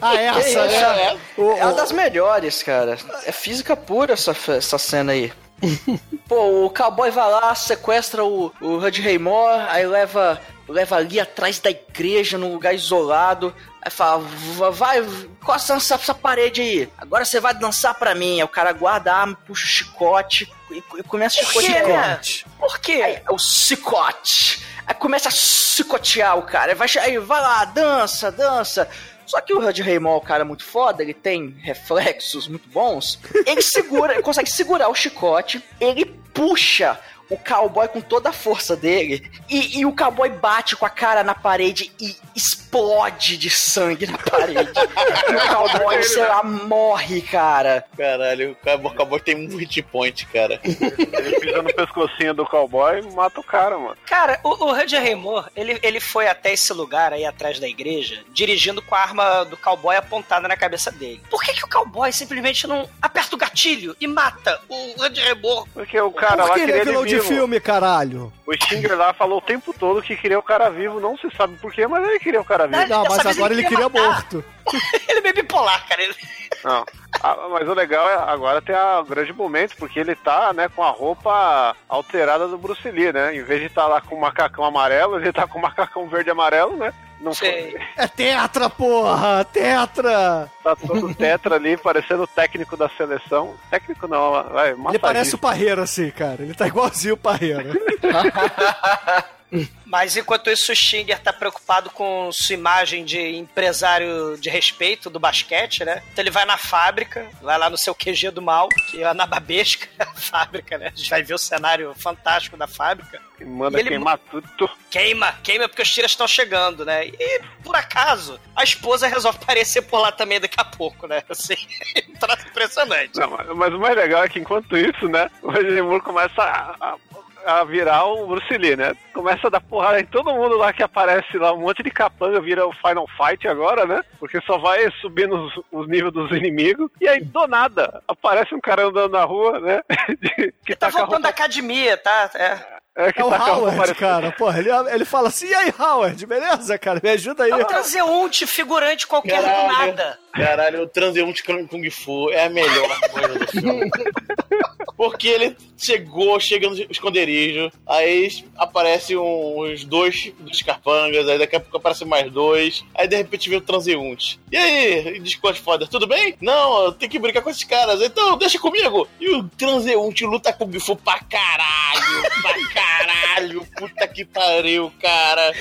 Ah, 0.02 0.12
Que 0.12 0.18
essa, 0.18 0.64
né? 0.66 1.02
é, 1.12 1.18
O- 1.36 1.52
é 1.58 1.62
uma 1.64 1.74
das 1.74 1.92
melhores, 1.92 2.62
cara. 2.62 2.96
É 3.26 3.32
física 3.32 3.76
pura 3.76 4.14
essa, 4.14 4.34
essa 4.52 4.78
cena 4.78 5.12
aí. 5.12 5.30
Pô, 6.28 6.64
o 6.66 6.70
cowboy 6.70 7.10
vai 7.10 7.30
lá, 7.30 7.54
sequestra 7.54 8.24
o, 8.24 8.52
o 8.60 8.76
Hud 8.78 9.00
Raymore, 9.02 9.66
aí 9.68 9.86
leva, 9.86 10.40
leva 10.68 10.96
ali 10.96 11.18
atrás 11.20 11.58
da 11.58 11.70
igreja, 11.70 12.38
num 12.38 12.52
lugar 12.52 12.74
isolado. 12.74 13.54
Aí 13.82 13.90
fala, 13.90 14.22
"Va- 14.56 14.70
vai, 14.70 15.02
costa 15.42 15.74
nessa 15.74 15.94
essa 15.94 16.14
parede 16.14 16.60
aí. 16.60 16.88
Agora 16.98 17.24
você 17.24 17.40
vai 17.40 17.54
dançar 17.54 17.94
pra 17.94 18.14
mim. 18.14 18.36
Aí 18.38 18.44
o 18.44 18.48
cara 18.48 18.72
guarda 18.72 19.12
a 19.12 19.16
arma, 19.20 19.38
puxa 19.46 19.64
o 19.64 19.68
chicote 19.68 20.52
e, 20.70 20.82
e 20.98 21.02
começa 21.02 21.40
a 21.40 21.44
chicotear. 21.44 22.20
Por 22.58 22.78
quê? 22.78 22.92
Aí, 23.02 23.14
é 23.26 23.32
o 23.32 23.38
chicote. 23.38 24.62
Aí 24.86 24.94
começa 24.94 25.28
a 25.28 25.32
chicotear 25.32 26.36
o 26.38 26.42
cara. 26.42 26.72
Aí 26.72 26.74
vai, 26.76 26.88
aí 27.00 27.18
vai 27.18 27.40
lá, 27.40 27.64
dança, 27.64 28.30
dança. 28.30 28.88
Só 29.30 29.40
que 29.40 29.54
o 29.54 29.64
Hud 29.64 29.80
Raymond 29.80 30.16
é 30.16 30.18
um 30.24 30.26
cara 30.26 30.44
muito 30.44 30.64
foda, 30.64 31.04
ele 31.04 31.14
tem 31.14 31.54
reflexos 31.60 32.48
muito 32.48 32.68
bons. 32.68 33.16
Ele 33.46 33.62
segura, 33.62 34.14
ele 34.14 34.22
consegue 34.22 34.50
segurar 34.50 34.88
o 34.88 34.94
chicote, 34.94 35.62
ele 35.80 36.04
puxa 36.34 36.98
o 37.30 37.36
cowboy 37.36 37.86
com 37.88 38.00
toda 38.00 38.30
a 38.30 38.32
força 38.32 38.76
dele 38.76 39.30
e, 39.48 39.78
e 39.78 39.86
o 39.86 39.94
cowboy 39.94 40.28
bate 40.28 40.74
com 40.74 40.84
a 40.84 40.90
cara 40.90 41.22
na 41.22 41.34
parede 41.34 41.92
e 42.00 42.16
explode 42.34 43.36
de 43.36 43.48
sangue 43.48 44.06
na 44.06 44.18
parede. 44.18 44.70
e 45.30 45.34
o 45.34 45.54
cowboy, 45.54 46.02
sei 46.02 46.22
lá, 46.22 46.42
morre, 46.42 47.22
cara. 47.22 47.84
Caralho, 47.96 48.52
o 48.52 48.54
cowboy, 48.56 48.92
o 48.92 48.96
cowboy 48.96 49.20
tem 49.20 49.36
um 49.36 49.56
hit 49.56 49.80
point, 49.82 50.26
cara. 50.26 50.60
Ele 50.64 51.40
pisa 51.40 51.62
no 51.62 51.72
pescocinho 51.72 52.34
do 52.34 52.44
cowboy 52.44 53.00
e 53.00 53.14
mata 53.14 53.40
o 53.40 53.44
cara, 53.44 53.78
mano. 53.78 53.96
Cara, 54.06 54.40
o, 54.42 54.48
o 54.48 54.72
Hud 54.72 54.96
Raymore, 54.96 55.46
ele, 55.54 55.78
ele 55.82 56.00
foi 56.00 56.28
até 56.28 56.52
esse 56.52 56.72
lugar 56.72 57.12
aí 57.12 57.24
atrás 57.24 57.60
da 57.60 57.68
igreja, 57.68 58.22
dirigindo 58.32 58.82
com 58.82 58.94
a 58.94 59.00
arma 59.00 59.44
do 59.44 59.56
cowboy 59.56 59.96
apontada 59.96 60.48
na 60.48 60.56
cabeça 60.56 60.90
dele. 60.90 61.22
Por 61.30 61.42
que, 61.42 61.52
que 61.52 61.64
o 61.64 61.68
cowboy 61.68 62.12
simplesmente 62.12 62.66
não 62.66 62.88
aperta 63.00 63.36
o 63.36 63.38
gatilho 63.38 63.96
e 64.00 64.06
mata 64.06 64.60
o 64.68 65.02
Hud 65.02 65.20
Raymore? 65.20 65.68
Porque 65.72 66.00
o 66.00 66.10
cara 66.10 66.42
Por 66.42 66.48
lá 66.48 66.54
que 66.54 66.60
ele 66.60 66.72
queria 66.72 66.92
é 66.92 66.96
ele 66.96 67.19
de 67.22 67.28
filme, 67.28 67.60
caralho? 67.60 68.32
O 68.46 68.52
Stinger 68.54 68.96
lá 68.96 69.12
falou 69.12 69.38
o 69.38 69.42
tempo 69.42 69.72
todo 69.78 70.02
que 70.02 70.16
queria 70.16 70.38
o 70.38 70.42
cara 70.42 70.70
vivo, 70.70 71.00
não 71.00 71.16
se 71.16 71.28
sabe 71.36 71.56
porquê, 71.56 71.86
mas 71.86 72.02
ele 72.08 72.18
queria 72.18 72.40
o 72.40 72.44
cara 72.44 72.66
vivo. 72.66 72.86
Não, 72.88 73.04
mas 73.04 73.26
agora 73.26 73.52
ele 73.52 73.62
ele 73.62 73.68
queria 73.68 73.88
queria 73.88 74.02
matar. 74.02 74.14
morto. 74.14 74.44
Ele 75.08 75.18
é 75.18 75.22
meio 75.22 75.34
bipolar, 75.34 75.84
cara. 75.88 76.00
Ele- 76.02 76.14
Não. 76.62 76.84
Ah, 77.22 77.36
mas 77.50 77.66
o 77.68 77.74
legal 77.74 78.08
é 78.08 78.14
agora 78.32 78.62
tem 78.62 78.74
a- 78.74 79.00
o 79.00 79.04
grande 79.04 79.32
momento, 79.32 79.74
porque 79.76 79.98
ele 79.98 80.14
tá, 80.14 80.52
né, 80.52 80.68
com 80.68 80.82
a 80.84 80.90
roupa 80.90 81.74
alterada 81.88 82.46
do 82.46 82.56
Bruce 82.56 82.88
Lee, 82.88 83.12
né? 83.12 83.34
Em 83.34 83.42
vez 83.42 83.60
de 83.60 83.66
estar 83.66 83.86
lá 83.86 84.00
com 84.00 84.14
o 84.14 84.20
macacão 84.20 84.64
amarelo, 84.64 85.16
ele 85.16 85.32
tá 85.32 85.46
com 85.46 85.58
o 85.58 85.62
macacão 85.62 86.06
verde 86.08 86.30
e 86.30 86.32
amarelo, 86.32 86.76
né? 86.76 86.92
Não 87.20 87.34
Sei. 87.34 87.76
É 87.96 88.08
tetra, 88.08 88.70
porra! 88.70 89.44
Tetra! 89.44 90.50
Tá 90.64 90.74
todo 90.74 91.14
tetra 91.14 91.56
ali, 91.56 91.76
parecendo 91.76 92.22
o 92.22 92.26
técnico 92.26 92.76
da 92.76 92.88
seleção. 92.88 93.54
Técnico 93.70 94.08
não, 94.08 94.32
vai, 94.44 94.68
Ele 94.68 94.76
massagista. 94.76 94.98
parece 95.06 95.34
o 95.34 95.38
Parreira, 95.38 95.82
assim, 95.82 96.10
cara. 96.10 96.42
Ele 96.42 96.54
tá 96.54 96.66
igualzinho 96.66 97.14
o 97.14 97.18
Parreira. 97.18 97.70
Mas 99.90 100.16
enquanto 100.16 100.48
isso, 100.48 100.70
o 100.70 100.76
Stinger 100.76 101.18
tá 101.18 101.32
preocupado 101.32 101.90
com 101.90 102.30
sua 102.30 102.54
imagem 102.54 103.04
de 103.04 103.18
empresário 103.36 104.36
de 104.38 104.48
respeito 104.48 105.10
do 105.10 105.18
basquete, 105.18 105.84
né? 105.84 106.00
Então 106.12 106.22
ele 106.22 106.30
vai 106.30 106.44
na 106.44 106.56
fábrica, 106.56 107.28
vai 107.42 107.58
lá 107.58 107.68
no 107.68 107.76
seu 107.76 107.92
QG 107.92 108.30
do 108.30 108.40
mal, 108.40 108.68
que 108.68 109.02
é 109.02 109.12
na 109.12 109.26
Babesca, 109.26 109.88
a 109.98 110.06
fábrica, 110.14 110.78
né? 110.78 110.92
A 110.94 110.96
gente 110.96 111.10
vai 111.10 111.24
ver 111.24 111.34
o 111.34 111.38
cenário 111.38 111.92
fantástico 111.96 112.56
da 112.56 112.68
fábrica. 112.68 113.20
E 113.40 113.44
manda 113.44 113.78
E 113.78 113.80
ele- 113.80 113.88
queimar 113.90 114.18
tudo. 114.18 114.48
Queima, 114.90 115.32
queima 115.42 115.68
porque 115.68 115.82
os 115.82 115.92
tiras 115.92 116.12
estão 116.12 116.28
chegando, 116.28 116.84
né? 116.84 117.06
E, 117.08 117.40
por 117.64 117.74
acaso, 117.74 118.38
a 118.54 118.62
esposa 118.62 119.08
resolve 119.08 119.38
aparecer 119.42 119.82
por 119.82 119.98
lá 119.98 120.12
também 120.12 120.38
daqui 120.38 120.60
a 120.60 120.64
pouco, 120.64 121.08
né? 121.08 121.22
Assim, 121.28 121.54
um 122.06 122.48
impressionante. 122.48 123.18
Não, 123.18 123.30
mas, 123.56 123.72
o 123.74 123.78
mais 123.78 123.96
legal 123.96 124.22
é 124.22 124.28
que 124.28 124.38
enquanto 124.38 124.76
isso, 124.76 125.08
né, 125.08 125.28
o 125.42 125.50
Moore 125.84 126.02
começa 126.02 126.42
a, 126.42 126.76
a- 126.80 126.96
a 127.44 127.64
virar 127.64 128.04
o 128.04 128.26
Bruce 128.26 128.56
Lee, 128.58 128.76
né? 128.76 128.92
Começa 129.12 129.46
a 129.46 129.50
dar 129.50 129.60
porrada 129.60 130.00
em 130.00 130.04
todo 130.06 130.32
mundo 130.32 130.56
lá 130.56 130.72
que 130.72 130.82
aparece 130.82 131.36
lá, 131.38 131.52
um 131.52 131.60
monte 131.60 131.82
de 131.82 131.90
capanga 131.90 132.40
vira 132.40 132.66
o 132.66 132.72
Final 132.72 133.06
Fight 133.16 133.46
agora, 133.48 133.84
né? 133.86 134.02
Porque 134.18 134.40
só 134.42 134.58
vai 134.58 134.90
subindo 135.00 135.34
os, 135.36 135.54
os 135.72 135.88
níveis 135.88 136.12
dos 136.12 136.30
inimigos. 136.30 136.90
E 137.00 137.08
aí, 137.08 137.20
do 137.22 137.46
nada, 137.46 138.02
aparece 138.08 138.54
um 138.54 138.60
cara 138.60 138.86
andando 138.86 139.12
na 139.12 139.24
rua, 139.24 139.58
né? 139.60 139.82
De- 140.20 140.52
que 140.64 140.74
Tá 140.76 140.88
tá 140.90 140.98
a 140.98 141.00
voltando 141.00 141.22
da 141.22 141.28
roupa... 141.28 141.42
academia, 141.44 141.96
tá? 141.96 142.30
É. 142.34 142.80
É, 142.96 143.12
que 143.12 143.22
É 143.22 143.24
o 143.24 143.30
tá 143.30 143.46
Howard, 143.52 143.76
parecendo- 143.76 143.98
cara. 144.00 144.32
Porra, 144.32 144.58
ele, 144.58 144.68
ele 144.92 145.04
fala 145.04 145.28
assim, 145.28 145.46
e 145.46 145.54
aí, 145.54 145.72
Howard, 145.78 146.26
beleza, 146.26 146.76
cara? 146.76 147.00
Me 147.02 147.10
ajuda 147.10 147.44
aí. 147.44 147.50
É 147.50 147.56
um 147.56 147.64
transeunte 147.64 148.46
figurante 148.48 149.06
qualquer 149.06 149.40
do 149.40 149.46
nada. 149.46 150.18
Caralho, 150.34 150.82
o 150.82 150.86
transeunte 150.88 151.42
Kung 151.44 151.66
Kung 151.68 151.88
Fu 151.90 152.30
é 152.30 152.46
a 152.46 152.50
melhor 152.50 153.00
coisa 153.12 153.38
do 153.38 153.46
filme. 153.48 153.90
Porque 155.00 155.28
ele 155.28 155.56
chegou, 155.78 156.38
chega 156.38 156.68
no 156.68 156.76
esconderijo, 156.90 157.72
aí 157.86 158.44
aparecem 158.54 159.16
uns 159.16 159.82
dois 159.82 160.30
dos 160.38 160.60
capangas, 160.60 161.26
aí 161.26 161.38
daqui 161.38 161.56
a 161.56 161.60
pouco 161.60 161.78
aparecem 161.78 162.06
mais 162.06 162.30
dois, 162.30 162.84
aí 162.94 163.08
de 163.08 163.16
repente 163.16 163.48
vem 163.48 163.56
o 163.56 163.62
transeunte. 163.62 164.38
E 164.52 164.58
aí, 164.58 165.18
Discord 165.20 165.58
foda, 165.58 165.86
tudo 165.86 166.06
bem? 166.06 166.36
Não, 166.38 166.84
eu 166.84 166.92
tenho 166.92 167.10
que 167.10 167.18
brincar 167.18 167.40
com 167.40 167.48
esses 167.48 167.64
caras, 167.64 168.02
então 168.02 168.36
deixa 168.36 168.58
comigo. 168.58 169.08
E 169.18 169.30
o 169.30 169.48
transeunte 169.48 170.26
luta 170.26 170.52
Kung 170.52 170.78
Fu 170.78 170.94
pra 170.94 171.18
caralho, 171.20 172.22
pra 172.42 172.68
caralho, 172.74 173.66
puta 173.78 174.06
que 174.06 174.26
pariu, 174.26 174.92
cara. 175.00 175.54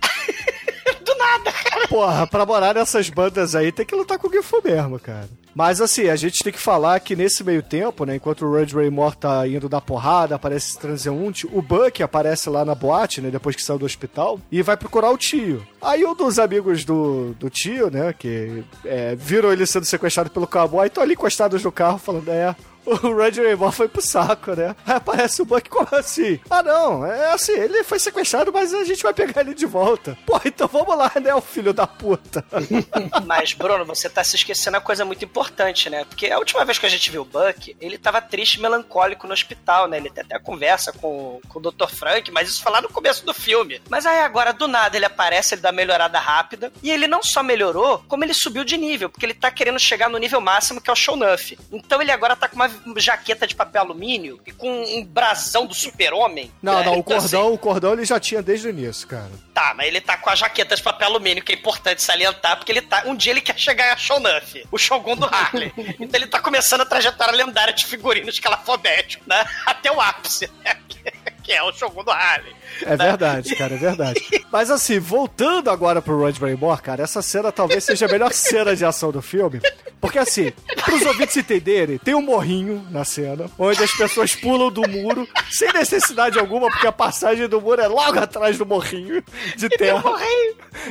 Do 1.04 1.14
nada, 1.14 1.52
cara. 1.52 1.88
Porra, 1.88 2.26
pra 2.26 2.46
morar 2.46 2.74
nessas 2.74 3.10
bandas 3.10 3.54
aí 3.54 3.70
tem 3.70 3.84
que 3.84 3.94
lutar 3.94 4.18
com 4.18 4.28
o 4.28 4.32
Gifu 4.32 4.62
mesmo, 4.64 4.98
cara. 4.98 5.28
Mas 5.58 5.80
assim, 5.80 6.08
a 6.08 6.14
gente 6.14 6.44
tem 6.44 6.52
que 6.52 6.58
falar 6.60 7.00
que 7.00 7.16
nesse 7.16 7.42
meio 7.42 7.64
tempo, 7.64 8.04
né, 8.04 8.14
enquanto 8.14 8.46
o 8.46 8.54
Red 8.54 8.66
Raymore 8.66 9.16
tá 9.16 9.44
indo 9.48 9.68
dar 9.68 9.80
porrada, 9.80 10.36
aparece 10.36 10.68
esse 10.68 10.78
transeunte, 10.78 11.48
o 11.52 11.60
Buck 11.60 12.00
aparece 12.00 12.48
lá 12.48 12.64
na 12.64 12.76
boate, 12.76 13.20
né, 13.20 13.28
depois 13.28 13.56
que 13.56 13.62
saiu 13.64 13.76
do 13.76 13.84
hospital, 13.84 14.38
e 14.52 14.62
vai 14.62 14.76
procurar 14.76 15.10
o 15.10 15.18
tio. 15.18 15.66
Aí 15.82 16.04
um 16.04 16.14
dos 16.14 16.38
amigos 16.38 16.84
do, 16.84 17.34
do 17.40 17.50
tio, 17.50 17.90
né, 17.90 18.14
que 18.16 18.62
é, 18.84 19.16
viram 19.16 19.52
ele 19.52 19.66
sendo 19.66 19.84
sequestrado 19.84 20.30
pelo 20.30 20.46
cowboy, 20.46 20.86
estão 20.86 21.02
ali 21.02 21.14
encostados 21.14 21.64
no 21.64 21.72
carro 21.72 21.98
falando, 21.98 22.28
é, 22.28 22.54
o 22.88 23.16
Red 23.16 23.42
Raymore 23.42 23.74
foi 23.74 23.88
pro 23.88 24.00
saco, 24.00 24.52
né? 24.52 24.74
Aí 24.86 24.96
aparece 24.96 25.42
o 25.42 25.44
Buck, 25.44 25.68
como 25.68 25.88
assim? 25.92 26.40
Ah, 26.48 26.62
não, 26.62 27.04
é 27.04 27.32
assim, 27.32 27.52
ele 27.52 27.84
foi 27.84 27.98
sequestrado, 27.98 28.52
mas 28.52 28.72
a 28.72 28.84
gente 28.84 29.02
vai 29.02 29.12
pegar 29.12 29.42
ele 29.42 29.54
de 29.54 29.66
volta. 29.66 30.16
Pô, 30.24 30.40
então 30.44 30.66
vamos 30.66 30.96
lá, 30.96 31.12
né, 31.20 31.34
o 31.34 31.40
filho 31.40 31.72
da 31.72 31.86
puta. 31.86 32.44
Mas, 33.26 33.52
Bruno, 33.52 33.84
você 33.84 34.08
tá 34.08 34.22
se 34.22 34.36
esquecendo 34.36 34.76
uma 34.76 34.82
coisa 34.82 35.04
muito 35.04 35.24
importante, 35.24 35.90
né? 35.90 36.04
Porque 36.04 36.30
a 36.30 36.38
última 36.38 36.64
vez 36.64 36.78
que 36.78 36.86
a 36.86 36.88
gente 36.88 37.10
viu 37.10 37.22
o 37.22 37.24
Buck, 37.24 37.76
ele 37.80 37.98
tava 37.98 38.20
triste 38.20 38.60
melancólico 38.60 39.26
no 39.26 39.32
hospital, 39.32 39.88
né? 39.88 39.96
Ele 39.96 40.10
tem 40.10 40.24
até 40.24 40.38
conversa 40.38 40.92
com, 40.92 41.40
com 41.48 41.58
o 41.58 41.62
Dr. 41.62 41.88
Frank, 41.88 42.30
mas 42.30 42.48
isso 42.48 42.62
foi 42.62 42.72
lá 42.72 42.80
no 42.80 42.88
começo 42.88 43.24
do 43.24 43.34
filme. 43.34 43.80
Mas 43.88 44.06
aí 44.06 44.20
agora, 44.20 44.52
do 44.52 44.68
nada, 44.68 44.96
ele 44.96 45.04
aparece, 45.04 45.54
ele 45.54 45.62
dá 45.62 45.72
melhorada 45.72 46.18
rápida. 46.18 46.72
E 46.82 46.90
ele 46.90 47.06
não 47.06 47.22
só 47.22 47.42
melhorou, 47.42 48.02
como 48.08 48.24
ele 48.24 48.34
subiu 48.34 48.64
de 48.64 48.76
nível, 48.76 49.10
porque 49.10 49.26
ele 49.26 49.34
tá 49.34 49.50
querendo 49.50 49.78
chegar 49.78 50.08
no 50.08 50.18
nível 50.18 50.40
máximo, 50.40 50.80
que 50.80 50.90
é 50.90 50.92
o 50.92 50.96
show 50.96 51.16
Nuff. 51.16 51.58
Então 51.72 52.00
ele 52.00 52.12
agora 52.12 52.36
tá 52.36 52.48
com 52.48 52.56
uma 52.56 52.68
jaqueta 52.96 53.46
de 53.46 53.54
papel 53.54 53.82
alumínio 53.82 54.40
e 54.46 54.52
com 54.52 54.68
um 54.70 55.04
brasão 55.04 55.66
do 55.66 55.74
super-homem. 55.74 56.50
Não, 56.62 56.80
É, 56.80 56.84
não, 56.84 56.96
o 56.96 56.98
então, 56.98 57.18
cordão, 57.18 57.52
o 57.52 57.58
cordão 57.58 57.92
ele 57.92 58.04
já 58.04 58.18
tinha 58.18 58.42
desde 58.42 58.68
o 58.68 58.70
início, 58.70 59.06
cara. 59.06 59.30
Tá, 59.54 59.74
mas 59.76 59.86
ele 59.86 60.00
tá 60.00 60.16
com 60.16 60.30
a 60.30 60.34
jaqueta 60.34 60.76
de 60.76 60.82
papel 60.82 61.08
alumínio, 61.08 61.42
que 61.42 61.52
é 61.52 61.54
importante 61.54 62.02
salientar, 62.02 62.56
porque 62.56 62.72
ele 62.72 62.82
tá. 62.82 63.02
Um 63.06 63.14
dia 63.14 63.32
ele 63.32 63.40
quer 63.40 63.58
chegar 63.58 63.92
a 63.92 63.96
Shonuff, 63.96 64.66
o 64.70 64.78
Shogun 64.78 65.16
do 65.16 65.26
Harley. 65.26 65.72
então 65.98 66.20
ele 66.20 66.26
tá 66.26 66.40
começando 66.40 66.82
a 66.82 66.86
trajetória 66.86 67.34
lendária 67.34 67.72
de 67.72 67.86
figurinos 67.86 68.38
calafobéticos, 68.38 69.26
né? 69.26 69.44
Até 69.66 69.90
o 69.90 70.00
ápice, 70.00 70.50
né? 70.64 70.76
Que 71.48 71.54
é 71.54 71.62
o 71.62 71.72
Shogun 71.72 72.04
do 72.04 72.10
Harley. 72.10 72.54
É 72.82 72.94
verdade, 72.94 73.56
cara, 73.56 73.74
é 73.74 73.78
verdade. 73.78 74.20
Mas 74.52 74.70
assim, 74.70 74.98
voltando 74.98 75.70
agora 75.70 76.02
pro 76.02 76.22
Red 76.22 76.34
Raymore, 76.38 76.82
cara, 76.82 77.02
essa 77.02 77.22
cena 77.22 77.50
talvez 77.50 77.84
seja 77.84 78.04
a 78.04 78.08
melhor 78.10 78.34
cena 78.34 78.76
de 78.76 78.84
ação 78.84 79.10
do 79.10 79.22
filme. 79.22 79.58
Porque 79.98 80.18
assim, 80.18 80.52
pros 80.84 81.00
ouvintes 81.06 81.38
entenderem, 81.38 81.96
tem 81.96 82.14
um 82.14 82.20
morrinho 82.20 82.86
na 82.90 83.02
cena, 83.02 83.50
onde 83.58 83.82
as 83.82 83.90
pessoas 83.96 84.36
pulam 84.36 84.70
do 84.70 84.86
muro, 84.90 85.26
sem 85.50 85.72
necessidade 85.72 86.38
alguma, 86.38 86.68
porque 86.68 86.86
a 86.86 86.92
passagem 86.92 87.48
do 87.48 87.62
muro 87.62 87.80
é 87.80 87.88
logo 87.88 88.18
atrás 88.18 88.58
do 88.58 88.66
morrinho 88.66 89.24
de 89.56 89.70
terra. 89.70 90.02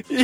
E, 0.09 0.23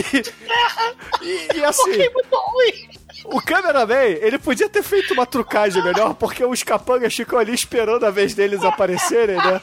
e, 1.21 1.57
e 1.57 1.63
assim. 1.63 2.09
muito 2.11 2.35
ruim. 2.35 2.89
O 3.25 3.39
cameraman, 3.39 4.17
ele 4.19 4.39
podia 4.39 4.67
ter 4.67 4.81
feito 4.81 5.13
uma 5.13 5.27
trucagem 5.27 5.83
melhor, 5.83 6.15
porque 6.15 6.43
os 6.43 6.63
capangas 6.63 7.13
ficam 7.13 7.37
ali 7.37 7.53
esperando 7.53 8.03
a 8.03 8.09
vez 8.09 8.33
deles 8.33 8.63
aparecerem, 8.63 9.37
né? 9.37 9.61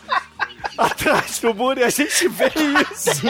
Atrás 0.81 1.39
do 1.41 1.55
muro 1.55 1.79
e 1.81 1.85
a 1.85 1.91
gente 1.91 2.27
vê 2.29 2.47
isso. 2.91 3.23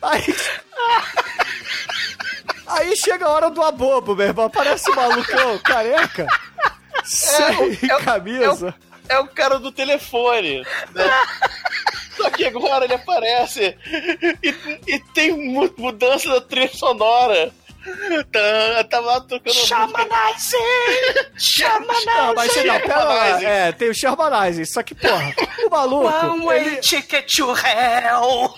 Aí, 0.00 0.34
aí 2.66 2.96
chega 2.96 3.26
a 3.26 3.30
hora 3.30 3.50
do 3.50 3.62
abobo, 3.62 4.14
meu 4.14 4.26
irmão. 4.28 4.46
Aparece 4.46 4.90
um 4.90 4.94
malucão 4.94 5.58
careca, 5.58 6.26
sem 7.04 7.78
é 7.88 7.96
o- 7.96 8.04
camisa. 8.04 8.74
É 9.08 9.18
o 9.18 9.26
cara 9.28 9.58
do 9.58 9.70
telefone. 9.72 10.60
né? 10.94 11.10
Só 12.16 12.30
que 12.30 12.44
agora 12.46 12.84
ele 12.84 12.94
aparece 12.94 13.76
e, 14.42 14.54
e 14.86 14.98
tem 15.12 15.32
mu- 15.32 15.74
mudança 15.76 16.28
da 16.30 16.40
trilha 16.40 16.70
sonora. 16.72 17.52
Tá, 18.32 18.84
tava 18.84 19.20
tocando. 19.22 19.52
Shamanize! 19.54 20.56
Shamanize! 21.36 22.06
Não, 22.06 22.34
mas 22.34 22.56
não, 22.56 22.80
pera 22.80 23.04
lá. 23.04 23.42
É, 23.42 23.72
tem 23.72 23.90
o 23.90 23.94
Shermanizing, 23.94 24.64
só 24.64 24.82
que, 24.82 24.94
porra, 24.94 25.34
o 25.66 25.70
maluco. 25.70 26.06
One 26.08 26.44
way 26.46 26.66
ele- 26.66 26.76
ticket 26.78 27.36
to 27.36 27.52
hell! 27.52 28.54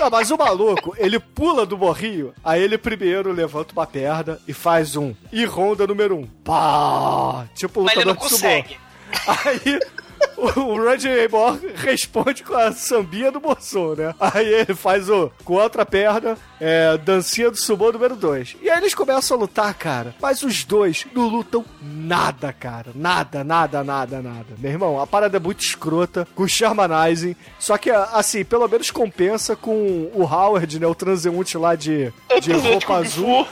Não, 0.00 0.10
mas 0.10 0.30
o 0.30 0.36
maluco, 0.36 0.94
ele 0.98 1.18
pula 1.20 1.64
do 1.64 1.78
morrinho, 1.78 2.34
aí 2.44 2.62
ele 2.62 2.76
primeiro 2.76 3.30
levanta 3.32 3.72
uma 3.72 3.86
perna 3.86 4.38
e 4.48 4.52
faz 4.52 4.96
um 4.96 5.14
e 5.30 5.44
ronda 5.44 5.86
número 5.86 6.16
um. 6.16 6.26
Pá! 6.26 7.46
Tipo 7.54 7.82
Mas 7.82 7.96
ele 7.96 8.04
não 8.06 8.12
lutador 8.12 8.28
de 8.28 8.34
consegue. 8.34 8.78
Aí 9.26 9.78
o 10.56 10.76
Roger 10.76 11.16
Raymore 11.16 11.60
responde 11.74 12.42
com 12.42 12.54
a 12.54 12.72
sambinha 12.72 13.30
do 13.30 13.40
moção, 13.40 13.94
né? 13.94 14.14
Aí 14.20 14.46
ele 14.46 14.74
faz 14.74 15.08
o 15.08 15.30
com 15.44 15.58
a 15.58 15.64
outra 15.64 15.84
perna, 15.84 16.36
é, 16.60 16.96
dancinha 16.98 17.50
do 17.50 17.56
sumô 17.56 17.92
número 17.92 18.16
2. 18.16 18.56
E 18.62 18.70
aí 18.70 18.78
eles 18.78 18.94
começam 18.94 19.36
a 19.36 19.40
lutar, 19.40 19.74
cara. 19.74 20.14
Mas 20.20 20.42
os 20.42 20.64
dois 20.64 21.06
não 21.12 21.28
lutam 21.28 21.64
nada, 21.82 22.52
cara. 22.52 22.90
Nada, 22.94 23.44
nada, 23.44 23.82
nada, 23.84 24.22
nada. 24.22 24.46
Meu 24.58 24.70
irmão, 24.70 25.00
a 25.00 25.06
parada 25.06 25.36
é 25.36 25.40
muito 25.40 25.62
escrota, 25.62 26.26
com 26.34 26.44
o 26.44 26.48
Shermanizing. 26.48 27.36
Só 27.58 27.76
que, 27.76 27.90
assim, 27.90 28.44
pelo 28.44 28.68
menos 28.68 28.90
compensa 28.90 29.56
com 29.56 30.10
o 30.14 30.22
Howard, 30.22 30.78
né? 30.78 30.86
O 30.86 30.94
transeunte 30.94 31.56
lá 31.56 31.74
de, 31.74 32.12
de 32.40 32.52
roupa 32.52 32.94
azul. 32.94 33.46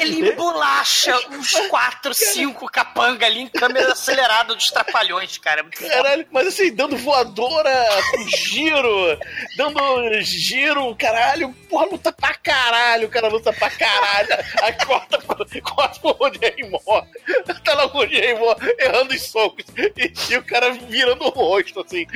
Ele 0.00 0.30
embolacha 0.30 1.16
uns 1.30 1.52
4, 1.68 2.14
5 2.14 2.66
capanga 2.70 3.26
ali 3.26 3.40
em 3.40 3.48
câmera 3.48 3.92
acelerada 3.92 4.54
dos 4.54 4.68
trapalhões, 4.70 5.36
cara. 5.38 5.64
É. 5.80 5.88
Caralho, 5.88 6.26
mas 6.30 6.46
assim, 6.48 6.72
dando 6.74 6.96
voadora, 6.96 7.70
com 8.10 8.28
giro, 8.28 9.18
dando 9.56 10.20
giro, 10.22 10.94
caralho, 10.96 11.52
porra, 11.68 11.86
luta 11.86 12.12
pra 12.12 12.34
caralho, 12.34 13.06
o 13.08 13.10
cara 13.10 13.28
luta 13.28 13.52
pra 13.52 13.70
caralho. 13.70 14.28
Aí 14.62 14.72
corta, 14.84 15.18
corta 15.22 16.00
pro 16.00 16.16
Raymore. 16.40 17.06
Tá 17.64 17.74
lá 17.74 17.86
o 17.86 17.98
Raymore 17.98 18.56
errando 18.78 19.14
os 19.14 19.22
socos. 19.22 19.64
E, 19.76 20.12
e 20.32 20.36
o 20.36 20.42
cara 20.44 20.72
virando 20.72 21.24
o 21.24 21.28
rosto, 21.30 21.80
assim, 21.80 22.06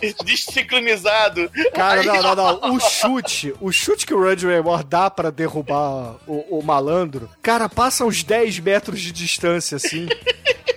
de- 0.00 0.14
desincronizado. 0.24 1.50
Cara, 1.74 2.00
Aí- 2.00 2.06
não, 2.06 2.22
não, 2.22 2.34
não. 2.60 2.72
O 2.72 2.80
chute, 2.80 3.54
o 3.60 3.70
chute 3.72 4.06
que 4.06 4.14
o 4.14 4.20
Roger 4.22 4.50
Raymore 4.50 4.84
dá 4.84 5.10
pra 5.10 5.30
derrubar 5.30 6.16
o, 6.26 6.58
o 6.58 6.62
malandro, 6.82 7.30
cara, 7.40 7.68
passa 7.68 8.04
uns 8.04 8.24
10 8.24 8.58
metros 8.58 9.00
de 9.00 9.12
distância, 9.12 9.76
assim. 9.76 10.08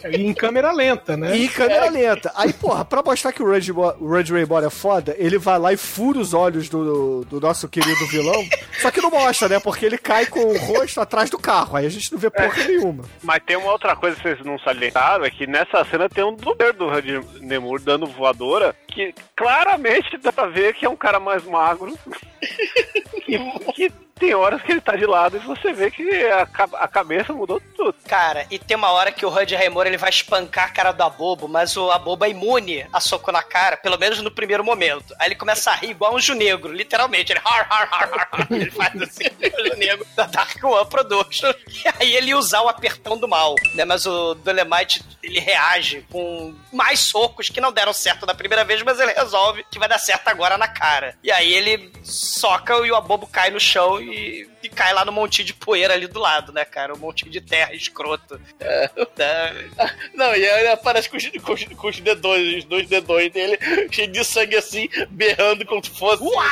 E 0.08 0.24
em 0.24 0.34
câmera 0.36 0.72
lenta, 0.72 1.18
né? 1.18 1.36
E 1.36 1.46
em 1.46 1.48
câmera 1.48 1.90
lenta. 1.90 2.32
Aí, 2.36 2.54
porra, 2.54 2.86
pra 2.86 3.02
mostrar 3.02 3.32
que 3.32 3.42
o 3.42 3.50
Red, 3.50 3.72
o 3.72 4.08
Red 4.08 4.26
Raymore 4.26 4.66
é 4.66 4.70
foda, 4.70 5.16
ele 5.18 5.40
vai 5.40 5.58
lá 5.58 5.74
e 5.74 5.78
fura 5.78 6.20
os 6.20 6.32
olhos 6.32 6.70
do, 6.70 7.26
do 7.26 7.40
nosso 7.40 7.68
querido 7.68 8.06
vilão. 8.06 8.46
Só 8.82 8.92
que 8.92 9.02
não 9.02 9.10
mostra, 9.10 9.50
né? 9.50 9.60
Porque 9.60 9.84
ele 9.84 9.98
cai 9.98 10.28
com 10.28 10.42
o 10.42 10.58
rosto 10.58 11.02
atrás 11.02 11.30
do 11.32 11.40
carro. 11.40 11.76
Aí 11.76 11.88
a 11.88 11.90
gente 11.90 12.12
não 12.12 12.20
vê 12.20 12.30
porra 12.30 12.64
nenhuma. 12.66 13.04
Mas 13.24 13.44
tem 13.44 13.58
uma 13.58 13.72
outra 13.72 13.96
coisa 13.96 14.16
que 14.16 14.22
vocês 14.22 14.46
não 14.46 14.60
salientaram, 14.60 15.26
é 15.26 15.32
que 15.32 15.48
nessa 15.48 15.84
cena 15.86 16.08
tem 16.08 16.24
um 16.24 16.36
dublê 16.36 16.72
do 16.72 16.88
Red 16.88 17.22
Nemur 17.42 17.82
dando 17.82 18.06
voadora, 18.06 18.76
que 18.88 19.14
claramente 19.36 20.18
dá 20.18 20.32
pra 20.32 20.46
ver 20.46 20.76
que 20.76 20.86
é 20.86 20.90
um 20.90 20.96
cara 20.96 21.20
mais 21.20 21.44
magro, 21.44 21.98
que, 23.26 23.40
que 23.74 23.92
tem 24.18 24.34
horas 24.34 24.62
que 24.62 24.72
ele 24.72 24.82
tá 24.82 24.96
de 24.96 25.06
lado 25.06 25.36
e 25.36 25.40
você 25.42 25.74
vê 25.74 25.92
que 25.92 26.10
a, 26.28 26.48
a 26.80 26.88
cabeça 26.88 27.34
mudou 27.34 27.62
tudo. 27.76 27.96
Cara, 28.08 28.48
e 28.50 28.58
tem 28.58 28.78
uma 28.78 28.92
hora 28.92 29.12
que 29.12 29.26
o 29.26 29.30
Rudd 29.30 29.52
Raymore 29.54 29.88
ele 29.88 29.98
vai 29.98 30.10
espancar 30.10 30.66
a 30.66 30.70
cara 30.70 30.92
do 30.94 31.04
Abobo, 31.04 31.48
mas 31.48 31.76
o 31.76 31.92
Abobo 31.92 32.24
é 32.24 32.30
imune 32.30 32.88
a 32.94 33.00
soco 33.02 33.32
na 33.32 33.44
cara, 33.44 33.76
pelo 33.76 33.98
menos 33.98 34.22
no 34.22 34.32
primeiro 34.32 34.64
momento. 34.64 35.14
Aí 35.20 35.28
ele 35.28 35.36
começa 35.36 35.70
a 35.72 35.76
rir 35.76 35.90
igual 35.90 36.16
um 36.16 36.20
junegro, 36.20 36.72
literalmente. 36.72 37.34
Ele, 37.34 37.42
har, 37.44 37.68
har, 37.70 37.88
har, 37.92 38.30
har, 38.32 38.48
ele 38.52 38.72
faz 38.72 39.02
assim, 39.02 39.26
o 39.26 39.70
junegro 39.70 40.08
da 40.16 40.26
Dark 40.28 40.64
One 40.64 40.90
Production. 40.90 41.54
E 41.68 41.84
aí 42.00 42.16
ele 42.16 42.34
usar 42.34 42.62
o 42.62 42.70
apertão 42.70 43.18
do 43.18 43.28
mal, 43.28 43.56
né? 43.74 43.84
Mas 43.84 44.06
o 44.06 44.34
Dolemite, 44.36 45.04
ele 45.22 45.40
reage 45.40 46.06
com 46.10 46.56
mais 46.72 47.00
socos 47.02 47.50
que 47.50 47.60
não 47.60 47.72
deram 47.72 47.92
certo 47.92 48.26
da 48.26 48.34
primeira 48.34 48.64
vez, 48.64 48.82
mas 48.82 48.98
ele 49.00 49.12
resolve 49.12 49.66
que 49.70 49.80
vai 49.80 49.90
dar 49.90 50.00
certo 50.00 50.30
agora 50.30 50.58
na 50.58 50.70
cara. 50.70 51.18
E 51.22 51.30
aí 51.32 51.54
ele 51.54 51.92
soca 52.02 52.76
e 52.86 52.92
o 52.92 52.96
Abobo 52.96 53.28
cai 53.28 53.50
no 53.50 53.60
chão 53.60 54.05
e, 54.14 54.48
e 54.64 54.70
cai 54.70 54.94
lá 54.94 55.04
no 55.06 55.12
montinho 55.12 55.46
de 55.46 55.54
poeira 55.54 55.94
ali 55.94 56.08
do 56.08 56.20
lado, 56.20 56.52
né, 56.54 56.64
cara? 56.66 56.94
Um 56.94 56.98
montinho 56.98 57.32
de 57.32 57.42
terra 57.42 57.74
escroto. 57.74 58.40
É? 58.60 58.90
Não, 60.14 60.36
e 60.36 60.46
aí 60.46 60.60
ele 60.62 60.70
aparece 60.70 61.10
com 61.10 61.18
os, 61.18 61.28
com 61.42 61.54
os- 61.54 61.64
com 61.66 61.88
os 61.88 62.00
dedões, 62.00 62.58
os 62.60 62.64
dois 62.66 62.88
dedões 62.88 63.32
dele, 63.32 63.58
cheio 63.92 64.08
de 64.12 64.24
sangue 64.24 64.56
assim, 64.56 64.88
berrando 65.10 65.66
como 65.66 65.84
se 65.84 65.92
fosse. 65.92 66.24
Uau! 66.24 66.46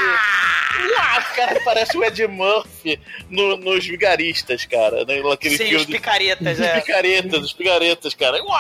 Cara, 1.36 1.60
parece 1.64 1.98
o 1.98 2.04
Ed 2.04 2.28
Murphy 2.28 3.00
no- 3.30 3.58
nos 3.58 3.86
Vigaristas, 3.86 4.66
cara. 4.66 5.06
Né? 5.06 5.22
Naquele 5.22 5.58
Sim, 5.58 5.76
os 5.76 5.86
picaretas, 5.86 6.60
Os 6.60 6.66
é. 6.66 6.80
picaretas, 6.82 7.44
os 7.44 7.54
picaretas, 7.54 8.14
cara. 8.14 8.44
Uau! 8.44 8.60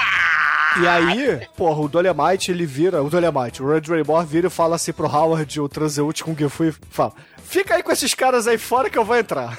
E 0.81 0.87
aí, 0.87 1.47
porra, 1.55 1.81
o 1.81 1.87
Dolemite, 1.87 2.49
ele 2.51 2.65
vira, 2.65 3.03
o 3.03 3.09
Dolemite, 3.09 3.61
o 3.61 3.71
Red 3.71 3.81
Raymore 3.87 4.25
vira 4.25 4.47
e 4.47 4.49
fala 4.49 4.75
assim 4.75 4.91
pro 4.91 5.05
Howard, 5.07 5.61
o 5.61 5.69
transeúnte 5.69 6.23
com 6.23 6.31
o 6.31 6.35
Gifu, 6.37 6.63
e 6.65 6.71
fala, 6.89 7.13
fica 7.53 7.75
aí 7.75 7.83
com 7.83 7.91
esses 7.91 8.13
caras 8.13 8.47
aí 8.47 8.57
fora 8.57 8.89
que 8.89 8.97
eu 8.97 9.05
vou 9.05 9.15
entrar. 9.15 9.57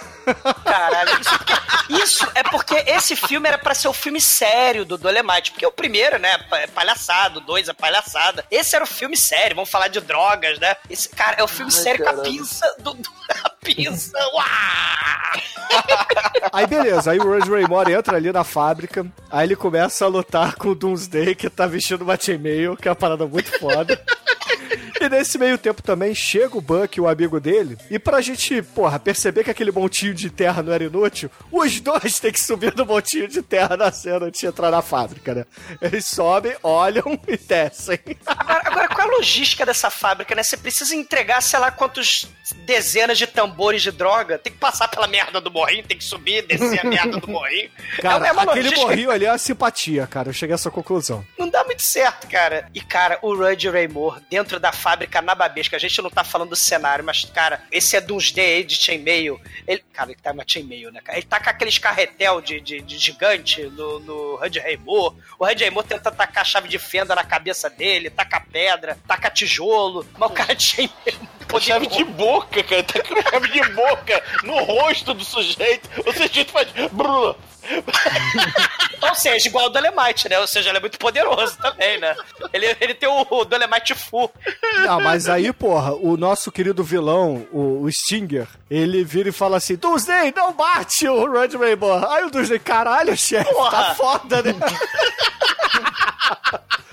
Caralho, 0.65 1.21
isso, 1.21 1.39
porque- 1.39 1.55
isso 2.03 2.29
é 2.35 2.43
porque 2.43 2.75
esse 2.87 3.15
filme 3.15 3.47
era 3.49 3.57
pra 3.59 3.75
ser 3.75 3.89
o 3.89 3.93
filme 3.93 4.21
sério 4.21 4.85
do 4.85 4.99
Dolemite. 4.99 5.53
Porque 5.53 5.67
o 5.67 5.71
primeiro, 5.73 6.19
né, 6.19 6.37
é 6.53 6.67
palhaçada, 6.67 7.39
o 7.39 7.41
dois 7.41 7.69
é 7.69 7.73
palhaçada. 7.73 8.45
Esse 8.51 8.75
era 8.75 8.85
o 8.85 8.89
filme 8.89 9.17
sério, 9.17 9.55
vamos 9.57 9.71
falar 9.71 9.89
de 9.89 10.01
drogas, 10.01 10.59
né? 10.59 10.75
Esse, 10.91 11.09
cara, 11.09 11.37
é 11.39 11.45
o 11.45 11.49
filme 11.49 11.71
Ai, 11.75 11.81
sério 11.83 12.05
com 12.05 12.11
a 12.11 12.23
pinça 12.23 12.75
do. 12.81 12.95
do 12.95 13.11
a 13.45 13.51
pinça! 13.65 14.13
Aí 16.53 16.67
beleza, 16.67 17.11
aí 17.13 17.19
o 17.19 17.31
Red 17.33 17.49
Raymore 17.51 17.93
entra 17.93 18.17
ali 18.17 18.31
na 18.33 18.45
fábrica, 18.45 19.05
aí 19.31 19.47
ele 19.47 19.57
começa 19.57 20.05
a 20.05 20.09
lutar 20.09 20.55
com 20.57 20.69
o 20.69 20.75
Doomsday, 20.75 21.35
que 21.35 21.49
tá 21.51 21.67
vestindo 21.67 22.03
uma 22.03 22.19
chainmail, 22.19 22.77
que 22.77 22.87
é 22.89 22.91
uma 22.91 22.97
parada 22.97 23.27
muito 23.27 23.59
foda. 23.59 24.01
E 25.05 25.09
nesse 25.09 25.37
meio 25.37 25.59
tempo 25.59 25.83
também 25.83 26.15
chega 26.15 26.57
o 26.57 26.61
Buck, 26.63 26.99
o 26.99 27.07
amigo 27.07 27.39
dele, 27.39 27.77
e 27.91 27.99
pra 27.99 28.21
gente, 28.23 28.63
porra, 28.63 28.99
perceber 28.99 29.45
que 29.45 29.51
aquele 29.51 29.71
montinho 29.71 30.15
de 30.15 30.31
terra 30.31 30.63
não 30.63 30.73
era 30.73 30.85
inútil, 30.85 31.31
os 31.53 31.79
dois 31.79 32.19
têm 32.19 32.33
que 32.33 32.41
subir 32.41 32.75
no 32.75 32.87
montinho 32.87 33.29
de 33.29 33.43
terra 33.43 33.77
na 33.77 33.93
cena 33.93 34.27
antes 34.27 34.41
de 34.41 34.47
entrar 34.47 34.71
na 34.71 34.81
fábrica, 34.81 35.35
né? 35.35 35.45
Eles 35.83 36.07
sobem, 36.07 36.55
olham 36.63 37.05
e 37.29 37.37
descem. 37.37 37.99
Agora, 38.25 38.63
agora, 38.65 38.89
qual 38.89 39.09
a 39.09 39.17
logística 39.17 39.67
dessa 39.67 39.91
fábrica, 39.91 40.35
né? 40.35 40.43
Você 40.43 40.57
precisa 40.57 40.95
entregar, 40.97 41.43
sei 41.43 41.59
lá, 41.59 41.71
quantos 41.71 42.27
dezenas 42.65 43.19
de 43.19 43.27
tambores 43.27 43.83
de 43.83 43.91
droga. 43.91 44.39
Tem 44.39 44.53
que 44.53 44.59
passar 44.59 44.89
pela 44.89 45.07
merda 45.07 45.39
do 45.39 45.51
morrinho, 45.51 45.85
tem 45.87 45.99
que 45.99 46.05
subir, 46.05 46.47
descer 46.47 46.81
a 46.81 46.89
merda 46.89 47.19
do 47.19 47.29
morrinho. 47.29 47.69
Cara, 48.01 48.27
é 48.27 48.33
uma 48.33 48.43
aquele 48.43 48.63
logística- 48.63 48.81
morrinho 48.87 49.11
ali 49.11 49.27
é 49.27 49.31
uma 49.33 49.39
simpatia, 49.39 50.07
cara. 50.07 50.31
Eu 50.31 50.33
cheguei 50.33 50.55
a 50.55 50.57
essa 50.57 50.71
conclusão. 50.71 51.23
Não 51.39 51.49
dá 51.49 51.63
muito 51.65 51.83
certo, 51.83 52.27
cara. 52.29 52.71
E, 52.75 52.81
cara, 52.81 53.19
o 53.21 53.35
Rudd 53.35 53.69
Raymore, 53.69 54.23
dentro 54.31 54.59
da 54.59 54.73
fábrica 54.73 54.94
nababesca, 55.23 55.77
a 55.77 55.81
gente 55.81 56.01
não 56.03 56.11
tá 56.11 56.25
falando 56.25 56.51
do 56.51 56.57
cenário, 56.57 57.05
mas, 57.05 57.25
cara, 57.25 57.63
esse 57.71 57.97
é 57.97 58.01
Doomsday 58.01 58.57
aí 58.57 58.65
de 58.65 58.77
chainmail. 58.77 59.41
Ele, 59.67 59.83
cara, 59.93 60.11
ele 60.11 60.21
tá 60.21 60.33
uma 60.33 60.45
chainmail, 60.47 60.91
né? 60.93 61.01
Ele 61.09 61.23
tá 61.23 61.41
com 61.41 61.51
aqueles 61.51 61.79
carretel 61.79 62.41
de, 62.41 62.61
de, 62.61 62.81
de 62.81 62.99
gigante 62.99 63.63
no, 63.63 64.01
no 64.01 64.37
Rudd 64.37 64.59
Raymore. 64.59 65.17
O 65.39 65.47
Rudd 65.47 65.61
Raymore 65.61 65.87
tenta 65.87 66.11
tacar 66.11 66.43
a 66.43 66.45
chave 66.45 66.69
de 66.69 66.79
fenda 66.79 67.15
na 67.15 67.25
cabeça 67.25 67.71
dele, 67.71 68.11
taca 68.11 68.41
pedra, 68.41 68.99
taca 69.07 69.31
tijolo. 69.31 70.07
Mas 70.17 70.31
o 70.31 70.33
cara 70.33 70.55
de 70.55 70.65
chainmail... 70.65 71.29
Com 71.55 71.61
chave 71.61 71.87
de 71.87 72.03
boca, 72.03 72.65
cara. 72.65 72.83
Tá 72.83 73.01
com 73.01 73.31
chave 73.31 73.49
de 73.49 73.63
boca 73.75 74.21
no 74.43 74.59
rosto 74.65 75.15
do 75.15 75.25
sujeito. 75.25 75.89
O 76.05 76.13
sujeito 76.13 76.51
faz. 76.51 76.67
brrr. 76.91 77.37
Ou 79.01 79.15
seja, 79.15 79.49
igual 79.49 79.67
o 79.67 79.69
Dolemite, 79.69 80.29
né? 80.29 80.41
Ou 80.41 80.49
seja, 80.49 80.71
ele 80.71 80.79
é 80.79 80.81
muito 80.81 80.99
poderoso 80.99 81.57
também, 81.59 82.01
né? 82.01 82.17
Ele, 82.53 82.77
ele 82.81 82.95
tem 82.95 83.09
o, 83.09 83.25
o 83.31 83.45
Dolemite 83.45 83.95
Full. 83.95 84.33
Não, 84.85 85.01
mas 85.01 85.29
aí, 85.29 85.53
porra, 85.53 85.95
o 85.95 86.17
nosso 86.17 86.51
querido 86.51 86.83
vilão, 86.83 87.47
o, 87.53 87.85
o 87.85 87.93
Stinger, 87.93 88.49
ele 88.69 89.05
vira 89.05 89.29
e 89.29 89.33
fala 89.33 89.59
assim: 89.59 89.77
Doomsday, 89.77 90.33
não 90.35 90.53
bate 90.53 91.07
o 91.07 91.31
Red 91.31 91.57
Rainbow. 91.57 92.05
Aí 92.11 92.25
o 92.25 92.31
Doomsday, 92.31 92.59
caralho, 92.59 93.17
chefe, 93.17 93.55
tá 93.71 93.95
foda, 93.95 94.43
né? 94.43 94.55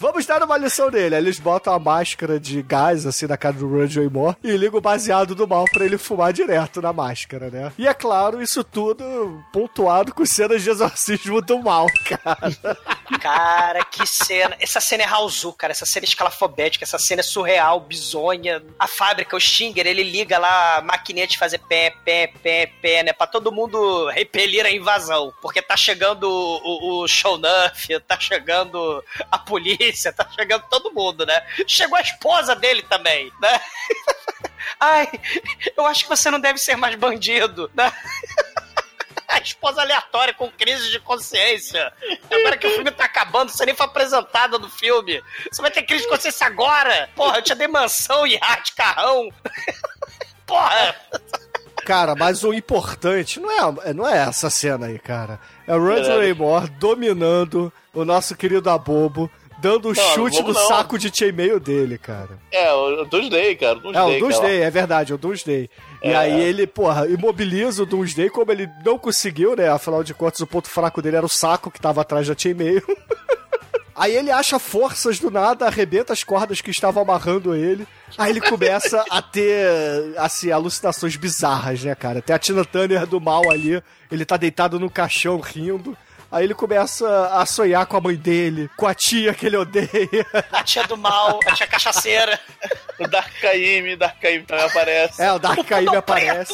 Vamos 0.00 0.26
dar 0.26 0.42
uma 0.42 0.56
lição 0.56 0.90
nele. 0.90 1.14
Aí 1.14 1.20
eles 1.20 1.38
botam 1.38 1.72
a 1.72 1.78
máscara 1.78 2.38
de 2.38 2.62
gás, 2.62 3.06
assim, 3.06 3.26
na 3.26 3.36
cara 3.36 3.54
do 3.54 3.76
Red 3.76 3.94
Raymore 3.94 4.36
e 4.42 4.56
ligam 4.56 4.78
o 4.78 4.82
baseado 4.82 5.34
do 5.34 5.46
mal 5.46 5.64
pra 5.72 5.84
ele 5.84 5.98
fumar 5.98 6.32
direto 6.32 6.80
na 6.80 6.92
máscara, 6.92 7.50
né? 7.50 7.72
E 7.78 7.86
é 7.86 7.94
claro, 7.94 8.42
isso 8.42 8.62
tudo 8.64 9.42
pontuado 9.52 10.14
com 10.14 10.24
cenas 10.24 10.62
de 10.62 10.70
exorcismo 10.70 11.40
do 11.40 11.62
mal, 11.62 11.86
cara. 12.08 12.78
Cara, 13.20 13.84
que 13.84 14.06
cena. 14.06 14.54
Essa 14.60 14.80
cena 14.80 15.02
é 15.02 15.06
Raulzu, 15.06 15.52
cara. 15.54 15.72
Essa 15.72 15.86
cena 15.86 16.04
é 16.04 16.08
escalafobética. 16.08 16.84
Essa 16.84 16.98
cena 16.98 17.20
é 17.20 17.22
surreal, 17.22 17.80
bizonha. 17.80 18.62
A 18.78 18.86
fábrica, 18.86 19.34
o 19.34 19.40
Stinger, 19.40 19.86
ele 19.86 20.02
liga 20.02 20.38
lá 20.38 20.76
a 20.76 20.82
maquininha 20.82 21.26
de 21.26 21.38
fazer 21.38 21.58
pé, 21.58 21.94
pé, 22.04 22.30
pé, 22.42 22.70
pé, 22.80 23.02
né? 23.02 23.12
Pra 23.12 23.26
todo 23.26 23.50
mundo 23.50 24.08
repelir 24.10 24.64
a 24.66 24.70
invasão. 24.70 25.32
Porque 25.40 25.62
tá 25.62 25.76
chegando 25.76 26.24
o, 26.24 27.00
o, 27.00 27.02
o 27.02 27.08
Shownuff, 27.08 27.98
tá 28.06 28.20
chegando 28.20 29.02
a 29.30 29.38
polícia, 29.38 29.77
tá 30.14 30.28
chegando 30.30 30.64
todo 30.68 30.92
mundo, 30.92 31.24
né? 31.24 31.42
Chegou 31.66 31.96
a 31.96 32.02
esposa 32.02 32.54
dele 32.54 32.82
também, 32.82 33.32
né? 33.40 33.60
Ai, 34.80 35.08
eu 35.76 35.86
acho 35.86 36.04
que 36.04 36.08
você 36.08 36.30
não 36.30 36.40
deve 36.40 36.58
ser 36.58 36.76
mais 36.76 36.94
bandido, 36.94 37.70
né? 37.74 37.92
A 39.28 39.40
esposa 39.40 39.82
aleatória 39.82 40.32
com 40.32 40.50
crise 40.50 40.90
de 40.90 40.98
consciência. 41.00 41.92
Agora 42.30 42.56
que 42.56 42.66
o 42.66 42.70
filme 42.70 42.90
tá 42.90 43.04
acabando, 43.04 43.50
você 43.50 43.66
nem 43.66 43.74
foi 43.74 43.84
apresentada 43.84 44.58
no 44.58 44.70
filme. 44.70 45.22
Você 45.52 45.60
vai 45.60 45.70
ter 45.70 45.82
crise 45.82 46.04
de 46.04 46.08
consciência 46.08 46.46
agora. 46.46 47.10
Porra, 47.14 47.36
eu 47.36 47.42
te 47.42 47.54
dei 47.54 47.68
mansão, 47.68 48.26
iate, 48.26 48.74
carrão. 48.74 49.28
Porra. 50.46 50.96
Cara, 51.84 52.14
mas 52.14 52.42
o 52.42 52.54
importante 52.54 53.38
não 53.38 53.50
é, 53.82 53.92
não 53.92 54.08
é 54.08 54.18
essa 54.18 54.48
cena 54.48 54.86
aí, 54.86 54.98
cara. 54.98 55.38
É 55.66 55.74
o 55.74 55.84
Verdade. 55.84 56.18
Raymore 56.18 56.70
dominando 56.70 57.72
o 57.92 58.04
nosso 58.04 58.34
querido 58.34 58.70
Abobo, 58.70 59.30
dando 59.60 59.90
o 59.90 59.92
Não, 59.92 60.14
chute 60.14 60.42
no 60.42 60.52
não. 60.52 60.66
saco 60.68 60.98
de 60.98 61.10
chainmail 61.14 61.58
dele, 61.60 61.98
cara. 61.98 62.38
É, 62.50 62.72
o 62.72 63.04
Doomsday, 63.04 63.56
cara. 63.56 63.78
O 63.78 63.90
É, 63.90 63.92
Doomsday, 63.92 64.16
o 64.16 64.20
Doomsday, 64.20 64.60
é 64.62 64.70
verdade, 64.70 65.14
o 65.14 65.18
Doomsday. 65.18 65.68
E 66.02 66.08
É. 66.08 66.16
aí 66.16 66.40
ele, 66.40 66.66
porra, 66.66 67.06
imobiliza 67.08 67.82
o 67.82 67.86
Doomsday, 67.86 68.30
como 68.30 68.52
ele 68.52 68.68
não 68.84 68.98
conseguiu, 68.98 69.56
né? 69.56 69.68
Afinal 69.68 70.02
de 70.04 70.14
contas, 70.14 70.40
o 70.40 70.46
ponto 70.46 70.68
fraco 70.70 71.02
dele 71.02 71.16
era 71.16 71.26
o 71.26 71.28
saco 71.28 71.70
que 71.70 71.80
tava 71.80 72.00
atrás 72.00 72.26
da 72.28 72.34
chainmail. 72.36 72.82
Aí 74.00 74.14
ele 74.14 74.30
acha 74.30 74.60
forças 74.60 75.18
do 75.18 75.28
nada, 75.28 75.66
arrebenta 75.66 76.12
as 76.12 76.22
cordas 76.22 76.60
que 76.60 76.70
estavam 76.70 77.02
amarrando 77.02 77.52
ele. 77.52 77.84
Aí 78.16 78.30
ele 78.30 78.40
começa 78.40 79.04
a 79.10 79.20
ter, 79.20 79.66
assim, 80.16 80.52
alucinações 80.52 81.16
bizarras, 81.16 81.82
né, 81.82 81.92
cara? 81.96 82.22
Tem 82.22 82.32
a 82.36 82.38
Tina 82.38 82.64
Turner 82.64 83.04
do 83.08 83.20
mal 83.20 83.50
ali, 83.50 83.82
ele 84.08 84.24
tá 84.24 84.36
deitado 84.36 84.78
no 84.78 84.88
caixão 84.88 85.40
rindo. 85.40 85.96
Aí 86.30 86.44
ele 86.44 86.54
começa 86.54 87.26
a 87.32 87.46
sonhar 87.46 87.86
com 87.86 87.96
a 87.96 88.00
mãe 88.00 88.14
dele, 88.16 88.68
com 88.76 88.86
a 88.86 88.94
tia 88.94 89.32
que 89.32 89.46
ele 89.46 89.56
odeia. 89.56 89.88
A 90.52 90.62
tia 90.62 90.84
do 90.86 90.96
mal, 90.96 91.40
a 91.46 91.52
tia 91.52 91.66
cachaceira. 91.66 92.38
O 92.98 93.08
Dark 93.08 93.30
Caim, 93.40 93.96
Dark 93.96 94.20
Caim 94.20 94.42
também 94.44 94.64
aparece. 94.64 95.22
É, 95.22 95.32
o 95.32 95.38
Dark 95.38 95.66
Caim 95.66 95.86
aparece. 95.94 96.52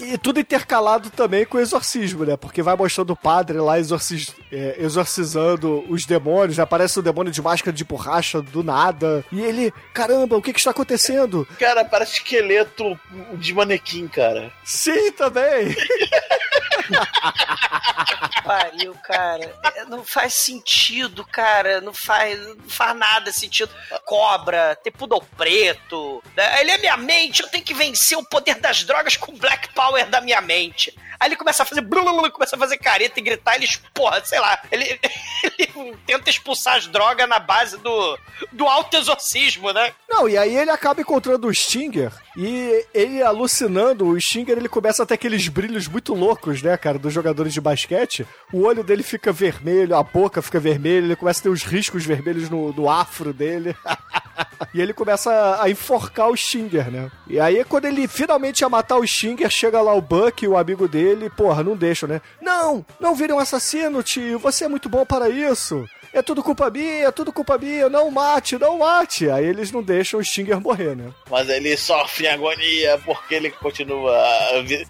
E, 0.00 0.14
e 0.14 0.18
tudo 0.18 0.40
intercalado 0.40 1.10
também 1.10 1.44
com 1.44 1.58
o 1.58 1.60
exorcismo, 1.60 2.24
né? 2.24 2.34
Porque 2.36 2.62
vai 2.62 2.74
mostrando 2.74 3.10
o 3.10 3.16
padre 3.16 3.58
lá 3.58 3.78
exorcis- 3.78 4.34
é, 4.50 4.76
exorcizando 4.78 5.84
os 5.90 6.06
demônios, 6.06 6.56
né? 6.56 6.64
aparece 6.64 6.98
o 6.98 7.02
demônio 7.02 7.30
de 7.30 7.42
máscara 7.42 7.76
de 7.76 7.84
borracha 7.84 8.40
do 8.40 8.64
nada. 8.64 9.22
E 9.30 9.40
ele, 9.42 9.70
caramba, 9.92 10.34
o 10.36 10.40
que 10.42 10.52
que 10.54 10.58
está 10.58 10.70
acontecendo? 10.70 11.46
Cara, 11.58 11.84
parece 11.84 12.14
esqueleto 12.14 12.98
de 13.34 13.52
manequim, 13.52 14.08
cara. 14.08 14.50
Sim, 14.64 15.12
também. 15.12 15.76
Pariu, 18.44 18.94
cara. 19.04 19.54
É, 19.74 19.84
Não 19.86 20.04
faz 20.04 20.34
sentido, 20.34 21.24
cara. 21.24 21.80
Não 21.80 21.92
faz, 21.92 22.38
não 22.56 22.68
faz 22.68 22.96
nada 22.96 23.32
sentido. 23.32 23.70
Cobra, 24.04 24.76
ter 24.82 24.90
pudor 24.90 25.24
preto. 25.36 26.22
né? 26.36 26.60
Ele 26.60 26.70
é 26.70 26.78
minha 26.78 26.96
mente, 26.96 27.42
eu 27.42 27.48
tenho 27.48 27.64
que 27.64 27.74
vencer 27.74 28.16
o 28.16 28.24
poder 28.24 28.56
das 28.56 28.84
drogas 28.84 29.16
com 29.16 29.32
o 29.32 29.36
Black 29.36 29.72
Power 29.74 30.06
da 30.08 30.20
minha 30.20 30.40
mente. 30.40 30.96
Aí 31.18 31.28
ele 31.28 31.36
começa 31.36 31.62
a 31.62 31.66
fazer 31.66 31.80
blululu, 31.80 32.30
começa 32.30 32.56
a 32.56 32.58
fazer 32.58 32.76
careta 32.76 33.18
e 33.18 33.22
gritar, 33.22 33.56
ele, 33.56 33.66
porra, 33.94 34.22
sei 34.24 34.38
lá, 34.38 34.60
ele, 34.70 35.00
ele 35.58 35.96
tenta 36.06 36.28
expulsar 36.28 36.76
as 36.76 36.86
drogas 36.86 37.26
na 37.28 37.38
base 37.38 37.78
do, 37.78 38.18
do 38.52 38.66
auto-exorcismo, 38.66 39.72
né? 39.72 39.94
Não, 40.08 40.28
e 40.28 40.36
aí 40.36 40.54
ele 40.54 40.70
acaba 40.70 41.00
encontrando 41.00 41.48
o 41.48 41.54
Stinger 41.54 42.12
e 42.36 42.84
ele 42.92 43.22
alucinando, 43.22 44.06
o 44.06 44.20
Stinger 44.20 44.58
ele 44.58 44.68
começa 44.68 45.02
a 45.02 45.06
ter 45.06 45.14
aqueles 45.14 45.48
brilhos 45.48 45.88
muito 45.88 46.14
loucos, 46.14 46.62
né, 46.62 46.76
cara, 46.76 46.98
dos 46.98 47.12
jogadores 47.12 47.54
de 47.54 47.60
basquete. 47.60 48.26
O 48.52 48.62
olho 48.64 48.84
dele 48.84 49.02
fica 49.02 49.32
vermelho, 49.32 49.96
a 49.96 50.02
boca 50.02 50.42
fica 50.42 50.60
vermelha, 50.60 51.06
ele 51.06 51.16
começa 51.16 51.40
a 51.40 51.42
ter 51.44 51.48
os 51.48 51.62
riscos 51.62 52.04
vermelhos 52.04 52.50
no, 52.50 52.72
no 52.74 52.90
afro 52.90 53.32
dele. 53.32 53.74
e 54.74 54.80
ele 54.80 54.92
começa 54.92 55.62
a, 55.62 55.70
enforcar 55.70 56.28
o 56.28 56.36
Stinger, 56.36 56.90
né? 56.90 57.10
E 57.26 57.40
aí 57.40 57.64
quando 57.64 57.86
ele 57.86 58.06
finalmente 58.06 58.60
ia 58.60 58.68
matar 58.68 58.98
o 58.98 59.06
Stinger, 59.06 59.48
chega 59.50 59.80
lá 59.80 59.94
o 59.94 60.02
Buck 60.02 60.46
o 60.46 60.58
amigo 60.58 60.86
dele, 60.86 61.30
porra, 61.30 61.62
não 61.62 61.74
deixam, 61.74 62.06
né? 62.06 62.20
Não, 62.42 62.84
não 63.00 63.14
vire 63.14 63.32
um 63.32 63.38
assassino, 63.38 64.02
tio, 64.02 64.38
você 64.38 64.64
é 64.64 64.68
muito 64.68 64.90
bom 64.90 65.06
para 65.06 65.30
isso. 65.30 65.86
É 66.16 66.22
tudo 66.22 66.42
culpa 66.42 66.70
minha, 66.70 67.08
é 67.08 67.12
tudo 67.12 67.30
culpa 67.30 67.58
minha, 67.58 67.90
não 67.90 68.10
mate, 68.10 68.58
não 68.58 68.78
mate. 68.78 69.28
Aí 69.28 69.44
eles 69.44 69.70
não 69.70 69.82
deixam 69.82 70.18
o 70.18 70.24
Stinger 70.24 70.58
morrer, 70.58 70.96
né? 70.96 71.12
Mas 71.30 71.46
ele 71.50 71.76
sofre 71.76 72.24
em 72.24 72.30
agonia 72.30 72.98
porque 73.04 73.34
ele 73.34 73.50
continua 73.50 74.16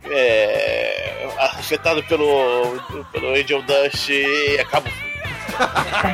é, 0.08 1.28
afetado 1.36 2.00
pelo, 2.04 2.80
pelo 3.10 3.30
Angel 3.34 3.60
Dust 3.62 4.08
e 4.08 4.56
acaba. 4.60 4.88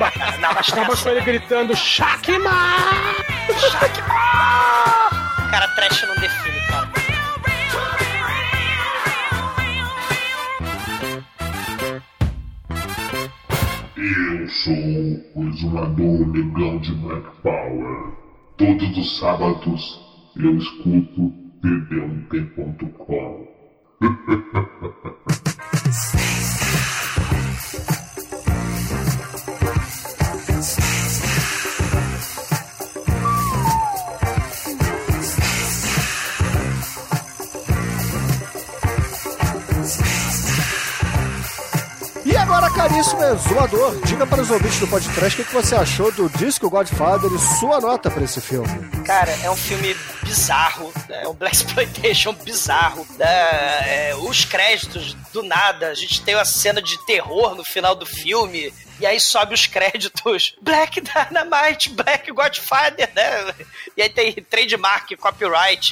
Mas 0.00 0.70
acaba 0.70 0.96
com 0.96 1.08
ele 1.10 1.20
gritando 1.20 1.76
Shakma! 1.76 2.72
Shakma! 3.70 5.10
Cara, 5.50 5.68
trash 5.74 6.06
não 6.08 6.14
define, 6.14 6.41
Eu 14.02 14.48
sou 14.48 14.74
o 15.36 15.48
exumador 15.48 16.28
legal 16.32 16.76
de 16.80 16.92
Black 16.92 17.24
Power. 17.40 18.12
Todos 18.56 18.98
os 18.98 19.18
sábados 19.20 20.00
eu 20.34 20.56
escuto 20.56 21.32
td1t.com. 21.62 23.46
caríssimo 42.82 43.22
exumador, 43.22 43.96
diga 44.04 44.26
para 44.26 44.42
os 44.42 44.50
ouvintes 44.50 44.80
do 44.80 44.88
podcast 44.88 45.40
o 45.40 45.44
que 45.44 45.54
você 45.54 45.76
achou 45.76 46.10
do 46.10 46.28
Disco 46.30 46.68
Godfather 46.68 47.30
e 47.32 47.38
sua 47.60 47.80
nota 47.80 48.10
para 48.10 48.24
esse 48.24 48.40
filme. 48.40 48.66
Cara, 49.04 49.30
é 49.44 49.48
um 49.48 49.54
filme 49.54 49.94
bizarro, 50.32 50.90
é 51.10 51.28
um 51.28 51.34
Black 51.34 51.54
Exploitation 51.56 52.32
bizarro. 52.32 53.06
né? 53.18 54.08
É, 54.08 54.14
os 54.16 54.46
créditos, 54.46 55.14
do 55.32 55.42
nada, 55.42 55.88
a 55.88 55.94
gente 55.94 56.22
tem 56.22 56.34
uma 56.34 56.44
cena 56.44 56.80
de 56.80 56.96
terror 57.04 57.54
no 57.54 57.62
final 57.64 57.94
do 57.94 58.06
filme. 58.06 58.72
E 59.00 59.06
aí 59.06 59.18
sobe 59.18 59.52
os 59.54 59.66
créditos 59.66 60.54
Black 60.62 61.00
Dynamite, 61.00 61.90
Black 61.90 62.30
Godfather, 62.30 63.10
né? 63.16 63.52
E 63.96 64.02
aí 64.02 64.08
tem 64.08 64.32
trademark, 64.34 65.16
copyright, 65.16 65.90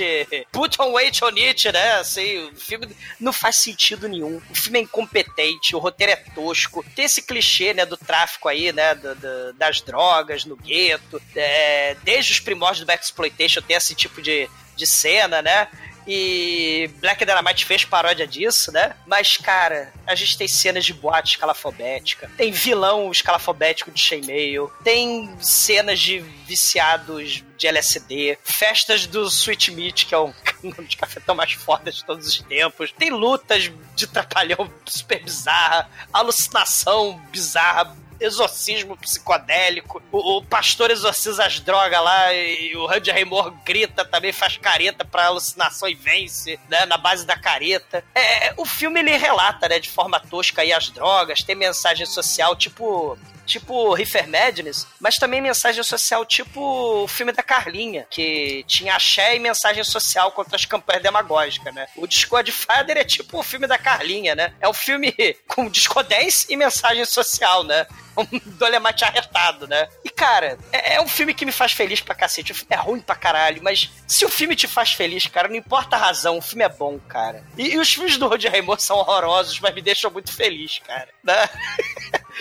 put 0.52 0.80
on 0.80 0.92
wait 0.92 1.20
on 1.22 1.32
it, 1.36 1.72
né? 1.72 1.94
Assim, 1.94 2.38
o 2.50 2.56
filme 2.56 2.94
não 3.18 3.32
faz 3.32 3.56
sentido 3.56 4.06
nenhum. 4.08 4.40
O 4.50 4.54
filme 4.54 4.78
é 4.78 4.82
incompetente, 4.82 5.74
o 5.74 5.78
roteiro 5.80 6.12
é 6.12 6.16
tosco. 6.16 6.84
Tem 6.94 7.04
esse 7.06 7.22
clichê, 7.22 7.74
né, 7.74 7.84
do 7.84 7.96
tráfico 7.96 8.48
aí, 8.48 8.72
né, 8.72 8.94
do- 8.94 9.14
do- 9.16 9.52
das 9.54 9.80
drogas 9.80 10.44
no 10.44 10.54
gueto. 10.54 11.20
É, 11.34 11.96
desde 12.04 12.32
os 12.32 12.38
primórdios 12.40 12.80
do 12.80 12.86
Black 12.86 13.02
Exploitation 13.02 13.60
tem 13.62 13.76
esse 13.76 13.94
tipo 13.94 14.22
de, 14.22 14.29
de 14.76 14.86
cena, 14.86 15.42
né? 15.42 15.68
E 16.06 16.90
Black 16.98 17.24
Dynamite 17.24 17.64
fez 17.64 17.84
paródia 17.84 18.26
disso, 18.26 18.72
né? 18.72 18.94
Mas, 19.06 19.36
cara, 19.36 19.92
a 20.06 20.14
gente 20.14 20.36
tem 20.36 20.48
cenas 20.48 20.84
de 20.84 20.94
boate 20.94 21.34
escalafobética, 21.34 22.30
tem 22.36 22.50
vilão 22.50 23.10
escalafobético 23.12 23.90
de 23.90 24.00
chainmail, 24.00 24.72
tem 24.82 25.30
cenas 25.40 26.00
de 26.00 26.18
viciados 26.18 27.44
de 27.56 27.66
LSD, 27.66 28.38
festas 28.42 29.06
do 29.06 29.26
Sweet 29.26 29.70
Meat, 29.72 30.06
que 30.06 30.14
é 30.14 30.18
um 30.18 30.32
dos 30.82 30.94
cafetão 30.94 31.34
mais 31.34 31.52
fodas 31.52 31.96
de 31.96 32.04
todos 32.04 32.26
os 32.26 32.38
tempos, 32.40 32.92
tem 32.92 33.10
lutas 33.10 33.70
de 33.94 34.06
trapalhão 34.06 34.68
super 34.86 35.22
bizarra, 35.22 35.88
alucinação 36.12 37.20
bizarra, 37.30 37.96
exorcismo 38.20 38.96
psicodélico, 38.96 40.02
o, 40.12 40.38
o 40.38 40.44
pastor 40.44 40.90
exorciza 40.90 41.44
as 41.44 41.58
drogas 41.60 42.02
lá 42.02 42.32
e 42.34 42.76
o 42.76 42.86
Randy 42.86 43.10
Raymore 43.10 43.54
grita, 43.64 44.04
também 44.04 44.32
faz 44.32 44.56
careta 44.56 45.04
pra 45.04 45.26
alucinação 45.26 45.88
e 45.88 45.94
vence, 45.94 46.58
né, 46.68 46.84
na 46.86 46.96
base 46.96 47.26
da 47.26 47.36
careta. 47.36 48.04
É, 48.14 48.52
o 48.56 48.64
filme 48.64 49.00
ele 49.00 49.16
relata, 49.16 49.68
né, 49.68 49.78
de 49.78 49.88
forma 49.88 50.20
tosca 50.20 50.62
aí 50.62 50.72
as 50.72 50.90
drogas, 50.90 51.42
tem 51.42 51.54
mensagem 51.54 52.06
social, 52.06 52.54
tipo 52.54 53.18
tipo 53.50 53.92
Reefer 53.94 54.28
Madness, 54.28 54.86
mas 54.98 55.16
também 55.16 55.40
mensagem 55.40 55.82
social 55.82 56.24
tipo 56.24 56.60
o 56.60 57.08
filme 57.08 57.32
da 57.32 57.42
Carlinha, 57.42 58.06
que 58.10 58.64
tinha 58.66 58.94
axé 58.94 59.36
e 59.36 59.38
mensagem 59.38 59.82
social 59.84 60.32
contra 60.32 60.56
as 60.56 60.64
campanhas 60.64 61.02
demagógicas, 61.02 61.74
né? 61.74 61.86
O 61.96 62.06
Disco 62.06 62.40
de 62.42 62.52
Father 62.52 62.96
é 62.96 63.04
tipo 63.04 63.38
o 63.38 63.42
filme 63.42 63.66
da 63.66 63.76
Carlinha, 63.76 64.34
né? 64.34 64.54
É 64.60 64.68
um 64.68 64.72
filme 64.72 65.14
com 65.46 65.68
disco 65.68 66.02
dance 66.02 66.46
e 66.48 66.56
mensagem 66.56 67.04
social, 67.04 67.64
né? 67.64 67.86
Um 68.20 68.38
dolemate 68.58 69.04
arretado, 69.04 69.66
né? 69.66 69.88
E, 70.04 70.10
cara, 70.10 70.58
é, 70.72 70.96
é 70.96 71.00
um 71.00 71.08
filme 71.08 71.32
que 71.32 71.46
me 71.46 71.52
faz 71.52 71.72
feliz 71.72 72.00
pra 72.00 72.14
cacete. 72.14 72.52
É 72.68 72.76
ruim 72.76 73.00
pra 73.00 73.14
caralho, 73.14 73.62
mas 73.62 73.88
se 74.06 74.26
o 74.26 74.28
filme 74.28 74.54
te 74.54 74.66
faz 74.66 74.92
feliz, 74.92 75.24
cara, 75.26 75.48
não 75.48 75.54
importa 75.54 75.96
a 75.96 75.98
razão, 75.98 76.36
o 76.36 76.42
filme 76.42 76.64
é 76.64 76.68
bom, 76.68 76.98
cara. 77.08 77.42
E, 77.56 77.74
e 77.74 77.78
os 77.78 77.90
filmes 77.90 78.18
do 78.18 78.28
Rod 78.28 78.44
Raymond 78.44 78.82
são 78.82 78.98
horrorosos, 78.98 79.58
mas 79.60 79.74
me 79.74 79.80
deixam 79.80 80.10
muito 80.10 80.34
feliz, 80.34 80.80
cara. 80.86 81.08
Né? 81.22 81.48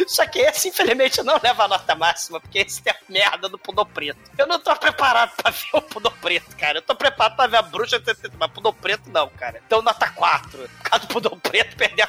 Só 0.07 0.25
que 0.25 0.39
esse, 0.39 0.69
infelizmente, 0.69 1.21
não 1.23 1.39
leva 1.41 1.63
a 1.63 1.67
nota 1.67 1.95
máxima, 1.95 2.39
porque 2.39 2.59
esse 2.59 2.81
tem 2.81 2.93
a 2.93 2.97
merda 3.07 3.49
do 3.49 3.57
Pudor 3.57 3.85
Preto. 3.85 4.19
Eu 4.37 4.47
não 4.47 4.59
tô 4.59 4.75
preparado 4.75 5.31
pra 5.35 5.51
ver 5.51 5.69
o 5.73 5.81
Pudor 5.81 6.13
Preto, 6.21 6.55
cara. 6.55 6.79
Eu 6.79 6.81
tô 6.81 6.95
preparado 6.95 7.35
pra 7.35 7.47
ver 7.47 7.57
a 7.57 7.61
bruxa, 7.61 8.01
mas 8.37 8.51
Pudor 8.51 8.73
Preto 8.73 9.09
não, 9.09 9.29
cara. 9.29 9.61
Então, 9.65 9.81
nota 9.81 10.09
4. 10.09 10.57
Por 10.57 10.89
causa 10.89 11.05
do 11.05 11.13
Pudor 11.13 11.37
Preto, 11.37 11.75
perder 11.75 12.07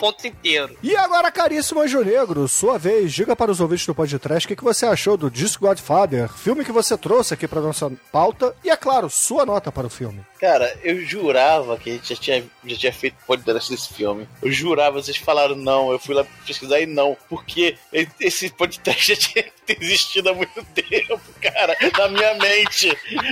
ponto 0.00 0.26
inteiro. 0.26 0.76
E 0.82 0.96
agora, 0.96 1.30
caríssimo 1.30 1.82
Anjo 1.82 2.02
Negro, 2.02 2.48
sua 2.48 2.78
vez, 2.78 3.12
diga 3.12 3.36
para 3.36 3.50
os 3.50 3.60
ouvintes 3.60 3.86
do 3.86 3.94
podcast 3.94 4.46
o 4.46 4.48
que, 4.48 4.56
que 4.56 4.64
você 4.64 4.86
achou 4.86 5.14
do 5.14 5.30
Disco 5.30 5.66
Godfather, 5.66 6.30
filme 6.30 6.64
que 6.64 6.72
você 6.72 6.96
trouxe 6.96 7.34
aqui 7.34 7.46
para 7.46 7.60
nossa 7.60 7.92
pauta, 8.10 8.56
e 8.64 8.70
é 8.70 8.76
claro, 8.76 9.10
sua 9.10 9.44
nota 9.44 9.70
para 9.70 9.86
o 9.86 9.90
filme. 9.90 10.24
Cara, 10.40 10.74
eu 10.82 11.04
jurava 11.04 11.76
que 11.76 11.90
a 11.90 11.92
gente 11.92 12.14
já 12.14 12.16
tinha, 12.18 12.44
já 12.64 12.76
tinha 12.76 12.92
feito 12.94 13.16
podcast 13.26 13.70
desse 13.70 13.92
filme. 13.92 14.26
Eu 14.42 14.50
jurava, 14.50 15.02
vocês 15.02 15.18
falaram 15.18 15.54
não. 15.54 15.92
Eu 15.92 15.98
fui 15.98 16.14
lá 16.14 16.24
pesquisar 16.46 16.80
e 16.80 16.86
não. 16.86 17.14
Porque 17.28 17.76
esse 18.18 18.48
podcast 18.48 19.14
já 19.14 19.20
tinha 19.20 19.44
existido 19.68 20.30
há 20.30 20.34
muito 20.34 20.64
tempo, 20.74 21.20
cara. 21.42 21.76
Na 21.98 22.08
minha 22.08 22.34
mente. 22.36 22.88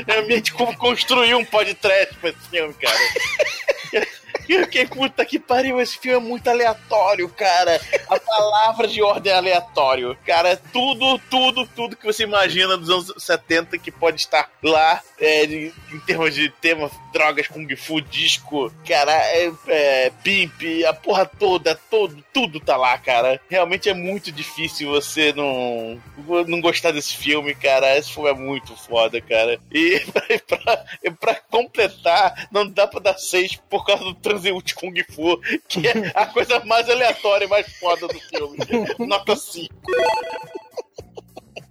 Na 0.07 0.17
minha 0.17 0.27
mente, 0.27 0.53
como 0.53 0.77
construir 0.77 1.35
um 1.35 1.47
podcast 1.47 2.15
pra 2.17 2.29
esse 2.29 2.49
filme, 2.51 2.75
cara. 2.75 4.09
Fiquei, 4.49 4.87
puta 4.87 5.27
que 5.27 5.39
pariu, 5.39 5.79
esse 5.79 5.99
filme 5.99 6.17
é 6.17 6.29
muito 6.29 6.49
aleatório, 6.49 7.29
cara. 7.29 7.79
A 8.09 8.19
palavra 8.19 8.89
de 8.89 9.03
ordem 9.03 9.31
é 9.31 9.37
aleatório. 9.37 10.17
Cara, 10.25 10.57
tudo, 10.73 11.21
tudo, 11.31 11.67
tudo 11.67 11.95
que 11.95 12.07
você 12.07 12.23
imagina 12.23 12.79
dos 12.79 12.89
anos 12.89 13.13
70 13.19 13.77
que 13.77 13.91
pode 13.91 14.23
estar 14.23 14.51
lá, 14.63 15.03
é, 15.21 15.45
em 15.45 16.01
termos 16.07 16.35
de 16.35 16.49
tema, 16.49 16.91
drogas, 17.13 17.47
kung 17.49 17.69
fu, 17.77 18.01
disco, 18.01 18.73
cara, 18.87 19.13
é, 19.13 19.53
é, 19.67 20.13
pimp, 20.23 20.63
a 20.87 20.95
porra 20.95 21.27
toda, 21.27 21.75
todo, 21.91 22.25
tudo 22.33 22.59
tá 22.59 22.77
lá, 22.77 22.97
cara. 22.97 23.39
Realmente 23.51 23.91
é 23.91 23.95
muito 23.95 24.33
difícil 24.33 24.91
você 24.91 25.33
não, 25.35 26.01
não 26.47 26.61
gostar 26.63 26.93
desse 26.93 27.15
filme, 27.15 27.55
cara. 27.55 27.99
Esse 27.99 28.13
filme 28.13 28.31
é 28.31 28.35
muito 28.35 28.75
foda, 28.77 29.21
cara. 29.21 29.61
E 29.71 30.01
pra, 30.49 30.85
pra 31.21 31.35
completar, 31.35 32.49
não 32.51 32.67
dá 32.67 32.87
pra 32.87 33.01
dar 33.01 33.19
seis 33.19 33.57
por 33.69 33.85
causa 33.85 34.05
do 34.05 34.15
transeúnte 34.39 34.75
Kung 34.75 34.95
Fu, 35.11 35.41
que 35.69 35.87
é 35.87 36.13
a 36.15 36.27
coisa 36.27 36.61
mais 36.65 36.89
aleatória 36.89 37.45
e 37.45 37.49
mais 37.49 37.67
foda 37.79 38.07
do 38.07 38.19
filme. 38.21 38.57
Nota 38.99 39.37
5. 39.37 39.75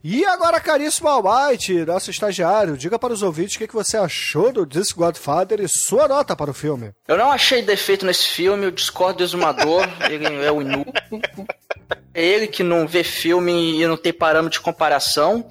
E 0.03 0.23
agora, 0.25 0.59
caríssimo 0.59 1.09
Almighty, 1.09 1.85
nosso 1.85 2.11
estagiário, 2.11 2.77
diga 2.77 2.99
para 2.99 3.11
os 3.11 3.23
ouvintes 3.23 3.55
o 3.55 3.59
que, 3.59 3.67
que 3.67 3.73
você 3.73 3.97
achou 3.97 4.53
do 4.53 4.65
Disco 4.65 4.99
Godfather 4.99 5.59
e 5.59 5.67
sua 5.67 6.07
nota 6.07 6.35
para 6.35 6.51
o 6.51 6.53
filme. 6.53 6.93
Eu 7.07 7.17
não 7.17 7.31
achei 7.31 7.61
defeito 7.61 8.05
nesse 8.05 8.29
filme, 8.29 8.65
eu 8.65 8.71
discordo 8.71 9.17
do 9.17 9.23
exumador, 9.23 9.83
ele 10.09 10.25
é 10.45 10.51
o 10.51 10.61
Inu. 10.61 10.85
É 12.13 12.23
ele 12.23 12.47
que 12.47 12.63
não 12.63 12.87
vê 12.87 13.03
filme 13.03 13.81
e 13.81 13.87
não 13.87 13.97
tem 13.97 14.13
parâmetro 14.13 14.59
de 14.59 14.63
comparação. 14.63 15.49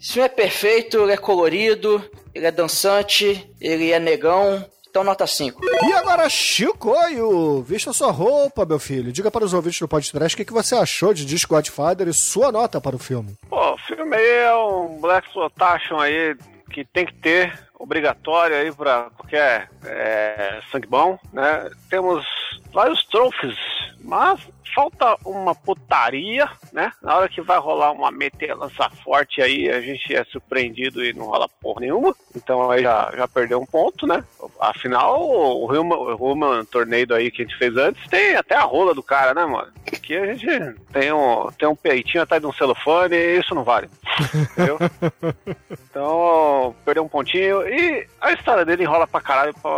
Esse 0.00 0.12
filme 0.12 0.26
é 0.26 0.30
perfeito, 0.30 1.02
ele 1.02 1.12
é 1.12 1.16
colorido, 1.16 2.02
ele 2.34 2.46
é 2.46 2.50
dançante, 2.50 3.50
ele 3.60 3.90
é 3.92 3.98
negão, 3.98 4.64
Então, 4.94 5.02
nota 5.02 5.26
5. 5.26 5.60
E 5.88 5.92
agora, 5.94 6.28
Chicoio, 6.30 7.62
vista 7.62 7.92
sua 7.92 8.12
roupa, 8.12 8.64
meu 8.64 8.78
filho. 8.78 9.10
Diga 9.10 9.28
para 9.28 9.44
os 9.44 9.52
ouvintes 9.52 9.80
do 9.80 9.88
podcast 9.88 10.36
o 10.36 10.36
que, 10.36 10.44
que 10.44 10.52
você 10.52 10.76
achou 10.76 11.12
de 11.12 11.24
Disco 11.24 11.52
Godfather 11.52 12.06
e 12.06 12.12
sua 12.12 12.52
nota 12.52 12.80
para 12.80 12.94
o 12.94 12.98
filme. 13.00 13.34
Pô, 13.50 13.74
o 13.74 13.78
filme 13.78 14.14
aí 14.14 14.30
é 14.44 14.54
um 14.54 15.00
Black 15.00 15.26
Exploitation 15.26 15.98
aí 15.98 16.36
que 16.70 16.84
tem 16.84 17.04
que 17.04 17.14
ter, 17.14 17.52
obrigatório 17.84 18.56
aí 18.56 18.72
pra 18.72 19.10
qualquer 19.16 19.70
é, 19.84 20.60
sangue 20.72 20.88
bom, 20.88 21.18
né? 21.32 21.70
Temos 21.88 22.24
vários 22.72 23.04
trophies, 23.06 23.56
mas 24.02 24.40
falta 24.74 25.16
uma 25.24 25.54
putaria, 25.54 26.50
né? 26.72 26.92
Na 27.00 27.16
hora 27.16 27.28
que 27.28 27.40
vai 27.40 27.58
rolar 27.58 27.92
uma 27.92 28.10
metelança 28.10 28.90
forte 29.04 29.40
aí, 29.40 29.70
a 29.70 29.80
gente 29.80 30.14
é 30.14 30.24
surpreendido 30.24 31.04
e 31.04 31.12
não 31.12 31.26
rola 31.26 31.48
porra 31.60 31.82
nenhuma. 31.82 32.14
Então 32.34 32.70
aí 32.70 32.82
já, 32.82 33.12
já 33.16 33.28
perdeu 33.28 33.60
um 33.60 33.66
ponto, 33.66 34.06
né? 34.06 34.24
Afinal, 34.58 35.22
o 35.22 35.66
Human, 35.66 35.96
o 35.96 36.32
Human 36.32 36.64
Tornado 36.64 37.14
aí 37.14 37.30
que 37.30 37.42
a 37.42 37.44
gente 37.44 37.56
fez 37.56 37.76
antes 37.76 38.04
tem 38.08 38.34
até 38.34 38.56
a 38.56 38.62
rola 38.62 38.94
do 38.94 39.02
cara, 39.02 39.32
né, 39.32 39.44
mano? 39.44 39.72
Aqui 40.04 40.18
a 40.18 40.34
gente 40.34 40.46
tem 40.92 41.10
um, 41.14 41.50
tem 41.58 41.66
um 41.66 41.74
peitinho 41.74 42.22
atrás 42.22 42.42
de 42.42 42.46
um 42.46 42.52
celofane 42.52 43.16
e 43.16 43.38
isso 43.38 43.54
não 43.54 43.64
vale. 43.64 43.88
Entendeu? 44.52 44.78
Então, 45.94 46.74
perdeu 46.84 47.04
um 47.04 47.08
pontinho. 47.08 47.62
E 47.68 48.04
a 48.20 48.32
história 48.32 48.64
dele 48.64 48.82
enrola 48.82 49.06
pra 49.06 49.20
caralho 49.20 49.54
pô, 49.62 49.68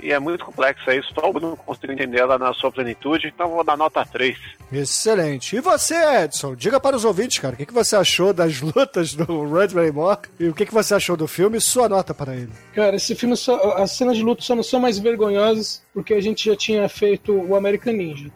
e 0.00 0.12
é 0.12 0.20
muito 0.20 0.44
complexa 0.44 0.92
aí. 0.92 1.02
Só 1.02 1.26
eu 1.26 1.40
não 1.40 1.56
consigo 1.56 1.92
entender 1.92 2.20
ela 2.20 2.38
na 2.38 2.54
sua 2.54 2.70
plenitude. 2.70 3.26
Então 3.26 3.50
vou 3.50 3.64
dar 3.64 3.76
nota 3.76 4.06
3. 4.06 4.38
Excelente. 4.72 5.56
E 5.56 5.60
você, 5.60 5.96
Edson? 6.22 6.54
Diga 6.54 6.78
para 6.78 6.94
os 6.94 7.04
ouvintes, 7.04 7.40
cara, 7.40 7.54
o 7.54 7.56
que, 7.56 7.66
que 7.66 7.74
você 7.74 7.96
achou 7.96 8.32
das 8.32 8.60
lutas 8.62 9.14
do 9.14 9.52
Red 9.52 9.74
Raymore 9.74 10.18
e 10.38 10.46
o 10.46 10.54
que, 10.54 10.64
que 10.64 10.72
você 10.72 10.94
achou 10.94 11.16
do 11.16 11.26
filme 11.26 11.58
e 11.58 11.60
sua 11.60 11.88
nota 11.88 12.14
para 12.14 12.36
ele. 12.36 12.52
Cara, 12.72 12.94
esse 12.94 13.16
filme 13.16 13.36
só. 13.36 13.76
As 13.76 13.90
cenas 13.90 14.16
de 14.16 14.22
luta 14.22 14.42
só 14.42 14.54
não 14.54 14.62
são 14.62 14.78
mais 14.78 14.96
vergonhosas 15.00 15.82
porque 15.92 16.14
a 16.14 16.20
gente 16.20 16.48
já 16.48 16.54
tinha 16.54 16.88
feito 16.88 17.32
o 17.32 17.56
American 17.56 17.94
Ninja. 17.94 18.30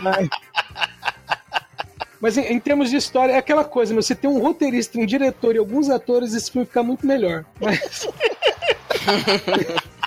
Mas, 0.00 0.28
Mas 2.20 2.36
em, 2.36 2.52
em 2.52 2.60
termos 2.60 2.90
de 2.90 2.96
história, 2.96 3.32
é 3.32 3.38
aquela 3.38 3.64
coisa, 3.64 3.94
meu, 3.94 4.02
você 4.02 4.14
tem 4.14 4.28
um 4.28 4.40
roteirista, 4.40 4.98
um 4.98 5.06
diretor 5.06 5.54
e 5.54 5.58
alguns 5.58 5.88
atores, 5.88 6.34
esse 6.34 6.50
filme 6.50 6.66
fica 6.66 6.82
muito 6.82 7.06
melhor. 7.06 7.44
Mas. 7.58 8.06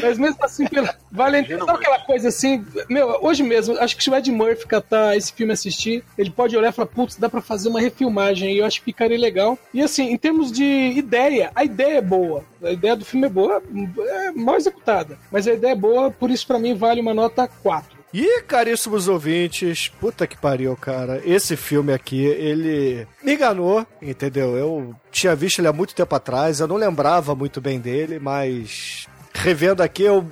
Mas 0.00 0.18
mesmo 0.18 0.36
assim, 0.44 0.66
pela... 0.66 0.94
vale 1.10 1.44
sabe 1.46 1.70
aquela 1.70 1.98
coisa 2.00 2.28
assim, 2.28 2.64
meu, 2.88 3.18
hoje 3.20 3.42
mesmo, 3.42 3.76
acho 3.78 3.96
que 3.96 4.04
se 4.04 4.10
o 4.10 4.14
Ed 4.14 4.30
Murphy 4.30 4.66
catar 4.66 5.16
esse 5.16 5.32
filme 5.32 5.52
assistir, 5.52 6.04
ele 6.16 6.30
pode 6.30 6.56
olhar 6.56 6.68
e 6.68 6.72
falar, 6.72 6.86
putz, 6.86 7.16
dá 7.16 7.28
pra 7.28 7.40
fazer 7.40 7.68
uma 7.68 7.80
refilmagem, 7.80 8.52
e 8.52 8.58
eu 8.58 8.66
acho 8.66 8.78
que 8.78 8.84
ficaria 8.84 9.18
legal. 9.18 9.58
E 9.72 9.82
assim, 9.82 10.10
em 10.10 10.16
termos 10.16 10.52
de 10.52 10.64
ideia, 10.64 11.50
a 11.54 11.64
ideia 11.64 11.98
é 11.98 12.02
boa. 12.02 12.44
A 12.62 12.70
ideia 12.70 12.94
do 12.94 13.04
filme 13.04 13.26
é 13.26 13.30
boa, 13.30 13.62
é 13.98 14.30
mal 14.32 14.56
executada. 14.56 15.18
Mas 15.32 15.48
a 15.48 15.54
ideia 15.54 15.72
é 15.72 15.76
boa, 15.76 16.10
por 16.10 16.30
isso 16.30 16.46
pra 16.46 16.58
mim 16.58 16.74
vale 16.74 17.00
uma 17.00 17.14
nota 17.14 17.48
4. 17.62 17.97
E, 18.12 18.42
caríssimos 18.42 19.06
ouvintes, 19.06 19.88
puta 19.88 20.26
que 20.26 20.36
pariu, 20.36 20.74
cara. 20.76 21.20
Esse 21.24 21.56
filme 21.56 21.92
aqui, 21.92 22.24
ele 22.24 23.06
me 23.22 23.34
enganou, 23.34 23.86
entendeu? 24.00 24.56
Eu 24.56 24.94
tinha 25.10 25.36
visto 25.36 25.58
ele 25.58 25.68
há 25.68 25.72
muito 25.72 25.94
tempo 25.94 26.14
atrás, 26.14 26.60
eu 26.60 26.66
não 26.66 26.76
lembrava 26.76 27.34
muito 27.34 27.60
bem 27.60 27.78
dele, 27.78 28.18
mas 28.18 29.06
revendo 29.34 29.82
aqui, 29.82 30.04
eu, 30.04 30.26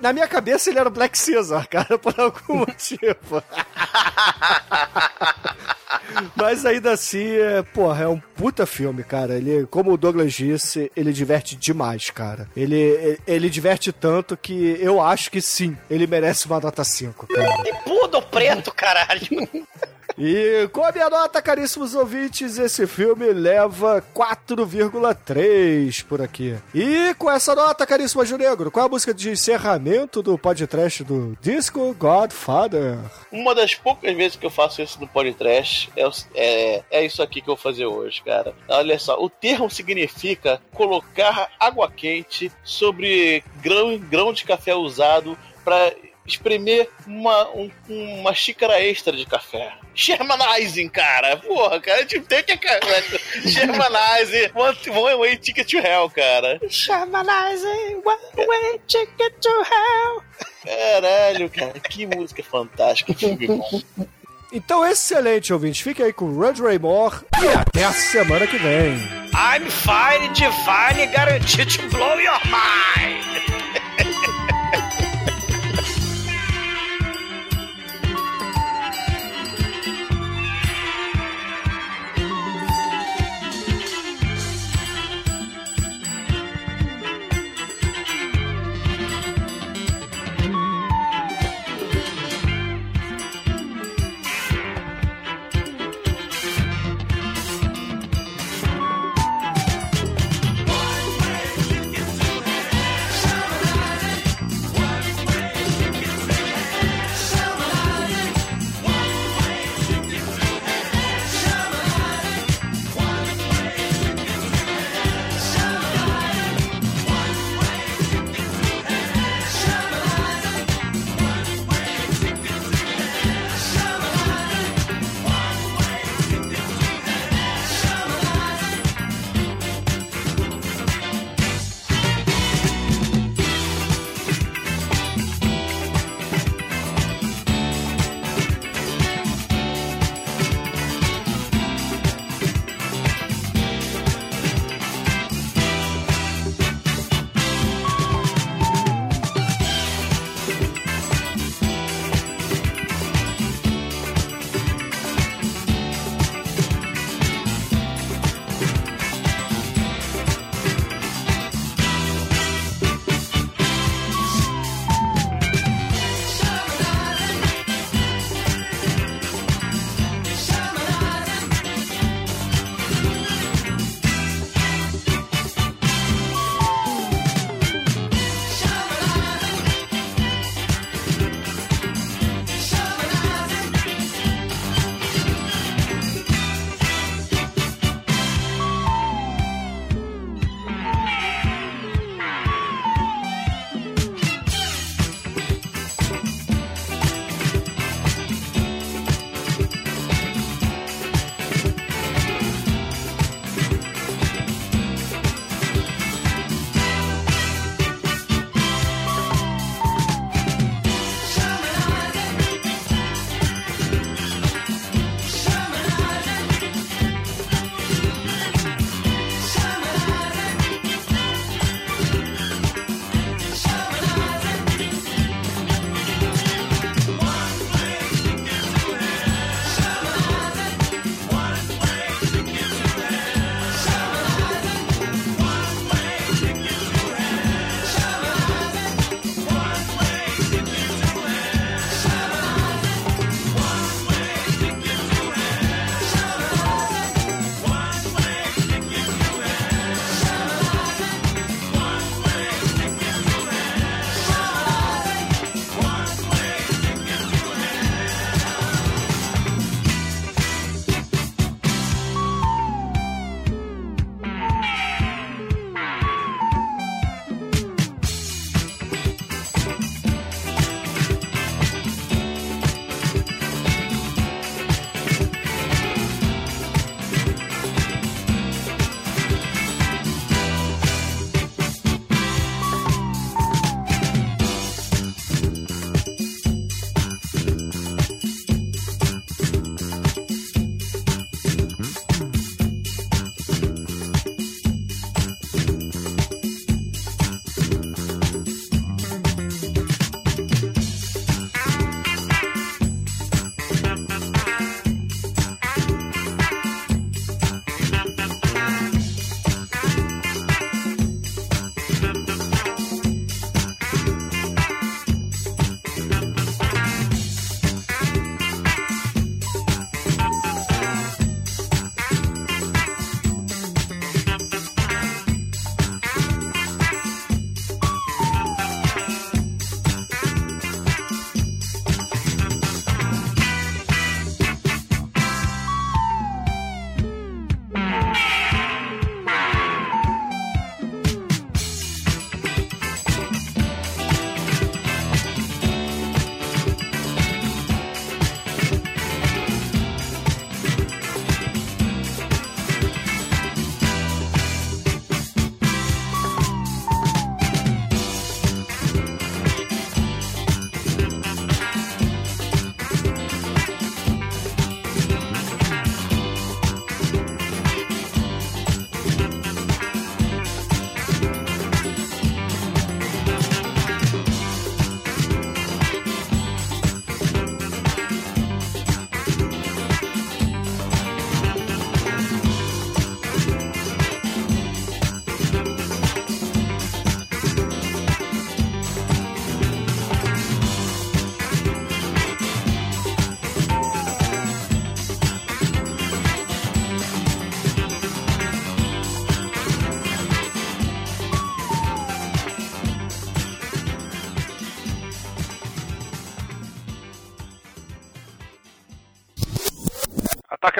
na 0.00 0.12
minha 0.12 0.26
cabeça 0.26 0.70
ele 0.70 0.78
era 0.78 0.90
Black 0.90 1.16
Caesar, 1.18 1.66
cara, 1.70 1.98
por 1.98 2.18
algum 2.18 2.56
motivo. 2.56 3.42
Mas 6.34 6.64
ainda 6.64 6.92
assim, 6.92 7.26
é, 7.36 7.62
porra, 7.62 8.04
é 8.04 8.08
um 8.08 8.18
puta 8.18 8.66
filme, 8.66 9.02
cara. 9.02 9.34
Ele, 9.36 9.66
como 9.66 9.92
o 9.92 9.96
Douglas 9.96 10.32
disse, 10.32 10.90
ele 10.96 11.12
diverte 11.12 11.56
demais, 11.56 12.10
cara. 12.10 12.48
Ele, 12.56 12.76
ele, 12.76 13.20
ele 13.26 13.50
diverte 13.50 13.92
tanto 13.92 14.36
que 14.36 14.78
eu 14.80 15.00
acho 15.00 15.30
que 15.30 15.40
sim, 15.40 15.76
ele 15.90 16.06
merece 16.06 16.46
uma 16.46 16.60
nota 16.60 16.84
5, 16.84 17.26
cara. 17.26 17.62
E 17.66 17.74
pudo 17.84 18.22
preto, 18.22 18.72
caralho. 18.72 19.48
E 20.18 20.68
com 20.72 20.84
a 20.84 20.90
minha 20.90 21.08
nota, 21.08 21.40
caríssimos 21.40 21.94
ouvintes, 21.94 22.58
esse 22.58 22.88
filme 22.88 23.32
leva 23.32 24.02
4,3 24.12 26.04
por 26.04 26.20
aqui. 26.20 26.56
E 26.74 27.14
com 27.14 27.30
essa 27.30 27.54
nota, 27.54 27.86
caríssimo 27.86 28.22
Anjo 28.22 28.36
Negro, 28.36 28.68
qual 28.68 28.86
é 28.86 28.88
a 28.88 28.90
música 28.90 29.14
de 29.14 29.30
encerramento 29.30 30.20
do 30.20 30.36
podcast 30.36 31.04
do 31.04 31.38
Disco 31.40 31.94
Godfather? 31.94 32.98
Uma 33.30 33.54
das 33.54 33.76
poucas 33.76 34.16
vezes 34.16 34.36
que 34.36 34.44
eu 34.44 34.50
faço 34.50 34.82
isso 34.82 35.00
no 35.00 35.06
podcast 35.06 35.88
é, 35.96 36.08
é, 36.34 36.82
é 36.90 37.04
isso 37.04 37.22
aqui 37.22 37.40
que 37.40 37.48
eu 37.48 37.54
vou 37.54 37.62
fazer 37.62 37.86
hoje, 37.86 38.20
cara. 38.22 38.52
Olha 38.68 38.98
só, 38.98 39.22
o 39.22 39.30
termo 39.30 39.70
significa 39.70 40.60
colocar 40.74 41.48
água 41.60 41.88
quente 41.88 42.50
sobre 42.64 43.44
grão, 43.62 43.96
grão 43.98 44.32
de 44.32 44.44
café 44.44 44.74
usado 44.74 45.38
para 45.64 45.92
espremer 46.28 46.88
uma, 47.06 47.48
um- 47.50 47.70
uma 47.88 48.34
xícara 48.34 48.80
extra 48.80 49.12
de 49.16 49.24
café. 49.26 49.72
Shermanizing, 49.94 50.88
cara. 50.88 51.36
Porra, 51.38 51.80
cara, 51.80 52.04
tipo, 52.04 52.26
tem 52.26 52.42
que... 52.44 52.56
Shermanizing, 53.50 54.50
one, 54.54 54.76
one 54.90 55.14
way 55.16 55.36
ticket 55.36 55.66
to 55.68 55.78
hell, 55.78 56.08
cara. 56.10 56.60
Shamanizing, 56.68 58.00
one 58.04 58.46
way 58.46 58.80
ticket 58.86 59.34
to 59.40 59.48
hell. 59.48 60.22
Caralho, 60.64 61.50
cara, 61.50 61.80
que 61.80 62.06
música 62.06 62.42
fantástica, 62.42 63.12
que 63.14 63.26
filme 63.26 63.46
bom. 63.46 63.82
Então, 64.52 64.86
excelente, 64.86 65.52
ouvinte. 65.52 65.82
Fique 65.82 66.02
aí 66.02 66.12
com 66.12 66.24
o 66.26 66.40
Red 66.40 66.54
Raymore 66.62 67.16
e 67.42 67.48
até 67.48 67.84
a 67.84 67.92
semana 67.92 68.46
que 68.46 68.56
vem. 68.56 68.92
I'm 69.34 69.68
fine, 69.68 70.28
divine, 70.32 71.06
guaranteed 71.12 71.76
to 71.76 71.82
blow 71.90 72.18
your 72.18 72.38
mind. 72.46 73.57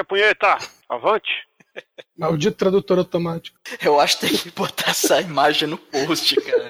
Punheta! 0.09 0.57
Avante! 0.89 1.29
Maldito 2.17 2.57
tradutor 2.57 2.97
automático. 2.97 3.57
Eu 3.81 3.99
acho 3.99 4.19
que 4.19 4.27
tem 4.27 4.37
que 4.37 4.51
botar 4.51 4.89
essa 4.89 5.21
imagem 5.21 5.69
no 5.69 5.77
post, 5.77 6.35
cara. 6.41 6.69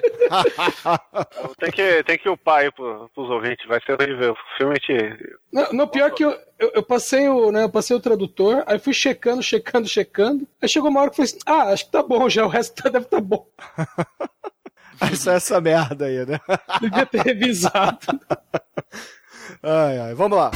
Tem 1.58 1.72
que, 1.72 2.04
tem 2.04 2.18
que 2.18 2.28
upar 2.28 2.60
aí 2.60 2.70
pro, 2.70 3.10
pros 3.12 3.28
ouvintes, 3.30 3.66
vai 3.66 3.80
ser 3.84 3.94
horrível. 4.00 4.32
O 4.34 4.56
filme 4.56 4.78
te. 4.78 4.94
Não, 5.52 5.72
não, 5.72 5.88
pior 5.88 6.12
que 6.12 6.24
eu, 6.24 6.30
eu, 6.58 6.70
eu 6.76 6.82
passei 6.84 7.28
o, 7.28 7.50
né, 7.50 7.64
eu 7.64 7.70
passei 7.70 7.96
o 7.96 8.00
tradutor, 8.00 8.62
aí 8.66 8.78
fui 8.78 8.92
checando, 8.92 9.42
checando, 9.42 9.88
checando. 9.88 10.46
Aí 10.62 10.68
chegou 10.68 10.90
uma 10.90 11.00
hora 11.00 11.10
que 11.10 11.20
eu 11.20 11.26
falei 11.26 11.30
assim, 11.30 11.40
ah, 11.46 11.72
acho 11.72 11.86
que 11.86 11.90
tá 11.92 12.02
bom 12.02 12.28
já, 12.28 12.44
o 12.44 12.48
resto 12.48 12.80
tá- 12.80 12.88
deve 12.90 13.06
tá 13.06 13.20
bom. 13.20 13.48
Aí 15.00 15.16
só 15.16 15.32
essa 15.32 15.58
merda 15.62 16.04
aí, 16.04 16.26
né? 16.26 16.38
Devia 16.78 17.06
ter 17.06 17.22
revisado. 17.22 18.06
Ai, 19.62 19.98
ai, 19.98 20.14
vamos 20.14 20.36
lá. 20.36 20.50